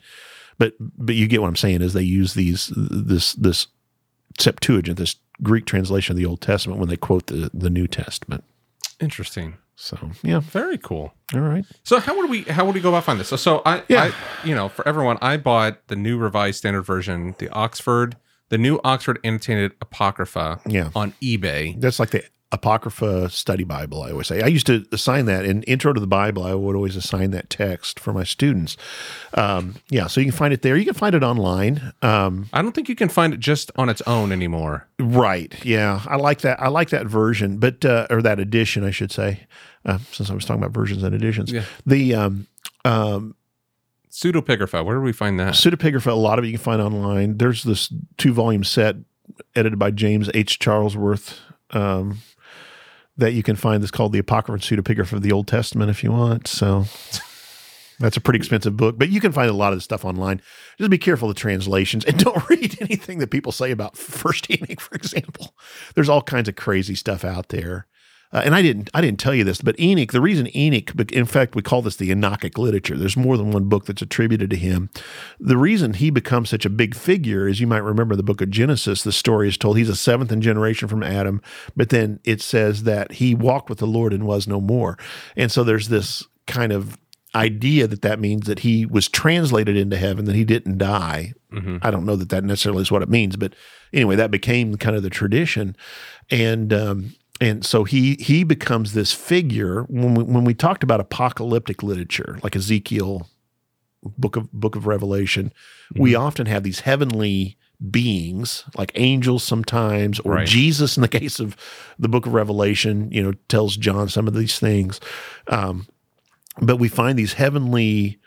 But 0.58 0.74
but 0.80 1.14
you 1.14 1.26
get 1.28 1.42
what 1.42 1.48
I'm 1.48 1.56
saying 1.56 1.82
is 1.82 1.92
they 1.92 2.02
use 2.02 2.34
these 2.34 2.72
this 2.76 3.32
this 3.34 3.66
Septuagint, 4.38 4.98
this 4.98 5.16
Greek 5.42 5.66
translation 5.66 6.12
of 6.12 6.16
the 6.18 6.26
Old 6.26 6.40
Testament 6.40 6.78
when 6.80 6.88
they 6.88 6.96
quote 6.96 7.26
the 7.26 7.50
the 7.52 7.70
New 7.70 7.86
Testament. 7.86 8.44
Interesting. 9.00 9.56
So 9.78 10.10
yeah, 10.22 10.40
Very 10.40 10.78
cool. 10.78 11.12
all 11.34 11.40
right. 11.40 11.64
So 11.84 12.00
how 12.00 12.16
would 12.16 12.30
we 12.30 12.42
how 12.42 12.64
would 12.64 12.74
we 12.74 12.80
go 12.80 12.88
about 12.88 13.04
finding 13.04 13.18
this? 13.18 13.28
So 13.28 13.36
so 13.36 13.62
I, 13.66 13.82
Yeah. 13.88 14.04
I 14.10 14.46
you 14.46 14.54
know 14.54 14.70
for 14.70 14.86
everyone 14.88 15.18
I 15.20 15.36
bought 15.36 15.86
the 15.88 15.96
new 15.96 16.16
revised 16.16 16.58
standard 16.58 16.82
version, 16.82 17.34
the 17.38 17.50
Oxford, 17.50 18.16
the 18.48 18.58
new 18.58 18.80
Oxford 18.84 19.18
annotated 19.24 19.72
apocrypha 19.80 20.60
Yeah. 20.66 20.90
on 20.94 21.12
eBay. 21.22 21.80
That's 21.80 21.98
like 21.98 22.10
the 22.10 22.22
Apocrypha 22.52 23.28
Study 23.28 23.64
Bible, 23.64 24.02
I 24.02 24.12
always 24.12 24.28
say. 24.28 24.40
I 24.40 24.46
used 24.46 24.66
to 24.66 24.86
assign 24.92 25.26
that 25.26 25.44
in 25.44 25.64
Intro 25.64 25.92
to 25.92 25.98
the 26.00 26.06
Bible. 26.06 26.44
I 26.44 26.54
would 26.54 26.76
always 26.76 26.94
assign 26.94 27.32
that 27.32 27.50
text 27.50 27.98
for 27.98 28.12
my 28.12 28.22
students. 28.22 28.76
Um, 29.34 29.74
yeah, 29.90 30.06
so 30.06 30.20
you 30.20 30.26
can 30.26 30.32
find 30.32 30.54
it 30.54 30.62
there. 30.62 30.76
You 30.76 30.84
can 30.84 30.94
find 30.94 31.16
it 31.16 31.24
online. 31.24 31.92
Um, 32.02 32.48
I 32.52 32.62
don't 32.62 32.72
think 32.72 32.88
you 32.88 32.94
can 32.94 33.08
find 33.08 33.34
it 33.34 33.40
just 33.40 33.72
on 33.76 33.88
its 33.88 34.00
own 34.02 34.30
anymore. 34.30 34.86
right. 35.00 35.52
Yeah, 35.64 36.00
I 36.06 36.16
like 36.16 36.42
that. 36.42 36.62
I 36.62 36.68
like 36.68 36.90
that 36.90 37.06
version, 37.06 37.58
but 37.58 37.84
uh, 37.84 38.06
or 38.10 38.22
that 38.22 38.38
edition, 38.38 38.84
I 38.84 38.92
should 38.92 39.10
say, 39.10 39.40
uh, 39.84 39.98
since 40.12 40.30
I 40.30 40.34
was 40.34 40.44
talking 40.44 40.62
about 40.62 40.72
versions 40.72 41.02
and 41.02 41.16
editions. 41.16 41.50
Yeah. 41.50 41.64
The 41.84 42.14
um, 42.14 42.46
Pseudepigrapha, 44.16 44.82
where 44.82 44.96
do 44.96 45.02
we 45.02 45.12
find 45.12 45.38
that? 45.38 45.52
Pseudepigrapha, 45.52 46.10
a 46.10 46.14
lot 46.14 46.38
of 46.38 46.44
it 46.44 46.48
you 46.48 46.54
can 46.54 46.64
find 46.64 46.80
online. 46.80 47.36
There's 47.36 47.64
this 47.64 47.92
two 48.16 48.32
volume 48.32 48.64
set 48.64 48.96
edited 49.54 49.78
by 49.78 49.90
James 49.90 50.30
H. 50.32 50.58
Charlesworth 50.58 51.38
um, 51.72 52.20
that 53.18 53.34
you 53.34 53.42
can 53.42 53.56
find. 53.56 53.82
That's 53.82 53.90
called 53.90 54.14
the 54.14 54.18
Apocrypha 54.18 54.54
and 54.54 54.62
Pseudepigrapha 54.62 55.12
of 55.12 55.22
the 55.22 55.32
Old 55.32 55.46
Testament 55.46 55.90
if 55.90 56.02
you 56.02 56.12
want. 56.12 56.48
So 56.48 56.86
that's 57.98 58.16
a 58.16 58.22
pretty 58.22 58.38
expensive 58.38 58.74
book, 58.74 58.98
but 58.98 59.10
you 59.10 59.20
can 59.20 59.32
find 59.32 59.50
a 59.50 59.54
lot 59.54 59.74
of 59.74 59.76
the 59.76 59.82
stuff 59.82 60.02
online. 60.02 60.40
Just 60.78 60.90
be 60.90 60.96
careful 60.96 61.28
of 61.28 61.34
the 61.34 61.40
translations 61.40 62.02
and 62.06 62.18
don't 62.24 62.48
read 62.48 62.80
anything 62.80 63.18
that 63.18 63.30
people 63.30 63.52
say 63.52 63.70
about 63.70 63.98
First 63.98 64.50
Enoch, 64.50 64.80
for 64.80 64.94
example. 64.94 65.54
There's 65.94 66.08
all 66.08 66.22
kinds 66.22 66.48
of 66.48 66.56
crazy 66.56 66.94
stuff 66.94 67.22
out 67.22 67.50
there. 67.50 67.86
Uh, 68.32 68.42
and 68.44 68.54
I 68.54 68.62
didn't 68.62 68.90
I 68.92 69.00
didn't 69.00 69.20
tell 69.20 69.34
you 69.34 69.44
this, 69.44 69.60
but 69.60 69.78
Enoch, 69.78 70.12
the 70.12 70.20
reason 70.20 70.54
Enoch, 70.56 70.92
in 71.12 71.26
fact, 71.26 71.54
we 71.54 71.62
call 71.62 71.82
this 71.82 71.96
the 71.96 72.10
Enochic 72.10 72.58
literature. 72.58 72.96
There's 72.96 73.16
more 73.16 73.36
than 73.36 73.50
one 73.50 73.64
book 73.68 73.86
that's 73.86 74.02
attributed 74.02 74.50
to 74.50 74.56
him. 74.56 74.90
The 75.38 75.56
reason 75.56 75.94
he 75.94 76.10
becomes 76.10 76.50
such 76.50 76.64
a 76.66 76.70
big 76.70 76.94
figure 76.94 77.48
is 77.48 77.60
you 77.60 77.66
might 77.66 77.78
remember 77.78 78.16
the 78.16 78.22
book 78.22 78.40
of 78.40 78.50
Genesis. 78.50 79.02
The 79.02 79.12
story 79.12 79.48
is 79.48 79.56
told 79.56 79.76
he's 79.78 79.88
a 79.88 79.96
seventh 79.96 80.32
in 80.32 80.40
generation 80.40 80.88
from 80.88 81.02
Adam, 81.02 81.40
but 81.76 81.90
then 81.90 82.20
it 82.24 82.40
says 82.42 82.82
that 82.82 83.12
he 83.12 83.34
walked 83.34 83.68
with 83.68 83.78
the 83.78 83.86
Lord 83.86 84.12
and 84.12 84.26
was 84.26 84.46
no 84.48 84.60
more. 84.60 84.98
And 85.36 85.50
so 85.52 85.64
there's 85.64 85.88
this 85.88 86.24
kind 86.46 86.72
of 86.72 86.98
idea 87.34 87.86
that 87.86 88.02
that 88.02 88.18
means 88.18 88.46
that 88.46 88.60
he 88.60 88.86
was 88.86 89.08
translated 89.08 89.76
into 89.76 89.96
heaven, 89.96 90.24
that 90.24 90.34
he 90.34 90.44
didn't 90.44 90.78
die. 90.78 91.34
Mhm. 91.52 91.78
I 91.82 91.90
don't 91.90 92.06
know 92.06 92.16
that 92.16 92.30
that 92.30 92.44
necessarily 92.44 92.82
is 92.82 92.90
what 92.90 93.02
it 93.02 93.10
means, 93.10 93.36
but 93.36 93.54
anyway, 93.92 94.16
that 94.16 94.30
became 94.30 94.76
kind 94.76 94.96
of 94.96 95.02
the 95.02 95.10
tradition, 95.10 95.76
and 96.30 96.72
um, 96.72 97.14
and 97.40 97.64
so 97.64 97.84
he 97.84 98.14
he 98.20 98.44
becomes 98.44 98.92
this 98.92 99.12
figure 99.12 99.82
when 99.84 100.14
we, 100.14 100.22
when 100.24 100.44
we 100.44 100.54
talked 100.54 100.82
about 100.82 101.00
apocalyptic 101.00 101.82
literature, 101.82 102.38
like 102.42 102.56
Ezekiel, 102.56 103.28
book 104.02 104.36
of 104.36 104.52
book 104.52 104.76
of 104.76 104.86
Revelation, 104.86 105.52
we 105.96 106.14
often 106.14 106.46
have 106.46 106.62
these 106.62 106.80
heavenly 106.80 107.56
beings 107.90 108.64
like 108.78 108.90
angels 108.94 109.44
sometimes 109.44 110.18
or 110.20 110.32
Right. 110.32 110.48
jesus 110.48 110.96
in 110.96 111.02
the 111.02 111.08
case 111.20 111.38
of 111.38 111.54
the 111.98 112.08
book 112.08 112.24
of 112.24 112.32
revelation 112.32 113.10
you 113.12 113.22
know 113.22 113.32
tells 113.50 113.76
john 113.76 114.08
some 114.08 114.26
of 114.26 114.32
these 114.34 114.58
things. 114.58 114.98
Um, 115.48 115.86
but 116.58 116.76
we 116.78 116.88
find 116.88 117.18
these 117.18 117.34
heavenly 117.34 118.18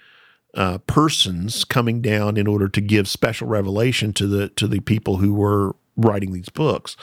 uh, 0.53 0.77
persons 0.79 1.63
coming 1.63 1.99
down 2.01 2.37
in 2.37 2.45
order 2.45 2.67
to 2.69 2.79
give 2.81 3.07
special 3.07 3.47
revelation 3.47 4.13
to 4.13 4.27
the 4.27 4.49
to 4.49 4.67
the 4.67 4.81
people 4.81 5.17
who 5.17 5.33
were 5.33 5.75
writing 5.97 6.31
these 6.33 6.49
books, 6.49 6.95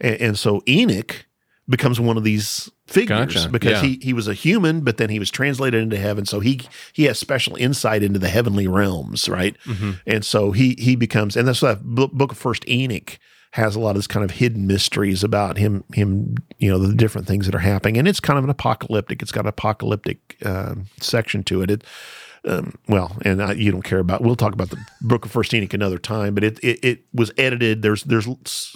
and, 0.00 0.16
and 0.16 0.38
so 0.38 0.62
Enoch 0.66 1.26
becomes 1.70 1.98
one 2.00 2.16
of 2.16 2.24
these 2.24 2.68
figures 2.86 3.34
Gotcha. 3.34 3.48
because 3.48 3.70
Yeah. 3.70 3.82
he 3.82 3.98
he 4.02 4.12
was 4.12 4.28
a 4.28 4.34
human, 4.34 4.80
but 4.82 4.96
then 4.98 5.08
he 5.08 5.18
was 5.18 5.30
translated 5.30 5.80
into 5.82 5.96
heaven, 5.96 6.26
so 6.26 6.40
he 6.40 6.60
he 6.92 7.04
has 7.04 7.18
special 7.18 7.56
insight 7.56 8.02
into 8.02 8.18
the 8.18 8.28
heavenly 8.28 8.66
realms, 8.66 9.28
right? 9.28 9.56
Mhm. 9.64 10.00
And 10.06 10.24
so 10.24 10.50
he 10.52 10.74
he 10.78 10.96
becomes, 10.96 11.36
and 11.36 11.46
that's 11.48 11.62
why 11.62 11.74
that 11.74 11.82
book, 11.84 12.12
book 12.12 12.32
of 12.32 12.38
First 12.38 12.68
Enoch 12.68 13.18
has 13.52 13.74
a 13.74 13.80
lot 13.80 13.90
of 13.90 13.96
this 13.96 14.06
kind 14.06 14.24
of 14.24 14.32
hidden 14.32 14.66
mysteries 14.66 15.24
about 15.24 15.56
him 15.56 15.82
him 15.94 16.36
you 16.58 16.70
know 16.70 16.78
the 16.78 16.94
different 16.94 17.26
things 17.26 17.46
that 17.46 17.54
are 17.54 17.58
happening, 17.60 17.96
and 17.98 18.06
it's 18.08 18.20
kind 18.20 18.38
of 18.38 18.44
an 18.44 18.50
apocalyptic. 18.50 19.22
It's 19.22 19.32
got 19.32 19.44
an 19.44 19.48
apocalyptic 19.48 20.36
um, 20.44 20.86
section 21.00 21.42
to 21.44 21.62
it. 21.62 21.70
It 21.70 21.84
um, 22.46 22.74
well, 22.88 23.16
and 23.22 23.42
I, 23.42 23.52
you 23.52 23.70
don't 23.70 23.82
care 23.82 23.98
about. 23.98 24.22
We'll 24.22 24.36
talk 24.36 24.52
about 24.54 24.70
the 24.70 24.78
Book 25.00 25.24
of 25.26 25.30
First 25.30 25.52
Enoch 25.52 25.74
another 25.74 25.98
time. 25.98 26.34
But 26.34 26.44
it 26.44 26.58
it, 26.60 26.84
it 26.84 27.04
was 27.12 27.30
edited. 27.36 27.82
There's 27.82 28.02
there's 28.04 28.26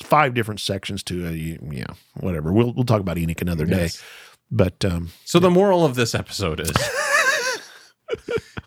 five 0.03 0.35
different 0.35 0.61
sections 0.61 1.03
to 1.05 1.27
it. 1.27 1.35
You- 1.37 1.69
Yeah, 1.73 1.87
whatever. 2.21 2.53
We'll 2.53 2.73
we'll 2.75 2.85
talk 2.85 3.01
about 3.01 3.17
Enoch 3.19 3.41
another 3.41 3.65
day. 3.67 3.83
Yes. 3.83 4.03
But 4.51 4.85
um, 4.85 5.11
So 5.25 5.39
the 5.39 5.51
moral 5.51 5.85
of 5.85 5.95
this 5.95 6.15
episode 6.15 6.61
is 6.61 6.73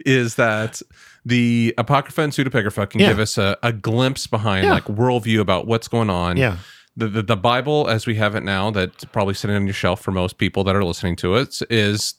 is 0.06 0.36
that 0.36 0.82
the 1.26 1.74
apocrypha 1.78 2.22
and 2.22 2.32
pseudepigrapha 2.34 2.90
can 2.90 3.02
Yeah. 3.02 3.10
give 3.10 3.20
us 3.20 3.38
a, 3.38 3.58
a 3.62 3.74
glimpse 3.74 4.28
behind 4.28 4.66
Yeah. 4.66 4.74
like 4.74 4.86
worldview 4.86 5.40
about 5.40 5.68
what's 5.68 5.88
going 5.88 6.10
on. 6.10 6.38
yeah, 6.38 6.58
The, 6.96 7.08
the 7.08 7.22
the 7.24 7.36
Bible 7.38 7.88
as 7.90 8.08
we 8.08 8.16
have 8.16 8.36
it 8.36 8.44
now, 8.44 8.72
that's 8.72 9.06
probably 9.06 9.34
sitting 9.34 9.56
on 9.56 9.66
your 9.68 9.74
shelf 9.74 10.02
for 10.02 10.12
most 10.12 10.38
people 10.38 10.64
that 10.64 10.76
are 10.76 10.84
listening 10.84 11.16
to 11.18 11.36
it, 11.36 11.60
is 11.70 12.16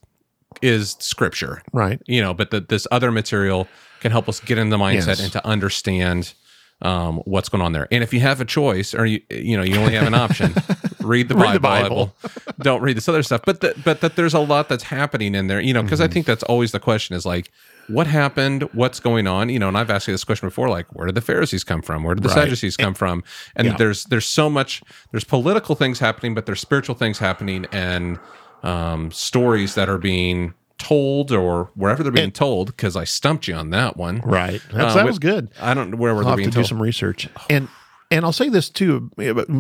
is 0.63 0.97
scripture. 0.99 1.63
right. 1.73 2.01
You 2.07 2.21
know, 2.21 2.35
but 2.35 2.51
the, 2.51 2.61
this 2.61 2.87
other 2.91 3.11
material 3.11 3.69
can 4.01 4.13
help 4.13 4.29
us 4.29 4.41
get 4.41 4.59
in 4.59 4.71
the 4.71 4.77
mindset 4.79 5.07
Yes. 5.07 5.21
and 5.21 5.33
to 5.33 5.47
understand 5.47 6.35
um, 6.83 7.19
what's 7.25 7.49
going 7.49 7.61
on 7.63 7.73
there. 7.73 7.89
And 7.91 8.05
if 8.05 8.13
you 8.13 8.21
have 8.21 8.41
a 8.41 8.45
choice, 8.45 8.95
or 8.95 9.05
you 9.05 9.21
you 9.31 9.57
know 9.57 9.65
you 9.65 9.77
only 9.77 9.95
have 9.95 10.07
an 10.07 10.15
option, 10.15 10.55
read 11.03 11.29
the 11.29 11.35
Read 11.35 11.55
the 11.57 11.61
Bible. 11.61 12.15
Bible. 12.23 12.55
don't 12.63 12.81
read 12.83 12.97
this 12.97 13.09
other 13.09 13.23
stuff. 13.25 13.41
But 13.45 13.61
that 13.63 13.83
but 13.85 14.01
that 14.01 14.15
there's 14.15 14.35
a 14.35 14.39
lot 14.39 14.69
that's 14.69 14.85
happening 14.85 15.35
in 15.35 15.49
there, 15.49 15.61
you 15.61 15.73
know, 15.75 15.83
because 15.83 15.99
Mm-hmm. 15.99 16.11
I 16.11 16.13
think 16.15 16.27
that's 16.27 16.45
always 16.45 16.71
the 16.71 16.79
question 16.79 17.17
is 17.17 17.27
like, 17.27 17.51
what 17.89 18.07
happened? 18.07 18.63
What's 18.75 19.01
going 19.01 19.27
on? 19.27 19.49
You 19.49 19.59
know, 19.59 19.67
and 19.67 19.77
I've 19.77 19.91
asked 19.91 20.07
you 20.07 20.15
this 20.15 20.23
question 20.23 20.47
before, 20.49 20.69
like, 20.69 20.87
where 20.95 21.07
did 21.07 21.17
the 21.17 21.21
Pharisees 21.21 21.65
come 21.65 21.83
from? 21.83 22.05
Where 22.05 22.15
did 22.15 22.23
the 22.23 22.29
Right. 22.29 22.35
Sadducees 22.45 22.77
come 22.77 22.95
from? 22.95 23.25
And 23.57 23.67
Yeah. 23.67 23.77
there's 23.77 24.05
there's 24.05 24.27
so 24.27 24.49
much 24.49 24.81
there's 25.11 25.25
political 25.25 25.75
things 25.75 25.99
happening, 25.99 26.33
but 26.33 26.47
there's 26.47 26.61
spiritual 26.61 26.95
things 26.95 27.19
happening 27.19 27.67
and 27.73 28.21
um, 28.63 29.11
stories 29.11 29.75
that 29.75 29.89
are 29.89 29.99
being 29.99 30.55
told 30.79 31.33
or 31.33 31.71
wherever 31.75 32.03
they're 32.03 32.13
being 32.13 32.31
told. 32.31 32.69
Because 32.69 32.97
I 32.97 33.05
stumped 33.05 33.49
you 33.49 33.55
on 33.55 33.71
that 33.71 33.97
one. 33.97 34.21
Right. 34.25 34.61
That's, 34.71 34.75
Uh, 34.75 34.79
that 34.81 34.89
wi- 34.95 35.07
was 35.07 35.19
good. 35.19 35.51
I 35.61 35.75
don't 35.75 35.91
know 35.91 35.97
where 35.97 36.15
were 36.15 36.23
they 36.25 36.31
have 36.31 36.37
being 36.37 36.51
to 36.51 36.59
do 36.59 36.65
some 36.65 36.81
research. 36.83 37.29
And 37.51 37.69
and 38.11 38.25
I'll 38.25 38.33
say 38.33 38.49
this 38.49 38.69
too: 38.71 39.11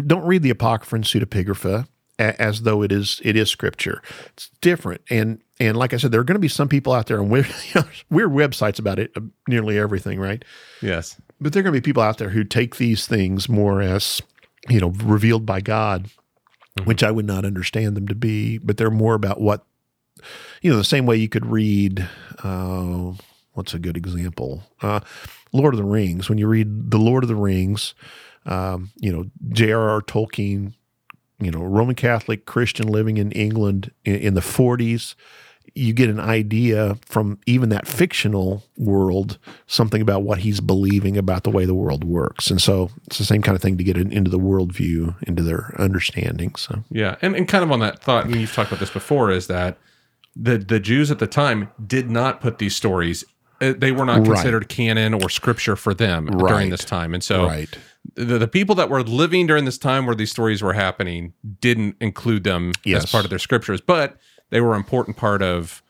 don't 0.07 0.24
read 0.26 0.42
the 0.42 0.51
Apocrypha 0.51 0.94
and 0.96 1.05
Pseudepigrapha 1.05 1.86
as 2.18 2.62
though 2.62 2.82
it 2.82 2.90
is 2.90 3.20
it 3.24 3.36
is 3.36 3.51
scripture. 3.51 4.03
It's 4.26 4.51
different. 4.61 5.03
And 5.11 5.40
and 5.61 5.76
like 5.76 5.92
I 5.92 5.96
said, 5.96 6.12
there 6.12 6.20
are 6.20 6.24
going 6.24 6.36
to 6.36 6.40
be 6.40 6.49
some 6.49 6.68
people 6.68 6.92
out 6.92 7.07
there 7.07 7.18
on 7.20 7.28
weird, 7.28 7.46
weird 8.11 8.30
websites 8.30 8.78
about 8.78 8.99
it, 8.99 9.11
uh, 9.16 9.20
nearly 9.49 9.76
everything, 9.78 10.20
right? 10.20 10.44
yes. 10.80 11.20
But 11.40 11.53
there 11.53 11.61
are 11.61 11.62
going 11.62 11.74
to 11.74 11.80
be 11.80 11.84
people 11.84 12.03
out 12.03 12.18
there 12.18 12.30
who 12.30 12.42
take 12.42 12.76
these 12.76 13.07
things 13.07 13.49
more 13.49 13.80
as 13.80 14.20
you 14.68 14.80
know 14.80 14.88
revealed 15.05 15.46
by 15.46 15.61
God, 15.61 16.11
which 16.85 17.03
I 17.03 17.11
would 17.11 17.26
not 17.26 17.45
understand 17.45 17.97
them 17.97 18.09
to 18.09 18.14
be. 18.14 18.59
But 18.59 18.76
they're 18.76 18.91
more 18.91 19.14
about 19.14 19.41
what 19.41 19.64
you 20.62 20.70
know, 20.70 20.76
the 20.76 20.85
same 20.85 21.07
way 21.07 21.16
you 21.16 21.29
could 21.29 21.47
read. 21.47 22.09
Uh, 22.43 23.12
what's 23.53 23.74
a 23.74 23.79
good 23.79 23.97
example? 23.97 24.62
Uh, 24.83 25.01
Lord 25.53 25.74
of 25.74 25.79
the 25.79 25.85
Rings. 25.85 26.29
When 26.29 26.39
you 26.39 26.47
read 26.47 26.91
the 26.91 26.99
Lord 26.99 27.24
of 27.24 27.29
the 27.29 27.37
Rings, 27.37 27.95
um, 28.47 28.91
you 28.97 29.12
know, 29.12 29.26
J.R.R. 29.51 30.01
Tolkien, 30.03 30.74
you 31.41 31.51
know, 31.51 31.62
Roman 31.62 31.95
Catholic 31.95 32.47
Christian 32.47 32.89
living 32.89 33.16
in 33.16 33.33
England 33.33 33.93
in, 34.05 34.16
in 34.16 34.35
the 34.35 34.41
40s, 34.41 35.14
you 35.75 35.93
get 35.93 36.09
an 36.11 36.21
idea 36.21 36.97
from 37.05 37.39
even 37.47 37.69
that 37.71 37.87
fictional 37.87 38.62
world, 38.77 39.39
something 39.66 40.01
about 40.03 40.23
what 40.23 40.39
he's 40.39 40.61
believing 40.61 41.16
about 41.16 41.45
the 41.45 41.51
way 41.51 41.64
the 41.64 41.75
world 41.75 42.05
works. 42.05 42.51
And 42.51 42.61
so 42.61 42.91
it's 43.07 43.19
the 43.19 43.25
same 43.25 43.43
kind 43.43 43.55
of 43.57 43.62
thing 43.62 43.77
to 43.79 43.85
get 43.85 43.97
in, 43.97 44.12
into 44.12 44.31
the 44.31 44.39
worldview, 44.39 45.14
into 45.27 45.43
their 45.43 45.75
understanding. 45.79 46.55
So, 46.57 46.85
Yeah, 46.91 47.16
and, 47.23 47.35
and 47.37 47.47
kind 47.49 47.62
of 47.64 47.71
on 47.73 47.81
that 47.81 48.01
thought, 48.03 48.25
and 48.27 48.37
you've 48.37 48.53
talked 48.53 48.71
about 48.71 48.81
this 48.81 48.91
before, 48.91 49.31
is 49.31 49.47
that 49.49 49.79
the 50.37 50.59
the 50.59 50.79
Jews 50.81 51.11
at 51.11 51.19
the 51.19 51.27
time 51.27 51.69
did 51.85 52.11
not 52.11 52.41
put 52.41 52.59
these 52.59 52.77
stories. 52.77 53.25
uh, 53.61 53.75
They 53.77 53.91
were 53.93 54.05
not 54.05 54.19
Right. 54.19 54.27
considered 54.27 54.69
canon 54.69 55.14
or 55.14 55.29
scripture 55.29 55.75
for 55.77 55.95
them 55.95 56.27
during 56.27 56.71
this 56.71 56.85
time, 56.85 57.12
and 57.14 57.23
so 57.25 57.47
right. 57.47 57.69
the, 58.14 58.39
the 58.39 58.47
people 58.49 58.75
that 58.77 58.89
were 58.89 59.03
living 59.03 59.47
during 59.49 59.64
this 59.64 59.79
time 59.79 60.07
where 60.07 60.14
these 60.14 60.31
stories 60.31 60.62
were 60.62 60.75
happening 60.75 61.33
didn't 61.61 61.97
include 62.01 62.45
them 62.45 62.73
Yes. 62.85 63.05
as 63.05 63.11
part 63.11 63.25
of 63.25 63.31
their 63.31 63.41
scriptures, 63.41 63.81
but 63.81 64.16
they 64.51 64.61
were 64.61 64.72
an 64.74 64.78
important 64.78 65.16
part 65.16 65.42
of 65.42 65.82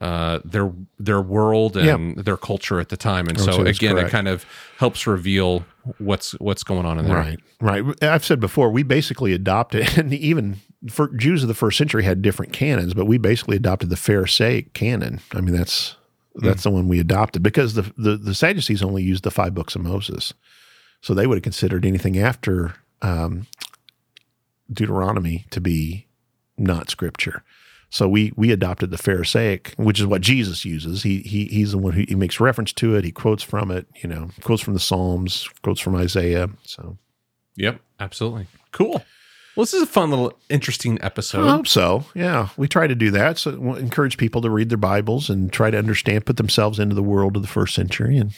uh, 0.00 0.40
their 0.44 0.72
their 0.98 1.20
world 1.20 1.76
and 1.76 2.16
their 2.18 2.36
culture 2.36 2.80
at 2.80 2.88
the 2.88 2.96
time. 2.96 3.28
And 3.28 3.38
so 3.38 3.52
so 3.52 3.62
again, 3.62 3.96
it 3.96 4.10
kind 4.10 4.26
of 4.26 4.44
helps 4.78 5.06
reveal 5.06 5.64
what's 5.98 6.32
what's 6.32 6.64
going 6.64 6.84
on 6.84 6.98
in 6.98 7.06
there. 7.06 7.16
Right, 7.16 7.38
right. 7.60 8.02
I've 8.02 8.24
said 8.24 8.40
before, 8.40 8.70
we 8.70 8.82
basically 8.82 9.32
adopted, 9.32 9.88
and 9.98 10.12
even 10.12 10.60
for 10.90 11.08
Jews 11.08 11.42
of 11.42 11.48
the 11.48 11.54
first 11.54 11.78
century 11.78 12.04
had 12.04 12.22
different 12.22 12.52
canons, 12.52 12.92
but 12.94 13.06
we 13.06 13.18
basically 13.18 13.56
adopted 13.56 13.90
the 13.90 13.96
Pharisaic 13.96 14.72
canon. 14.74 15.20
I 15.32 15.40
mean, 15.40 15.54
that's 15.54 15.96
that's 16.36 16.64
the 16.64 16.70
one 16.70 16.88
we 16.88 16.98
adopted 16.98 17.42
because 17.42 17.74
the, 17.74 17.92
the 17.96 18.16
the 18.16 18.34
Sadducees 18.34 18.82
only 18.82 19.02
used 19.02 19.22
the 19.22 19.30
five 19.30 19.54
books 19.54 19.76
of 19.76 19.82
Moses, 19.82 20.34
so 21.00 21.14
they 21.14 21.26
would 21.26 21.36
have 21.36 21.44
considered 21.44 21.86
anything 21.86 22.18
after 22.18 22.74
um, 23.00 23.46
Deuteronomy 24.72 25.46
to 25.50 25.60
be 25.60 26.08
not 26.58 26.90
scripture. 26.90 27.44
So 27.90 28.08
we 28.08 28.32
we 28.36 28.50
adopted 28.50 28.90
the 28.90 28.98
Pharisaic, 28.98 29.74
which 29.76 30.00
is 30.00 30.06
what 30.06 30.20
Jesus 30.20 30.64
uses. 30.64 31.02
He 31.02 31.20
he 31.20 31.46
he's 31.46 31.72
the 31.72 31.78
one 31.78 31.92
who 31.92 32.04
he 32.08 32.14
makes 32.14 32.40
reference 32.40 32.72
to 32.74 32.96
it. 32.96 33.04
He 33.04 33.12
quotes 33.12 33.42
from 33.42 33.70
it. 33.70 33.86
You 34.02 34.08
know, 34.08 34.30
quotes 34.42 34.62
from 34.62 34.74
the 34.74 34.80
Psalms, 34.80 35.48
quotes 35.62 35.80
from 35.80 35.94
Isaiah. 35.96 36.50
So 36.64 36.98
Yep, 37.56 37.80
absolutely. 38.00 38.46
Cool. 38.72 39.04
Well, 39.56 39.62
this 39.62 39.74
is 39.74 39.82
a 39.82 39.86
fun 39.86 40.10
little 40.10 40.36
interesting 40.48 40.98
episode. 41.00 41.46
I 41.46 41.50
hope 41.50 41.68
so. 41.68 42.04
Yeah, 42.14 42.48
we 42.56 42.66
try 42.66 42.88
to 42.88 42.94
do 42.96 43.12
that. 43.12 43.38
So 43.38 43.56
we 43.56 43.78
encourage 43.78 44.16
people 44.16 44.42
to 44.42 44.50
read 44.50 44.68
their 44.68 44.78
Bibles 44.78 45.30
and 45.30 45.52
try 45.52 45.70
to 45.70 45.78
understand, 45.78 46.26
put 46.26 46.38
themselves 46.38 46.80
into 46.80 46.96
the 46.96 47.04
world 47.04 47.36
of 47.36 47.42
the 47.42 47.48
first 47.48 47.74
century. 47.74 48.18
And 48.18 48.32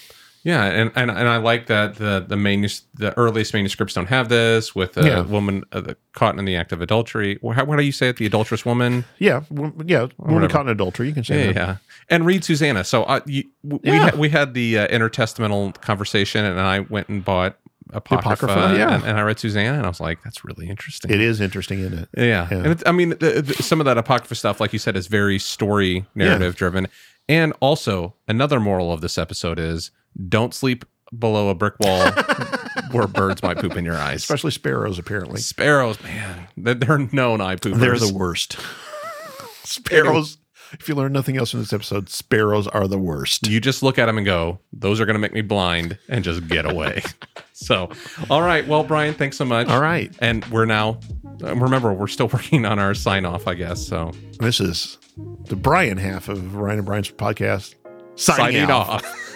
Yeah, 0.47 0.63
and, 0.65 0.93
and 0.95 1.11
and 1.11 1.29
I 1.29 1.39
like 1.39 1.67
that 1.67 1.97
the 1.97 2.25
the 2.27 2.37
manus, 2.37 2.83
the 2.95 3.11
earliest 3.19 3.53
manuscripts 3.53 3.95
don't 3.95 4.07
have 4.07 4.29
this 4.29 4.75
with 4.77 4.97
a 4.97 5.05
Yeah. 5.05 5.21
woman 5.23 5.65
uh, 5.73 5.81
the- 5.81 5.97
caught 6.13 6.39
in 6.39 6.45
the 6.45 6.55
act 6.55 6.71
of 6.71 6.81
adultery. 6.81 7.39
How, 7.43 7.67
how 7.67 7.77
do 7.77 7.83
you 7.83 7.91
say 7.91 8.09
it? 8.11 8.17
The 8.17 8.27
adulterous 8.27 8.65
woman. 8.65 9.05
yeah, 9.19 9.41
w- 9.53 9.73
yeah, 9.85 10.07
woman 10.19 10.49
caught 10.49 10.67
in 10.67 10.69
adultery. 10.69 11.09
You 11.09 11.15
can 11.15 11.25
say 11.25 11.47
Yeah, 11.47 11.53
that. 11.53 11.57
yeah. 11.57 11.77
And 12.11 12.25
read 12.25 12.45
Susanna. 12.45 12.85
So 12.85 13.03
uh, 13.03 13.21
you, 13.27 13.43
w- 13.67 13.81
we 13.83 13.91
Yeah. 13.91 14.05
had, 14.05 14.19
we 14.19 14.29
had 14.29 14.55
the 14.55 14.79
uh, 14.79 14.87
intertestamental 14.89 15.81
conversation, 15.81 16.45
and 16.45 16.61
I 16.61 16.79
went 16.81 17.09
and 17.09 17.25
bought 17.25 17.59
apocrypha, 17.93 18.45
Apocrypha, 18.45 18.77
yeah. 18.79 18.95
and, 18.95 19.05
and 19.05 19.19
I 19.19 19.23
read 19.23 19.41
Susanna, 19.41 19.77
and 19.79 19.85
I 19.85 19.89
was 19.89 20.01
like, 20.01 20.23
that's 20.23 20.45
really 20.45 20.69
interesting. 20.69 21.11
It 21.11 21.21
is 21.21 21.41
interesting, 21.41 21.81
isn't 21.81 21.99
it? 21.99 22.09
Yeah, 22.17 22.47
Yeah. 22.51 22.59
and 22.59 22.67
it, 22.69 22.83
I 22.87 22.93
mean, 22.93 23.11
the, 23.11 23.43
the, 23.45 23.55
some 23.63 23.81
of 23.81 23.87
that 23.87 23.99
apocrypha 23.99 24.35
stuff, 24.37 24.61
like 24.61 24.73
you 24.73 24.79
said, 24.79 24.97
is 24.97 25.09
very 25.09 25.39
story 25.41 26.07
narrative 26.15 26.55
driven. 26.55 26.87
And 27.29 27.53
also, 27.59 28.15
another 28.29 28.61
moral 28.61 28.93
of 28.93 29.01
this 29.01 29.19
episode 29.19 29.59
is 29.59 29.91
don't 30.29 30.55
sleep 30.55 30.85
below 31.17 31.49
a 31.51 31.55
brick 31.55 31.75
wall 31.81 32.11
where 32.91 33.07
birds 33.07 33.43
might 33.43 33.59
poop 33.59 33.77
in 33.77 33.85
your 33.85 33.97
eyes. 33.97 34.17
Especially 34.17 34.51
sparrows, 34.51 34.99
apparently. 34.99 35.41
Sparrows, 35.41 36.03
man, 36.03 36.49
they're, 36.57 36.75
they're 36.75 36.99
known 36.99 37.41
eye 37.41 37.57
poopers. 37.57 37.79
They're 37.79 37.99
the 37.99 38.13
worst. 38.13 38.57
sparrows. 39.65 40.39
If 40.73 40.89
you 40.89 40.97
learn 40.97 41.13
nothing 41.13 41.37
else 41.37 41.53
from 41.53 41.61
this 41.61 41.73
episode, 41.73 42.09
sparrows 42.09 42.67
are 42.67 42.89
the 42.89 42.99
worst. 42.99 43.47
you 43.47 43.61
just 43.61 43.85
look 43.85 43.99
at 44.01 44.07
them 44.07 44.17
and 44.19 44.25
go, 44.27 44.59
"Those 44.73 45.01
are 45.01 45.07
going 45.07 45.15
to 45.15 45.21
make 45.21 45.33
me 45.33 45.41
blind," 45.41 45.97
and 46.09 46.25
just 46.25 46.49
get 46.49 46.67
away. 46.67 47.03
so, 47.53 47.89
all 48.29 48.43
right. 48.43 48.67
Well, 48.67 48.83
Brian, 48.83 49.15
thanks 49.15 49.37
so 49.37 49.45
much. 49.45 49.69
All 49.69 49.81
right. 49.81 50.13
and 50.21 50.45
we're 50.47 50.65
now. 50.65 50.99
uh, 51.43 51.55
Remember, 51.55 51.93
we're 51.93 52.09
still 52.09 52.27
working 52.29 52.67
on 52.67 52.81
our 52.81 52.95
sign 52.95 53.25
off, 53.25 53.47
I 53.47 53.55
guess. 53.55 53.87
So, 53.87 54.11
This 54.41 54.59
is 54.61 54.99
the 55.45 55.55
Brian 55.57 55.99
half 55.99 56.29
of 56.29 56.57
Ryan 56.57 56.79
and 56.81 56.87
Brian's 56.87 57.13
podcast. 57.13 57.77
Signing, 58.17 58.57
signing 58.57 58.71
off. 58.71 58.89
off. 59.05 59.33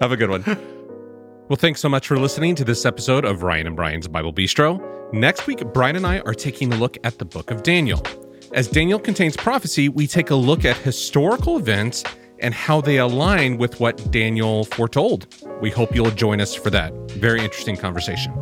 Have 0.00 0.12
a 0.12 0.16
good 0.16 0.30
one. 0.30 0.44
Well, 1.48 1.56
thanks 1.56 1.80
so 1.80 1.88
much 1.88 2.06
for 2.06 2.18
listening 2.18 2.54
to 2.56 2.64
this 2.64 2.86
episode 2.86 3.24
of 3.24 3.42
Ryan 3.42 3.66
and 3.66 3.76
Brian's 3.76 4.08
Bible 4.08 4.32
Bistro. 4.32 4.80
Next 5.12 5.46
week, 5.46 5.62
Brian 5.74 5.96
and 5.96 6.06
I 6.06 6.20
are 6.20 6.34
taking 6.34 6.72
a 6.72 6.76
look 6.76 6.96
at 7.04 7.18
the 7.18 7.24
book 7.24 7.50
of 7.50 7.62
Daniel. 7.62 8.02
As 8.52 8.68
Daniel 8.68 8.98
contains 8.98 9.36
prophecy, 9.36 9.88
we 9.88 10.06
take 10.06 10.30
a 10.30 10.34
look 10.34 10.64
at 10.64 10.76
historical 10.78 11.56
events 11.58 12.04
and 12.38 12.54
how 12.54 12.80
they 12.80 12.98
align 12.98 13.56
with 13.56 13.80
what 13.80 14.10
Daniel 14.10 14.64
foretold. 14.64 15.26
We 15.60 15.70
hope 15.70 15.94
you'll 15.94 16.10
join 16.10 16.40
us 16.40 16.54
for 16.54 16.70
that. 16.70 16.92
Very 17.12 17.40
interesting 17.40 17.76
conversation. 17.76 18.34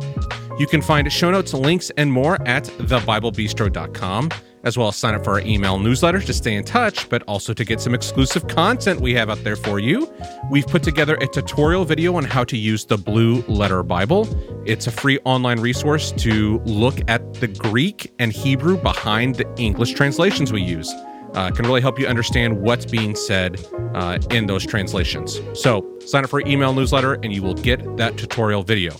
You 0.57 0.67
can 0.67 0.81
find 0.81 1.11
show 1.11 1.31
notes, 1.31 1.53
links, 1.53 1.91
and 1.97 2.11
more 2.11 2.41
at 2.47 2.65
thebiblebistro.com, 2.65 4.29
as 4.63 4.77
well 4.77 4.87
as 4.87 4.95
sign 4.95 5.15
up 5.15 5.23
for 5.23 5.31
our 5.31 5.41
email 5.41 5.79
newsletter 5.79 6.19
to 6.21 6.33
stay 6.33 6.55
in 6.55 6.63
touch, 6.63 7.09
but 7.09 7.23
also 7.23 7.53
to 7.53 7.63
get 7.63 7.81
some 7.81 7.93
exclusive 7.93 8.47
content 8.47 9.01
we 9.01 9.13
have 9.13 9.29
out 9.29 9.43
there 9.43 9.55
for 9.55 9.79
you. 9.79 10.11
We've 10.49 10.67
put 10.67 10.83
together 10.83 11.15
a 11.15 11.27
tutorial 11.27 11.85
video 11.85 12.15
on 12.15 12.23
how 12.23 12.43
to 12.45 12.57
use 12.57 12.85
the 12.85 12.97
Blue 12.97 13.41
Letter 13.47 13.83
Bible. 13.83 14.27
It's 14.65 14.87
a 14.87 14.91
free 14.91 15.19
online 15.25 15.59
resource 15.59 16.11
to 16.13 16.59
look 16.59 16.99
at 17.07 17.33
the 17.35 17.47
Greek 17.47 18.13
and 18.19 18.31
Hebrew 18.31 18.77
behind 18.77 19.35
the 19.35 19.51
English 19.57 19.93
translations 19.93 20.51
we 20.51 20.61
use 20.61 20.93
uh, 21.33 21.51
can 21.51 21.65
really 21.65 21.81
help 21.81 21.99
you 21.99 22.07
understand 22.07 22.61
what's 22.61 22.85
being 22.85 23.15
said 23.15 23.63
uh, 23.93 24.17
in 24.31 24.47
those 24.47 24.65
translations. 24.65 25.39
So, 25.53 25.87
sign 26.05 26.23
up 26.23 26.29
for 26.29 26.41
email 26.41 26.73
newsletter 26.73 27.13
and 27.15 27.33
you 27.33 27.41
will 27.41 27.53
get 27.53 27.97
that 27.97 28.17
tutorial 28.17 28.63
video. 28.63 28.93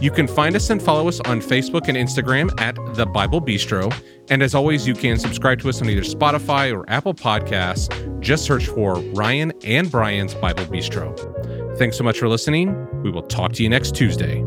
You 0.00 0.10
can 0.10 0.28
find 0.28 0.54
us 0.54 0.70
and 0.70 0.80
follow 0.80 1.08
us 1.08 1.20
on 1.20 1.40
Facebook 1.40 1.88
and 1.88 1.96
Instagram 1.96 2.58
at 2.60 2.76
The 2.94 3.06
Bible 3.06 3.40
Bistro. 3.40 3.92
And 4.30 4.42
as 4.42 4.54
always, 4.54 4.86
you 4.86 4.94
can 4.94 5.18
subscribe 5.18 5.60
to 5.60 5.68
us 5.68 5.82
on 5.82 5.88
either 5.88 6.02
Spotify 6.02 6.72
or 6.72 6.88
Apple 6.88 7.14
Podcasts. 7.14 8.20
Just 8.20 8.44
search 8.44 8.66
for 8.66 9.00
Ryan 9.14 9.52
and 9.64 9.90
Brian's 9.90 10.34
Bible 10.34 10.64
Bistro. 10.64 11.76
Thanks 11.78 11.96
so 11.96 12.04
much 12.04 12.18
for 12.18 12.28
listening. 12.28 13.02
We 13.02 13.10
will 13.10 13.22
talk 13.22 13.52
to 13.54 13.62
you 13.62 13.68
next 13.68 13.94
Tuesday. 13.94 14.44